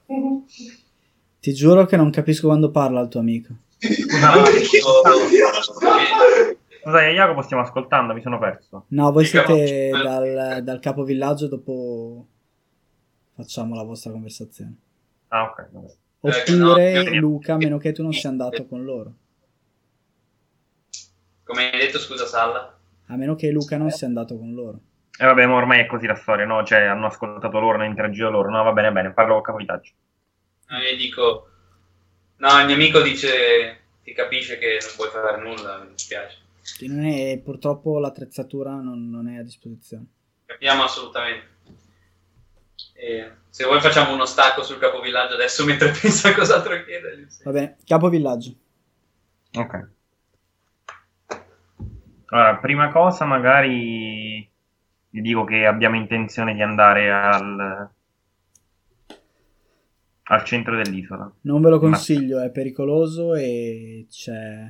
Ti 1.40 1.54
giuro 1.54 1.86
che 1.86 1.98
non 1.98 2.12
capisco 2.12 2.48
quando 2.48 2.72
parla 2.72 3.02
il 3.02 3.08
tuo 3.08 3.20
amico. 3.20 3.54
Scusa, 6.82 7.02
Jacopo, 7.10 7.42
stiamo 7.42 7.64
ascoltando, 7.64 8.14
mi 8.14 8.22
sono 8.22 8.40
perso. 8.40 8.86
No, 8.90 9.12
voi 9.12 9.26
siete 9.26 9.90
no. 9.92 10.04
dal, 10.04 10.64
dal 10.64 10.80
capovillaggio, 10.80 11.48
dopo 11.48 12.26
facciamo 13.36 13.76
la 13.76 13.84
vostra 13.84 14.12
conversazione. 14.12 14.76
Ah, 15.30 15.44
ok. 15.44 15.68
vabbè. 15.72 15.94
Oppure 16.22 16.92
Eh, 16.92 17.04
no, 17.10 17.20
Luca, 17.20 17.54
a 17.54 17.58
meno 17.58 17.78
che 17.78 17.92
tu 17.92 18.04
non 18.04 18.14
sia 18.14 18.30
andato 18.30 18.66
con 18.68 18.84
loro. 18.84 19.14
Come 21.44 21.72
hai 21.72 21.80
detto, 21.80 22.00
scusa 22.00 22.26
Salla? 22.26 22.78
A 23.12 23.18
meno 23.18 23.36
che 23.36 23.52
Luca 23.52 23.76
non 23.78 23.92
sia 23.92 24.08
andato 24.08 24.38
con 24.38 24.54
loro. 24.54 24.80
E 25.20 25.26
vabbè, 25.26 25.46
ma 25.46 25.56
ormai 25.56 25.82
è 25.82 25.86
così 25.86 26.08
la 26.08 26.16
storia, 26.16 26.46
no? 26.46 26.64
Cioè, 26.64 26.84
hanno 26.84 27.08
ascoltato 27.08 27.60
loro, 27.60 27.76
hanno 27.76 27.84
interagito 27.86 28.30
loro. 28.30 28.50
No, 28.50 28.64
va 28.64 28.72
bene, 28.72 28.92
bene, 28.92 29.12
parlo 29.12 29.34
con 29.34 29.42
capovillaggio. 29.44 29.92
No, 30.70 30.78
io 30.78 30.96
dico... 30.96 31.48
No, 32.38 32.60
il 32.60 32.66
mio 32.66 32.76
amico 32.76 33.02
dice... 33.02 33.80
Ti 34.02 34.14
capisce 34.14 34.58
che 34.58 34.80
non 34.82 34.92
puoi 34.96 35.10
fare 35.10 35.40
nulla, 35.42 35.84
mi 35.84 35.92
dispiace. 35.92 36.38
Che 36.78 36.88
non 36.88 37.04
è- 37.06 37.40
purtroppo 37.44 38.00
l'attrezzatura 38.00 38.76
non, 38.76 39.10
non 39.10 39.28
è 39.28 39.38
a 39.38 39.44
disposizione. 39.44 40.06
Capiamo 40.46 40.84
assolutamente. 40.84 41.50
E 42.94 43.32
se 43.50 43.66
vuoi 43.66 43.82
facciamo 43.82 44.14
uno 44.14 44.26
stacco 44.26 44.64
sul 44.64 44.80
capovillaggio 44.80 45.34
adesso 45.34 45.66
mentre 45.66 45.92
penso 46.00 46.30
a 46.30 46.34
cos'altro 46.34 46.84
chiedergli. 46.84 47.28
Va 47.44 47.52
bene, 47.52 47.78
capovillaggio. 47.86 48.56
Ok. 49.56 49.74
Allora, 52.34 52.58
prima 52.60 52.90
cosa, 52.90 53.26
magari 53.26 54.50
vi 55.10 55.22
dico 55.22 55.44
che 55.44 55.66
abbiamo 55.66 55.98
intenzione 55.98 56.54
di 56.54 56.62
andare 56.62 57.12
al, 57.12 57.90
al 60.24 60.44
centro 60.46 60.78
dell'isola. 60.78 61.30
Non 61.42 61.62
ve 61.62 61.70
lo 61.70 61.80
consiglio, 61.80 62.40
è 62.40 62.50
pericoloso 62.50 63.36
e 63.36 64.06
c'è 64.10 64.66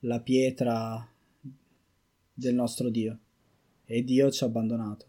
la 0.00 0.20
pietra 0.20 1.06
del 2.32 2.54
nostro 2.54 2.88
Dio. 2.88 3.18
E 3.84 4.02
Dio 4.02 4.30
ci 4.30 4.42
ha 4.42 4.46
abbandonato. 4.46 5.06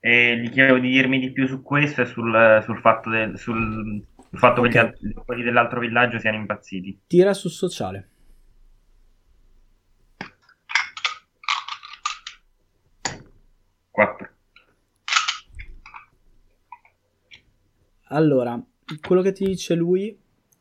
E 0.00 0.36
gli 0.36 0.50
chiedo 0.50 0.78
di 0.78 0.90
dirmi 0.90 1.18
di 1.18 1.32
più 1.32 1.46
su 1.46 1.62
questo 1.62 2.02
e 2.02 2.04
sul, 2.04 2.60
sul 2.62 2.78
fatto, 2.80 3.08
del- 3.08 3.38
sul- 3.38 4.04
sul 4.28 4.38
fatto 4.38 4.60
che 4.60 4.92
gli 5.00 5.14
quelli 5.24 5.42
dell'altro 5.42 5.80
villaggio 5.80 6.18
siano 6.18 6.36
impazziti. 6.36 7.00
Tira 7.06 7.32
su 7.32 7.48
sociale. 7.48 8.08
Quattro. 13.92 14.28
Allora, 18.08 18.60
quello 19.06 19.20
che 19.20 19.32
ti 19.32 19.44
dice 19.44 19.74
lui, 19.74 20.18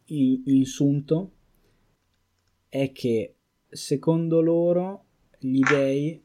in, 0.07 0.41
in 0.45 0.65
sunto, 0.65 1.31
è 2.67 2.91
che 2.91 3.37
secondo 3.69 4.41
loro 4.41 5.05
gli 5.39 5.61
dei 5.61 6.21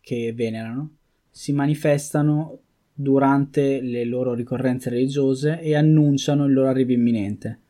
che 0.00 0.32
venerano 0.34 0.96
si 1.30 1.52
manifestano 1.52 2.60
durante 2.92 3.80
le 3.80 4.04
loro 4.04 4.34
ricorrenze 4.34 4.90
religiose 4.90 5.60
e 5.60 5.76
annunciano 5.76 6.46
il 6.46 6.52
loro 6.52 6.68
arrivo 6.68 6.92
imminente. 6.92 7.60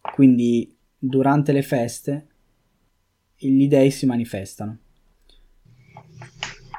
Quindi 0.00 0.76
durante 0.98 1.52
le 1.52 1.62
feste 1.62 2.26
gli 3.36 3.66
dei 3.68 3.90
si 3.90 4.04
manifestano. 4.04 4.81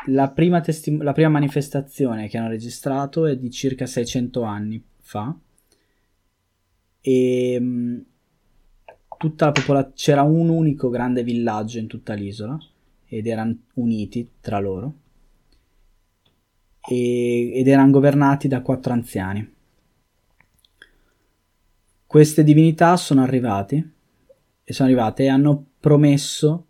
La 0.08 0.30
prima, 0.30 0.60
testi- 0.60 0.98
la 0.98 1.14
prima 1.14 1.30
manifestazione 1.30 2.28
che 2.28 2.38
hanno 2.38 2.50
registrato 2.50 3.26
è 3.26 3.38
di 3.38 3.50
circa 3.50 3.86
600 3.86 4.42
anni 4.44 4.84
fa 5.00 5.36
e 7.00 7.58
mm, 7.60 8.00
tutta 9.18 9.46
la 9.46 9.52
popola- 9.52 9.92
c'era 9.94 10.24
un 10.24 10.50
unico 10.50 10.90
grande 10.90 11.24
villaggio 11.24 11.80
in 11.80 11.88
tutta 11.88 12.14
l'isola 12.14 12.58
ed 13.06 13.28
erano 13.28 13.58
uniti 13.76 14.30
tra 14.42 14.60
loro 14.60 14.94
e- 16.88 17.52
ed 17.54 17.68
erano 17.68 17.92
governati 17.92 18.48
da 18.48 18.62
quattro 18.62 18.94
anziani. 18.94 19.52
Queste 22.06 22.44
divinità 22.44 22.96
sono 22.98 23.24
arrivati 23.24 23.92
e 24.64 24.74
sono 24.74 24.88
arrivate 24.90 25.24
e 25.24 25.28
hanno 25.30 25.66
promesso 25.80 26.68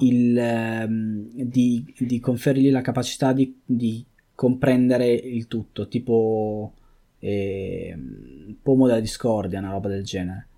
il, 0.00 0.36
ehm, 0.36 1.28
di, 1.32 1.94
di 1.98 2.20
conferirgli 2.20 2.70
la 2.70 2.80
capacità 2.80 3.32
di, 3.32 3.60
di 3.64 4.04
comprendere 4.34 5.12
il 5.12 5.46
tutto, 5.46 5.88
tipo 5.88 6.74
ehm, 7.18 8.56
pomo 8.62 8.86
della 8.86 9.00
discordia, 9.00 9.58
una 9.58 9.70
roba 9.70 9.88
del 9.88 10.04
genere. 10.04 10.48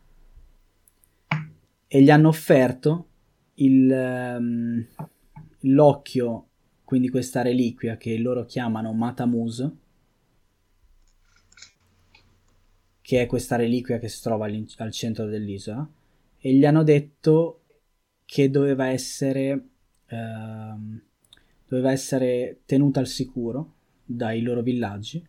E 1.87 2.03
gli 2.03 2.11
hanno 2.11 2.29
offerto 2.29 3.09
il, 3.55 3.91
ehm, 3.91 4.87
l'occhio, 5.61 6.47
quindi 6.85 7.09
questa 7.11 7.43
reliquia 7.43 7.97
che 7.97 8.17
loro 8.19 8.45
chiamano 8.45 8.93
Matamus, 8.93 9.71
che 13.01 13.21
è 13.21 13.27
questa 13.27 13.57
reliquia 13.57 13.99
che 13.99 14.09
si 14.09 14.23
trova 14.23 14.47
al 14.47 14.93
centro 14.93 15.27
dell'isola, 15.27 15.87
e 16.39 16.55
gli 16.55 16.65
hanno 16.65 16.83
detto 16.83 17.62
che 18.25 18.51
doveva 18.51 18.87
essere, 18.87 19.69
ehm, 20.07 21.03
doveva 21.67 21.93
essere 21.93 22.61
tenuta 22.65 23.01
al 23.01 23.07
sicuro 23.07 23.75
dai 24.05 24.43
loro 24.43 24.63
villaggi 24.63 25.27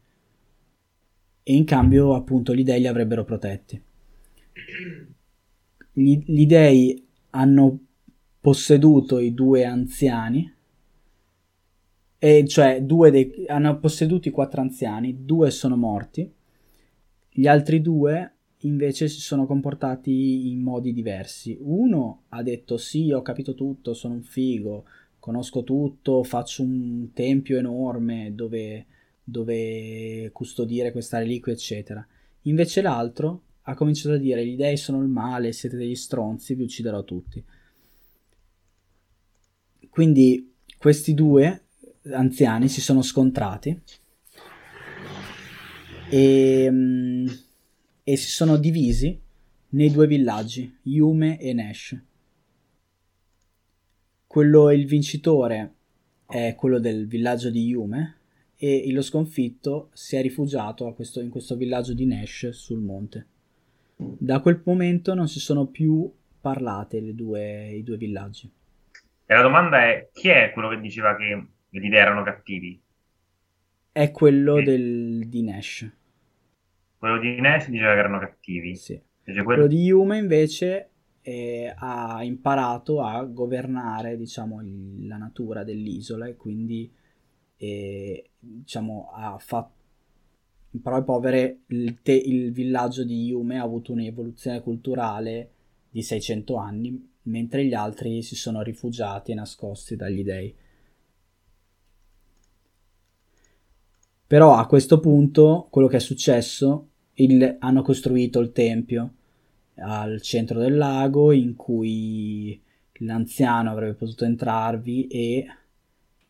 e 1.43 1.53
in 1.53 1.65
cambio 1.65 2.15
appunto 2.15 2.55
gli 2.55 2.63
dei 2.63 2.79
li 2.79 2.87
avrebbero 2.87 3.23
protetti. 3.25 3.81
Gli, 5.91 6.23
gli 6.25 6.45
dei 6.45 7.07
hanno 7.31 7.79
posseduto 8.39 9.19
i 9.19 9.33
due 9.33 9.65
anziani, 9.65 10.51
e 12.17 12.47
cioè 12.47 12.81
due 12.83 13.11
dei, 13.11 13.45
hanno 13.47 13.79
posseduto 13.79 14.29
i 14.29 14.31
quattro 14.31 14.61
anziani, 14.61 15.25
due 15.25 15.51
sono 15.51 15.75
morti, 15.75 16.31
gli 17.29 17.47
altri 17.47 17.81
due 17.81 18.35
invece 18.63 19.07
si 19.07 19.19
sono 19.19 19.45
comportati 19.45 20.49
in 20.49 20.61
modi 20.61 20.93
diversi. 20.93 21.57
Uno 21.61 22.23
ha 22.29 22.43
detto 22.43 22.77
sì, 22.77 23.11
ho 23.11 23.21
capito 23.21 23.53
tutto, 23.53 23.93
sono 23.93 24.15
un 24.15 24.23
figo, 24.23 24.85
conosco 25.19 25.63
tutto, 25.63 26.23
faccio 26.23 26.63
un 26.63 27.11
tempio 27.13 27.57
enorme 27.57 28.33
dove, 28.35 28.85
dove 29.23 30.29
custodire 30.31 30.91
questa 30.91 31.19
reliquia, 31.19 31.53
eccetera. 31.53 32.05
Invece 32.43 32.81
l'altro 32.81 33.41
ha 33.63 33.75
cominciato 33.75 34.15
a 34.15 34.19
dire 34.19 34.45
gli 34.45 34.55
dei 34.55 34.77
sono 34.77 35.01
il 35.01 35.07
male, 35.07 35.53
siete 35.53 35.77
degli 35.77 35.95
stronzi, 35.95 36.55
vi 36.55 36.63
ucciderò 36.63 37.03
tutti. 37.03 37.43
Quindi 39.89 40.53
questi 40.77 41.13
due 41.13 41.67
anziani 42.11 42.67
si 42.67 42.81
sono 42.81 43.01
scontrati 43.01 43.79
e, 46.09 46.67
mm, 46.69 47.12
e 48.03 48.17
si 48.17 48.29
sono 48.29 48.57
divisi 48.57 49.19
nei 49.69 49.91
due 49.91 50.07
villaggi, 50.07 50.77
Yume 50.83 51.39
e 51.39 51.53
Nash. 51.53 51.97
Quello, 54.27 54.71
il 54.71 54.85
vincitore 54.85 55.73
è 56.27 56.55
quello 56.55 56.79
del 56.79 57.07
villaggio 57.07 57.49
di 57.49 57.65
Yume 57.65 58.15
e 58.57 58.89
lo 58.91 59.01
sconfitto 59.01 59.89
si 59.93 60.15
è 60.15 60.21
rifugiato 60.21 60.91
questo- 60.93 61.21
in 61.21 61.29
questo 61.29 61.55
villaggio 61.55 61.93
di 61.93 62.05
Nash 62.05 62.49
sul 62.49 62.79
monte. 62.79 63.27
Da 63.95 64.39
quel 64.39 64.61
momento 64.65 65.13
non 65.13 65.27
si 65.27 65.39
sono 65.39 65.65
più 65.67 66.11
parlate 66.41 66.99
le 66.99 67.13
due- 67.15 67.71
i 67.71 67.83
due 67.83 67.97
villaggi. 67.97 68.49
E 69.25 69.33
la 69.33 69.41
domanda 69.41 69.85
è: 69.87 70.09
chi 70.11 70.29
è 70.29 70.51
quello 70.53 70.69
che 70.69 70.79
diceva 70.81 71.15
che 71.15 71.45
gli 71.69 71.79
dei 71.79 71.97
erano 71.99 72.23
cattivi? 72.23 72.79
È 73.91 74.11
quello 74.11 74.57
Sì. 74.57 74.63
del, 74.63 75.27
di 75.27 75.43
Nash. 75.43 75.89
Quello 77.03 77.19
di 77.19 77.41
Nash 77.41 77.67
diceva 77.67 77.91
che 77.91 77.99
erano 77.99 78.17
cattivi. 78.17 78.77
Sì. 78.77 78.97
Quello 79.25 79.43
quello 79.43 79.67
di 79.67 79.83
Yume 79.83 80.19
invece 80.19 80.91
eh, 81.21 81.73
ha 81.75 82.23
imparato 82.23 83.01
a 83.01 83.25
governare, 83.25 84.15
diciamo, 84.15 84.61
il- 84.61 85.05
la 85.05 85.17
natura 85.17 85.65
dell'isola 85.65 86.27
e 86.27 86.37
quindi, 86.37 86.89
eh, 87.57 88.29
diciamo, 88.39 89.09
ha 89.13 89.37
fatto... 89.37 89.73
In 90.71 90.81
parole 90.81 91.03
povere, 91.03 91.63
il, 91.67 92.01
te- 92.01 92.13
il 92.13 92.53
villaggio 92.53 93.03
di 93.03 93.25
Yume 93.25 93.59
ha 93.59 93.63
avuto 93.63 93.91
un'evoluzione 93.91 94.61
culturale 94.61 95.51
di 95.89 96.01
600 96.01 96.55
anni, 96.55 97.05
mentre 97.23 97.65
gli 97.65 97.73
altri 97.73 98.21
si 98.21 98.35
sono 98.37 98.61
rifugiati 98.61 99.33
e 99.33 99.35
nascosti 99.35 99.97
dagli 99.97 100.23
dei. 100.23 100.55
Però 104.25 104.55
a 104.55 104.65
questo 104.67 105.01
punto 105.01 105.67
quello 105.69 105.87
che 105.87 105.97
è 105.97 105.99
successo, 105.99 106.87
il- 107.15 107.57
hanno 107.59 107.81
costruito 107.81 108.39
il 108.39 108.51
tempio 108.51 109.13
al 109.75 110.21
centro 110.21 110.59
del 110.59 110.75
lago 110.77 111.31
in 111.31 111.55
cui 111.55 112.59
l'anziano 112.99 113.71
avrebbe 113.71 113.93
potuto 113.93 114.25
entrarvi 114.25 115.07
e, 115.07 115.45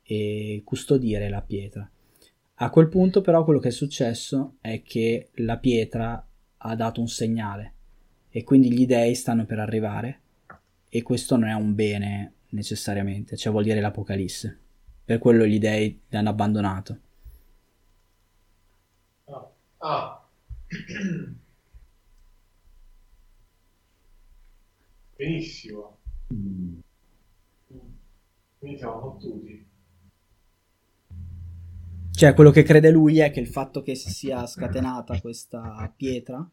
e 0.03 0.61
custodire 0.63 1.29
la 1.29 1.41
pietra. 1.41 1.89
A 2.55 2.69
quel 2.69 2.87
punto 2.87 3.21
però 3.21 3.43
quello 3.43 3.59
che 3.59 3.69
è 3.69 3.71
successo 3.71 4.55
è 4.61 4.81
che 4.81 5.29
la 5.35 5.57
pietra 5.57 6.25
ha 6.57 6.75
dato 6.75 7.01
un 7.01 7.07
segnale 7.07 7.73
e 8.29 8.43
quindi 8.43 8.71
gli 8.71 8.85
dei 8.85 9.15
stanno 9.15 9.45
per 9.45 9.59
arrivare 9.59 10.19
e 10.87 11.01
questo 11.01 11.35
non 11.35 11.49
è 11.49 11.53
un 11.53 11.75
bene 11.75 12.33
necessariamente, 12.49 13.35
cioè 13.35 13.51
vuol 13.51 13.63
dire 13.63 13.81
l'apocalisse. 13.81 14.59
Per 15.05 15.17
quello 15.19 15.45
gli 15.45 15.59
dei 15.59 15.99
li 16.07 16.17
hanno 16.17 16.29
abbandonato. 16.29 16.97
Ah. 19.79 20.22
Benissimo. 25.15 25.97
Quindi 28.57 28.77
siamo 28.77 28.99
fottuti. 28.99 29.67
Cioè, 32.15 32.33
quello 32.33 32.51
che 32.51 32.63
crede 32.63 32.89
lui 32.91 33.19
è 33.19 33.31
che 33.31 33.39
il 33.39 33.47
fatto 33.47 33.81
che 33.81 33.95
si 33.95 34.09
sia 34.09 34.45
scatenata 34.45 35.19
questa 35.19 35.91
pietra 35.95 36.47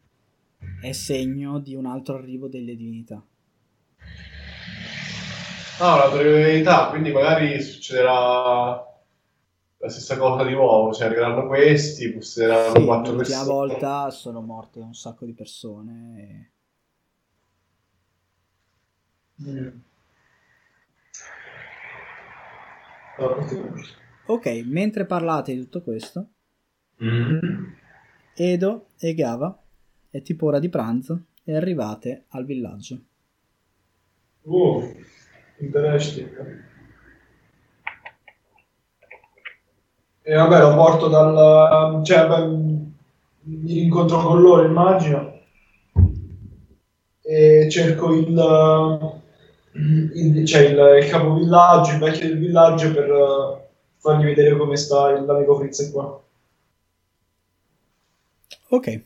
è 0.81 0.91
segno 0.91 1.59
di 1.59 1.75
un 1.75 1.85
altro 1.85 2.15
arrivo 2.15 2.47
delle 2.47 2.75
divinità. 2.75 3.23
Ah, 5.79 5.95
una 5.95 6.09
probabilità, 6.09 6.89
quindi 6.89 7.11
magari 7.11 7.61
succederà 7.61 8.90
la 9.81 9.89
stessa 9.89 10.15
cosa 10.17 10.43
di 10.45 10.53
nuovo, 10.53 10.93
cioè 10.93 11.07
arriveranno 11.07 11.47
questi, 11.47 12.11
possederanno 12.13 12.75
Sì, 12.79 12.85
quattro 12.85 13.13
l'ultima 13.13 13.37
persone. 13.39 13.45
volta 13.45 14.09
sono 14.11 14.41
morte 14.41 14.79
un 14.79 14.93
sacco 14.93 15.25
di 15.25 15.33
persone. 15.33 16.51
e- 19.43 19.71
questo- 23.15 23.99
Ok, 24.27 24.45
mentre 24.65 25.05
parlate 25.05 25.53
di 25.53 25.61
tutto 25.61 25.81
questo, 25.81 26.27
Mm. 27.03 27.39
Edo 28.35 28.89
e 28.99 29.15
Gava, 29.15 29.59
è 30.11 30.21
tipo 30.21 30.45
ora 30.45 30.59
di 30.59 30.69
pranzo, 30.69 31.25
e 31.43 31.55
arrivate 31.55 32.25
al 32.29 32.45
villaggio. 32.45 32.99
Oh, 34.43 34.83
interesting. 35.57 36.69
E 40.23 40.35
vabbè, 40.35 40.59
lo 40.59 40.75
porto 40.75 41.07
dal... 41.07 42.03
cioè, 42.03 42.27
beh, 42.27 42.45
mi 43.43 43.73
rincontro 43.73 44.19
con 44.19 44.41
loro, 44.41 44.63
immagino. 44.63 45.39
E 47.21 47.67
cerco 47.69 48.13
il... 48.13 49.19
il 50.13 50.45
cioè, 50.45 50.61
il, 50.61 51.03
il 51.03 51.09
capovillaggio, 51.09 51.93
il 51.93 51.99
vecchio 51.99 52.27
del 52.27 52.37
villaggio 52.37 52.93
per 52.93 53.09
eh, 53.09 53.69
fargli 53.97 54.25
vedere 54.25 54.57
come 54.57 54.75
sta 54.75 55.19
l'amico 55.19 55.55
Fritz 55.55 55.91
qua. 55.91 56.21
Ok. 58.69 59.03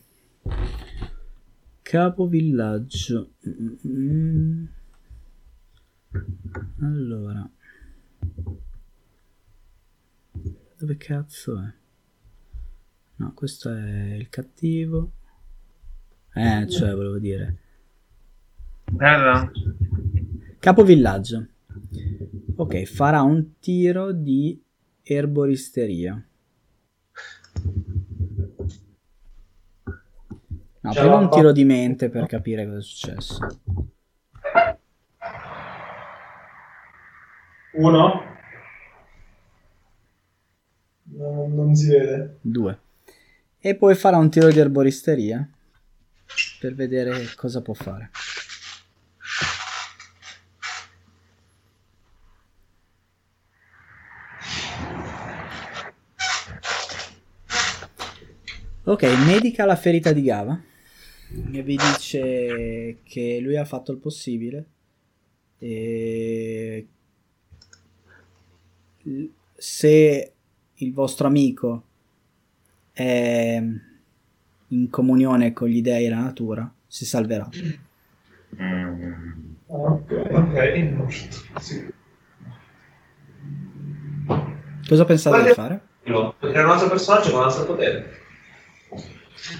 Capovillaggio. 1.82 3.30
Mm. 3.86 4.64
Allora. 6.82 7.48
Dove 10.78 10.98
cazzo 10.98 11.58
è? 11.58 11.72
No, 13.16 13.32
questo 13.32 13.72
è 13.72 14.14
il 14.14 14.28
cattivo. 14.28 15.12
Eh, 16.34 16.68
cioè, 16.68 16.94
volevo 16.94 17.18
dire. 17.18 17.56
capo 20.58 20.84
villaggio. 20.84 21.46
Ok, 22.56 22.82
farà 22.84 23.22
un 23.22 23.58
tiro 23.58 24.12
di 24.12 24.62
erboristeria. 25.02 26.12
No, 30.80 30.90
C'è 30.90 31.00
prima 31.00 31.16
un 31.16 31.30
tiro 31.30 31.52
di 31.52 31.64
mente 31.64 32.10
per 32.10 32.26
capire 32.26 32.66
cosa 32.66 32.78
è 32.78 32.82
successo. 32.82 33.38
Uno? 37.72 38.35
No, 41.16 41.48
non 41.48 41.74
si 41.74 41.88
vede. 41.88 42.36
Due. 42.42 42.78
E 43.58 43.74
poi 43.74 43.94
farà 43.94 44.18
un 44.18 44.30
tiro 44.30 44.50
di 44.50 44.58
erboristeria 44.58 45.48
per 46.60 46.74
vedere 46.74 47.32
cosa 47.34 47.62
può 47.62 47.72
fare. 47.72 48.10
Ok, 58.84 59.02
medica 59.26 59.64
la 59.64 59.74
ferita 59.74 60.12
di 60.12 60.22
Gava 60.22 60.62
e 61.52 61.62
vi 61.62 61.76
dice 61.76 62.98
che 63.02 63.38
lui 63.40 63.56
ha 63.56 63.64
fatto 63.64 63.90
il 63.90 63.98
possibile 63.98 64.66
e 65.58 66.86
se 69.54 70.35
il 70.76 70.92
vostro 70.92 71.26
amico 71.26 71.82
è 72.92 73.62
in 74.68 74.90
comunione 74.90 75.52
con 75.52 75.68
gli 75.68 75.80
dei 75.80 76.06
e 76.06 76.08
la 76.08 76.20
natura, 76.20 76.70
si 76.86 77.04
salverà. 77.04 77.48
Ok, 79.66 80.10
ok. 80.30 81.12
Sì. 81.60 81.92
Cosa 84.88 85.04
pensate 85.04 85.42
di 85.42 85.54
fare? 85.54 85.80
Perché 86.02 86.60
un 86.60 86.70
altro 86.70 86.88
personaggio 86.88 87.30
con 87.30 87.40
un 87.40 87.46
altro 87.46 87.64
potere. 87.64 88.20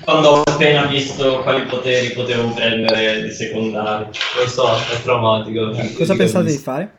Quando 0.02 0.28
ho 0.28 0.42
appena 0.42 0.86
visto 0.86 1.42
quali 1.42 1.66
poteri 1.66 2.14
potevo 2.14 2.52
prendere 2.52 3.22
di 3.22 3.30
secondari. 3.30 4.06
Lo 4.06 4.48
so, 4.48 4.68
è 4.74 5.02
traumatico. 5.02 5.70
Cosa 5.96 6.14
pensate 6.14 6.50
di 6.50 6.58
fare? 6.58 6.98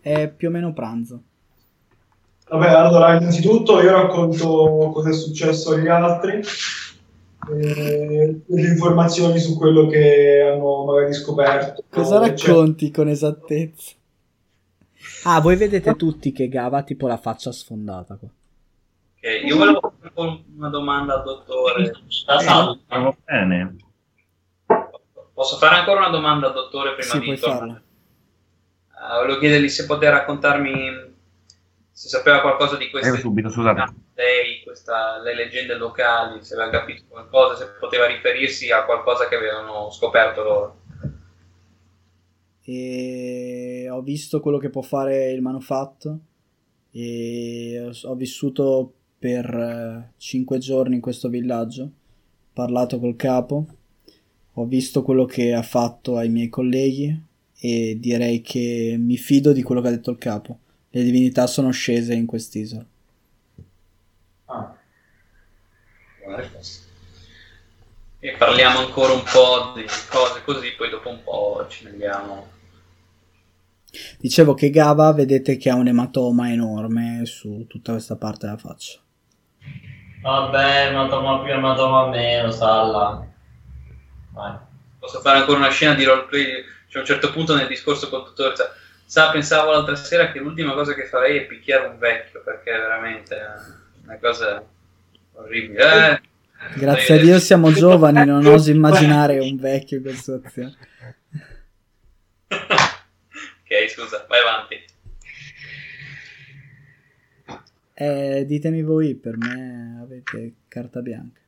È 0.00 0.28
più 0.28 0.48
o 0.48 0.50
meno 0.50 0.72
pranzo. 0.72 1.22
Vabbè, 2.50 2.68
allora, 2.68 3.14
innanzitutto 3.16 3.80
io 3.80 3.92
racconto 3.92 4.90
cosa 4.92 5.10
è 5.10 5.12
successo 5.12 5.70
agli 5.72 5.86
altri, 5.86 6.42
eh, 7.52 8.40
le 8.44 8.60
informazioni 8.68 9.38
su 9.38 9.56
quello 9.56 9.86
che 9.86 10.40
hanno 10.52 10.84
magari 10.84 11.12
scoperto. 11.14 11.84
Cosa 11.88 12.18
Cioè, 12.34 12.48
racconti 12.48 12.90
con 12.90 13.08
esattezza? 13.08 13.92
Ah, 15.24 15.40
voi 15.40 15.54
vedete 15.56 15.94
tutti 15.94 16.32
che 16.32 16.48
Gava 16.48 16.78
ha 16.78 16.82
tipo 16.82 17.06
la 17.06 17.18
faccia 17.18 17.52
sfondata 17.52 18.16
qua. 18.16 18.28
Ok, 18.28 19.44
io 19.44 19.56
volevo 19.56 19.80
fare 20.00 20.42
una 20.56 20.68
domanda 20.70 21.14
al 21.18 21.22
dottore. 21.22 21.92
Va 22.88 23.16
bene. 23.24 23.76
Posso 25.32 25.56
fare 25.56 25.76
ancora 25.76 26.00
una 26.00 26.10
domanda 26.10 26.48
al 26.48 26.52
dottore 26.52 26.94
prima 26.94 27.12
Sì, 27.12 27.20
di 27.20 27.38
tornare? 27.38 27.82
Eh, 28.88 29.20
volevo 29.20 29.38
chiedergli 29.38 29.68
se 29.68 29.86
poteva 29.86 30.16
raccontarmi 30.16 31.09
se 31.92 32.08
sapeva 32.08 32.40
qualcosa 32.40 32.76
di 32.76 32.88
queste 32.90 33.08
Arrivo 33.08 33.22
subito, 33.22 33.50
lei, 34.14 34.62
questa, 34.62 35.20
le 35.22 35.34
leggende 35.34 35.74
locali, 35.74 36.42
se 36.44 36.54
aveva 36.54 36.70
capito 36.70 37.04
qualcosa, 37.08 37.56
se 37.56 37.70
poteva 37.78 38.06
riferirsi 38.06 38.70
a 38.70 38.84
qualcosa 38.84 39.28
che 39.28 39.34
avevano 39.34 39.90
scoperto 39.90 40.42
loro. 40.42 40.80
E 42.62 43.88
ho 43.90 44.02
visto 44.02 44.40
quello 44.40 44.58
che 44.58 44.70
può 44.70 44.82
fare 44.82 45.30
il 45.30 45.42
manufatto 45.42 46.18
e 46.92 47.80
ho- 47.80 48.08
ho 48.10 48.14
vissuto 48.14 48.92
per 49.18 50.12
5 50.16 50.58
giorni 50.58 50.96
in 50.96 51.00
questo 51.00 51.28
villaggio, 51.28 51.82
ho 51.82 51.90
parlato 52.52 52.98
col 52.98 53.16
capo, 53.16 53.66
ho 54.54 54.64
visto 54.66 55.02
quello 55.02 55.24
che 55.24 55.52
ha 55.52 55.62
fatto 55.62 56.16
ai 56.16 56.28
miei 56.28 56.48
colleghi 56.48 57.28
e 57.58 57.96
direi 57.98 58.40
che 58.40 58.96
mi 58.98 59.16
fido 59.16 59.52
di 59.52 59.62
quello 59.62 59.80
che 59.80 59.88
ha 59.88 59.92
detto 59.92 60.10
il 60.10 60.18
capo. 60.18 60.59
Le 60.92 61.02
divinità 61.04 61.46
sono 61.46 61.70
scese 61.70 62.14
in 62.14 62.26
quest'isola. 62.26 62.84
Ah, 64.46 64.74
E 68.18 68.34
parliamo 68.36 68.80
ancora 68.80 69.12
un 69.12 69.22
po' 69.22 69.72
di 69.74 69.84
cose 70.10 70.42
così, 70.44 70.72
poi 70.76 70.90
dopo 70.90 71.08
un 71.08 71.22
po' 71.22 71.64
ci 71.68 71.86
andiamo. 71.86 72.50
Dicevo 74.18 74.54
che 74.54 74.70
Gava 74.70 75.12
vedete 75.12 75.56
che 75.56 75.70
ha 75.70 75.76
un 75.76 75.86
ematoma 75.86 76.50
enorme 76.50 77.22
su 77.24 77.66
tutta 77.68 77.92
questa 77.92 78.16
parte 78.16 78.46
della 78.46 78.58
faccia. 78.58 78.98
Vabbè, 80.22 80.88
ematoma 80.88 81.40
più, 81.42 81.52
ematoma 81.52 82.08
meno, 82.08 82.50
Salla. 82.50 83.26
Vai. 84.32 84.58
Posso 84.98 85.20
fare 85.20 85.38
ancora 85.38 85.58
una 85.58 85.70
scena 85.70 85.94
di 85.94 86.04
roleplay? 86.04 86.64
C'è 86.88 86.98
un 86.98 87.06
certo 87.06 87.30
punto 87.30 87.54
nel 87.54 87.68
discorso 87.68 88.08
col 88.08 88.24
dottore. 88.24 88.54
Sa, 89.10 89.24
sa, 89.24 89.30
pensavo 89.32 89.72
l'altra 89.72 89.96
sera 89.96 90.30
che 90.30 90.38
l'ultima 90.38 90.72
cosa 90.72 90.94
che 90.94 91.04
farei 91.04 91.38
è 91.38 91.46
picchiare 91.46 91.88
un 91.88 91.98
vecchio, 91.98 92.42
perché 92.44 92.70
è 92.70 92.78
veramente 92.78 93.36
una 94.04 94.16
cosa 94.18 94.64
orribile. 95.32 96.12
Eh, 96.12 96.20
Grazie 96.76 97.16
a 97.16 97.18
Dio 97.18 97.40
siamo 97.40 97.72
giovani, 97.74 98.24
non 98.24 98.46
oso 98.46 98.70
immaginare 98.70 99.40
un 99.40 99.56
vecchio 99.56 99.96
in 99.96 100.04
questa 100.04 100.20
situazione. 100.20 100.76
ok, 102.50 103.88
scusa, 103.88 104.26
vai 104.28 104.40
avanti. 104.42 104.84
Eh, 107.94 108.44
ditemi 108.46 108.84
voi, 108.84 109.16
per 109.16 109.36
me 109.36 109.98
avete 110.04 110.52
carta 110.68 111.00
bianca. 111.00 111.40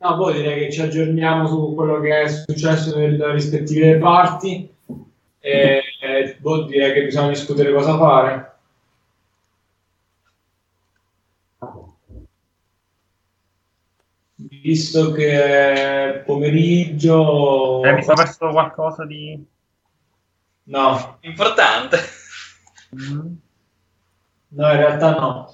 No, 0.00 0.16
poi 0.18 0.34
direi 0.34 0.66
che 0.66 0.72
ci 0.72 0.82
aggiorniamo 0.82 1.46
su 1.46 1.74
quello 1.74 2.00
che 2.00 2.20
è 2.20 2.28
successo 2.28 2.98
nelle 2.98 3.32
rispettive 3.32 3.96
parti 3.96 4.76
e, 5.48 5.82
e 6.00 6.36
boh, 6.40 6.64
direi 6.64 6.92
che 6.92 7.04
bisogna 7.04 7.28
discutere 7.28 7.72
cosa 7.72 7.96
fare. 7.96 8.56
Visto 14.34 15.12
che 15.12 16.12
è 16.12 16.22
pomeriggio... 16.24 17.82
Eh, 17.82 17.92
mi 17.94 18.02
sono 18.02 18.16
perso 18.16 18.48
qualcosa 18.50 19.04
di... 19.06 19.42
No, 20.64 21.18
Importante. 21.20 21.98
Mm, 22.94 23.34
no, 24.48 24.70
in 24.70 24.76
realtà 24.76 25.18
no. 25.18 25.52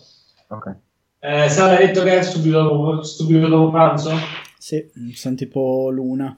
Ok. 0.48 0.76
Eh, 1.20 1.48
Sara 1.48 1.76
hai 1.76 1.86
detto 1.86 2.02
che 2.02 2.18
è 2.18 2.22
subito 2.22 2.62
dopo, 2.62 3.02
subito 3.02 3.46
dopo 3.46 3.70
pranzo? 3.70 4.10
Sì, 4.58 4.90
sono 5.14 5.34
tipo 5.36 5.88
l'una. 5.90 6.36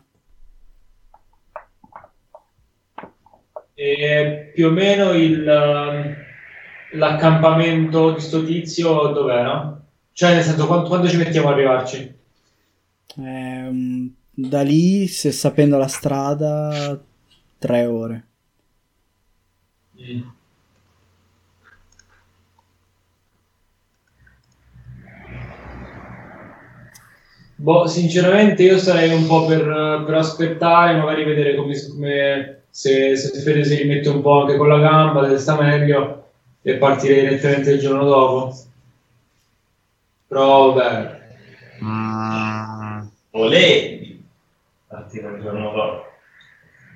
E 3.79 4.51
più 4.55 4.69
o 4.69 4.71
meno 4.71 5.13
il, 5.13 5.47
ehm, 5.47 6.17
l'accampamento 6.95 8.13
di 8.13 8.21
sto 8.21 8.45
tizio 8.45 9.09
dov'era? 9.13 9.81
Cioè, 10.13 10.35
nel 10.35 10.43
senso, 10.43 10.67
quanto, 10.67 10.89
quando 10.89 11.09
ci 11.09 11.17
mettiamo 11.19 11.49
ad 11.49 11.55
arrivarci? 11.55 12.15
Ehm, 13.19 14.15
da 14.31 14.63
lì, 14.63 15.07
se 15.09 15.33
sapendo 15.33 15.77
la 15.79 15.89
strada, 15.89 16.99
tre 17.59 17.85
ore. 17.87 18.27
Boh, 27.59 27.87
sinceramente 27.87 28.63
io 28.63 28.79
sarei 28.79 29.13
un 29.13 29.27
po' 29.27 29.47
per, 29.47 29.63
per 30.05 30.15
aspettare, 30.15 30.97
magari 30.99 31.25
vedere 31.25 31.55
come, 31.57 31.75
come- 31.89 32.63
se, 32.77 33.17
se 33.17 33.41
Fede 33.41 33.65
si 33.65 33.75
rimette 33.77 34.11
un 34.11 34.21
po' 34.21 34.43
anche 34.43 34.59
con 34.59 34.69
la 34.69 34.79
gamba, 34.79 35.27
se 35.31 35.39
sta 35.39 35.59
meglio, 35.59 36.29
e 36.61 36.77
partire 36.77 37.21
direttamente 37.23 37.71
il 37.71 37.81
giorno 37.81 38.05
dopo. 38.05 38.55
Però, 40.27 40.73
vabbè, 40.73 41.15
Mm, 41.83 43.07
Volevi 43.33 44.25
partire 44.89 45.29
il 45.37 45.43
giorno 45.43 45.73
dopo. 45.73 46.05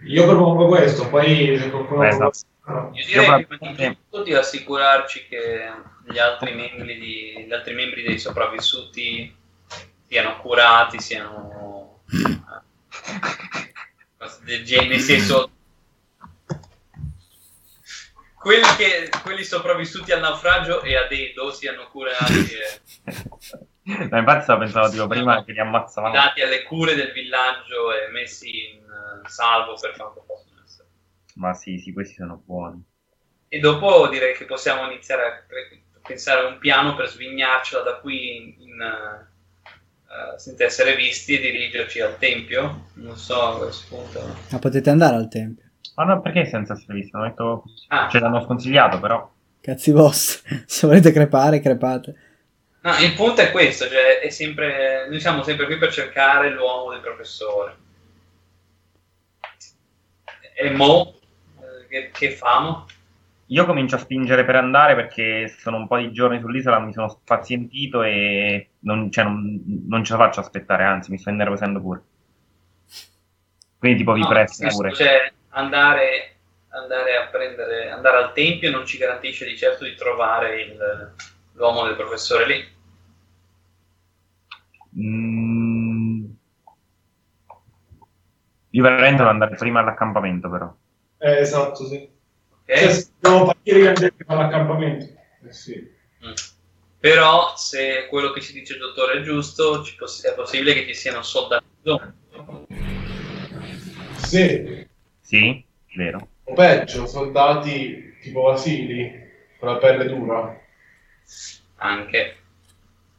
io 0.06 0.24
propongo 0.26 0.66
questo, 0.68 1.06
poi 1.10 1.58
se 1.58 1.70
qualcuno... 1.70 2.04
Esatto. 2.04 2.38
Io 2.66 3.00
Io 3.00 3.06
direi 3.06 3.26
proprio- 3.46 3.74
prima 3.74 3.88
di 3.90 3.96
tutto 4.08 4.22
di 4.22 4.32
assicurarci 4.34 5.26
che 5.28 5.70
gli 6.10 6.18
altri 6.18 6.54
membri, 6.54 6.98
di- 6.98 7.44
gli 7.46 7.52
altri 7.52 7.74
membri 7.74 8.02
dei 8.02 8.18
sopravvissuti 8.18 9.34
siano 10.06 10.38
curati, 10.40 10.98
siano 11.00 12.00
eh, 12.08 12.40
cose 14.16 14.38
del 14.44 14.64
genere, 14.64 14.88
nel 14.88 15.00
senso 15.00 15.50
quelli, 18.40 18.64
che, 18.76 19.10
quelli 19.22 19.44
sopravvissuti 19.44 20.12
al 20.12 20.20
naufragio 20.20 20.82
e 20.82 20.96
ad 20.96 21.12
Edo 21.12 21.52
siano 21.52 21.86
curati 21.88 22.32
e 22.32 22.80
No, 23.82 24.18
infatti 24.18 24.42
stavo 24.42 24.60
pensando 24.60 24.90
tipo 24.90 25.06
prima 25.08 25.42
che 25.44 25.52
li 25.52 25.58
ammazzavano. 25.58 26.12
dati 26.14 26.40
alle 26.42 26.62
cure 26.62 26.94
del 26.94 27.12
villaggio 27.12 27.92
e 27.92 28.10
messi 28.12 28.70
in 28.74 28.78
eh, 28.78 29.28
salvo 29.28 29.74
per 29.80 29.94
quanto 29.96 30.22
possono 30.26 30.60
essere. 30.64 30.88
Ma 31.34 31.54
sì, 31.54 31.78
sì, 31.78 31.92
questi 31.92 32.14
sono 32.14 32.40
buoni. 32.44 32.82
E 33.48 33.58
dopo 33.58 34.06
direi 34.08 34.34
che 34.36 34.44
possiamo 34.44 34.88
iniziare 34.88 35.22
a 35.24 35.44
cre- 35.46 35.82
pensare 36.06 36.46
a 36.46 36.48
un 36.48 36.58
piano 36.58 36.94
per 36.94 37.08
svignarcela 37.08 37.82
da 37.82 37.96
qui 37.96 38.36
in, 38.36 38.54
in, 38.68 38.80
eh, 38.80 40.38
senza 40.38 40.64
essere 40.64 40.94
visti 40.94 41.36
e 41.36 41.40
dirigerci 41.40 42.00
al 42.00 42.16
tempio. 42.18 42.90
Non 42.94 43.16
so 43.16 43.42
a 43.42 43.58
questo 43.58 43.86
punto. 43.96 44.36
Ma 44.50 44.58
potete 44.58 44.88
andare 44.90 45.16
al 45.16 45.28
tempio. 45.28 45.69
Ma 45.96 46.04
no, 46.04 46.20
perché 46.20 46.46
senza 46.46 46.74
essere 46.74 46.94
visto? 46.94 47.18
Non 47.18 47.28
detto... 47.28 47.64
Ah. 47.88 48.08
Ce 48.10 48.18
l'hanno 48.18 48.42
sconsigliato, 48.42 48.98
però. 49.00 49.30
Cazzi 49.60 49.90
vostri. 49.92 50.62
Se 50.66 50.86
volete 50.86 51.12
crepare, 51.12 51.60
crepate. 51.60 52.14
No, 52.82 52.96
il 52.98 53.12
punto 53.14 53.42
è 53.42 53.50
questo, 53.50 53.86
cioè 53.86 54.20
è 54.20 54.30
sempre, 54.30 55.06
noi 55.08 55.20
siamo 55.20 55.42
sempre 55.42 55.66
qui 55.66 55.76
per 55.76 55.92
cercare 55.92 56.50
l'uomo 56.50 56.90
del 56.90 57.00
professore. 57.00 57.76
E 60.54 60.70
mo, 60.70 61.14
eh, 61.58 61.86
che, 61.88 62.10
che 62.10 62.30
famo? 62.30 62.86
Io 63.46 63.66
comincio 63.66 63.96
a 63.96 63.98
spingere 63.98 64.44
per 64.44 64.56
andare 64.56 64.94
perché 64.94 65.48
sono 65.58 65.76
un 65.76 65.88
po' 65.88 65.98
di 65.98 66.12
giorni 66.12 66.40
sull'isola, 66.40 66.78
mi 66.78 66.92
sono 66.92 67.08
spazientito 67.08 68.02
e 68.02 68.70
non, 68.80 69.10
cioè, 69.10 69.24
non, 69.24 69.60
non 69.88 70.04
ce 70.04 70.12
la 70.12 70.18
faccio 70.18 70.40
aspettare, 70.40 70.84
anzi 70.84 71.10
mi 71.10 71.18
sto 71.18 71.30
innervosendo 71.30 71.80
pure. 71.80 72.02
Quindi 73.76 73.98
tipo 73.98 74.12
vi 74.12 74.20
No, 74.20 74.28
presto 74.28 74.66
pure. 74.68 74.94
Cioè, 74.94 75.32
andare, 75.50 76.36
andare 76.68 77.16
a 77.16 77.26
prendere, 77.28 77.90
andare 77.90 78.16
al 78.18 78.32
tempio 78.32 78.70
non 78.70 78.86
ci 78.86 78.98
garantisce 78.98 79.46
di 79.46 79.56
certo 79.56 79.84
di 79.84 79.94
trovare 79.94 80.62
il- 80.62 81.14
l'uomo 81.54 81.84
del 81.84 81.96
professore 81.96 82.46
lì. 82.46 82.78
Mm. 84.98 86.24
Io 88.72 88.82
veramente 88.82 89.16
devo 89.16 89.30
andare 89.30 89.56
prima 89.56 89.80
all'accampamento 89.80 90.48
però. 90.50 90.72
Eh, 91.18 91.38
esatto, 91.38 91.86
sì. 91.86 92.08
ok? 92.50 92.78
Cioè, 92.78 93.04
dobbiamo 93.18 93.46
partire 93.46 93.88
andiamo 93.88 94.12
all'accampamento. 94.26 95.06
Eh 95.46 95.52
sì. 95.52 95.74
Mm. 96.24 96.32
Però 97.00 97.56
se 97.56 98.06
quello 98.08 98.30
che 98.30 98.40
ci 98.40 98.52
dice 98.52 98.74
il 98.74 98.78
dottore 98.78 99.20
è 99.20 99.22
giusto, 99.22 99.82
ci 99.82 99.96
poss- 99.96 100.24
è 100.24 100.34
possibile 100.34 100.74
che 100.74 100.86
ci 100.86 100.94
siano 100.94 101.22
soldati. 101.22 101.64
Sì, 104.16 104.86
Sì, 105.30 105.64
vero. 105.94 106.26
o 106.42 106.54
peggio, 106.54 107.06
soldati 107.06 108.16
tipo 108.20 108.40
Vasili, 108.40 109.12
con 109.60 109.68
la 109.68 109.78
pelle 109.78 110.08
dura. 110.08 110.60
anche. 111.76 112.36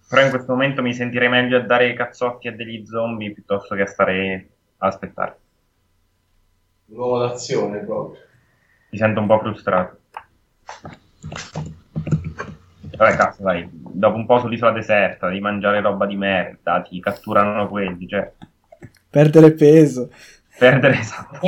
Però 0.09 0.21
in 0.21 0.29
questo 0.29 0.51
momento 0.51 0.81
mi 0.81 0.93
sentirei 0.93 1.29
meglio 1.29 1.55
a 1.55 1.61
dare 1.61 1.87
i 1.87 1.95
cazzotti 1.95 2.49
a 2.49 2.51
degli 2.51 2.85
zombie 2.85 3.31
piuttosto 3.31 3.75
che 3.75 3.83
a 3.83 3.85
stare 3.85 4.49
a 4.79 4.87
aspettare. 4.87 5.39
Nuova 6.87 7.27
d'azione 7.27 7.77
proprio. 7.79 8.21
Mi 8.89 8.97
sento 8.97 9.21
un 9.21 9.27
po' 9.27 9.39
frustrato. 9.39 9.99
Vabbè, 12.97 13.15
cazzo, 13.15 13.41
dai. 13.41 13.69
Dopo 13.71 14.17
un 14.17 14.25
po' 14.25 14.39
sull'isola 14.39 14.73
deserta, 14.73 15.29
di 15.29 15.39
mangiare 15.39 15.79
roba 15.79 16.05
di 16.05 16.17
merda, 16.17 16.81
ti 16.81 16.99
catturano 16.99 17.69
quelli, 17.69 18.05
cioè, 18.05 18.33
Perdere 19.09 19.51
peso. 19.53 20.09
Perdere, 20.61 20.99
esatto. 20.99 21.39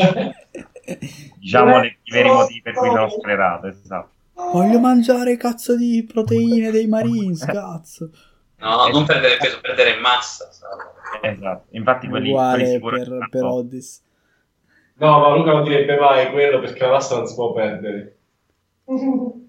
Diciamo 1.37 1.79
le- 1.79 1.97
i 2.01 2.11
veri 2.11 2.29
motivi 2.29 2.61
per 2.63 2.73
cui 2.73 2.87
sono 2.89 3.09
sclerato, 3.09 3.67
esatto. 3.67 4.09
Voglio 4.33 4.79
mangiare 4.79 5.37
cazzo 5.37 5.77
di 5.77 6.03
proteine 6.11 6.71
dei 6.71 6.87
Marines, 6.87 7.45
cazzo. 7.45 8.09
No, 8.57 8.87
non 8.87 9.05
perdere 9.05 9.37
peso, 9.37 9.59
perdere 9.61 9.99
massa. 9.99 10.49
Esatto. 11.21 11.67
Infatti 11.71 12.07
quelli, 12.07 12.31
quelli 12.31 12.39
Uguale 12.39 12.65
sicuro 12.65 12.97
per, 12.97 13.07
che 13.07 13.27
per 13.29 13.43
Odyssey. 13.43 14.01
No, 14.95 15.19
ma 15.19 15.35
Luca 15.35 15.51
non 15.51 15.63
direbbe 15.63 15.97
mai 15.97 16.31
quello 16.31 16.59
perché 16.59 16.83
la 16.83 16.91
massa 16.91 17.15
non 17.15 17.27
si 17.27 17.35
può 17.35 17.53
perdere. 17.53 18.17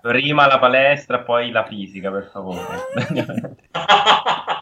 Prima 0.00 0.46
la 0.46 0.58
palestra, 0.58 1.20
poi 1.20 1.50
la 1.50 1.66
fisica, 1.66 2.10
per 2.10 2.30
favore. 2.32 2.60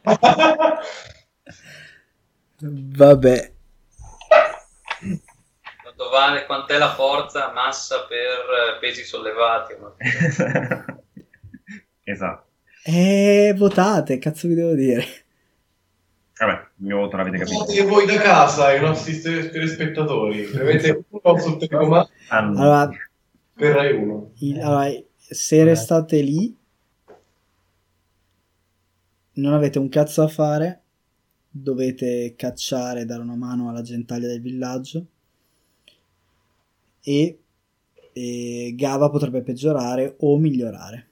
Vabbè. 2.66 3.52
Quanto 5.82 6.08
vale, 6.10 6.46
quant'è 6.46 6.78
la 6.78 6.94
forza, 6.94 7.52
massa 7.52 8.06
per 8.06 8.16
eh, 8.18 8.78
pesi 8.80 9.04
sollevati? 9.04 9.74
ma- 9.78 9.94
esatto. 12.02 12.46
Eh, 12.84 13.54
votate, 13.56 14.18
cazzo 14.18 14.48
vi 14.48 14.54
devo 14.54 14.74
dire. 14.74 15.04
Vabbè, 16.38 16.52
il 16.78 16.86
mio 16.86 16.96
voto 16.98 17.16
l'avete 17.16 17.38
capito. 17.38 17.66
E 17.70 17.82
voi 17.84 18.06
da 18.06 18.16
casa, 18.18 18.74
i 18.74 18.80
nostri 18.80 19.20
te- 19.20 19.50
telespettatori, 19.50 20.44
avete 20.56 21.04
uno 21.08 21.38
sul 21.38 21.58
telecomando 21.58 22.08
Allora, 22.28 22.90
per 23.54 23.74
Rai 23.74 23.92
1. 23.94 24.32
il- 24.38 24.60
allora, 24.60 24.90
se 25.16 25.64
restate 25.64 26.20
lì, 26.20 26.56
non 29.34 29.52
avete 29.52 29.78
un 29.78 29.88
cazzo 29.88 30.22
da 30.22 30.28
fare, 30.28 30.82
dovete 31.56 32.34
cacciare 32.36 33.02
e 33.02 33.04
dare 33.04 33.22
una 33.22 33.36
mano 33.36 33.68
alla 33.68 33.82
gentaglia 33.82 34.26
del 34.26 34.40
villaggio. 34.40 35.06
E, 37.00 37.38
e 38.12 38.74
Gava 38.76 39.08
potrebbe 39.08 39.42
peggiorare 39.42 40.16
o 40.18 40.36
migliorare. 40.36 41.08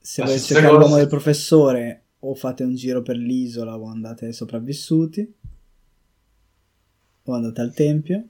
Se 0.00 0.20
La 0.20 0.26
volete 0.26 0.44
cercare 0.44 0.68
cosa- 0.68 0.78
l'uomo 0.78 0.96
del 0.96 1.08
professore 1.08 2.02
o 2.20 2.34
fate 2.34 2.64
un 2.64 2.74
giro 2.74 3.02
per 3.02 3.16
l'isola 3.16 3.76
o 3.78 3.86
andate 3.86 4.26
ai 4.26 4.32
sopravvissuti 4.32 5.34
o 7.24 7.32
andate 7.32 7.60
al 7.60 7.72
tempio. 7.72 8.26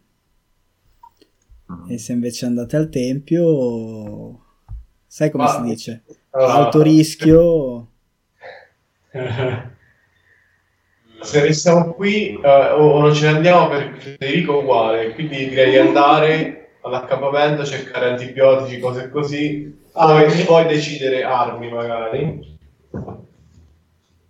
E 1.88 1.98
se 1.98 2.12
invece 2.12 2.44
andate 2.46 2.76
al 2.76 2.88
tempio 2.90 4.44
sai 5.06 5.30
come 5.30 5.44
Ma- 5.44 5.50
si 5.50 5.62
dice 5.62 6.02
Allora, 6.34 6.52
alto 6.54 6.82
rischio 6.82 7.86
Se 11.20 11.40
restiamo 11.40 11.92
qui 11.92 12.38
eh, 12.42 12.70
o, 12.72 12.98
non 13.00 13.14
ce 13.14 13.30
ne 13.30 13.36
andiamo 13.36 13.68
per 13.68 13.94
Federico 13.98 14.58
uguale, 14.58 15.12
quindi 15.14 15.48
direi 15.48 15.70
di 15.70 15.78
andare 15.78 16.70
all'accampamento, 16.80 17.64
cercare 17.64 18.10
antibiotici, 18.10 18.80
cose 18.80 19.08
così, 19.08 19.78
poi, 19.92 20.44
poi 20.44 20.66
decidere 20.66 21.22
armi 21.22 21.70
magari, 21.70 22.58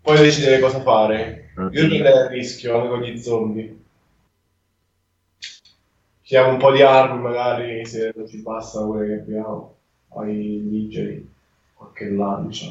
poi 0.03 0.19
decidere 0.19 0.59
cosa 0.59 0.81
fare. 0.83 1.53
Io 1.57 1.87
prenderei 1.87 2.25
il 2.25 2.29
rischio 2.29 2.77
anche 2.77 2.89
con 2.89 3.01
gli 3.01 3.17
zombie. 3.19 3.77
Chiamo 6.23 6.51
un 6.51 6.59
po' 6.59 6.73
di 6.73 6.83
armi 6.83 7.21
magari 7.23 7.87
se 7.87 8.13
non 8.15 8.27
ci 8.27 8.43
passano 8.43 8.89
quelle 8.89 9.07
che 9.07 9.21
abbiamo, 9.21 9.77
ai 10.17 10.61
vigili, 10.63 11.31
qualche 11.83 12.11
lancia. 12.11 12.67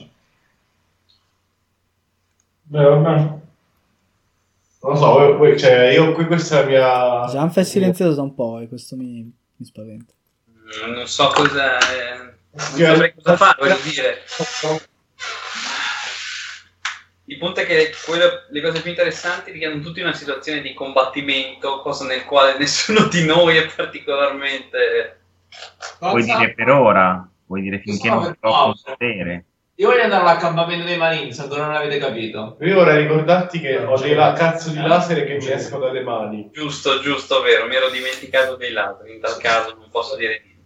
Beh, 2.63 2.83
vabbè. 2.83 3.15
Non 4.83 4.93
lo 4.93 4.95
so, 4.95 5.35
voi- 5.37 5.59
cioè, 5.59 5.89
io 5.89 6.11
qui 6.13 6.25
questa 6.25 6.59
è 6.59 6.63
la 6.63 6.67
mia... 6.67 7.31
Gianfa 7.31 7.61
è 7.61 7.63
silenzioso 7.63 8.15
da 8.15 8.21
un 8.23 8.33
po' 8.33 8.59
e 8.59 8.67
questo 8.67 8.95
mi, 8.95 9.31
mi 9.55 9.65
spaventa 9.65 10.13
Mm, 10.85 10.93
Non 10.93 11.07
so 11.07 11.27
cosa... 11.27 11.77
eh, 11.77 12.17
non 12.51 12.59
saprei 12.59 13.13
cosa 13.13 13.35
fare, 13.37 13.55
voglio 13.59 13.77
dire. 13.83 14.23
Il 17.25 17.37
punto 17.37 17.59
è 17.61 17.65
che 17.65 17.91
quello- 18.05 18.45
le 18.49 18.61
cose 18.61 18.81
più 18.81 18.89
interessanti 18.89 19.51
richiedono 19.51 19.81
tutte 19.81 20.01
una 20.01 20.13
situazione 20.13 20.61
di 20.61 20.73
combattimento, 20.73 21.81
cosa 21.81 22.05
nel 22.05 22.25
quale 22.25 22.57
nessuno 22.59 23.07
di 23.07 23.25
noi 23.25 23.57
è 23.57 23.67
particolarmente... 23.73 25.19
Vuoi 25.99 26.23
dire 26.23 26.53
per 26.53 26.69
ora? 26.69 27.29
Vuoi 27.51 27.63
dire 27.63 27.79
finché 27.79 28.09
non 28.09 28.23
per 28.23 28.37
troppo 28.39 28.75
potere? 28.81 29.45
Io 29.75 29.89
voglio 29.89 30.03
andare 30.03 30.21
all'accampamento 30.21 30.85
dei 30.85 30.95
Marines, 30.95 31.37
ancora 31.39 31.65
non 31.65 31.73
l'avete 31.73 31.97
capito. 31.97 32.55
Io 32.61 32.75
vorrei 32.75 33.01
ricordarti 33.01 33.59
che 33.59 33.77
ho 33.77 33.99
dei 33.99 34.13
la- 34.13 34.31
cazzo 34.31 34.69
di 34.69 34.79
laser 34.79 35.25
che 35.25 35.33
mi 35.35 35.51
escono 35.51 35.85
dalle 35.85 36.01
mani. 36.01 36.49
Giusto, 36.53 37.01
giusto, 37.01 37.41
vero, 37.41 37.67
mi 37.67 37.75
ero 37.75 37.89
dimenticato 37.89 38.55
dei 38.55 38.71
laser, 38.71 39.09
in 39.09 39.19
tal 39.19 39.37
caso 39.37 39.75
non 39.77 39.89
posso 39.89 40.15
dire 40.15 40.41
niente. 40.45 40.61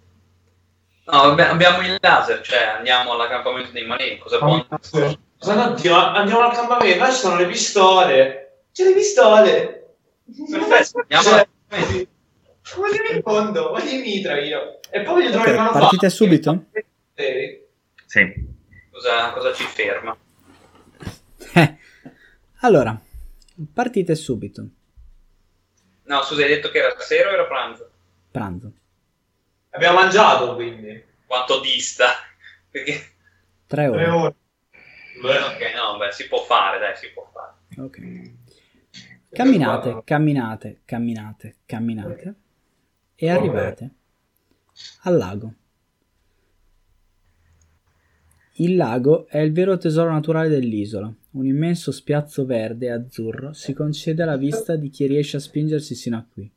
No, 1.06 1.18
vabbè, 1.30 1.44
abbiamo 1.44 1.82
il 1.82 1.98
laser, 2.00 2.42
cioè 2.42 2.64
andiamo 2.78 3.14
all'accampamento 3.14 3.72
dei 3.72 3.86
Marine, 3.88 4.20
cosa 4.20 4.38
buono. 4.38 4.68
Cosa 4.70 5.56
no, 5.56 5.74
Dio, 5.74 5.96
andiamo 5.96 6.42
all'accampamento, 6.42 7.00
là 7.00 7.10
ci 7.10 7.18
sono 7.18 7.36
le 7.36 7.48
pistole. 7.48 8.60
C'è 8.72 8.84
le 8.84 8.94
pistole. 8.94 9.96
Perfetto, 10.52 11.00
andiamo 11.00 11.30
all'accampamento. 11.30 12.14
Voglio 12.74 13.16
il 13.16 13.22
fondo, 13.22 13.70
voglio 13.70 13.90
i 13.92 14.02
mitra 14.02 14.40
io. 14.40 14.80
E 14.90 15.02
poi 15.02 15.14
voglio 15.14 15.30
trovare 15.30 15.50
Ok, 15.52 15.56
i 15.56 15.58
manufatti. 15.58 15.80
partite 15.84 16.10
subito? 16.10 16.66
Sì. 18.06 18.48
Cosa, 18.92 19.32
cosa 19.34 19.54
ci 19.54 19.64
ferma? 19.64 20.18
Eh, 21.58 21.78
allora 22.62 23.00
partite 23.74 24.16
subito 24.16 24.68
No, 26.04 26.22
scusa, 26.24 26.42
hai 26.44 26.50
detto 26.50 26.70
che 26.70 26.80
era 26.80 26.94
sera 27.00 27.30
o 27.30 27.34
era 27.34 27.46
pranzo? 27.46 27.90
pranzo 28.32 28.72
Abbiamo 29.70 30.00
mangiato, 30.00 30.56
quindi. 30.56 31.02
Quanto 31.26 31.60
dista? 31.62 32.08
Perché... 32.70 33.02
tre 33.68 33.88
ore 33.88 34.04
Tre 34.04 34.10
ore. 34.12 34.36
Beh, 35.22 35.38
ok, 35.38 35.74
no, 35.76 35.98
beh, 35.98 36.12
si 36.12 36.28
può 36.28 36.44
fare, 36.44 36.80
dai, 36.80 36.96
si 36.98 37.10
può 37.14 37.30
fare. 37.32 37.54
Ok. 37.78 38.32
Camminate, 39.32 40.02
camminate, 40.04 40.82
camminate, 40.86 41.56
camminate 41.66 42.36
e 43.16 43.30
arrivate 43.30 43.92
al 45.04 45.18
lago. 45.18 45.54
Il 48.58 48.76
lago 48.76 49.28
è 49.28 49.40
il 49.40 49.52
vero 49.52 49.78
tesoro 49.78 50.12
naturale 50.12 50.48
dell'isola. 50.48 51.14
Un 51.32 51.46
immenso 51.46 51.92
spiazzo 51.92 52.46
verde 52.46 52.86
e 52.86 52.92
azzurro 52.92 53.52
si 53.52 53.74
concede 53.74 54.24
alla 54.24 54.38
vista 54.38 54.78
di 54.78 54.90
chi 54.90 55.08
riesce 55.08 55.38
a 55.38 55.42
spingersi 55.42 55.94
sino 55.94 56.18
a 56.18 56.26
qui. 56.30 56.50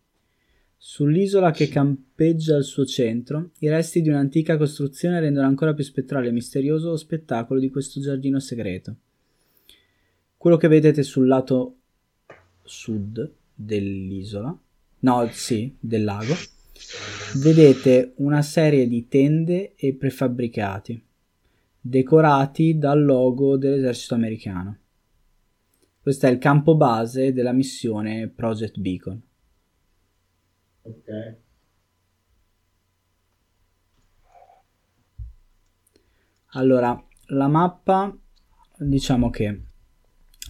Sull'isola 0.77 1.51
che 1.51 1.67
campeggia 1.67 2.55
al 2.55 2.63
suo 2.63 2.87
centro, 2.87 3.51
i 3.59 3.69
resti 3.69 4.01
di 4.01 4.09
un'antica 4.09 4.57
costruzione 4.57 5.19
rendono 5.19 5.49
ancora 5.49 5.75
più 5.75 5.83
spettrale 5.83 6.29
e 6.29 6.33
misterioso 6.33 6.91
lo 6.91 6.97
spettacolo 6.97 7.59
di 7.59 7.69
questo 7.69 8.01
giardino 8.01 8.39
segreto. 8.39 8.95
Quello 10.37 10.57
che 10.57 10.69
vedete 10.69 11.03
sul 11.03 11.27
lato 11.27 11.79
sud 12.63 13.29
dell'isola, 13.53 14.57
no, 15.01 15.29
sì, 15.31 15.77
del 15.79 16.05
lago, 16.05 16.35
vedete 17.37 18.15
una 18.17 18.43
serie 18.43 18.87
di 18.87 19.09
tende 19.09 19.75
e 19.75 19.95
prefabbricati 19.95 21.07
decorati 21.81 22.77
dal 22.77 23.03
logo 23.03 23.57
dell'esercito 23.57 24.15
americano. 24.15 24.79
Questo 26.01 26.27
è 26.27 26.31
il 26.31 26.39
campo 26.39 26.77
base 26.77 27.33
della 27.33 27.53
missione 27.53 28.29
Project 28.29 28.79
Beacon. 28.79 29.23
Ok. 30.83 31.37
Allora, 36.53 37.07
la 37.27 37.49
mappa, 37.49 38.17
diciamo 38.79 39.29
che 39.29 39.63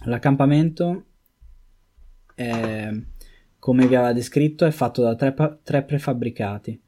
l'accampamento, 0.05 1.05
è, 2.33 2.89
come 3.59 3.85
vi 3.87 3.95
aveva 3.95 4.13
descritto, 4.13 4.65
è 4.65 4.71
fatto 4.71 5.01
da 5.01 5.15
tre, 5.15 5.33
pa- 5.33 5.57
tre 5.61 5.83
prefabbricati 5.83 6.81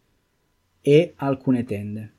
e 0.82 1.14
alcune 1.18 1.64
tende. 1.64 2.14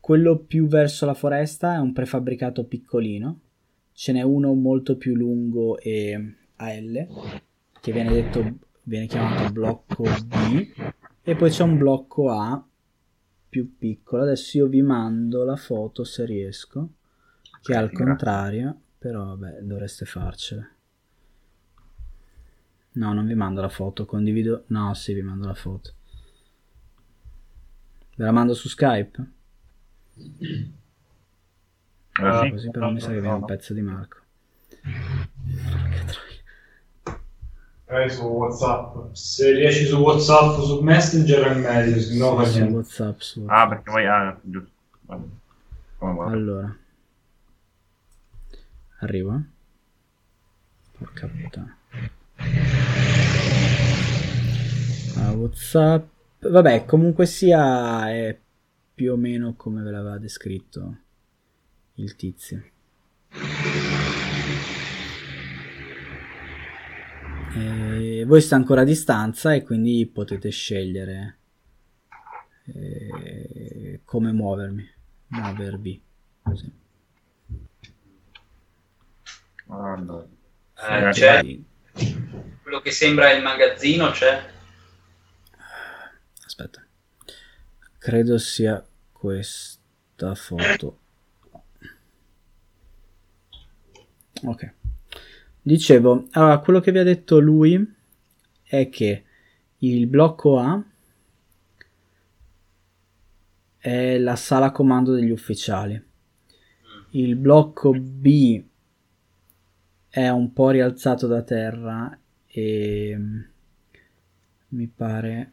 Quello 0.00 0.38
più 0.38 0.68
verso 0.68 1.04
la 1.04 1.14
foresta 1.14 1.74
è 1.74 1.78
un 1.78 1.92
prefabbricato 1.92 2.64
piccolino, 2.64 3.40
ce 3.92 4.12
n'è 4.12 4.22
uno 4.22 4.54
molto 4.54 4.96
più 4.96 5.14
lungo 5.14 5.78
e 5.78 6.34
a 6.56 6.72
L, 6.72 7.06
che 7.80 7.92
viene 7.92 8.12
detto 8.12 8.58
viene 8.84 9.06
chiamato 9.06 9.52
blocco 9.52 10.04
B, 10.04 10.72
e 11.22 11.34
poi 11.34 11.50
c'è 11.50 11.64
un 11.64 11.76
blocco 11.76 12.30
A 12.30 12.64
più 13.48 13.76
piccolo. 13.76 14.22
Adesso 14.22 14.58
io 14.58 14.66
vi 14.68 14.82
mando 14.82 15.44
la 15.44 15.56
foto 15.56 16.04
se 16.04 16.24
riesco, 16.24 16.88
che 17.62 17.72
è 17.72 17.76
al 17.76 17.90
contrario, 17.90 18.78
però 18.96 19.24
vabbè, 19.36 19.62
dovreste 19.62 20.04
farcela. 20.04 20.75
No, 22.96 23.12
non 23.12 23.26
vi 23.26 23.34
mando 23.34 23.60
la 23.60 23.68
foto, 23.68 24.06
condivido. 24.06 24.64
No, 24.68 24.94
sì, 24.94 25.12
vi 25.12 25.22
mando 25.22 25.46
la 25.46 25.54
foto. 25.54 25.92
Ve 28.16 28.24
la 28.24 28.32
mando 28.32 28.54
su 28.54 28.68
Skype? 28.68 29.30
Ah, 32.12 32.40
sì. 32.42 32.50
Così 32.50 32.70
però 32.70 32.90
mi 32.90 33.00
sa 33.00 33.08
che 33.08 33.20
viene 33.20 33.36
un 33.36 33.44
pezzo 33.44 33.74
di 33.74 33.82
Marco. 33.82 34.18
Eh, 37.88 38.08
su 38.08 38.22
WhatsApp. 38.24 39.12
Se 39.12 39.52
riesci 39.52 39.84
su 39.84 39.98
WhatsApp, 39.98 40.58
su 40.60 40.80
Messenger 40.80 41.46
è 41.48 41.54
meglio, 41.54 42.00
se 42.00 42.16
no 42.16 42.36
fa 42.36 42.44
Su. 42.46 42.60
WhatsApp, 42.62 43.20
su 43.20 43.44
Ah, 43.46 43.68
perché 43.68 43.90
poi... 43.90 44.06
Ah, 44.06 44.40
giusto. 44.42 44.70
Vabbè. 45.02 45.24
Come 45.98 46.12
vuoi. 46.12 46.32
Allora. 46.32 46.76
Arrivo. 49.00 49.34
eh. 49.34 49.40
Porca 50.98 51.26
puttana. 51.26 51.76
Ah, 55.16 55.32
WhatsApp. 55.32 56.14
Vabbè, 56.40 56.84
comunque 56.84 57.26
sia 57.26 58.10
è 58.10 58.38
più 58.94 59.12
o 59.12 59.16
meno 59.16 59.54
come 59.56 59.82
ve 59.82 59.90
l'aveva 59.90 60.18
descritto 60.18 60.98
il 61.94 62.16
tizio. 62.16 62.64
E 67.54 68.24
voi 68.26 68.40
siete 68.40 68.54
ancora 68.54 68.82
a 68.82 68.84
distanza 68.84 69.54
e 69.54 69.62
quindi 69.62 70.06
potete 70.06 70.50
scegliere 70.50 71.38
eh, 72.66 74.00
come 74.04 74.32
muovermi, 74.32 74.88
muovervi. 75.28 76.02
Così. 76.42 76.72
Allora. 79.68 80.26
Eh, 80.88 81.10
c'è 81.10 81.58
quello 82.62 82.80
che 82.80 82.90
sembra 82.90 83.32
il 83.32 83.42
magazzino, 83.42 84.10
c'è. 84.10 84.44
Aspetta. 86.44 86.84
Credo 87.98 88.38
sia 88.38 88.84
questa 89.12 90.34
foto. 90.34 90.98
Ok. 94.42 94.74
Dicevo, 95.62 96.26
allora, 96.32 96.58
quello 96.58 96.80
che 96.80 96.92
vi 96.92 96.98
ha 96.98 97.02
detto 97.02 97.38
lui 97.38 97.94
è 98.62 98.88
che 98.88 99.24
il 99.78 100.06
blocco 100.06 100.58
A 100.58 100.82
è 103.78 104.18
la 104.18 104.36
sala 104.36 104.70
comando 104.70 105.12
degli 105.12 105.30
ufficiali. 105.30 106.00
Il 107.10 107.36
blocco 107.36 107.92
B 107.92 108.62
è 110.16 110.30
un 110.30 110.50
po' 110.54 110.70
rialzato 110.70 111.26
da 111.26 111.42
terra 111.42 112.18
e 112.46 113.18
mi 114.68 114.86
pare 114.86 115.52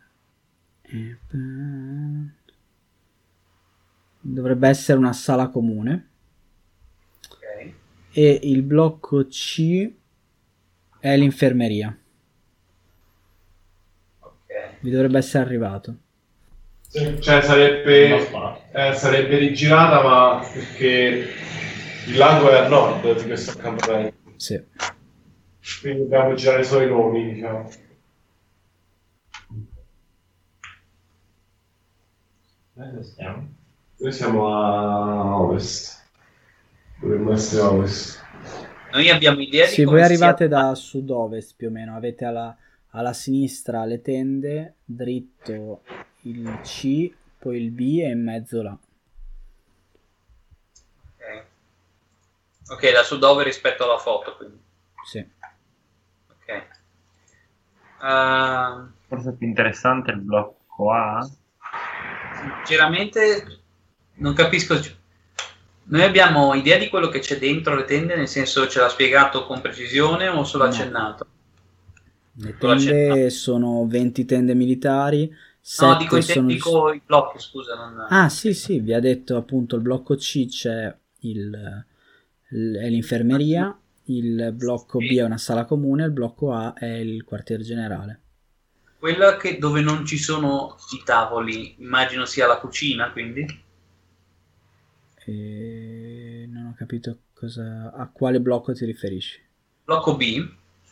dovrebbe 4.21 4.69
essere 4.69 4.97
una 4.97 5.11
sala 5.11 5.49
comune 5.49 6.09
Ok. 7.29 7.73
e 8.13 8.39
il 8.43 8.61
blocco 8.61 9.27
C 9.27 9.91
è 10.97 11.17
l'infermeria. 11.17 11.97
Ok. 14.19 14.77
Vi 14.79 14.89
dovrebbe 14.89 15.17
essere 15.17 15.43
arrivato. 15.43 15.97
Cioè 16.89 17.41
sarebbe, 17.41 18.29
eh, 18.71 18.93
sarebbe 18.93 19.37
rigirata, 19.39 20.01
ma 20.03 20.49
perché 20.53 21.27
il 22.07 22.15
lago 22.15 22.49
è 22.49 22.59
a 22.59 22.67
nord 22.69 23.17
di 23.17 23.23
questo 23.25 23.51
accampamento. 23.51 24.22
Sì. 24.43 24.61
Quindi 25.79 25.99
dobbiamo 26.01 26.33
girare 26.33 26.65
solo 26.65 26.83
i 26.83 26.89
nomi, 26.89 27.33
diciamo. 27.33 27.69
Dove? 32.73 33.47
Noi 33.99 34.11
siamo 34.11 34.53
a 34.53 35.39
ovest. 35.39 36.09
Dovremmo 36.99 37.31
essere 37.31 37.61
a 37.61 37.71
ovest. 37.71 38.21
Noi 38.91 39.09
abbiamo 39.09 39.39
idea 39.39 39.65
di 39.65 39.71
Sì, 39.71 39.83
come 39.85 39.99
voi 39.99 40.05
arrivate 40.07 40.49
da 40.49 40.75
sud-ovest 40.75 41.53
più 41.55 41.69
o 41.69 41.71
meno, 41.71 41.95
avete 41.95 42.25
alla, 42.25 42.53
alla 42.89 43.13
sinistra 43.13 43.85
le 43.85 44.01
tende, 44.01 44.73
dritto 44.83 45.83
il 46.23 46.59
C, 46.63 47.09
poi 47.39 47.63
il 47.63 47.71
B 47.71 47.99
e 48.01 48.09
in 48.09 48.21
mezzo 48.21 48.61
là. 48.61 48.77
Ok, 52.69 52.91
da 52.91 53.03
sud-ovest 53.03 53.45
rispetto 53.47 53.83
alla 53.83 53.97
foto, 53.97 54.35
quindi. 54.35 54.57
Sì. 55.05 55.25
Ok. 56.29 56.67
Ehm, 58.03 58.93
Forse 59.07 59.29
è 59.29 59.33
più 59.33 59.47
interessante 59.47 60.11
il 60.11 60.19
blocco 60.19 60.91
A. 60.91 61.29
sinceramente 62.65 63.59
non 64.15 64.33
capisco. 64.33 64.79
Noi 65.85 66.01
abbiamo 66.03 66.53
idea 66.53 66.77
di 66.77 66.87
quello 66.89 67.09
che 67.09 67.19
c'è 67.19 67.37
dentro 67.37 67.75
le 67.75 67.83
tende, 67.83 68.15
nel 68.15 68.27
senso 68.27 68.67
ce 68.67 68.79
l'ha 68.79 68.89
spiegato 68.89 69.45
con 69.45 69.59
precisione 69.61 70.27
o 70.29 70.43
solo 70.45 70.63
No. 70.63 70.69
accennato? 70.69 71.27
Le 72.35 72.57
tende 72.57 73.29
sono 73.29 73.85
20 73.85 74.25
tende 74.25 74.53
militari, 74.55 75.27
No, 75.29 75.35
7 75.61 75.97
dico, 75.97 76.21
sono... 76.21 76.47
dico 76.47 76.91
i 76.93 77.01
blocchi, 77.05 77.39
scusa. 77.39 77.75
Non... 77.75 78.07
Ah, 78.09 78.29
sì, 78.29 78.53
sì, 78.53 78.79
vi 78.79 78.93
ha 78.93 78.99
detto 78.99 79.37
appunto 79.37 79.75
il 79.75 79.81
blocco 79.81 80.15
C 80.15 80.47
c'è 80.47 80.93
il, 81.19 81.85
è 82.53 82.89
l'infermeria, 82.89 83.77
il 84.05 84.51
blocco 84.53 84.99
B 84.99 85.15
è 85.17 85.23
una 85.23 85.37
sala 85.37 85.65
comune, 85.65 86.05
il 86.05 86.11
blocco 86.11 86.53
A 86.53 86.73
è 86.73 86.85
il 86.85 87.23
quartier 87.23 87.61
generale. 87.61 88.21
Quella 88.97 89.37
che, 89.37 89.59
dove 89.59 89.81
non 89.81 90.03
ci 90.03 90.17
sono 90.17 90.77
i 90.93 91.03
tavoli, 91.05 91.75
immagino 91.77 92.25
sia 92.25 92.47
la 92.47 92.57
cucina, 92.57 93.11
quindi. 93.11 93.45
E 95.25 96.45
non 96.49 96.67
ho 96.67 96.73
capito 96.75 97.21
cosa, 97.33 97.91
a 97.93 98.07
quale 98.11 98.39
blocco 98.39 98.73
ti 98.73 98.85
riferisci. 98.85 99.41
Blocco 99.85 100.15
B, 100.15 100.47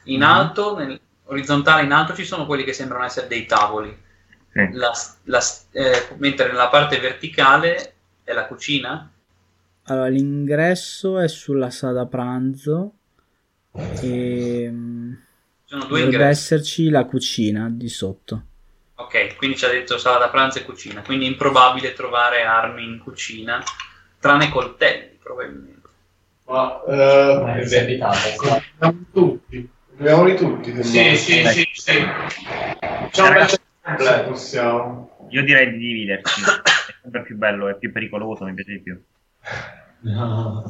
in 0.06 0.22
Mhm. 0.22 0.24
alto, 0.24 0.78
nel, 0.78 1.00
orizzontale 1.26 1.84
in 1.84 1.92
alto 1.92 2.14
ci 2.16 2.26
sono 2.26 2.46
quelli 2.46 2.64
che 2.64 2.74
sembrano 2.74 3.04
essere 3.06 3.28
dei 3.28 3.46
tavoli, 3.46 4.10
Sì. 4.54 4.62
La- 4.74 4.94
la- 5.24 5.44
eh, 5.72 6.16
mentre 6.18 6.48
nella 6.48 6.70
parte 6.70 7.00
verticale 7.00 7.96
è 8.24 8.34
la 8.34 8.48
cucina. 8.48 9.11
Allora, 9.92 10.08
l'ingresso 10.08 11.20
è 11.20 11.28
sulla 11.28 11.70
sala 11.70 11.92
da 11.92 12.06
pranzo 12.06 12.94
e 14.02 14.72
sono 15.66 15.86
due 15.86 15.88
dovrebbe 15.88 16.04
ingressi. 16.06 16.30
esserci 16.30 16.90
la 16.90 17.04
cucina 17.04 17.68
di 17.70 17.90
sotto. 17.90 18.46
Ok, 18.96 19.36
quindi 19.36 19.58
ci 19.58 19.66
ha 19.66 19.68
detto 19.68 19.98
sala 19.98 20.18
da 20.18 20.30
pranzo 20.30 20.60
e 20.60 20.64
cucina, 20.64 21.02
quindi 21.02 21.26
è 21.26 21.28
improbabile 21.28 21.92
trovare 21.92 22.44
armi 22.44 22.86
in 22.86 23.00
cucina 23.00 23.62
tranne 24.18 24.50
coltelli, 24.50 25.18
probabilmente. 25.22 25.90
Ma 26.46 26.82
eh, 26.86 27.62
è 27.64 27.74
evitato. 27.74 28.18
proviamoli 28.38 29.06
tutti. 29.12 29.70
Proviamoli 29.94 30.36
tutti. 30.38 30.84
Sì, 30.84 31.18
sì, 31.18 31.46
sì, 31.48 31.70
sì. 31.74 31.94
C'è 33.12 33.22
un 33.22 33.28
Ragazzi, 33.28 33.58
completo. 33.82 34.30
Possiamo. 34.30 35.28
Io 35.32 35.44
direi 35.44 35.72
di 35.72 35.78
dividerci. 35.80 36.42
È 36.42 36.94
sempre 37.02 37.24
più 37.24 37.36
bello, 37.36 37.68
è 37.68 37.76
più 37.76 37.92
pericoloso, 37.92 38.46
mi 38.46 38.54
piace 38.54 38.72
di 38.72 38.80
più. 38.80 39.02
No. 40.04 40.64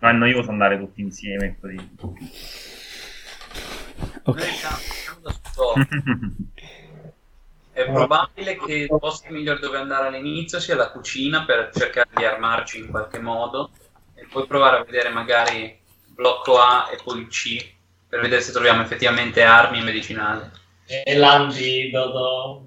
No, 0.00 0.08
è 0.08 0.12
noioso 0.12 0.50
andare 0.50 0.78
tutti 0.78 1.00
insieme 1.00 1.56
così. 1.60 1.76
Ok. 4.24 4.40
È 7.72 7.84
probabile 7.92 8.56
che 8.56 8.74
il 8.74 8.88
posto 8.88 9.30
migliore 9.30 9.60
dove 9.60 9.78
andare 9.78 10.08
all'inizio 10.08 10.58
sia 10.60 10.74
la 10.74 10.90
cucina 10.90 11.44
per 11.44 11.70
cercare 11.72 12.08
di 12.14 12.24
armarci 12.24 12.78
in 12.80 12.90
qualche 12.90 13.20
modo 13.20 13.70
e 14.14 14.26
poi 14.30 14.46
provare 14.46 14.78
a 14.78 14.84
vedere 14.84 15.10
magari 15.10 15.78
blocco 16.08 16.58
A 16.58 16.88
e 16.92 16.98
poi 17.02 17.26
C 17.28 17.74
per 18.08 18.20
vedere 18.20 18.40
se 18.40 18.52
troviamo 18.52 18.82
effettivamente 18.82 19.42
armi 19.42 19.78
e 19.78 19.82
medicinali. 19.82 20.50
E 20.86 21.16
l'antidoto. 21.16 22.64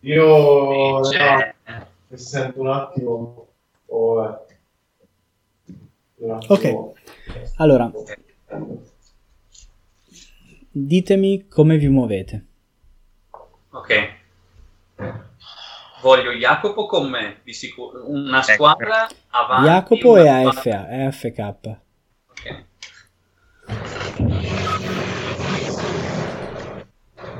Io 0.00 1.00
C'è- 1.00 1.54
mi 2.08 2.18
sento 2.18 2.60
un 2.60 2.68
attimo. 2.68 3.48
Oh, 3.86 4.24
eh. 4.24 4.45
Ok. 6.18 6.94
Allora, 7.56 7.90
ditemi 10.70 11.46
come 11.48 11.76
vi 11.76 11.88
muovete. 11.88 12.46
Ok. 13.70 14.14
Voglio 16.00 16.30
Jacopo 16.32 16.86
con 16.86 17.10
me, 17.10 17.40
di 17.42 17.52
sicuro. 17.52 18.08
Una 18.08 18.40
Ecco. 18.40 18.52
squadra 18.52 19.06
avanti. 19.28 19.68
Jacopo 19.68 20.16
e 20.16 20.28
AFA, 20.28 20.86
AFK. 20.88 21.38
Ok. 22.30 22.64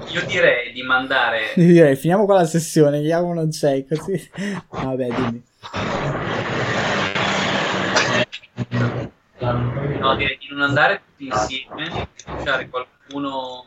Io 0.09 0.25
direi 0.25 0.73
di 0.73 0.83
mandare 0.83 1.53
Direi, 1.55 1.95
finiamo 1.95 2.25
qua 2.25 2.37
la 2.37 2.47
sessione, 2.47 3.01
Jacopo 3.01 3.35
non 3.35 3.51
c'è, 3.51 3.85
così... 3.87 4.31
Vabbè, 4.71 5.09
dimmi. 5.09 5.43
No, 9.39 10.17
direi 10.17 10.39
di 10.39 10.49
non 10.51 10.63
andare 10.63 11.03
tutti 11.05 11.27
insieme, 11.27 12.09
lasciare 12.25 12.69
qualcuno 12.69 13.67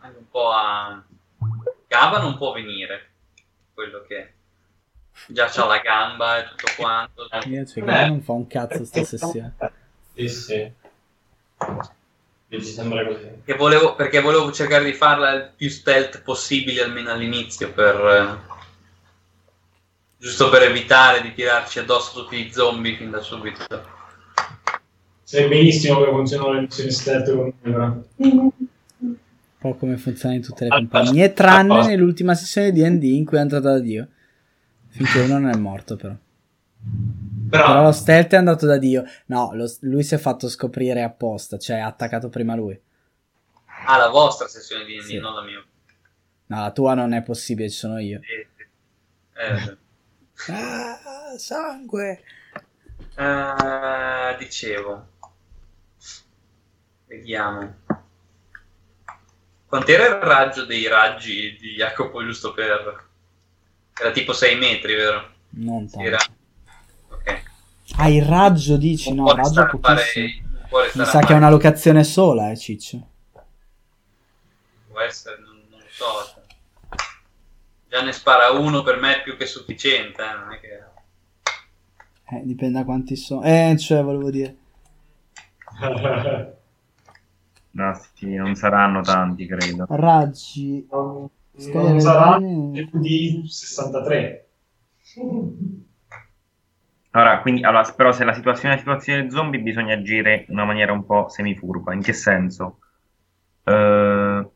anche 0.00 0.18
un 0.18 0.28
po' 0.30 0.50
a... 0.50 1.02
Gava 1.86 2.18
non 2.18 2.36
può 2.36 2.52
venire, 2.52 3.10
quello 3.72 4.04
che 4.06 4.32
già 5.26 5.46
c'ha 5.46 5.66
la 5.66 5.78
gamba 5.78 6.38
e 6.38 6.48
tutto 6.48 6.66
quanto. 6.76 7.28
Io, 7.46 7.64
cioè, 7.64 7.84
che 7.84 8.06
non 8.06 8.22
fa 8.22 8.32
un 8.32 8.46
cazzo 8.46 8.84
sta 8.84 9.04
sessione. 9.04 9.54
Sì, 10.14 10.28
sì. 10.28 10.72
Mi 12.48 12.62
sembra 12.62 13.06
così. 13.06 13.42
Che 13.44 13.54
volevo, 13.54 13.94
perché 13.94 14.20
volevo 14.20 14.50
cercare 14.52 14.84
di 14.84 14.94
farla 14.94 15.32
il 15.32 15.52
più 15.56 15.68
stealth 15.68 16.22
possibile 16.22 16.82
almeno 16.82 17.10
all'inizio, 17.10 17.72
per, 17.72 17.96
eh, 17.96 18.56
giusto 20.18 20.48
per 20.48 20.62
evitare 20.62 21.20
di 21.22 21.32
tirarci 21.32 21.78
addosso 21.78 22.22
tutti 22.22 22.36
i 22.36 22.52
zombie 22.52 22.96
fin 22.96 23.10
da 23.10 23.20
subito. 23.20 23.96
Sai 25.28 25.46
benissimo 25.46 25.96
come 25.98 26.08
funzionano 26.10 26.52
le 26.52 26.60
missioni 26.62 26.90
stealth 26.90 27.34
con 27.34 27.44
me, 27.44 27.52
però. 27.60 27.84
Un 28.16 29.16
po' 29.58 29.74
come 29.74 29.98
funziona 29.98 30.34
in 30.34 30.40
tutte 30.40 30.64
le 30.64 30.70
compagnie, 30.70 31.34
tranne 31.34 31.84
nell'ultima 31.86 32.34
sessione 32.34 32.72
di 32.72 32.80
D&D 32.80 33.02
in 33.02 33.26
cui 33.26 33.36
è 33.36 33.40
entrato 33.42 33.64
da 33.68 33.78
Dio. 33.78 34.08
Finché 34.88 35.20
uno 35.20 35.38
non 35.38 35.50
è 35.50 35.56
morto, 35.58 35.96
però. 35.96 36.14
Però 37.50 37.66
Però, 37.66 37.82
lo 37.82 37.92
stealth 37.92 38.32
è 38.32 38.36
andato 38.36 38.64
da 38.64 38.78
Dio. 38.78 39.04
No, 39.26 39.50
lo- 39.52 39.70
lui 39.80 40.02
si 40.02 40.14
è 40.14 40.18
fatto 40.18 40.48
scoprire 40.48 41.02
apposta, 41.02 41.58
cioè 41.58 41.76
ha 41.80 41.86
attaccato 41.88 42.30
prima 42.30 42.54
lui. 42.54 42.80
Ah, 43.84 43.98
la 43.98 44.08
vostra 44.08 44.48
sessione 44.48 44.86
di 44.86 44.94
D&D, 44.94 45.02
Sì. 45.02 45.18
non 45.18 45.34
la 45.34 45.42
mia. 45.42 45.62
No, 46.46 46.60
la 46.62 46.70
tua 46.70 46.94
non 46.94 47.12
è 47.12 47.20
possibile, 47.22 47.68
ci 47.68 47.76
sono 47.76 47.98
io. 47.98 48.20
Eh. 48.22 48.48
Eh, 49.44 49.76
Ah, 50.52 51.36
sangue! 51.36 52.22
eh, 53.14 54.36
dicevo. 54.38 55.16
Vediamo. 57.08 57.74
Quant'era 59.66 60.06
il 60.06 60.14
raggio 60.22 60.64
dei 60.66 60.86
raggi 60.86 61.56
di 61.58 61.74
Jacopo 61.74 62.22
giusto 62.22 62.52
per... 62.52 63.06
Era 63.98 64.10
tipo 64.12 64.32
6 64.32 64.56
metri, 64.56 64.94
vero? 64.94 65.32
Non 65.50 65.88
tanto. 65.88 66.06
Era... 66.06 66.18
Ok. 67.08 67.42
Ah, 67.96 68.08
il 68.08 68.22
raggio 68.22 68.76
dici? 68.76 69.12
Non 69.12 69.24
No, 69.24 69.32
il 69.32 69.38
raggio 69.38 69.62
è 69.62 69.68
pochissimo. 69.68 70.26
Mi 70.94 71.04
sa 71.04 71.20
che 71.20 71.32
è 71.32 71.36
una 71.36 71.48
locazione 71.50 72.04
sola, 72.04 72.50
eh, 72.50 72.56
Ciccio. 72.56 73.08
Può 74.88 75.00
essere, 75.00 75.38
non, 75.40 75.62
non 75.70 75.80
lo 75.80 75.86
so. 75.90 76.42
Già 77.88 78.02
ne 78.02 78.12
spara 78.12 78.50
uno 78.50 78.82
per 78.82 78.98
me 78.98 79.16
è 79.16 79.22
più 79.22 79.36
che 79.38 79.46
sufficiente. 79.46 80.22
eh, 80.22 80.34
Non 80.34 80.52
è 80.52 80.60
che... 80.60 80.82
Eh, 82.36 82.42
dipende 82.44 82.78
da 82.80 82.84
quanti 82.84 83.16
sono. 83.16 83.42
Eh, 83.42 83.76
cioè, 83.78 84.02
volevo 84.02 84.30
dire. 84.30 84.56
No, 87.78 87.94
sì, 88.14 88.34
non 88.34 88.54
saranno 88.56 89.02
tanti, 89.02 89.46
credo. 89.46 89.86
Raggi. 89.88 90.86
Non, 90.90 91.28
non 91.72 92.00
sarà 92.00 92.38
di- 92.70 92.84
più 92.88 92.98
di 93.00 93.42
63. 93.46 94.48
Allora, 97.10 97.40
quindi, 97.40 97.62
allora, 97.64 97.82
però 97.96 98.12
se 98.12 98.24
la 98.24 98.34
situazione 98.34 98.74
è 98.74 98.82
una 98.82 98.98
situazione 98.98 99.30
zombie 99.30 99.60
bisogna 99.60 99.94
agire 99.94 100.44
in 100.48 100.54
una 100.54 100.64
maniera 100.64 100.92
un 100.92 101.04
po' 101.06 101.28
semifurba. 101.28 101.94
In 101.94 102.02
che 102.02 102.12
senso? 102.12 102.78
Eh, 103.64 104.48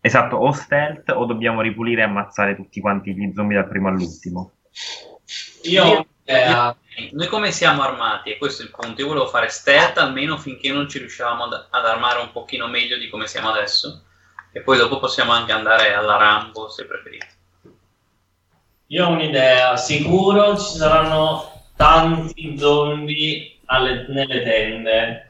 esatto, 0.00 0.36
o 0.36 0.52
stealth 0.52 1.10
o 1.10 1.24
dobbiamo 1.24 1.60
ripulire 1.60 2.00
e 2.02 2.04
ammazzare 2.04 2.56
tutti 2.56 2.80
quanti 2.80 3.14
gli 3.14 3.32
zombie 3.34 3.56
dal 3.56 3.68
primo 3.68 3.88
all'ultimo. 3.88 4.52
Io 5.64 5.84
ho 5.84 5.90
un'idea. 6.26 6.76
Noi 7.12 7.26
come 7.28 7.52
siamo 7.52 7.82
armati? 7.82 8.30
E 8.30 8.38
questo 8.38 8.62
è 8.62 8.64
il 8.64 8.70
punto. 8.70 9.00
Io 9.00 9.08
volevo 9.08 9.28
fare 9.28 9.48
stealth 9.48 9.98
almeno 9.98 10.36
finché 10.36 10.72
non 10.72 10.88
ci 10.88 10.98
riuscivamo 10.98 11.44
ad, 11.44 11.66
ad 11.70 11.86
armare 11.86 12.20
un 12.20 12.32
pochino 12.32 12.66
meglio 12.66 12.98
di 12.98 13.08
come 13.08 13.26
siamo 13.26 13.50
adesso. 13.50 14.02
E 14.52 14.60
poi 14.60 14.78
dopo 14.78 14.98
possiamo 14.98 15.32
anche 15.32 15.52
andare 15.52 15.92
alla 15.94 16.16
Rambo 16.16 16.68
se 16.68 16.86
preferite. 16.86 17.28
Io 18.88 19.06
ho 19.06 19.10
un'idea. 19.10 19.76
Sicuro 19.76 20.56
ci 20.58 20.76
saranno 20.76 21.62
tanti 21.76 22.56
zombie 22.58 23.58
alle- 23.66 24.06
nelle 24.08 24.42
tende. 24.42 25.26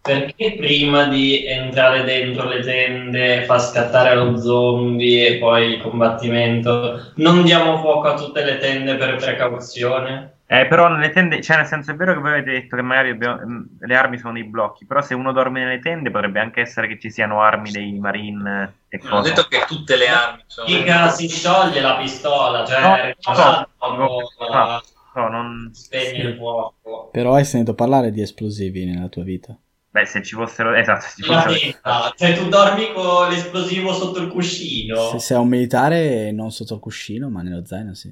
Perché 0.00 0.54
prima 0.56 1.04
di 1.04 1.44
entrare 1.46 2.04
dentro 2.04 2.48
le 2.48 2.60
tende, 2.60 3.44
far 3.44 3.60
scattare 3.60 4.14
lo 4.14 4.36
zombie 4.38 5.26
e 5.26 5.38
poi 5.38 5.72
il 5.72 5.82
combattimento, 5.82 7.12
non 7.16 7.42
diamo 7.42 7.78
fuoco 7.78 8.08
a 8.08 8.14
tutte 8.14 8.42
le 8.44 8.58
tende 8.58 8.94
per 8.96 9.16
precauzione? 9.16 10.37
Eh, 10.50 10.66
però 10.66 10.88
nelle 10.88 11.10
tende, 11.10 11.42
cioè 11.42 11.58
nel 11.58 11.66
senso 11.66 11.90
è 11.90 11.94
vero 11.94 12.14
che 12.14 12.20
voi 12.20 12.30
avete 12.30 12.52
detto 12.52 12.74
che 12.74 12.80
magari 12.80 13.10
dobbiamo- 13.10 13.46
mh, 13.46 13.68
le 13.80 13.94
armi 13.94 14.16
sono 14.16 14.32
dei 14.32 14.44
blocchi, 14.44 14.86
però 14.86 15.02
se 15.02 15.12
uno 15.12 15.30
dorme 15.32 15.62
nelle 15.62 15.78
tende 15.78 16.10
potrebbe 16.10 16.40
anche 16.40 16.62
essere 16.62 16.88
che 16.88 16.98
ci 16.98 17.10
siano 17.10 17.42
armi 17.42 17.70
dei 17.70 17.98
marine 17.98 18.76
e 18.88 18.98
Non 19.02 19.12
ho 19.12 19.16
cose. 19.16 19.28
detto 19.34 19.46
che 19.46 19.64
tutte 19.66 19.96
le 19.96 20.08
armi 20.08 20.42
sono... 20.46 20.66
Mica 20.68 21.10
si 21.10 21.28
scioglie 21.28 21.82
la 21.82 21.96
pistola, 21.98 22.64
cioè 22.64 22.80
no, 22.80 22.96
no, 23.34 23.68
dopo 23.96 24.28
no, 24.50 24.82
no, 25.14 25.28
non... 25.28 25.68
spegne 25.74 26.30
il 26.30 26.36
fuoco. 26.36 27.10
Però 27.12 27.34
hai 27.34 27.44
sentito 27.44 27.74
parlare 27.74 28.10
di 28.10 28.22
esplosivi 28.22 28.86
nella 28.86 29.08
tua 29.08 29.24
vita. 29.24 29.54
Beh, 29.90 30.06
se 30.06 30.22
ci 30.22 30.34
fossero... 30.34 30.72
Esatto, 30.74 31.00
se 31.02 31.22
ci 31.22 31.28
fossero... 31.28 31.52
vita, 31.52 32.12
cioè 32.16 32.34
tu 32.34 32.48
dormi 32.48 32.90
con 32.94 33.28
l'esplosivo 33.28 33.92
sotto 33.92 34.18
il 34.22 34.28
cuscino. 34.28 34.96
Se 35.10 35.18
sei 35.18 35.36
un 35.36 35.48
militare, 35.48 36.32
non 36.32 36.50
sotto 36.52 36.72
il 36.72 36.80
cuscino, 36.80 37.28
ma 37.28 37.42
nello 37.42 37.66
zaino, 37.66 37.92
sì. 37.92 38.10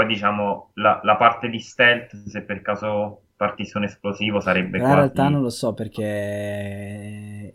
Poi 0.00 0.08
diciamo 0.08 0.70
la, 0.76 0.98
la 1.02 1.16
parte 1.16 1.50
di 1.50 1.58
stealth, 1.58 2.26
se 2.26 2.40
per 2.40 2.62
caso 2.62 3.24
partisse 3.36 3.76
un 3.76 3.84
esplosivo 3.84 4.40
sarebbe 4.40 4.78
in 4.78 4.82
quasi... 4.82 4.96
realtà 4.96 5.28
non 5.28 5.42
lo 5.42 5.50
so 5.50 5.74
perché... 5.74 7.52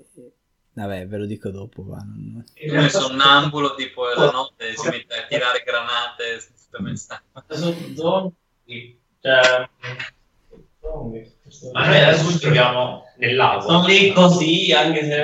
Vabbè, 0.74 1.08
ve 1.08 1.18
lo 1.18 1.26
dico 1.26 1.50
dopo. 1.50 1.84
va, 1.84 1.98
non- 2.06 2.44
Come 2.70 2.90
sonnambulo 2.90 3.74
tipo 3.74 4.04
la 4.16 4.30
notte 4.30 4.76
si 4.76 4.90
mette 4.90 5.16
a 5.16 5.26
tirare 5.28 5.64
granate. 5.66 6.40
Sono 7.48 7.74
zombie. 7.96 9.00
Cioè. 9.22 9.68
Ma 11.74 11.88
noi 11.88 11.98
adesso 12.00 12.30
ci 12.30 12.40
troviamo 12.42 13.06
nel 13.18 13.36
lago. 13.36 13.62
Sono 13.62 13.88
lì 13.88 14.14
così, 14.14 14.72
anche 14.72 15.02
se... 15.02 15.16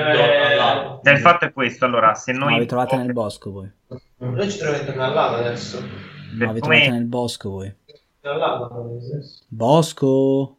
Cioè, 1.04 1.12
il 1.12 1.20
fatto 1.20 1.44
è 1.44 1.52
questo, 1.52 1.84
allora, 1.84 2.14
se 2.14 2.32
No, 2.32 2.46
noi... 2.46 2.58
vi 2.58 2.66
trovate 2.66 2.96
nel 2.96 3.12
bosco 3.12 3.52
voi. 3.52 3.70
Noi 4.16 4.50
ci 4.50 4.58
troviamo 4.58 4.80
intorno 4.82 5.04
al 5.04 5.12
lago 5.12 5.36
adesso. 5.36 6.10
No, 6.32 6.46
come- 6.46 6.60
trovate 6.60 6.90
nel 6.90 7.04
bosco 7.04 7.50
voi. 7.50 7.74
Bosco! 9.48 10.56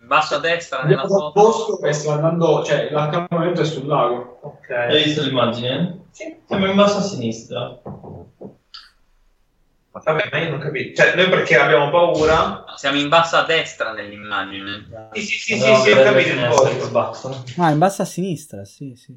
In 0.00 0.06
basso 0.06 0.36
a 0.36 0.38
destra 0.38 0.84
nella 0.84 1.06
foto. 1.06 1.32
bosco 1.32 1.80
e 1.82 1.92
stiamo 1.92 2.16
andando, 2.16 2.64
cioè 2.64 2.90
l'accampamento 2.90 3.60
è 3.60 3.64
sul 3.64 3.86
lago. 3.86 4.38
Ok. 4.42 4.70
Hai 4.70 5.04
visto 5.04 5.22
l'immagine? 5.22 6.06
Sì. 6.10 6.34
Siamo 6.46 6.66
in 6.66 6.76
basso 6.76 6.98
a 6.98 7.02
sinistra. 7.02 7.78
Vabbè, 9.90 10.28
ma 10.30 10.38
io 10.38 10.50
non 10.50 10.60
capisco. 10.60 11.02
Cioè, 11.02 11.14
noi 11.16 11.28
perché 11.28 11.56
abbiamo 11.56 11.90
paura? 11.90 12.64
Siamo 12.76 12.98
in 12.98 13.08
basso 13.08 13.36
a 13.36 13.44
destra 13.44 13.92
nell'immagine. 13.92 15.10
Sì, 15.12 15.22
sì, 15.22 15.38
sì, 15.38 15.58
sì, 15.58 15.74
sì, 15.74 15.90
ho 15.90 16.02
capito 16.02 16.30
il 16.30 16.88
posto. 16.90 17.44
Ah, 17.58 17.70
in 17.70 17.78
basso 17.78 18.02
a 18.02 18.04
sinistra, 18.04 18.64
sì, 18.64 18.94
sì. 18.94 19.14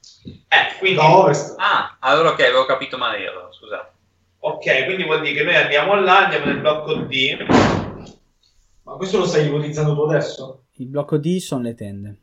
sì. 0.00 0.44
Eh, 0.48 0.78
quindi... 0.78 1.00
Ovest. 1.00 1.56
Ah, 1.58 1.96
allora 2.00 2.30
ok, 2.30 2.40
avevo 2.40 2.64
capito 2.64 2.96
male 2.96 3.18
io, 3.18 3.30
allora, 3.30 3.52
scusate. 3.52 3.96
Ok, 4.40 4.84
quindi 4.84 5.04
vuol 5.04 5.20
dire 5.20 5.34
che 5.34 5.42
noi 5.42 5.56
andiamo 5.56 5.94
là, 6.00 6.24
andiamo 6.24 6.46
nel 6.46 6.60
blocco 6.60 6.94
D. 6.94 7.36
Ma 8.82 8.94
questo 8.94 9.18
lo 9.18 9.26
stai 9.26 9.46
ipotizzando 9.46 9.94
tu 9.94 10.02
adesso? 10.02 10.64
Il 10.74 10.86
blocco 10.86 11.18
D 11.18 11.38
sono 11.38 11.62
le 11.62 11.74
tende. 11.74 12.16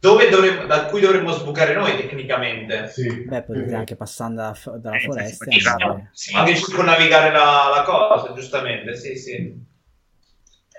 Dove 0.00 0.28
dovremmo, 0.30 0.66
da 0.66 0.86
cui 0.86 1.00
dovremmo 1.00 1.30
sbucare 1.32 1.74
noi 1.74 1.94
tecnicamente? 1.96 2.88
Sì. 2.88 3.06
Beh, 3.24 3.42
potete 3.42 3.74
anche 3.74 3.96
passando 3.96 4.40
da- 4.40 4.76
dalla 4.78 4.96
Eh, 4.96 5.00
foresta 5.00 5.44
sì, 5.50 5.68
andare- 5.68 6.08
Sì, 6.12 6.34
anche 6.34 6.56
circonnavigare 6.56 7.30
la, 7.30 7.70
la 7.76 7.82
cosa, 7.84 8.32
giustamente, 8.32 8.96
sì, 8.96 9.16
sì. 9.16 9.54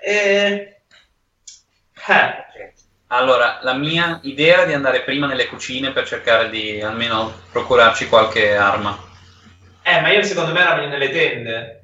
E... 0.03 0.81
Eh, 2.07 2.45
Allora, 3.07 3.59
la 3.61 3.73
mia 3.73 4.19
idea 4.23 4.53
era 4.55 4.65
di 4.65 4.73
andare 4.73 5.03
prima 5.03 5.27
nelle 5.27 5.47
cucine 5.47 5.91
per 5.91 6.07
cercare 6.07 6.49
di 6.49 6.81
almeno 6.81 7.31
procurarci 7.51 8.07
qualche 8.07 8.55
arma. 8.55 8.97
Eh, 9.83 10.01
ma 10.01 10.11
io 10.11 10.23
secondo 10.23 10.51
me 10.51 10.59
ero 10.61 10.87
nelle 10.87 11.09
tende. 11.09 11.75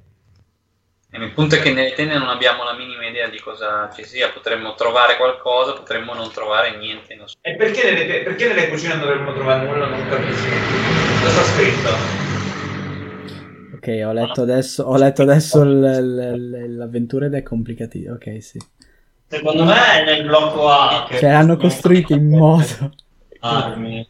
E 1.10 1.24
il 1.24 1.32
punto 1.32 1.56
è 1.56 1.60
che 1.62 1.72
nelle 1.72 1.94
tende 1.94 2.18
non 2.18 2.28
abbiamo 2.28 2.64
la 2.64 2.74
minima 2.74 3.08
idea 3.08 3.28
di 3.30 3.40
cosa 3.40 3.90
ci 3.96 4.04
sia. 4.04 4.30
Potremmo 4.30 4.76
trovare 4.76 5.16
qualcosa, 5.16 5.74
potremmo 5.74 6.14
non 6.14 6.32
trovare 6.32 6.76
niente. 6.78 7.16
non 7.16 7.28
so. 7.28 7.38
E 7.42 7.56
perché 7.56 7.92
nelle, 7.92 8.24
perché 8.24 8.48
nelle 8.48 8.68
cucine 8.68 8.96
non 8.96 9.02
dovremmo 9.02 9.34
trovare 9.34 9.66
nulla? 9.66 9.88
Non 9.88 10.08
capisco. 10.10 10.48
Cosa 11.22 11.30
sta 11.30 11.44
scritto? 11.44 11.90
Ok, 13.76 14.02
ho 14.06 14.12
letto 14.12 14.42
adesso, 14.42 14.84
ho 14.84 14.98
letto 14.98 15.22
adesso 15.22 15.64
l- 15.64 15.80
l- 15.80 16.34
l- 16.36 16.76
l'avventura 16.76 17.28
ed 17.28 17.36
è 17.36 17.44
complicativo. 17.44 18.14
Ok, 18.16 18.42
sì. 18.42 18.60
Secondo 19.30 19.64
me 19.64 20.02
è 20.02 20.04
nel 20.04 20.26
blocco 20.26 20.68
A. 20.70 21.08
Cioè, 21.10 21.32
l'hanno 21.32 21.58
costruito 21.58 22.14
in 22.14 22.28
modo... 22.28 22.94
Armi. 23.40 24.08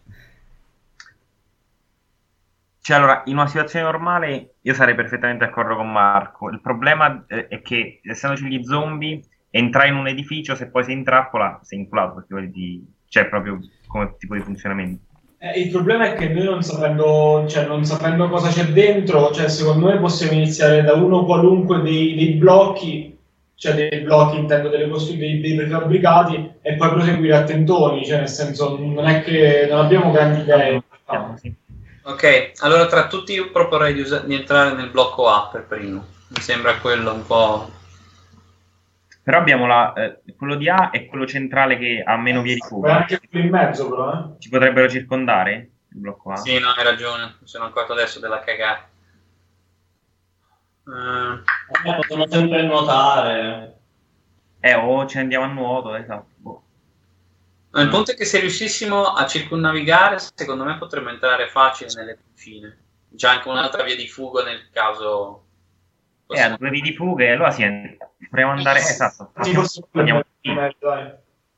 Cioè, 2.88 2.96
allora, 2.96 3.24
in 3.26 3.34
una 3.34 3.48
situazione 3.48 3.84
normale 3.84 4.54
io 4.62 4.74
sarei 4.74 4.96
perfettamente 4.96 5.44
d'accordo 5.44 5.76
con 5.76 5.92
Marco. 5.92 6.50
Il 6.50 6.62
problema 6.62 7.26
eh, 7.28 7.50
è 7.50 7.62
che, 7.62 8.00
essendoci 8.02 8.48
gli 8.48 8.64
zombie, 8.64 9.20
entrai 9.50 9.90
in 9.90 9.98
un 9.98 10.08
edificio, 10.08 10.56
se 10.56 10.70
poi 10.70 10.86
sei 10.86 10.94
in 10.94 11.04
trappola, 11.04 11.60
sei 11.64 11.80
inculato, 11.80 12.14
perché 12.14 12.34
vedi 12.34 12.50
di... 12.50 12.86
cioè, 13.10 13.26
proprio 13.26 13.60
come 13.88 14.16
tipo 14.18 14.36
di 14.36 14.40
funzionamento. 14.40 15.02
Eh, 15.40 15.60
il 15.60 15.70
problema 15.70 16.06
è 16.06 16.14
che 16.14 16.30
noi 16.30 16.46
non 16.46 16.62
sapendo, 16.62 17.46
cioè, 17.50 17.68
non 17.68 17.84
sapendo 17.84 18.30
cosa 18.30 18.48
c'è 18.48 18.72
dentro, 18.72 19.34
cioè, 19.34 19.50
secondo 19.50 19.88
me 19.88 20.00
possiamo 20.00 20.32
iniziare 20.32 20.82
da 20.82 20.94
uno 20.94 21.26
qualunque 21.26 21.82
dei, 21.82 22.16
dei 22.16 22.36
blocchi, 22.36 23.20
cioè 23.56 23.74
dei 23.74 24.00
blocchi 24.00 24.38
intendo 24.38 24.70
delle 24.70 24.88
costru- 24.88 25.18
dei, 25.18 25.42
dei 25.42 25.58
prefabbricati, 25.58 26.52
e 26.62 26.76
poi 26.76 26.90
proseguire 26.92 27.36
a 27.36 27.44
tentoni, 27.44 28.06
cioè 28.06 28.20
nel 28.20 28.30
senso 28.30 28.78
non 28.80 29.06
è 29.08 29.24
che 29.24 29.68
non 29.70 29.84
abbiamo 29.84 30.10
grandi 30.12 30.40
idee. 30.40 30.82
Vediamo, 31.06 31.36
sì. 31.36 31.54
Ok, 32.08 32.52
allora 32.60 32.86
tra 32.88 33.08
tutti 33.08 33.34
io 33.34 33.52
proporrei 33.52 33.94
di, 33.94 34.00
usa- 34.00 34.20
di 34.20 34.34
entrare 34.34 34.74
nel 34.74 34.90
blocco 34.90 35.28
A 35.30 35.50
per 35.52 35.66
primo. 35.66 36.06
Mi 36.30 36.40
sembra 36.42 36.78
quello 36.78 37.12
un 37.14 37.26
po'... 37.26 37.70
Però 39.24 39.38
abbiamo 39.40 39.68
la, 39.68 39.92
eh, 39.92 40.22
quello 40.38 40.56
di 40.56 40.70
A 40.70 40.90
e 40.94 41.06
quello 41.08 41.28
centrale 41.28 41.78
che 41.78 42.02
ha 42.06 42.16
meno 42.16 42.42
vie 42.42 42.54
di 42.54 42.62
fuga. 42.62 42.96
anche 43.00 43.20
quello 43.30 43.46
in 43.46 43.52
mezzo 43.52 43.90
però, 43.90 44.14
eh. 44.14 44.40
Ci 44.40 44.48
potrebbero 44.48 44.88
circondare 44.90 45.54
il 45.90 46.00
blocco 46.00 46.32
A? 46.32 46.38
Sì, 46.38 46.58
no, 46.60 46.70
hai 46.70 46.84
ragione. 46.86 47.36
Mi 47.42 47.48
sono 47.48 47.66
accorto 47.66 47.92
adesso 47.92 48.22
della 48.22 48.40
cagata. 48.40 48.88
Eh, 50.88 51.90
Eh, 51.90 51.96
Possiamo 51.98 52.26
sempre 52.30 52.64
nuotare. 52.64 53.76
Eh, 54.62 54.76
o 54.76 55.06
ci 55.06 55.18
andiamo 55.18 55.44
a 55.44 55.50
nuoto, 55.50 55.94
esatto. 55.96 56.28
Boh. 56.38 56.62
No, 57.78 57.84
il 57.84 57.90
punto 57.90 58.12
è 58.12 58.16
che 58.16 58.26
se 58.26 58.40
riuscissimo 58.40 59.14
a 59.14 59.26
circonnavigare, 59.26 60.18
secondo 60.34 60.64
me 60.64 60.78
potremmo 60.78 61.10
entrare 61.10 61.48
facile 61.48 61.92
nelle 61.96 62.18
cucine. 62.18 62.78
C'è 63.16 63.30
anche 63.30 63.48
un'altra 63.48 63.84
via 63.84 63.96
di 63.96 64.08
fuga 64.08 64.44
nel 64.44 64.70
caso... 64.72 65.44
Eh, 66.30 66.42
a 66.42 66.58
due 66.58 66.70
vie 66.70 66.82
di 66.82 66.94
fuga 66.94 67.24
e 67.24 67.32
allora 67.32 67.52
sì, 67.52 67.64
proviamo 68.30 68.52
ad 68.52 68.58
andare... 68.58 68.80
Esatto, 68.80 69.32
andiamo 69.92 70.24
in 70.42 70.54
mezzo, 70.54 70.78
dai. 70.80 71.12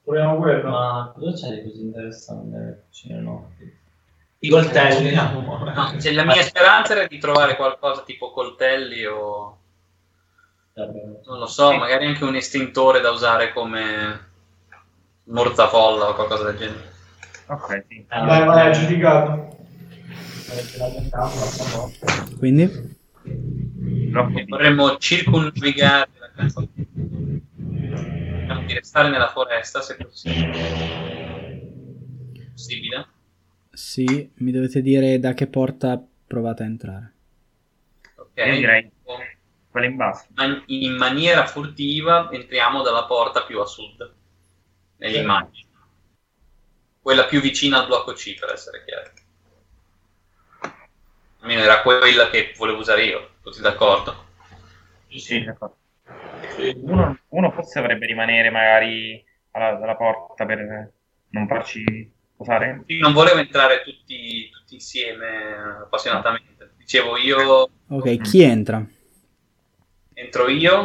Proviamo 0.04 0.38
quello. 0.38 0.70
Ma 0.70 1.14
cosa 1.16 1.48
c'è 1.48 1.54
di 1.56 1.70
così 1.70 1.82
interessante 1.82 2.58
nelle 2.58 2.84
cucine? 2.86 3.20
No. 3.20 3.52
I 4.40 4.50
coltelli. 4.50 5.14
No, 5.14 5.96
cioè, 6.02 6.12
la 6.14 6.26
mia 6.26 6.42
speranza 6.42 6.94
era 6.94 7.08
di 7.08 7.18
trovare 7.18 7.56
qualcosa 7.56 8.04
tipo 8.04 8.32
coltelli 8.32 9.06
o... 9.06 9.58
non 10.74 11.38
lo 11.40 11.46
so, 11.46 11.74
magari 11.74 12.06
anche 12.06 12.24
un 12.24 12.36
estintore 12.36 13.02
da 13.02 13.12
usare 13.12 13.54
come 13.54 14.29
mortafolla 15.30 16.10
o 16.10 16.14
qualcosa 16.16 16.52
del 16.52 16.58
genere. 16.58 16.92
Ok, 17.48 17.86
sì. 17.88 18.06
Vai, 18.08 18.46
vai, 18.46 18.68
aggiudicato. 18.68 19.58
Quindi? 22.38 22.98
Blocco 23.22 24.38
E 24.40 24.44
B. 24.44 24.50
vorremmo 24.50 24.98
circumnavigare 24.98 26.10
la 26.20 26.32
casa. 26.36 26.68
Diciamo 27.56 28.66
di 28.66 28.74
restare 28.74 29.10
nella 29.10 29.30
foresta 29.30 29.82
se 29.82 29.96
possibile. 29.96 30.52
Possibile? 32.52 33.08
Sì, 33.72 34.32
mi 34.36 34.52
dovete 34.52 34.82
dire 34.82 35.20
da 35.20 35.34
che 35.34 35.48
porta 35.48 36.04
provate 36.28 36.64
a 36.64 36.66
entrare. 36.66 37.14
Ok. 38.16 38.46
Io 38.46 38.56
direi 38.56 38.92
quella 39.70 39.88
in 39.88 39.96
basso. 39.96 40.26
Man- 40.36 40.64
in 40.68 40.94
maniera 40.94 41.46
furtiva 41.46 42.30
entriamo 42.32 42.82
dalla 42.82 43.06
porta 43.06 43.44
più 43.44 43.60
a 43.60 43.66
sud 43.66 44.18
Sì. 45.00 45.18
immagini. 45.18 45.68
Quella 47.02 47.26
più 47.26 47.42
vicina 47.42 47.80
al 47.80 47.88
blocco 47.88 48.14
C, 48.14 48.40
per 48.40 48.54
essere 48.54 48.86
chiari. 48.86 49.10
Almeno 51.42 51.64
era 51.64 51.82
quella 51.82 52.30
che 52.30 52.54
volevo 52.56 52.80
usare 52.80 53.04
io, 53.06 53.30
tutti 53.42 53.62
d'accordo? 53.62 54.26
Sì, 55.08 55.44
d'accordo. 55.44 55.78
Uno, 56.82 57.18
uno 57.30 57.52
forse 57.52 57.80
dovrebbe 57.82 58.06
rimanere 58.06 58.50
magari 58.50 59.24
alla, 59.52 59.78
alla 59.82 59.96
porta 59.96 60.46
per 60.46 60.92
non 61.30 61.48
farci 61.48 62.12
posare. 62.36 62.84
Io 62.88 63.00
non 63.02 63.14
volevo 63.14 63.40
entrare 63.40 63.82
tutti, 63.84 64.50
tutti 64.50 64.76
insieme 64.76 65.82
appassionatamente. 65.84 66.74
Dicevo 66.78 67.18
io 67.18 67.70
Ok, 67.90 68.22
chi 68.22 68.42
entra? 68.44 68.86
entro 70.16 70.48
io, 70.50 70.78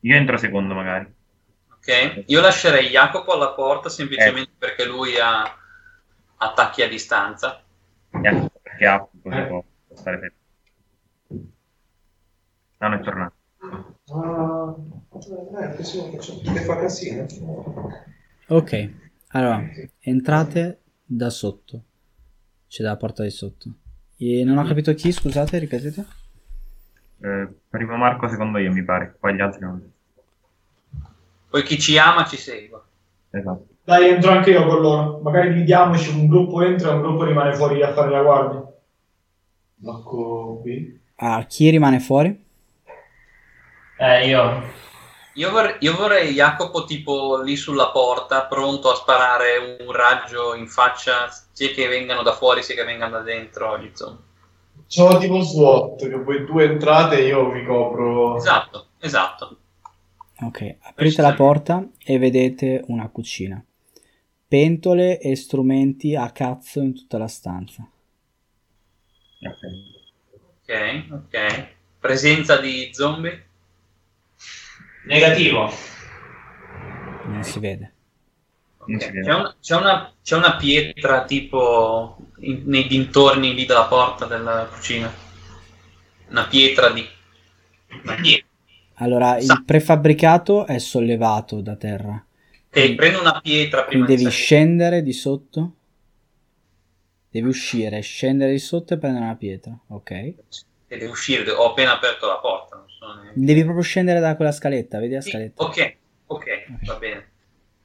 Io 0.00 0.14
entro 0.16 0.38
secondo 0.38 0.72
magari. 0.72 1.14
Ok? 1.86 2.24
Io 2.26 2.40
lascerei 2.40 2.88
Jacopo 2.88 3.32
alla 3.32 3.50
porta 3.50 3.88
semplicemente 3.88 4.52
perché 4.58 4.84
lui 4.84 5.16
ha 5.18 5.56
attacchi 6.36 6.82
a 6.82 6.88
distanza. 6.88 7.62
Ecco, 8.10 8.50
perché 8.60 8.86
ha 8.86 8.98
così 8.98 9.46
può 9.46 9.64
può 9.86 9.96
stare. 9.96 10.34
No, 11.28 12.88
non 12.88 12.92
è 12.94 13.00
tornato. 13.00 13.34
Ah, 14.12 14.74
eh, 15.62 15.76
casino. 15.76 16.18
Ok, 18.48 18.90
allora, 19.28 19.62
entrate 20.00 20.80
da 21.04 21.30
sotto. 21.30 21.84
C'è 22.68 22.82
dalla 22.82 22.96
porta 22.96 23.22
di 23.22 23.30
sotto. 23.30 23.70
E 24.18 24.44
non 24.44 24.58
ho 24.58 24.64
capito 24.64 24.92
chi, 24.94 25.12
scusate, 25.12 25.58
ripetete. 25.58 26.06
Eh, 27.22 27.48
primo 27.68 27.96
Marco, 27.96 28.28
secondo 28.28 28.58
io 28.58 28.72
mi 28.72 28.84
pare. 28.84 29.16
Poi 29.18 29.34
gli 29.34 29.40
altri 29.40 29.60
non. 29.60 29.94
Poi 31.48 31.62
chi 31.62 31.78
ci 31.78 31.98
ama 31.98 32.24
ci 32.24 32.36
segua. 32.36 32.82
Esatto. 33.30 33.66
Dai, 33.84 34.08
entro 34.08 34.32
anche 34.32 34.50
io 34.50 34.66
con 34.66 34.80
loro. 34.80 35.20
Magari 35.22 35.52
dividiamoci, 35.52 36.10
un 36.10 36.26
gruppo 36.26 36.62
entra 36.62 36.90
e 36.90 36.94
un 36.94 37.02
gruppo 37.02 37.24
rimane 37.24 37.54
fuori 37.54 37.82
a 37.82 37.92
fare 37.92 38.10
la 38.10 38.22
guardia. 38.22 38.64
Blocco 39.76 40.60
B. 40.64 40.94
Ah, 41.16 41.44
chi 41.44 41.70
rimane 41.70 42.00
fuori? 42.00 42.44
Eh, 43.98 44.26
io. 44.28 44.62
Io, 45.34 45.50
vor- 45.50 45.76
io 45.80 45.94
vorrei 45.94 46.32
Jacopo 46.32 46.84
tipo 46.84 47.40
lì 47.42 47.56
sulla 47.56 47.90
porta, 47.90 48.46
pronto 48.46 48.90
a 48.90 48.94
sparare 48.94 49.76
un 49.80 49.92
raggio 49.92 50.54
in 50.54 50.66
faccia, 50.66 51.28
sia 51.52 51.68
che 51.68 51.88
vengano 51.88 52.22
da 52.22 52.32
fuori 52.32 52.62
sia 52.62 52.74
che 52.74 52.84
vengano 52.84 53.18
da 53.18 53.20
dentro 53.20 53.78
gli 53.78 53.90
zombie. 53.92 54.24
C'ho 54.88 55.18
tipo 55.18 55.42
SWAT, 55.42 56.08
che 56.08 56.16
voi 56.16 56.44
due 56.44 56.64
entrate 56.64 57.18
e 57.18 57.26
io 57.26 57.50
vi 57.50 57.64
copro. 57.64 58.36
Esatto, 58.36 58.86
esatto. 58.98 59.56
Ok, 60.40 60.76
aprite 60.80 61.20
la 61.20 61.34
porta 61.34 61.86
e 62.02 62.18
vedete 62.18 62.82
una 62.86 63.08
cucina. 63.08 63.62
Pentole 64.48 65.18
e 65.18 65.36
strumenti 65.36 66.14
a 66.14 66.30
cazzo 66.30 66.80
in 66.80 66.94
tutta 66.94 67.18
la 67.18 67.28
stanza. 67.28 67.86
Ok. 69.42 71.06
Ok. 71.12 71.68
Presenza 72.00 72.58
di 72.58 72.90
zombie? 72.92 73.44
Negativo. 75.06 75.70
Non 77.24 77.42
si 77.44 77.58
vede. 77.60 77.92
Non 78.86 79.00
si 79.00 79.10
Ok. 79.10 79.12
vede. 79.12 79.22
C'è, 79.22 79.34
una, 79.34 79.56
c'è 79.60 79.76
una- 79.76 80.14
c'è 80.22 80.36
una 80.36 80.56
pietra 80.56 81.24
tipo 81.24 82.16
in- 82.38 82.62
nei 82.66 82.86
dintorni 82.86 83.54
lì 83.54 83.66
della 83.66 83.86
porta 83.86 84.26
della 84.26 84.66
cucina. 84.72 85.12
una 86.28 86.46
pietra 86.46 86.90
di... 86.90 87.06
Una 88.02 88.14
pietra. 88.16 88.45
Allora, 88.98 89.38
Sa- 89.40 89.54
il 89.54 89.64
prefabbricato 89.64 90.66
è 90.66 90.78
sollevato 90.78 91.60
da 91.60 91.76
terra. 91.76 92.24
Ok, 92.68 92.94
prendo 92.94 93.20
una 93.20 93.40
pietra 93.40 93.84
prima 93.84 94.04
Quindi 94.04 94.22
di 94.22 94.28
devi 94.28 94.34
scendere 94.36 95.02
di 95.02 95.12
sotto. 95.12 95.74
Devi 97.30 97.48
uscire, 97.48 98.00
scendere 98.00 98.52
di 98.52 98.58
sotto 98.58 98.94
e 98.94 98.98
prendere 98.98 99.24
una 99.24 99.36
pietra. 99.36 99.78
Ok. 99.88 100.10
E 100.10 100.34
devo 100.88 101.12
uscire, 101.12 101.50
ho 101.50 101.70
appena 101.70 101.94
aperto 101.94 102.26
la 102.26 102.38
porta. 102.38 102.84
Neanche- 103.22 103.32
Devi 103.34 103.62
proprio 103.62 103.82
scendere 103.82 104.20
da 104.20 104.36
quella 104.36 104.52
scaletta, 104.52 104.98
vedi 104.98 105.14
la 105.14 105.20
Sì, 105.20 105.30
scaletta? 105.30 105.62
ok, 105.64 105.96
ok, 106.26 106.66
va 106.86 106.94
bene. 106.96 107.30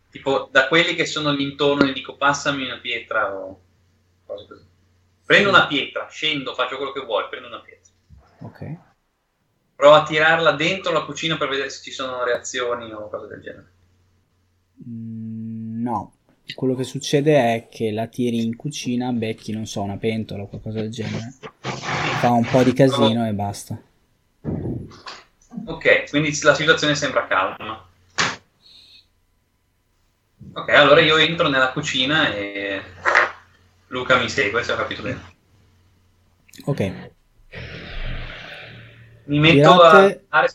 Tipo, 0.09 0.49
da 0.51 0.67
quelli 0.67 0.93
che 0.95 1.05
sono 1.05 1.29
all'intorno 1.29 1.85
gli 1.85 1.93
dico 1.93 2.15
passami 2.15 2.63
una 2.65 2.79
pietra 2.79 3.33
o 3.33 3.59
cose 4.25 4.45
così. 4.47 4.63
Prendo 5.25 5.49
una 5.49 5.67
pietra, 5.67 6.07
scendo, 6.09 6.53
faccio 6.53 6.77
quello 6.77 6.91
che 6.91 7.01
vuoi, 7.01 7.27
prendo 7.29 7.47
una 7.47 7.61
pietra. 7.61 7.91
Ok. 8.41 8.77
Provo 9.81 9.95
a 9.95 10.03
tirarla 10.03 10.51
dentro 10.51 10.91
la 10.91 11.01
cucina 11.01 11.37
per 11.37 11.49
vedere 11.49 11.71
se 11.71 11.81
ci 11.81 11.89
sono 11.89 12.23
reazioni 12.23 12.91
o 12.91 13.09
cose 13.09 13.25
del 13.25 13.41
genere. 13.41 13.71
Mm, 14.87 15.81
no. 15.81 16.13
Quello 16.53 16.75
che 16.75 16.83
succede 16.83 17.55
è 17.55 17.67
che 17.67 17.89
la 17.89 18.05
tiri 18.05 18.43
in 18.43 18.55
cucina, 18.55 19.11
becchi, 19.11 19.51
non 19.51 19.65
so, 19.65 19.81
una 19.81 19.97
pentola 19.97 20.43
o 20.43 20.47
qualcosa 20.47 20.81
del 20.81 20.91
genere. 20.91 21.33
Fa 22.19 22.29
un 22.29 22.45
po' 22.45 22.61
di 22.61 22.73
casino 22.73 23.27
e 23.27 23.33
basta. 23.33 23.81
Ok, 25.65 26.11
quindi 26.11 26.39
la 26.43 26.53
situazione 26.53 26.93
sembra 26.93 27.25
calma. 27.25 27.83
Ok, 30.53 30.69
allora 30.69 31.01
io 31.01 31.17
entro 31.17 31.49
nella 31.49 31.71
cucina 31.71 32.31
e 32.31 32.83
Luca 33.87 34.19
mi 34.19 34.29
segue, 34.29 34.61
se 34.61 34.73
ho 34.73 34.75
capito 34.75 35.01
bene. 35.01 35.21
Ok. 36.65 37.10
Mi 39.31 39.39
metto 39.39 39.55
Tirate- 39.55 39.77
a 39.77 39.99
guardare 40.27 40.47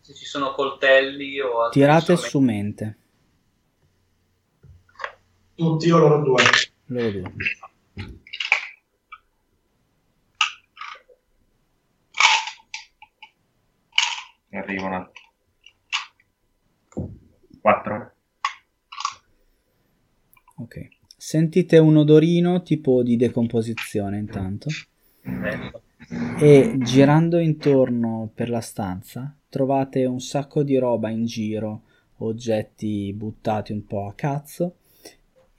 se 0.00 0.14
ci, 0.14 0.26
sono 0.26 0.52
coltelli 0.52 1.40
o 1.40 1.62
altri 1.62 1.80
Tirate 1.80 2.16
su 2.18 2.40
mente. 2.40 2.98
Tutti 5.54 5.90
o 5.90 5.96
loro 5.96 6.22
due. 6.22 6.42
Loro 6.86 7.10
due. 7.10 7.32
Ne 14.48 14.58
arrivano 14.58 15.10
4. 17.62 18.14
Ok. 20.56 20.88
Sentite 21.16 21.78
un 21.78 21.96
odorino 21.96 22.62
tipo 22.62 23.02
di 23.02 23.16
decomposizione 23.16 24.18
intanto. 24.18 24.68
Ecco. 25.22 25.82
E 26.14 26.74
girando 26.78 27.38
intorno 27.38 28.30
per 28.34 28.50
la 28.50 28.60
stanza 28.60 29.34
trovate 29.48 30.04
un 30.04 30.20
sacco 30.20 30.62
di 30.62 30.76
roba 30.76 31.08
in 31.08 31.24
giro, 31.24 31.82
oggetti 32.18 33.12
buttati 33.14 33.72
un 33.72 33.86
po' 33.86 34.06
a 34.06 34.14
cazzo 34.14 34.76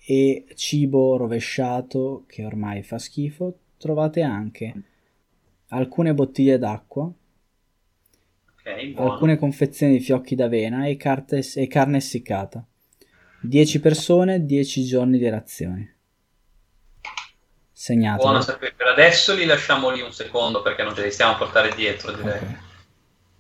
e 0.06 0.46
cibo 0.56 1.18
rovesciato 1.18 2.26
che 2.28 2.46
ormai 2.46 2.84
fa 2.84 3.00
schifo. 3.00 3.58
Trovate 3.78 4.22
anche 4.22 4.74
alcune 5.70 6.14
bottiglie 6.14 6.58
d'acqua, 6.58 7.12
Ok, 8.66 8.94
buono. 8.94 9.12
alcune 9.12 9.38
confezioni 9.38 9.94
di 9.94 10.00
fiocchi 10.00 10.36
d'avena 10.36 10.86
e, 10.88 10.96
carte- 10.98 11.44
e 11.56 11.68
carne 11.68 11.98
essiccata. 11.98 12.66
10 13.40 13.80
persone, 13.80 14.46
10 14.46 14.84
giorni 14.84 15.18
di 15.18 15.30
razioni. 15.30 15.93
Segnatelo. 17.84 18.30
Buono 18.30 18.42
sapere. 18.42 18.74
Per 18.78 18.88
adesso 18.88 19.34
li 19.36 19.44
lasciamo 19.44 19.90
lì 19.90 20.00
un 20.00 20.14
secondo 20.14 20.62
perché 20.62 20.84
non 20.84 20.96
ce 20.96 21.04
li 21.04 21.12
stiamo 21.12 21.34
a 21.34 21.36
portare 21.36 21.76
dietro, 21.76 22.14
direi. 22.14 22.40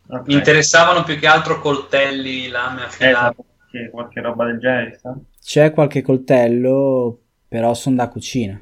Ok. 0.05 0.27
Mi 0.27 0.33
interessavano 0.33 1.05
più 1.05 1.17
che 1.17 1.27
altro 1.27 1.61
coltelli, 1.61 2.49
lame 2.49 2.83
affilate. 2.83 3.35
qualche, 3.35 3.89
qualche 3.89 4.19
roba 4.19 4.43
del 4.43 4.59
genere, 4.59 4.97
sta? 4.97 5.15
C'è 5.41 5.71
qualche 5.71 6.01
coltello, 6.01 7.19
però 7.47 7.73
sono 7.73 7.95
da 7.95 8.09
cucina. 8.09 8.61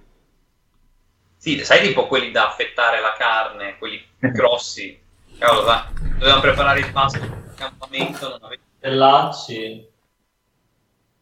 Sì, 1.38 1.66
sai 1.66 1.82
tipo 1.82 2.06
quelli 2.06 2.30
da 2.30 2.50
affettare 2.50 3.02
la 3.02 3.16
carne, 3.18 3.80
quelli 3.80 4.00
grossi. 4.32 4.96
Cavolo, 5.40 5.64
va. 5.64 5.92
Dovevamo 6.20 6.42
preparare 6.42 6.82
il 6.82 6.92
pasto 6.92 7.18
per 7.18 7.30
il 7.30 7.54
campamento, 7.56 8.30
non 8.30 8.40
avevo... 8.44 8.62
Pellacci. 8.78 9.90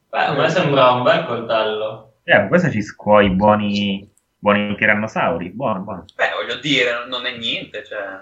Beh, 0.10 0.26
a 0.26 0.34
me 0.34 0.50
sembra 0.50 0.92
un 0.92 1.04
bel 1.04 1.26
coltello. 1.26 2.16
Eh, 2.26 2.46
questo 2.50 2.70
ci 2.70 2.82
scuoi 2.82 3.30
buoni, 3.30 4.18
buoni 4.40 4.76
tirannosauri. 4.76 5.50
Buono, 5.50 5.80
buono. 5.82 6.06
Beh, 6.16 6.32
voglio 6.34 6.56
dire, 6.60 7.06
non- 7.08 7.26
è 7.26 7.38
niente, 7.38 7.84
cioè... 7.86 8.20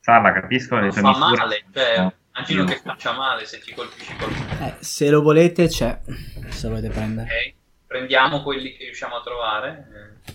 Sala, 0.00 0.32
capisco 0.32 0.74
le 0.76 0.80
Non 0.82 0.90
tue 0.90 1.00
fa 1.02 1.08
misure. 1.10 1.36
male, 1.36 1.64
cioè... 1.72 1.98
No. 1.98 2.12
Immagino 2.38 2.64
che 2.66 2.76
faccia 2.76 3.12
male 3.12 3.44
se 3.46 3.60
ci 3.60 3.74
colpisci 3.74 4.14
qualcuno. 4.14 4.64
Eh, 4.64 4.74
se 4.78 5.10
lo 5.10 5.22
volete 5.22 5.66
c'è, 5.66 5.98
se 6.50 6.68
volete 6.68 6.88
prendere. 6.88 7.26
Ok, 7.26 7.54
prendiamo 7.88 8.42
quelli 8.44 8.76
che 8.76 8.84
riusciamo 8.84 9.16
a 9.16 9.22
trovare. 9.22 9.88
eh. 10.26 10.32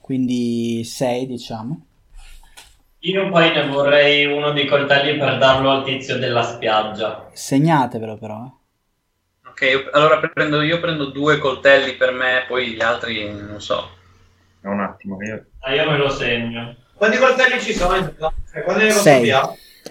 Quindi 0.00 0.82
6 0.82 1.26
diciamo. 1.26 1.86
Io 3.04 3.28
poi 3.30 3.52
ne 3.52 3.66
vorrei 3.68 4.26
uno 4.26 4.50
dei 4.50 4.66
coltelli 4.66 5.16
per 5.16 5.38
darlo 5.38 5.70
al 5.70 5.84
tizio 5.84 6.18
della 6.18 6.42
spiaggia. 6.42 7.30
Segnatevelo 7.32 8.16
però. 8.16 8.44
eh. 8.46 8.50
Ok, 9.52 9.90
allora 9.92 10.18
prendo, 10.18 10.62
io 10.62 10.80
prendo 10.80 11.10
due 11.10 11.36
coltelli 11.36 11.94
per 11.96 12.10
me, 12.12 12.44
poi 12.48 12.72
gli 12.72 12.80
altri 12.80 13.30
non 13.30 13.60
so. 13.60 13.86
Un 14.62 14.80
attimo, 14.80 15.22
io... 15.22 15.44
Ah, 15.58 15.74
io 15.74 15.90
me 15.90 15.98
lo 15.98 16.08
segno. 16.08 16.74
Quanti 16.94 17.18
coltelli 17.18 17.60
ci 17.60 17.74
sono? 17.74 17.96
Eh, 17.96 18.62
Quanti 18.62 18.84
ne 18.84 18.90
Sei. 18.90 19.30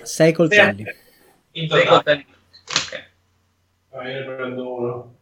6 0.02 0.34
coltelli. 0.34 0.82
In 1.52 1.70
Sei 1.70 1.86
totale. 1.86 1.88
coltelli. 1.90 2.26
Ok. 2.70 3.10
Ah, 3.92 4.10
io 4.10 4.20
ne 4.30 4.36
prendo 4.36 4.74
uno. 4.74 5.16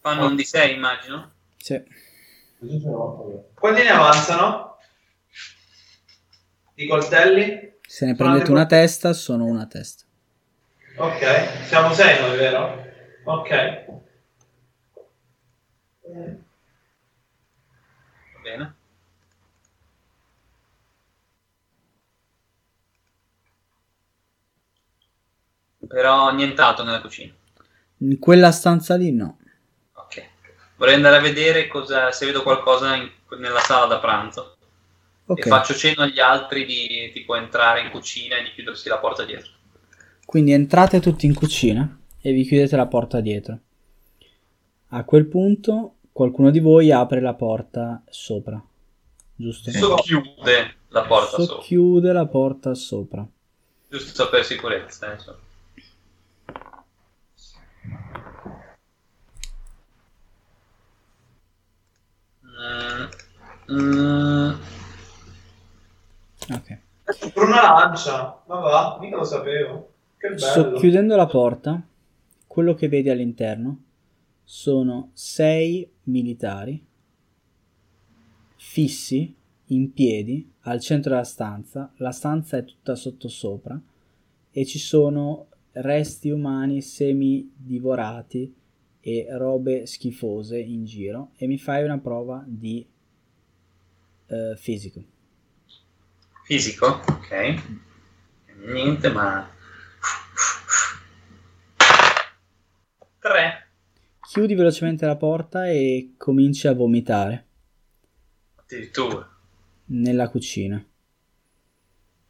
Fanno 0.00 0.26
un 0.26 0.36
di 0.36 0.44
6 0.44 0.74
immagino. 0.74 1.32
Sì. 1.58 1.82
Quanti 3.52 3.82
ne 3.82 3.90
avanzano? 3.90 4.78
I 6.76 6.86
coltelli? 6.86 7.78
Se 7.86 8.06
ne 8.06 8.14
prendete 8.14 8.50
una 8.50 8.64
testa, 8.64 9.12
sono 9.12 9.44
una 9.44 9.66
testa. 9.66 10.04
Ok, 11.00 11.64
siamo 11.64 11.94
sei 11.94 12.20
noi, 12.20 12.36
vero? 12.36 12.84
Ok. 13.24 13.50
Va 18.34 18.40
bene. 18.42 18.74
Però 25.88 26.30
nient'altro 26.32 26.84
nella 26.84 27.00
cucina. 27.00 27.32
In 27.98 28.18
quella 28.18 28.50
stanza 28.52 28.96
lì 28.96 29.12
no. 29.12 29.38
Ok. 29.94 30.28
Vorrei 30.76 30.94
andare 30.94 31.16
a 31.16 31.20
vedere 31.20 31.66
cosa, 31.66 32.12
se 32.12 32.26
vedo 32.26 32.42
qualcosa 32.42 32.94
in- 32.94 33.10
nella 33.38 33.60
sala 33.60 33.86
da 33.86 33.98
pranzo. 33.98 34.56
Ok. 35.26 35.46
E 35.46 35.48
faccio 35.48 35.74
cenno 35.74 36.02
agli 36.02 36.20
altri 36.20 36.64
di 36.64 37.10
tipo 37.12 37.34
entrare 37.36 37.80
in 37.80 37.90
cucina 37.90 38.36
e 38.36 38.42
di 38.44 38.52
chiudersi 38.52 38.88
la 38.88 38.98
porta 38.98 39.24
dietro. 39.24 39.52
Quindi 40.30 40.52
entrate 40.52 41.00
tutti 41.00 41.26
in 41.26 41.34
cucina 41.34 41.98
e 42.20 42.32
vi 42.32 42.44
chiudete 42.44 42.76
la 42.76 42.86
porta 42.86 43.18
dietro. 43.18 43.58
A 44.90 45.02
quel 45.02 45.26
punto 45.26 45.94
qualcuno 46.12 46.50
di 46.50 46.60
voi 46.60 46.92
apre 46.92 47.20
la 47.20 47.34
porta 47.34 48.00
sopra. 48.08 48.64
Giusto? 49.34 49.72
Socchiude 49.72 50.74
la 50.90 51.02
porta 51.02 51.30
sopra. 51.30 51.44
Socchiude 51.46 52.12
la 52.12 52.26
porta 52.26 52.74
sopra. 52.74 53.26
Giusto 53.88 54.28
per 54.28 54.44
sicurezza. 54.44 55.12
insomma. 55.12 55.38
Mm, 63.68 63.74
mm, 63.74 64.60
Ok. 66.50 66.78
Per 67.34 67.42
una 67.42 67.62
lancia. 67.62 68.40
Ma 68.46 68.60
va, 68.60 68.96
mica 69.00 69.16
lo 69.16 69.24
sapevo. 69.24 69.89
Che 70.20 70.28
bello. 70.28 70.38
Socchiudendo 70.38 71.16
la 71.16 71.26
porta, 71.26 71.82
quello 72.46 72.74
che 72.74 72.88
vedi 72.88 73.08
all'interno 73.08 73.84
sono 74.44 75.12
sei 75.14 75.90
militari 76.04 76.84
fissi 78.54 79.34
in 79.68 79.94
piedi 79.94 80.46
al 80.64 80.78
centro 80.80 81.12
della 81.12 81.24
stanza. 81.24 81.90
La 81.96 82.12
stanza 82.12 82.58
è 82.58 82.64
tutta 82.66 82.96
sottosopra 82.96 83.80
e 84.50 84.66
ci 84.66 84.78
sono 84.78 85.46
resti 85.72 86.28
umani 86.28 86.82
semi 86.82 87.50
divorati 87.56 88.54
e 89.00 89.26
robe 89.30 89.86
schifose 89.86 90.58
in 90.58 90.84
giro. 90.84 91.30
E 91.36 91.46
mi 91.46 91.56
fai 91.56 91.82
una 91.82 91.96
prova 91.96 92.44
di 92.46 92.86
eh, 94.26 94.54
fisico. 94.58 95.02
fisico, 96.44 96.86
ok. 96.86 97.62
Niente, 98.66 99.08
ma... 99.08 99.58
3. 103.20 103.68
Chiudi 104.20 104.54
velocemente 104.54 105.06
la 105.06 105.16
porta 105.16 105.68
e 105.68 106.14
cominci 106.16 106.66
a 106.66 106.72
vomitare. 106.72 107.46
Addirittura. 108.56 109.28
Nella 109.86 110.28
cucina. 110.28 110.82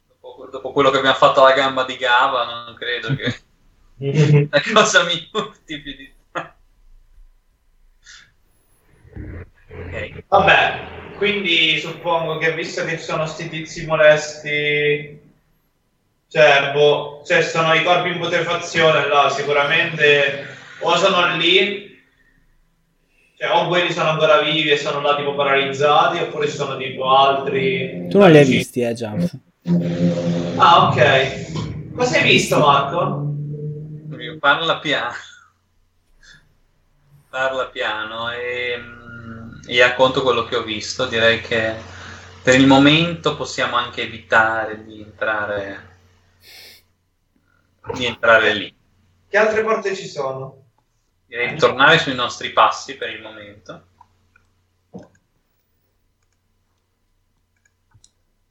Dopo, 0.07 0.47
dopo 0.47 0.71
quello 0.71 0.89
che 0.89 0.97
abbiamo 0.97 1.15
fatto 1.15 1.43
alla 1.43 1.55
gamba 1.55 1.85
di 1.85 1.95
Gava, 1.95 2.65
non 2.65 2.75
credo 2.75 3.15
che 3.15 3.35
la 4.49 4.61
cosa 4.73 5.03
mi 5.05 5.29
urti 5.31 5.79
più 5.79 5.95
di... 5.95 6.13
ok. 9.69 10.23
Vabbè, 10.27 11.15
quindi 11.17 11.79
suppongo 11.79 12.37
che 12.37 12.53
visto 12.53 12.83
che 12.83 12.97
ci 12.97 13.03
sono 13.03 13.25
sti 13.25 13.49
tizi 13.49 13.85
molesti, 13.85 15.21
cioè, 16.27 16.71
boh, 16.73 17.23
cioè 17.25 17.41
sono 17.43 17.73
i 17.73 17.83
corpi 17.83 18.09
in 18.09 18.19
putrefazione 18.19 19.07
là, 19.07 19.29
sicuramente 19.29 20.59
o 20.81 20.95
sono 20.97 21.35
lì, 21.37 21.89
cioè 23.37 23.51
o 23.51 23.67
quelli 23.67 23.91
sono 23.91 24.09
ancora 24.09 24.41
vivi 24.41 24.69
e 24.69 24.77
sono 24.77 25.01
là 25.01 25.15
tipo 25.15 25.33
paralizzati, 25.33 26.19
oppure 26.19 26.47
ci 26.47 26.55
sono 26.55 26.77
tipo 26.77 27.09
altri... 27.09 28.07
Tu 28.09 28.19
non 28.19 28.31
li 28.31 28.37
hai 28.37 28.45
visti, 28.45 28.81
eh, 28.81 28.93
Jump? 28.93 29.31
Ah, 30.57 30.87
ok. 30.87 31.95
Cosa 31.95 32.17
hai 32.17 32.23
visto, 32.23 32.59
Marco? 32.59 33.33
Parla 34.39 34.79
piano. 34.79 35.11
Parla 37.29 37.65
piano 37.67 38.31
e, 38.31 38.77
mm, 38.77 39.49
e 39.67 39.79
racconto 39.81 40.21
quello 40.21 40.45
che 40.45 40.55
ho 40.55 40.63
visto. 40.63 41.05
Direi 41.05 41.41
che 41.41 41.75
per 42.43 42.59
il 42.59 42.67
momento 42.67 43.35
possiamo 43.35 43.75
anche 43.75 44.03
evitare 44.03 44.83
di 44.83 45.01
entrare, 45.01 45.97
di 47.93 48.05
entrare 48.05 48.53
lì. 48.53 48.75
Che 49.27 49.37
altre 49.37 49.63
porte 49.63 49.95
ci 49.95 50.07
sono? 50.07 50.60
Direi 51.31 51.53
di 51.53 51.57
tornare 51.57 51.97
sui 51.97 52.13
nostri 52.13 52.49
passi 52.49 52.97
per 52.97 53.09
il 53.09 53.21
momento. 53.21 53.83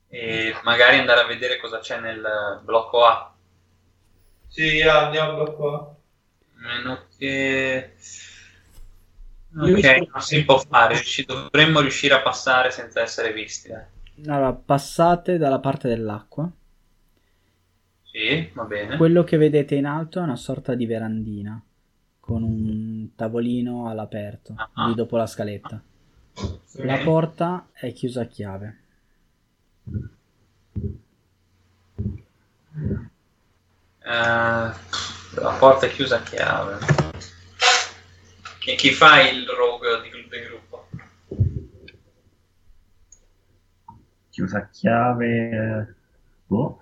E 0.09 0.55
magari 0.65 0.97
andare 0.97 1.21
a 1.21 1.27
vedere 1.27 1.61
cosa 1.61 1.81
c'è 1.81 2.01
nel 2.01 2.63
blocco 2.65 3.05
A. 3.05 3.35
Sì, 4.49 4.81
andiamo 4.81 5.45
da 5.45 5.51
qua. 5.51 5.77
A 5.77 5.95
Meno 6.55 7.05
che... 7.19 7.97
Ok, 9.55 10.09
non 10.11 10.23
si 10.23 10.43
può 10.47 10.59
fare, 10.59 10.95
riusci- 10.95 11.27
dovremmo 11.27 11.81
riuscire 11.81 12.15
a 12.15 12.23
passare 12.23 12.71
senza 12.71 13.03
essere 13.03 13.35
visti. 13.35 13.69
eh. 13.69 13.85
Allora, 14.27 14.55
passate 14.55 15.37
dalla 15.37 15.59
parte 15.59 15.87
dell'acqua. 15.87 16.51
Sì, 18.05 18.51
va 18.55 18.65
bene. 18.65 18.97
Quello 18.97 19.23
che 19.23 19.37
vedete 19.37 19.75
in 19.75 19.85
alto 19.85 20.19
è 20.19 20.23
una 20.23 20.37
sorta 20.37 20.75
di 20.75 20.87
verandina 20.87 21.63
con 22.31 22.45
un 22.45 23.09
tavolino 23.17 23.89
all'aperto, 23.89 24.55
Ah. 24.57 24.87
lì 24.87 24.95
dopo 24.95 25.17
la 25.17 25.27
scaletta. 25.27 25.83
Sì. 26.65 26.85
La 26.85 26.99
porta 26.99 27.67
è 27.73 27.93
chiusa 27.93 28.21
a 28.21 28.27
chiave. 28.27 28.79
Eh, 34.03 34.71
la 35.41 35.57
porta 35.59 35.87
è 35.87 35.91
chiusa 35.91 36.19
a 36.19 36.23
chiave. 36.23 36.79
E 38.67 38.75
chi 38.77 38.91
fa 38.93 39.29
il 39.29 39.45
rogue 39.49 40.01
di- 40.03 40.29
del 40.29 40.47
gruppo? 40.47 40.89
Chiusa 44.31 44.59
a 44.59 44.69
chiave. 44.69 45.95
Boh. 46.47 46.80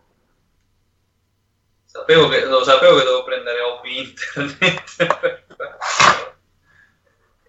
Sapevo 1.90 2.28
che, 2.28 2.44
lo 2.44 2.62
sapevo 2.65 2.98
che 2.98 3.05
dovevo 3.05 3.24
prendere 3.24 3.60
hobby 3.60 3.98
internet. 3.98 4.97
per 5.20 5.44
farlo. 5.56 6.36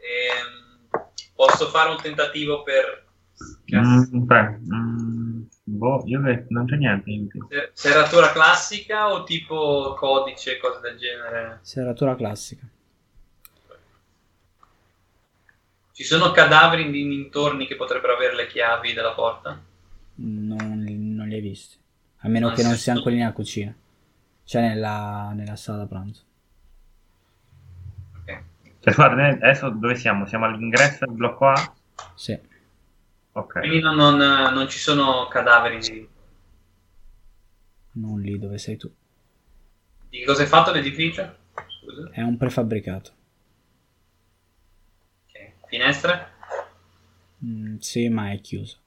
Ehm, 0.01 0.87
posso 1.35 1.67
fare 1.67 1.89
un 1.89 2.01
tentativo 2.01 2.63
per 2.63 3.07
Mm, 3.73 4.25
beh, 4.25 4.57
mm, 4.59 5.41
boh, 5.63 6.03
io 6.05 6.19
non 6.49 6.65
c'è 6.65 6.75
niente 6.75 7.09
in 7.11 7.27
più. 7.27 7.47
se- 7.47 7.69
serratura 7.73 8.31
classica 8.33 9.11
o 9.13 9.23
tipo 9.23 9.93
codice, 9.97 10.57
cose 10.57 10.79
del 10.81 10.97
genere? 10.97 11.59
Serratura 11.61 12.15
classica. 12.15 12.67
Ci 15.93 16.03
sono 16.03 16.31
cadaveri 16.31 16.81
in 16.83 16.91
dintorni 16.91 17.67
che 17.67 17.75
potrebbero 17.75 18.13
avere 18.13 18.35
le 18.35 18.47
chiavi 18.47 18.93
della 18.93 19.11
porta? 19.13 19.61
Non, 20.15 20.83
non 21.15 21.27
li 21.27 21.35
hai 21.35 21.41
visti. 21.41 21.77
A 22.19 22.27
meno 22.27 22.49
Ah, 22.49 22.53
che 22.53 22.63
non 22.63 22.75
siano 22.75 23.01
quelli 23.01 23.17
nella 23.17 23.31
cucina. 23.33 23.73
Cioè 24.49 24.61
nella, 24.61 25.31
nella 25.35 25.55
sala 25.55 25.77
da 25.77 25.85
pranzo. 25.85 26.23
Ok. 28.17 28.41
Cioè, 28.79 28.93
guarda, 28.95 29.27
adesso 29.27 29.69
dove 29.69 29.93
siamo? 29.93 30.25
Siamo 30.25 30.45
all'ingresso 30.45 31.05
del 31.05 31.13
blocco 31.13 31.49
A? 31.49 31.75
Sì. 32.15 32.35
Ok. 33.33 33.59
Quindi 33.59 33.79
non, 33.79 33.95
non- 33.95 34.17
non 34.51 34.67
ci 34.67 34.79
sono 34.79 35.27
cadaveri 35.27 35.77
di... 35.77 36.09
Non 37.91 38.19
lì 38.21 38.39
dove 38.39 38.57
sei 38.57 38.75
tu. 38.75 38.91
Di 40.09 40.23
cosa 40.23 40.41
è 40.41 40.47
fatto 40.47 40.71
l'edificio? 40.71 41.31
Scusa. 41.67 42.09
È 42.11 42.21
un 42.23 42.35
prefabbricato. 42.35 43.11
Ok. 45.27 45.67
Finestre? 45.67 46.31
Mm, 47.45 47.77
sì, 47.77 48.09
ma 48.09 48.31
è 48.31 48.41
chiuso. 48.41 48.79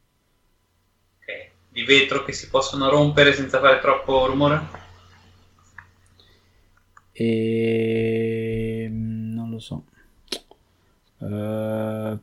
Ok. 1.20 1.50
Di 1.68 1.84
vetro 1.84 2.24
che 2.24 2.32
si 2.32 2.48
possono 2.48 2.88
rompere 2.88 3.32
senza 3.32 3.60
fare 3.60 3.78
troppo 3.78 4.26
rumore? 4.26 4.90
E 7.12 8.88
non 8.90 9.50
lo 9.50 9.58
so. 9.58 9.84
Eh, 11.18 12.18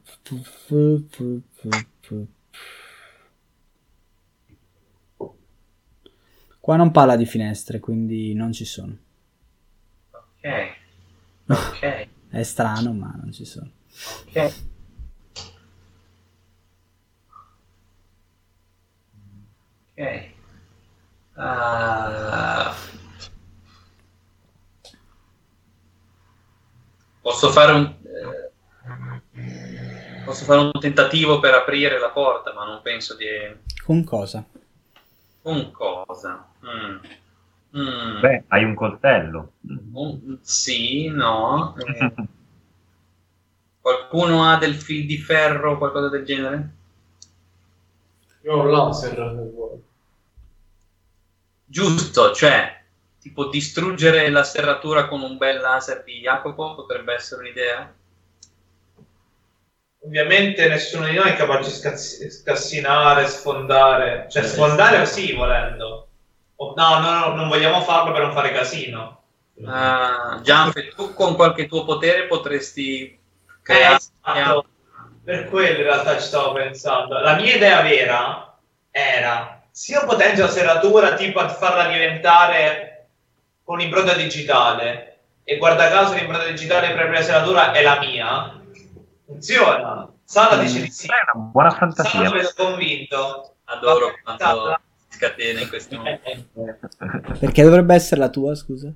Qua 6.60 6.76
non 6.76 6.92
parla 6.92 7.16
di 7.16 7.26
finestre, 7.26 7.80
quindi 7.80 8.34
non 8.34 8.52
ci 8.52 8.66
sono. 8.66 8.96
Ok. 10.12 10.76
Ok. 11.48 12.08
È 12.30 12.44
strano, 12.44 12.94
ma 12.94 13.12
non 13.20 13.32
ci 13.32 13.44
sono. 13.46 13.72
Ok. 14.28 14.54
Ok. 19.98 20.32
Ah. 21.36 22.76
Posso 27.30 27.52
fare 27.52 27.72
un 27.74 27.94
eh, 28.04 28.52
posso 30.26 30.46
fare 30.46 30.62
un 30.62 30.72
tentativo 30.80 31.40
per 31.40 31.54
aprire 31.54 32.00
la 32.00 32.10
porta, 32.10 32.54
ma 32.54 32.66
non 32.66 32.82
penso 32.82 33.16
di 33.16 33.28
Con 33.84 34.04
cosa? 34.04 34.44
un 35.44 35.72
cosa. 35.72 36.48
Mm. 36.66 36.98
Mm. 37.78 38.20
Beh, 38.20 38.44
hai 38.48 38.64
un 38.64 38.74
coltello. 38.74 39.52
Un- 39.94 40.40
sì, 40.42 41.08
no. 41.10 41.76
eh, 41.78 42.14
qualcuno 43.80 44.50
ha 44.50 44.58
del 44.58 44.74
fil 44.74 45.06
di 45.06 45.18
ferro 45.20 45.74
o 45.74 45.78
qualcosa 45.78 46.10
del 46.10 46.26
genere? 46.26 46.70
Io 48.42 48.54
ho 48.54 48.62
un 48.62 48.72
laser. 48.72 49.48
Giusto, 51.66 52.34
cioè, 52.34 52.79
tipo 53.20 53.48
distruggere 53.48 54.30
la 54.30 54.44
serratura 54.44 55.08
con 55.08 55.22
un 55.22 55.38
bel 55.38 55.60
laser 55.60 56.04
di 56.04 56.20
Jacopo 56.20 56.76
potrebbe 56.76 57.14
essere 57.14 57.42
un'idea? 57.42 57.94
Ovviamente 60.02 60.68
nessuno 60.70 61.06
di 61.08 61.14
noi 61.16 61.30
è 61.30 61.36
capace 61.36 61.70
di 61.70 62.30
scassinare, 62.32 63.28
sfondare. 63.28 64.28
Cioè, 64.30 64.44
sfondare 64.44 65.06
sì, 65.06 65.34
volendo. 65.34 66.08
O- 66.56 66.74
no, 66.76 67.00
no, 67.00 67.20
no, 67.20 67.36
non 67.36 67.48
vogliamo 67.50 67.82
farlo 67.82 68.12
per 68.14 68.22
non 68.22 68.34
fare 68.34 68.52
casino. 68.52 69.24
Uh, 69.56 70.42
Gianfe, 70.42 70.88
tu 70.96 71.14
con 71.14 71.36
qualche 71.36 71.68
tuo 71.68 71.84
potere 71.84 72.28
potresti 72.28 73.02
Eh, 73.04 73.20
creare... 73.62 73.96
esatto. 73.98 74.66
Per 75.24 75.50
quello 75.50 75.78
in 75.78 75.84
realtà 75.84 76.18
ci 76.18 76.26
stavo 76.26 76.54
pensando. 76.54 77.20
La 77.20 77.36
mia 77.36 77.56
idea 77.56 77.82
vera 77.82 78.58
era, 78.90 79.62
se 79.70 79.94
io 79.94 80.06
potenzio 80.06 80.46
la 80.46 80.50
serratura 80.52 81.14
tipo 81.14 81.40
a 81.40 81.50
farla 81.50 81.88
diventare 81.88 82.99
con 83.70 83.80
impronta 83.82 84.16
digitale 84.16 85.20
e 85.44 85.58
guarda 85.58 85.90
caso 85.92 86.16
l'impronta 86.16 86.48
digitale 86.48 86.92
per 86.96 87.12
la 87.12 87.22
serratura 87.22 87.72
è 87.72 87.84
la 87.84 88.00
mia, 88.00 88.60
funziona. 89.28 90.12
Sala 90.24 90.58
dice 90.58 90.82
di 90.82 90.90
sì. 90.90 91.06
È 91.06 91.12
una 91.36 91.46
buona 91.52 91.70
Sala 91.70 91.80
fantasia. 91.80 92.32
mi 92.32 92.44
sono 92.44 92.70
convinto. 92.72 93.58
Adoro 93.66 94.16
quando 94.24 94.44
Sala- 94.44 94.82
scatena 95.10 95.60
in 95.62 95.70
questi 95.70 95.96
momenti. 95.98 96.32
Eh, 96.32 97.38
Perché 97.40 97.62
dovrebbe 97.62 97.94
essere 97.94 98.22
la 98.22 98.30
tua, 98.30 98.56
scusa? 98.56 98.92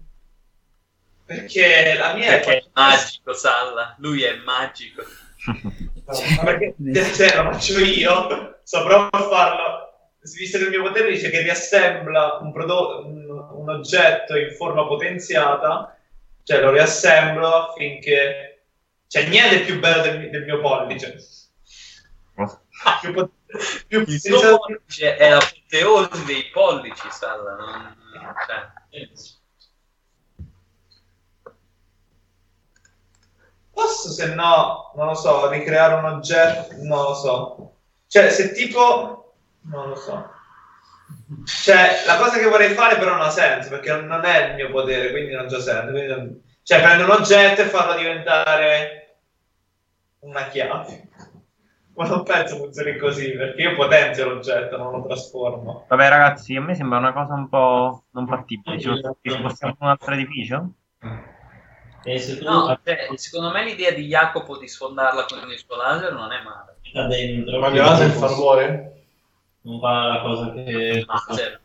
Perché 1.24 1.96
la 1.96 2.14
mia 2.16 2.30
Perché 2.32 2.52
è 2.58 2.62
è 2.62 2.66
magico, 2.74 3.34
Salla. 3.34 3.94
Lui 4.00 4.24
è 4.24 4.38
magico. 4.38 5.04
Ma 5.46 6.44
perché 6.46 6.74
se 7.04 7.36
lo 7.36 7.52
faccio 7.52 7.78
io, 7.78 8.60
saprò 8.64 9.08
farlo. 9.12 9.93
Visto 10.24 10.58
che 10.58 10.64
il 10.64 10.70
mio 10.70 10.84
potere 10.84 11.12
dice 11.12 11.30
che 11.30 11.42
riassembla 11.42 12.40
un, 12.42 12.54
prodotto, 12.54 13.06
un, 13.06 13.30
un 13.30 13.70
oggetto 13.70 14.38
in 14.38 14.56
forma 14.56 14.88
potenziata, 14.88 15.98
cioè 16.44 16.62
lo 16.62 16.72
riassemblo 16.72 17.48
affinché. 17.48 18.66
Cioè, 19.08 19.28
niente 19.28 19.62
è 19.62 19.66
più 19.66 19.80
bello 19.80 20.02
del, 20.02 20.30
del 20.30 20.44
mio 20.46 20.62
pollice. 20.62 21.18
Più 23.02 23.14
potere. 23.14 23.32
Più 23.88 24.04
Il 24.08 24.20
suo 24.20 24.58
pollice 24.58 25.16
è 25.16 25.30
l'apoteosi 25.30 26.26
dei 26.26 26.50
pollici, 26.52 27.08
Salla. 27.12 27.56
Non... 27.56 27.98
Cioè, 28.48 29.10
Posso, 33.72 34.10
se 34.12 34.34
no, 34.34 34.92
non 34.96 35.08
lo 35.08 35.16
so, 35.16 35.50
ricreare 35.50 35.96
un 35.96 36.06
oggetto? 36.06 36.76
Non 36.78 37.04
lo 37.04 37.14
so. 37.16 37.76
Cioè, 38.08 38.30
se 38.30 38.54
tipo... 38.54 39.23
Non 39.64 39.90
lo 39.90 39.96
so. 39.96 40.32
Cioè, 41.46 42.04
la 42.06 42.18
cosa 42.18 42.38
che 42.40 42.48
vorrei 42.48 42.74
fare 42.74 42.98
però 42.98 43.12
non 43.12 43.22
ha 43.22 43.30
senso, 43.30 43.70
perché 43.70 43.96
non 43.96 44.24
è 44.24 44.50
il 44.50 44.56
mio 44.56 44.72
potere, 44.72 45.12
quindi 45.12 45.34
non 45.34 45.48
c'ha 45.48 45.60
senso. 45.60 45.92
non- 45.92 46.42
Cioè, 46.64 46.82
prendere 46.82 47.04
un 47.12 47.18
oggetto 47.18 47.62
e 47.62 47.66
farlo 47.66 47.96
diventare 47.96 49.18
una 50.20 50.48
chiave. 50.48 51.10
Ma 51.96 52.08
non 52.08 52.24
penso 52.24 52.56
funzioni 52.56 52.98
così, 52.98 53.32
perché 53.34 53.62
io 53.62 53.76
potenzio 53.76 54.28
l'oggetto, 54.28 54.78
non 54.78 54.92
lo 54.94 55.06
trasformo. 55.06 55.86
Vabbè, 55.88 56.10
ragazzi, 56.10 56.56
a 56.56 56.62
me 56.62 56.74
sembra 56.74 56.98
una 56.98 57.14
cosa 57.14 57.34
un 57.34 57.50
po' 57.50 58.06
non 58.12 58.26
fattibile. 58.28 58.80
Ci 58.80 58.90
spostiamo 59.30 59.74
in 59.80 59.86
un 59.86 59.90
altro 59.90 60.14
edificio? 60.14 60.72
E 62.06 62.20
se 62.20 62.40
tu 62.40 62.44
no, 62.46 62.80
cioè, 62.84 63.08
secondo 63.16 63.52
me 63.52 63.64
l'idea 63.64 63.92
di 63.92 64.08
Jacopo 64.08 64.58
di 64.58 64.68
sfondarla 64.68 65.26
con 65.26 65.50
il 65.50 65.58
suo 65.58 65.76
laser 65.78 66.12
non 66.14 66.32
è 66.32 66.42
male. 66.42 66.78
dentro, 67.08 67.60
Ma 67.60 67.70
che 67.70 67.78
il 67.78 67.82
laser 67.84 68.10
fa 68.10 68.28
rumore? 68.28 69.03
Non 69.64 69.80
fa 69.80 70.08
la 70.08 70.22
cosa 70.22 70.54
che... 70.54 71.06
No, 71.08 71.36
zero. 71.36 71.60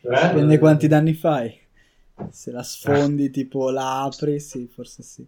Eh? 0.00 0.28
Dipende 0.28 0.58
quanti 0.58 0.86
danni 0.86 1.14
fai. 1.14 1.66
Se 2.30 2.50
la 2.50 2.62
sfondi, 2.62 3.30
tipo 3.30 3.70
la 3.70 4.02
apri, 4.02 4.40
sì, 4.40 4.66
forse 4.68 5.02
sì. 5.02 5.26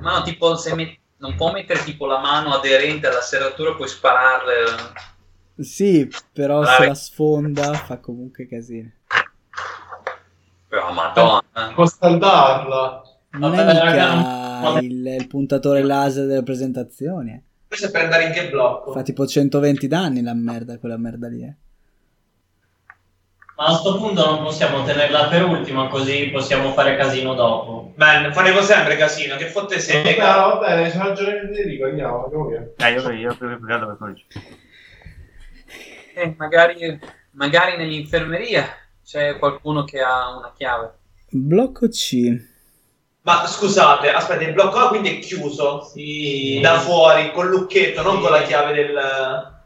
Ma 0.00 0.18
no, 0.18 0.22
tipo, 0.22 0.56
se 0.56 0.74
met- 0.74 0.98
non 1.18 1.34
può 1.36 1.50
mettere 1.52 1.82
tipo 1.82 2.06
la 2.06 2.18
mano 2.20 2.52
aderente 2.54 3.06
alla 3.08 3.20
serratura, 3.20 3.74
puoi 3.74 3.88
spararle. 3.88 4.52
Sì, 5.58 6.08
però 6.32 6.64
se 6.64 6.70
Vabbè. 6.70 6.86
la 6.86 6.94
sfonda 6.94 7.72
fa 7.74 7.98
comunque 7.98 8.46
casino. 8.46 8.92
Però, 10.68 10.92
madonna. 10.92 11.72
Può 11.74 11.86
scaldarla. 11.86 13.02
Non 13.30 13.50
Vabbè, 13.50 13.62
è 13.64 13.84
mica 13.90 14.60
non- 14.60 14.84
il, 14.84 15.06
il 15.06 15.26
puntatore 15.26 15.82
laser 15.82 16.26
delle 16.26 16.42
presentazioni. 16.42 17.42
Questo 17.68 17.86
è 17.86 17.90
per 17.90 18.02
andare 18.04 18.24
in 18.24 18.32
che 18.32 18.48
blocco? 18.48 18.92
Fa 18.92 19.02
tipo 19.02 19.26
120 19.26 19.86
danni 19.86 20.22
la 20.22 20.34
merda, 20.34 20.78
quella 20.78 20.96
merda 20.96 21.28
lì. 21.28 21.42
eh. 21.44 21.54
Ma 23.56 23.66
a 23.66 23.74
sto 23.74 23.98
punto 23.98 24.24
non 24.24 24.42
possiamo 24.44 24.84
tenerla 24.84 25.26
per 25.28 25.44
ultima, 25.44 25.88
così 25.88 26.30
possiamo 26.32 26.72
fare 26.72 26.96
casino 26.96 27.34
dopo. 27.34 27.92
Man, 27.96 28.32
faremo 28.32 28.60
sempre 28.62 28.96
casino, 28.96 29.36
che 29.36 29.46
fotte 29.46 29.80
sega. 29.80 30.46
va 30.46 30.58
bene, 30.58 30.88
c'ha 30.90 31.08
ragione 31.08 31.40
Federico, 31.40 31.86
andiamo, 31.86 32.22
andiamo 32.24 32.46
via. 32.46 32.70
Eh, 32.76 32.92
io, 32.92 33.10
io 33.10 33.36
più 33.36 33.58
piegato 33.58 33.86
per 33.86 33.96
quello. 33.96 34.16
Eh, 36.14 36.34
magari, 36.38 37.00
magari 37.32 37.76
nell'infermeria 37.76 38.64
c'è 39.04 39.36
qualcuno 39.38 39.82
che 39.84 40.00
ha 40.00 40.36
una 40.36 40.52
chiave. 40.56 40.92
Blocco 41.30 41.88
C. 41.88 42.47
Ma 43.22 43.46
scusate, 43.46 44.10
aspetta, 44.10 44.42
il 44.44 44.52
blocco 44.54 44.78
A 44.78 44.88
quindi 44.88 45.16
è 45.16 45.18
chiuso 45.18 45.82
Sì. 45.82 46.60
da 46.62 46.78
fuori, 46.78 47.30
col 47.32 47.48
lucchetto, 47.48 48.02
non 48.02 48.16
Sì. 48.16 48.20
con 48.22 48.30
la 48.30 48.42
chiave 48.42 48.72
del... 48.74 49.56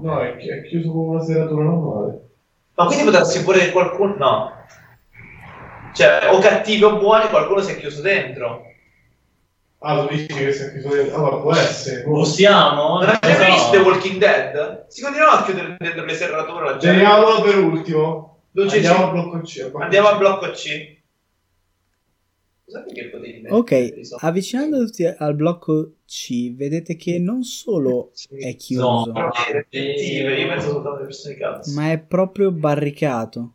No, 0.00 0.20
è, 0.20 0.36
chi- 0.36 0.48
è 0.48 0.62
chiuso 0.62 0.90
con 0.90 1.08
una 1.08 1.22
serratura 1.22 1.62
normale. 1.64 2.28
Ma 2.74 2.86
quindi 2.86 3.04
potresti 3.04 3.42
pure 3.42 3.58
che 3.60 3.70
qualcuno... 3.70 4.14
No. 4.16 4.52
Cioè, 5.94 6.30
o 6.32 6.38
cattivi 6.38 6.82
o 6.82 6.96
buoni, 6.96 7.28
qualcuno 7.28 7.60
si 7.60 7.72
è 7.72 7.78
chiuso 7.78 8.00
dentro. 8.00 8.64
Ah, 9.80 9.98
tu 10.00 10.14
dici 10.14 10.26
che 10.26 10.52
si 10.52 10.62
è 10.62 10.70
chiuso 10.72 10.88
dentro? 10.88 11.16
Allora, 11.16 11.36
può 11.36 11.54
essere. 11.54 12.02
boh. 12.04 12.12
Possiamo? 12.14 12.98
Non 13.00 13.08
avete 13.20 13.34
so. 13.36 13.44
visto 13.44 13.70
The 13.70 13.76
Walking 13.78 14.16
Dead? 14.18 14.86
Si 14.88 15.02
continuano 15.02 15.32
a 15.38 15.44
chiudere 15.44 15.76
dentro 15.78 16.04
le 16.04 16.14
serrature. 16.14 16.76
Teniamolo 16.78 17.42
per 17.42 17.58
ultimo. 17.58 18.38
Andiamo 18.56 18.96
C. 18.96 19.00
al 19.02 19.10
blocco 19.10 19.40
C. 19.42 19.70
Andiamo 19.78 20.08
al 20.08 20.16
blocco 20.18 20.50
C. 20.50 20.66
Scusate 20.66 20.96
che 20.96 20.96
potevi 21.02 22.61
mettere 22.61 22.61
Ok, 23.50 23.70
risolto. 23.94 24.24
avvicinandosi 24.26 25.04
al 25.04 25.34
blocco 25.34 25.94
C, 26.06 26.54
vedete 26.54 26.96
che 26.96 27.18
non 27.18 27.42
solo 27.42 28.12
è 28.38 28.54
chiuso, 28.56 29.12
No. 29.12 29.30
Ma 31.74 31.90
è 31.92 31.98
proprio 31.98 32.50
barricato. 32.50 33.54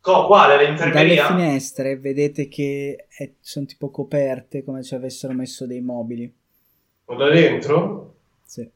Co- 0.00 0.26
quale? 0.26 0.56
Dalle 0.56 0.68
L'infermeria? 0.68 1.26
finestre 1.26 1.96
vedete 1.98 2.48
che 2.48 3.06
è- 3.08 3.32
sono 3.40 3.64
tipo 3.64 3.90
coperte 3.90 4.62
come 4.62 4.82
se 4.82 4.94
avessero 4.94 5.32
messo 5.32 5.66
dei 5.66 5.80
mobili. 5.80 6.32
O 7.06 7.14
da 7.16 7.30
dentro? 7.30 8.16
Sì. 8.44 8.68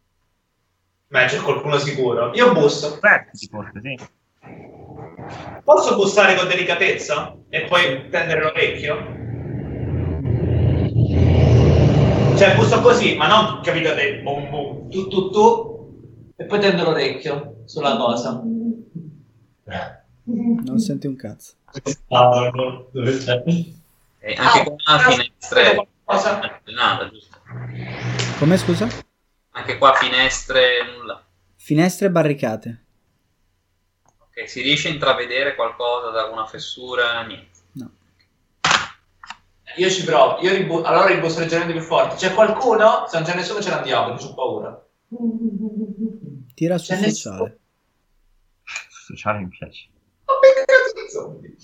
Beh, 1.11 1.27
c'è 1.27 1.40
qualcuno 1.40 1.78
sicuro. 1.78 2.32
Io 2.35 2.53
busso. 2.53 2.95
Aperti, 2.95 3.47
forse, 3.47 3.81
sì. 3.82 3.97
Posso 5.65 5.95
bussare 5.97 6.35
con 6.35 6.49
delicatezza? 6.49 7.37
E 7.49 7.63
poi 7.63 8.09
tendere 8.09 8.43
l'orecchio? 8.43 9.17
Cioè, 12.37 12.55
busso 12.55 12.81
così, 12.81 13.17
ma 13.17 13.27
non, 13.27 13.61
capito, 13.63 13.95
te, 13.95 14.21
boom, 14.23 14.49
boom, 14.49 14.91
tu, 14.91 15.09
tu, 15.09 15.31
tu, 15.31 16.33
e 16.37 16.45
poi 16.45 16.61
tendo 16.61 16.85
l'orecchio 16.85 17.63
sulla 17.65 17.97
cosa. 17.97 18.41
Non 20.25 20.79
senti 20.79 21.07
un 21.07 21.17
cazzo. 21.17 21.55
Ah, 22.09 22.51
dove 22.93 23.19
c'è? 23.19 23.43
E 24.21 24.35
anche 24.35 24.65
qua 24.65 24.99
finestre. 24.99 25.89
Cosa? 26.05 26.41
Nada, 26.67 27.09
giusto. 27.11 27.39
Come 28.39 28.57
scusa? 28.57 28.89
Anche 29.51 29.77
qua 29.77 29.93
finestre, 29.95 30.85
nulla. 30.97 31.23
Finestre 31.57 32.11
barricate. 32.11 32.85
Ok, 34.39 34.48
si 34.48 34.62
riesce 34.62 34.89
a 34.89 34.93
intravedere 34.93 35.56
qualcosa 35.56 36.10
da 36.10 36.27
una 36.27 36.47
fessura? 36.47 37.23
Niente. 37.27 37.59
No. 37.73 37.90
Io 39.77 39.90
ci 39.90 40.05
provo, 40.05 40.39
io 40.40 40.52
ribu- 40.52 40.85
allora 40.85 41.06
ribusso 41.06 41.40
leggermente 41.40 41.73
più 41.73 41.82
forte. 41.82 42.15
C'è 42.15 42.35
qualcuno? 42.35 43.06
Se 43.09 43.19
non 43.19 43.27
c'è 43.27 43.35
nessuno 43.35 43.60
ce 43.60 43.70
l'andiamo, 43.70 44.10
perché 44.15 44.24
ho 44.24 44.35
paura. 44.35 44.86
Tira 46.55 46.78
su 46.78 46.93
C'è 46.93 47.10
sociale. 47.10 47.59
Sociale 49.06 49.39
mi 49.40 49.48
piace. 49.48 49.89
Ma 50.24 50.32
che 50.40 50.65
cazzo 50.65 51.02
di 51.02 51.10
zombie? 51.10 51.56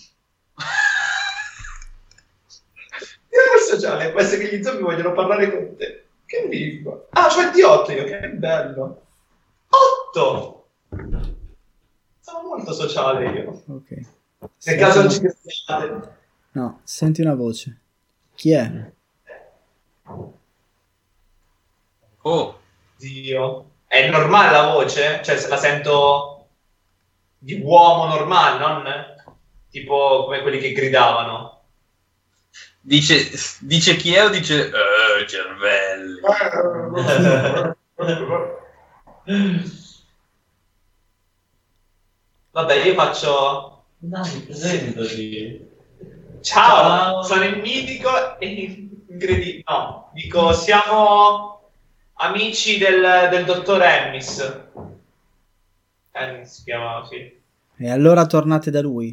Io 3.30 3.40
per 3.52 3.60
sociale, 3.60 4.10
può 4.10 4.20
essere 4.20 4.48
che 4.48 4.56
gli 4.56 4.62
zombie 4.62 4.82
vogliono 4.82 5.12
parlare 5.12 5.50
con 5.50 5.76
te. 5.76 6.06
Che 6.26 6.46
lingua? 6.48 7.06
Ah, 7.10 7.28
c'ho 7.28 7.40
il 7.40 7.48
D8 7.50 7.92
io, 7.92 8.04
che 8.04 8.28
bello. 8.30 9.06
8! 9.68 10.68
Sono 12.34 12.48
molto 12.48 12.72
sociale 12.72 13.30
io. 13.30 13.62
Ok. 13.68 13.90
Nel 13.90 14.50
Senti 14.56 14.80
caso 14.80 15.02
non 15.02 15.10
ci 15.10 15.20
crediate. 15.20 16.16
No, 16.50 16.80
senti 16.82 17.20
una 17.20 17.34
voce. 17.34 17.78
Chi 18.34 18.50
è? 18.50 18.92
Oh, 22.22 22.58
Dio. 22.96 23.70
È 23.86 24.10
normale 24.10 24.50
la 24.50 24.72
voce? 24.72 25.20
Cioè, 25.22 25.36
se 25.38 25.46
la 25.46 25.56
sento 25.56 26.48
di 27.38 27.60
uomo 27.62 28.06
normale, 28.06 28.58
non 28.58 28.84
tipo 29.70 30.24
come 30.24 30.42
quelli 30.42 30.58
che 30.58 30.72
gridavano. 30.72 31.62
dice, 32.80 33.30
dice 33.60 33.94
chi 33.94 34.12
è 34.12 34.24
o 34.24 34.28
dice 34.28 34.70
eh, 34.70 35.26
cervelli? 35.28 36.20
Vabbè, 42.54 42.84
io 42.84 42.94
faccio... 42.94 43.84
Dai, 43.98 44.30
presentati. 44.42 45.68
Ciao, 46.40 46.76
Ciao. 46.76 47.22
sono 47.24 47.42
il 47.46 47.60
mitico 47.60 48.38
e 48.38 48.46
incredibile. 49.08 49.64
No, 49.66 50.10
dico, 50.12 50.52
siamo 50.52 51.70
amici 52.12 52.78
del, 52.78 53.28
del 53.30 53.44
dottor 53.44 53.82
Ennis. 53.82 54.66
Ennis 56.12 56.52
si 56.52 56.62
chiama, 56.62 57.04
sì. 57.10 57.42
E 57.76 57.90
allora 57.90 58.24
tornate 58.24 58.70
da 58.70 58.80
lui. 58.80 59.10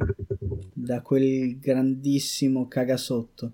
Da 0.72 1.01
quel 1.01 1.57
grandissimo 1.57 2.68
cagasotto. 2.68 3.51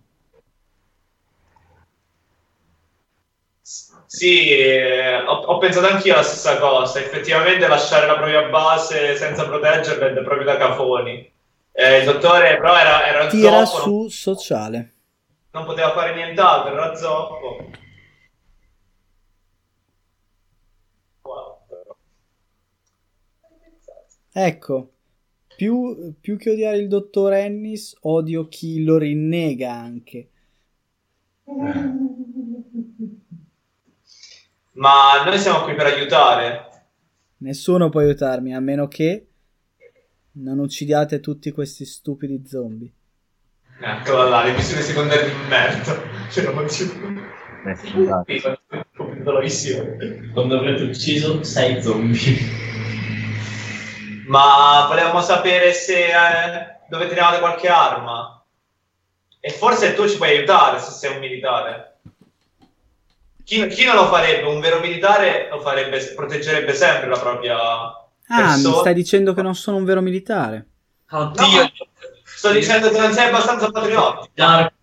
Sì, 4.08 4.50
eh, 4.50 5.18
ho, 5.18 5.34
ho 5.34 5.58
pensato 5.58 5.86
anch'io 5.88 6.14
alla 6.14 6.24
stessa 6.24 6.58
cosa. 6.60 7.00
Effettivamente 7.00 7.68
lasciare 7.68 8.08
la 8.08 8.16
propria 8.16 8.44
base 8.44 9.16
senza 9.18 9.46
proteggerla 9.46 10.08
è 10.08 10.24
proprio 10.24 10.46
da 10.46 10.56
cafoni. 10.56 11.30
Eh, 11.74 12.00
il 12.00 12.06
dottore 12.06 12.58
però 12.58 12.76
era, 12.76 13.06
era 13.06 13.28
Tira 13.28 13.66
zoppo, 13.66 13.90
non, 13.90 14.10
su 14.10 14.10
sociale. 14.10 14.94
non 15.52 15.66
poteva 15.66 15.92
fare 15.92 16.16
nient'altro, 16.16 16.74
era 16.74 16.96
zoppo. 16.96 17.70
Ecco, 24.32 24.92
più, 25.56 26.14
più 26.22 26.38
che 26.38 26.52
odiare 26.52 26.78
il 26.78 26.88
dottor 26.88 27.34
Ennis, 27.34 27.98
odio 28.02 28.48
chi 28.48 28.84
lo 28.84 28.98
rinnega 28.98 29.74
anche. 29.74 30.30
Ma 34.78 35.24
noi 35.26 35.40
siamo 35.40 35.64
qui 35.64 35.74
per 35.74 35.88
aiutare. 35.88 36.66
Nessuno 37.38 37.90
può 37.90 38.00
aiutarmi 38.00 38.54
a 38.56 38.60
meno 38.60 38.88
che 38.88 39.28
non 40.34 40.60
uccidiate 40.60 41.20
tutti 41.20 41.52
questi 41.52 41.84
stupidi 41.84 42.44
zombie. 42.46 42.92
Eccola 43.80 44.30
là, 44.30 44.44
le 44.44 44.54
missioni 44.54 44.84
secondarie 44.84 45.26
di 45.26 45.36
merda. 45.48 46.00
Ce 46.30 46.44
la 49.32 49.40
missione. 49.40 50.30
Quando 50.34 50.58
avrete 50.58 50.84
ucciso 50.84 51.44
sei 51.44 51.82
zombie. 51.82 52.38
Ma 54.28 54.86
volevamo 54.88 55.22
sapere 55.22 55.74
se 55.74 56.06
eh, 56.06 56.78
dove 56.88 57.08
trovate 57.08 57.40
qualche 57.40 57.68
arma. 57.68 58.44
E 59.40 59.50
forse 59.50 59.96
tu 59.96 60.08
ci 60.08 60.18
puoi 60.18 60.38
aiutare 60.38 60.80
se 60.80 60.92
sei 60.92 61.14
un 61.14 61.20
militare. 61.20 61.97
Chi, 63.48 63.66
chi 63.68 63.86
non 63.86 63.96
lo 63.96 64.08
farebbe? 64.08 64.46
Un 64.48 64.60
vero 64.60 64.80
militare 64.82 65.48
lo 65.50 65.60
farebbe, 65.62 66.04
proteggerebbe 66.14 66.74
sempre 66.74 67.08
la 67.08 67.18
propria 67.18 67.56
Ah, 68.30 68.42
mi 68.58 68.64
persona. 68.64 68.78
stai 68.80 68.94
dicendo 68.94 69.34
che 69.34 69.42
non 69.42 69.56
sono 69.56 69.78
un 69.78 69.86
vero 69.86 70.02
militare? 70.02 70.68
Oddio, 71.10 71.62
No, 71.62 71.70
sto 72.24 72.52
dicendo 72.52 72.90
che 72.90 73.00
non 73.00 73.14
sei 73.14 73.28
abbastanza 73.30 73.72
patriottico. 73.72 74.34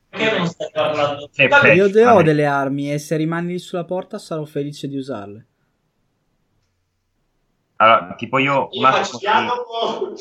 Perché 0.08 0.38
non 0.38 0.46
stai 0.46 0.70
parlando? 0.72 1.74
Io 1.74 1.88
de- 1.88 2.06
ho 2.06 2.22
delle 2.22 2.46
armi 2.46 2.92
e 2.92 2.98
se 2.98 3.16
rimani 3.16 3.52
lì 3.52 3.58
sulla 3.58 3.84
porta 3.84 4.18
sarò 4.18 4.44
felice 4.44 4.88
di 4.88 4.96
usarle. 4.96 5.46
Allora, 7.76 8.14
tipo 8.14 8.38
io, 8.38 8.68
Io 8.72 8.80
Marco, 8.80 9.18
Jacopo. 9.18 10.14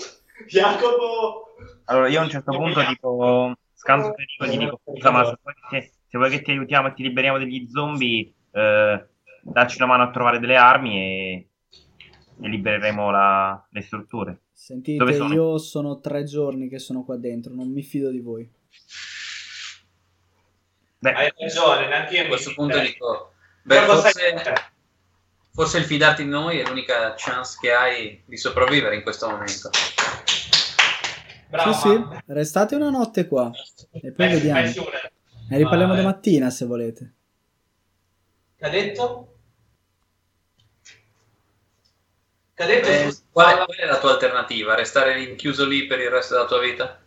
Jacopo. 0.48 1.46
allora 1.86 2.08
io 2.10 2.20
a 2.20 2.24
un 2.24 2.30
certo 2.30 2.52
punto 2.52 2.84
tipo 2.86 3.54
scanso 3.74 4.14
Federico 4.16 4.46
gli 4.46 4.58
dico 4.58 4.80
scusa 4.84 5.12
ma 5.12 5.26
se 5.26 5.36
che, 5.70 5.92
se 6.14 6.20
vuoi 6.20 6.30
che 6.30 6.44
ti 6.44 6.52
aiutiamo 6.52 6.90
e 6.90 6.94
ti 6.94 7.02
liberiamo 7.02 7.40
degli 7.40 7.68
zombie 7.72 8.32
eh, 8.52 9.08
dacci 9.42 9.78
una 9.78 9.88
mano 9.88 10.04
a 10.04 10.12
trovare 10.12 10.38
delle 10.38 10.56
armi 10.56 10.96
e, 10.96 11.48
e 12.40 12.48
libereremo 12.48 13.10
la- 13.10 13.66
le 13.72 13.82
strutture 13.82 14.42
Sentite, 14.54 15.12
sono? 15.12 15.34
io 15.34 15.58
sono 15.58 16.00
tre 16.00 16.24
giorni 16.24 16.70
che 16.70 16.78
sono 16.78 17.04
qua 17.04 17.18
dentro, 17.18 17.56
non 17.56 17.72
mi 17.72 17.82
fido 17.82 18.12
di 18.12 18.20
voi. 18.20 18.48
beh 21.02 21.14
Hai 21.14 21.34
ragione, 21.36 21.88
neanche 21.88 22.16
io 22.16 22.24
a 22.26 22.28
questo 22.28 22.54
punto 22.54 22.74
fiderei. 22.74 22.92
dico, 22.94 23.34
beh, 23.64 23.80
forse, 23.88 24.44
forse 25.52 25.78
il 25.80 25.86
fidarti 25.86 26.24
di 26.24 26.30
noi 26.30 26.60
è 26.60 26.68
l'unica 26.68 27.16
chance 27.18 27.58
che 27.60 27.74
hai 27.74 28.22
di 28.24 28.38
sopravvivere 28.38 28.96
in 28.98 29.02
questo 29.02 29.28
momento. 29.28 29.72
Bravo, 31.50 31.74
sì, 31.74 31.80
sì, 31.80 32.06
restate 32.28 32.76
una 32.76 32.92
notte 32.92 33.28
qua 33.28 33.52
e 33.92 34.12
poi 34.12 34.28
Vai- 34.28 34.36
vediamo. 34.36 34.72
Ne 35.50 35.58
riparliamo 35.58 35.96
domattina 35.96 36.50
se 36.50 36.66
volete. 36.66 37.14
Che 38.56 38.66
ha 38.66 38.70
detto? 38.70 39.28
Che 42.54 42.64
ha 42.64 42.66
detto? 42.66 42.88
Eh, 42.88 43.14
qual, 43.32 43.52
è, 43.52 43.66
qual 43.66 43.78
è 43.78 43.86
la 43.86 44.00
tua 44.00 44.12
alternativa? 44.12 44.76
Restare 44.76 45.16
rinchiuso 45.16 45.66
lì 45.66 45.86
per 45.86 46.00
il 46.00 46.10
resto 46.10 46.36
della 46.36 46.48
tua 46.48 46.60
vita? 46.60 47.02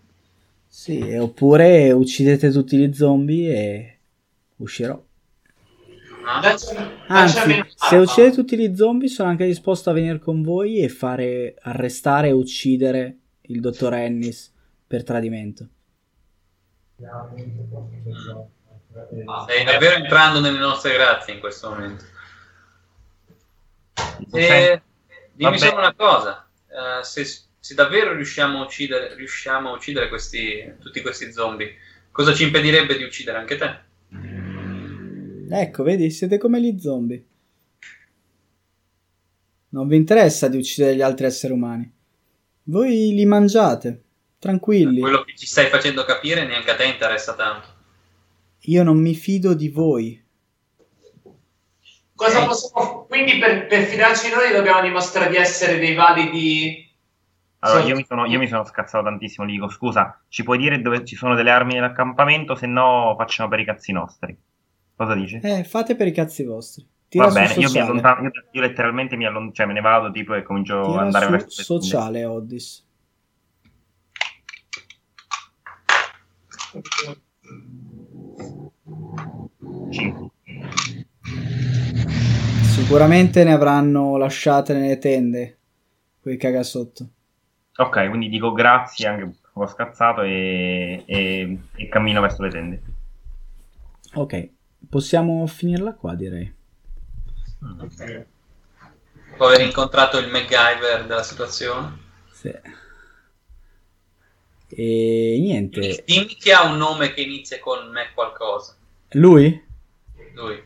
Sì, 0.68 1.16
oppure 1.16 1.92
uccidete 1.92 2.50
tutti 2.50 2.76
gli 2.76 2.92
zombie 2.92 3.54
e 3.54 3.98
uscirò. 4.56 5.02
Lasciami- 6.26 6.94
Anzi, 7.06 7.64
se 7.74 7.96
ah, 7.96 8.00
uccidete 8.00 8.34
tutti 8.34 8.58
gli 8.58 8.74
zombie 8.74 9.08
sono 9.08 9.28
anche 9.28 9.46
disposto 9.46 9.90
a 9.90 9.92
venire 9.92 10.18
con 10.18 10.42
voi 10.42 10.80
e 10.80 10.88
fare 10.88 11.54
arrestare 11.60 12.28
e 12.28 12.32
uccidere 12.32 13.18
il 13.42 13.60
dottor 13.60 13.94
Ennis 13.94 14.52
per 14.86 15.04
tradimento. 15.04 15.68
Ah, 19.26 19.42
Stai 19.42 19.64
davvero 19.64 19.96
entrando 19.96 20.40
nelle 20.40 20.58
nostre 20.58 20.94
grazie 20.94 21.34
in 21.34 21.40
questo 21.40 21.68
momento. 21.68 22.04
Senti, 23.92 24.38
E 24.38 24.82
dimmi 25.32 25.58
solo 25.58 25.78
una 25.78 25.94
cosa, 25.94 26.48
eh, 26.68 27.04
se, 27.04 27.24
se 27.24 27.74
davvero 27.74 28.14
riusciamo 28.14 28.60
a 28.60 28.64
uccidere, 28.64 29.14
riusciamo 29.14 29.70
a 29.70 29.72
uccidere 29.72 30.08
questi, 30.08 30.74
tutti 30.80 31.02
questi 31.02 31.32
zombie, 31.32 31.74
cosa 32.10 32.32
ci 32.32 32.44
impedirebbe 32.44 32.96
di 32.96 33.04
uccidere 33.04 33.38
anche 33.38 33.56
te? 33.56 33.84
Ecco, 35.48 35.82
vedi, 35.82 36.10
siete 36.10 36.38
come 36.38 36.60
gli 36.60 36.78
zombie. 36.78 37.24
Non 39.68 39.86
vi 39.88 39.96
interessa 39.96 40.48
di 40.48 40.56
uccidere 40.56 40.96
gli 40.96 41.02
altri 41.02 41.26
esseri 41.26 41.52
umani. 41.52 41.92
Voi 42.64 43.12
li 43.14 43.24
mangiate, 43.26 44.02
tranquilli. 44.38 45.00
Quello 45.00 45.22
che 45.22 45.34
ci 45.36 45.46
stai 45.46 45.66
facendo 45.68 46.04
capire 46.04 46.46
neanche 46.46 46.70
a 46.70 46.76
te 46.76 46.84
interessa 46.84 47.34
tanto. 47.34 47.68
Io 48.68 48.82
non 48.82 48.98
mi 49.00 49.14
fido 49.14 49.54
di 49.54 49.68
voi. 49.68 50.24
Cosa 52.14 52.42
Eh. 52.42 52.46
possiamo... 52.46 53.04
Quindi 53.06 53.38
per, 53.38 53.66
per 53.66 53.84
fidarci 53.84 54.30
noi 54.30 54.52
dobbiamo 54.52 54.80
dimostrare 54.80 55.30
di 55.30 55.36
essere 55.36 55.78
dei 55.78 55.94
validi... 55.94 56.90
allora 57.60 57.84
io 57.84 57.94
mi, 57.96 58.04
sono, 58.06 58.26
io 58.26 58.38
mi 58.38 58.48
sono 58.48 58.64
scazzato 58.64 59.04
tantissimo 59.04 59.46
gli 59.46 59.52
dico 59.52 59.68
scusa 59.68 60.22
ci 60.28 60.42
puoi 60.42 60.58
dire 60.58 60.80
dove 60.80 61.04
ci 61.04 61.16
sono 61.16 61.34
delle 61.34 61.50
armi 61.50 61.74
nell'accampamento 61.74 62.54
se 62.54 62.66
no 62.66 63.14
facciamo 63.18 63.48
per 63.48 63.60
i 63.60 63.64
cazzi 63.64 63.92
nostri 63.92 64.36
cosa 64.94 65.14
dici? 65.14 65.40
Eh, 65.42 65.64
fate 65.64 65.94
per 65.96 66.06
i 66.06 66.12
cazzi 66.12 66.44
vostri. 66.44 66.86
Tira 67.08 67.26
Va 67.26 67.32
bene, 67.32 67.54
io, 67.54 67.70
mi 67.70 67.78
allontano, 67.78 68.22
io, 68.22 68.30
io 68.50 68.60
letteralmente 68.60 69.16
mi 69.16 69.26
allontano, 69.26 69.52
cioè 69.52 69.66
me 69.66 69.74
ne 69.74 69.80
vado 69.80 70.10
tipo 70.10 70.34
e 70.34 70.42
comincio 70.42 70.94
ad 70.94 71.04
andare 71.04 71.28
verso 71.28 71.46
tende. 71.48 71.62
sociale, 71.62 72.24
Oddis. 72.24 72.85
Cinque. 79.90 80.28
Sicuramente 82.62 83.44
ne 83.44 83.52
avranno 83.52 84.16
lasciate 84.16 84.72
nelle 84.74 84.98
tende. 84.98 85.58
Quei 86.20 86.36
cagasotto. 86.36 87.08
Ok, 87.76 88.08
quindi 88.08 88.28
dico 88.28 88.52
grazie 88.52 89.06
anche 89.06 89.24
perché 89.24 89.48
ho 89.52 89.66
scazzato 89.66 90.22
e, 90.22 91.02
e- 91.06 91.58
e 91.74 91.88
cammino 91.88 92.20
verso 92.20 92.42
le 92.42 92.50
tende. 92.50 92.82
Ok, 94.14 94.50
possiamo 94.88 95.46
finirla 95.46 95.94
qua, 95.94 96.14
direi. 96.14 96.54
Dopo 97.58 99.44
aver 99.44 99.60
incontrato 99.60 100.18
il 100.18 100.30
MacGyver 100.30 101.06
della 101.06 101.22
situazione. 101.22 101.98
Sì. 102.30 102.52
E 104.68 105.38
niente. 105.40 106.02
Dimmi 106.04 106.34
che 106.36 106.52
ha 106.52 106.64
un 106.70 106.76
nome 106.76 107.12
che 107.14 107.22
inizia 107.22 107.58
con 107.60 107.88
me 107.90 108.10
qualcosa. 108.14 108.76
Lui? 109.10 109.64
Lui. 110.34 110.64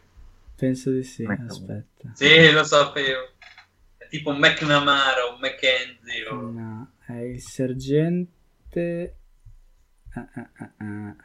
Penso 0.56 0.90
di 0.90 1.02
sì. 1.02 1.22
Ecco. 1.22 1.42
Aspetta. 1.44 2.10
Sì, 2.14 2.50
lo 2.50 2.64
sapevo. 2.64 3.28
È 3.96 4.08
tipo 4.08 4.30
un 4.30 4.38
McNamara, 4.38 5.26
un 5.32 5.38
Mackenzie. 5.40 6.26
o- 6.28 6.50
No, 6.50 6.92
è 7.06 7.12
il 7.20 7.40
sergente. 7.40 9.16
Ah, 10.14 10.28
ah, 10.34 10.50
ah, 10.56 10.72
ah. 10.78 11.16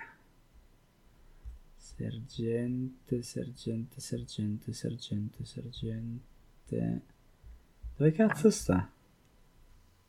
Sergente, 1.77 3.21
sergente, 3.23 4.01
sergente, 4.01 4.73
sergente, 4.73 5.45
sergente. 5.45 7.01
Dove 7.95 8.11
cazzo 8.11 8.49
sta? 8.49 8.89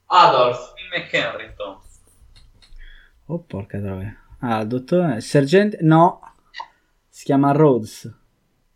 Adolf. 0.06 0.72
McHenryton. 0.92 1.78
Oh, 3.26 3.40
porca 3.40 3.80
troia. 3.80 4.16
Ah, 4.40 4.60
il 4.60 4.68
dottore. 4.68 5.20
Sergente. 5.20 5.78
No. 5.80 6.20
Si 7.08 7.24
chiama 7.24 7.52
Rhodes. 7.52 8.12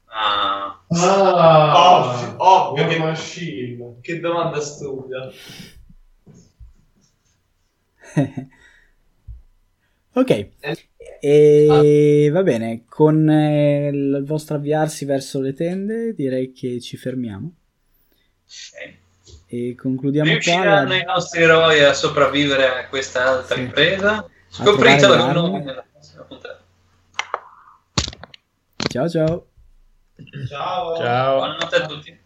Ah, 0.07 0.83
Ah, 0.93 2.01
Ovvio, 2.03 2.35
ovvio 2.39 2.87
che- 2.89 2.99
Machine. 2.99 3.99
Che 4.01 4.19
domanda 4.19 4.61
stupida. 4.61 5.31
ok. 10.15 10.49
E 11.20 12.29
va 12.33 12.43
bene. 12.43 12.85
Con 12.89 13.29
eh, 13.31 13.89
il 13.93 14.25
vostro 14.27 14.57
avviarsi 14.57 15.05
verso 15.05 15.41
le 15.41 15.53
tende, 15.53 16.12
direi 16.15 16.53
che 16.53 16.81
ci 16.81 16.97
fermiamo. 16.97 17.53
ok. 18.45 18.99
E 19.53 19.75
concludiamo 19.77 20.29
qua. 20.29 20.39
Riusciranno 20.39 20.89
la- 20.89 20.97
i 20.97 21.05
nostri 21.05 21.43
eroi 21.43 21.83
a 21.85 21.93
sopravvivere 21.93 22.67
a 22.69 22.89
questa 22.89 23.27
altra 23.39 23.55
Sì. 23.57 23.61
impresa? 23.62 24.29
Scopritelo 24.51 25.17
con 25.17 25.31
noi 25.33 25.62
nella 25.62 25.85
prossima 25.93 26.23
puntata. 26.25 26.61
Ciao 28.89 29.09
ciao. 29.09 29.47
Ciao. 30.49 30.97
Ciao. 30.97 31.37
Buonanotte 31.37 31.77
a 31.77 31.87
tutti. 31.87 32.20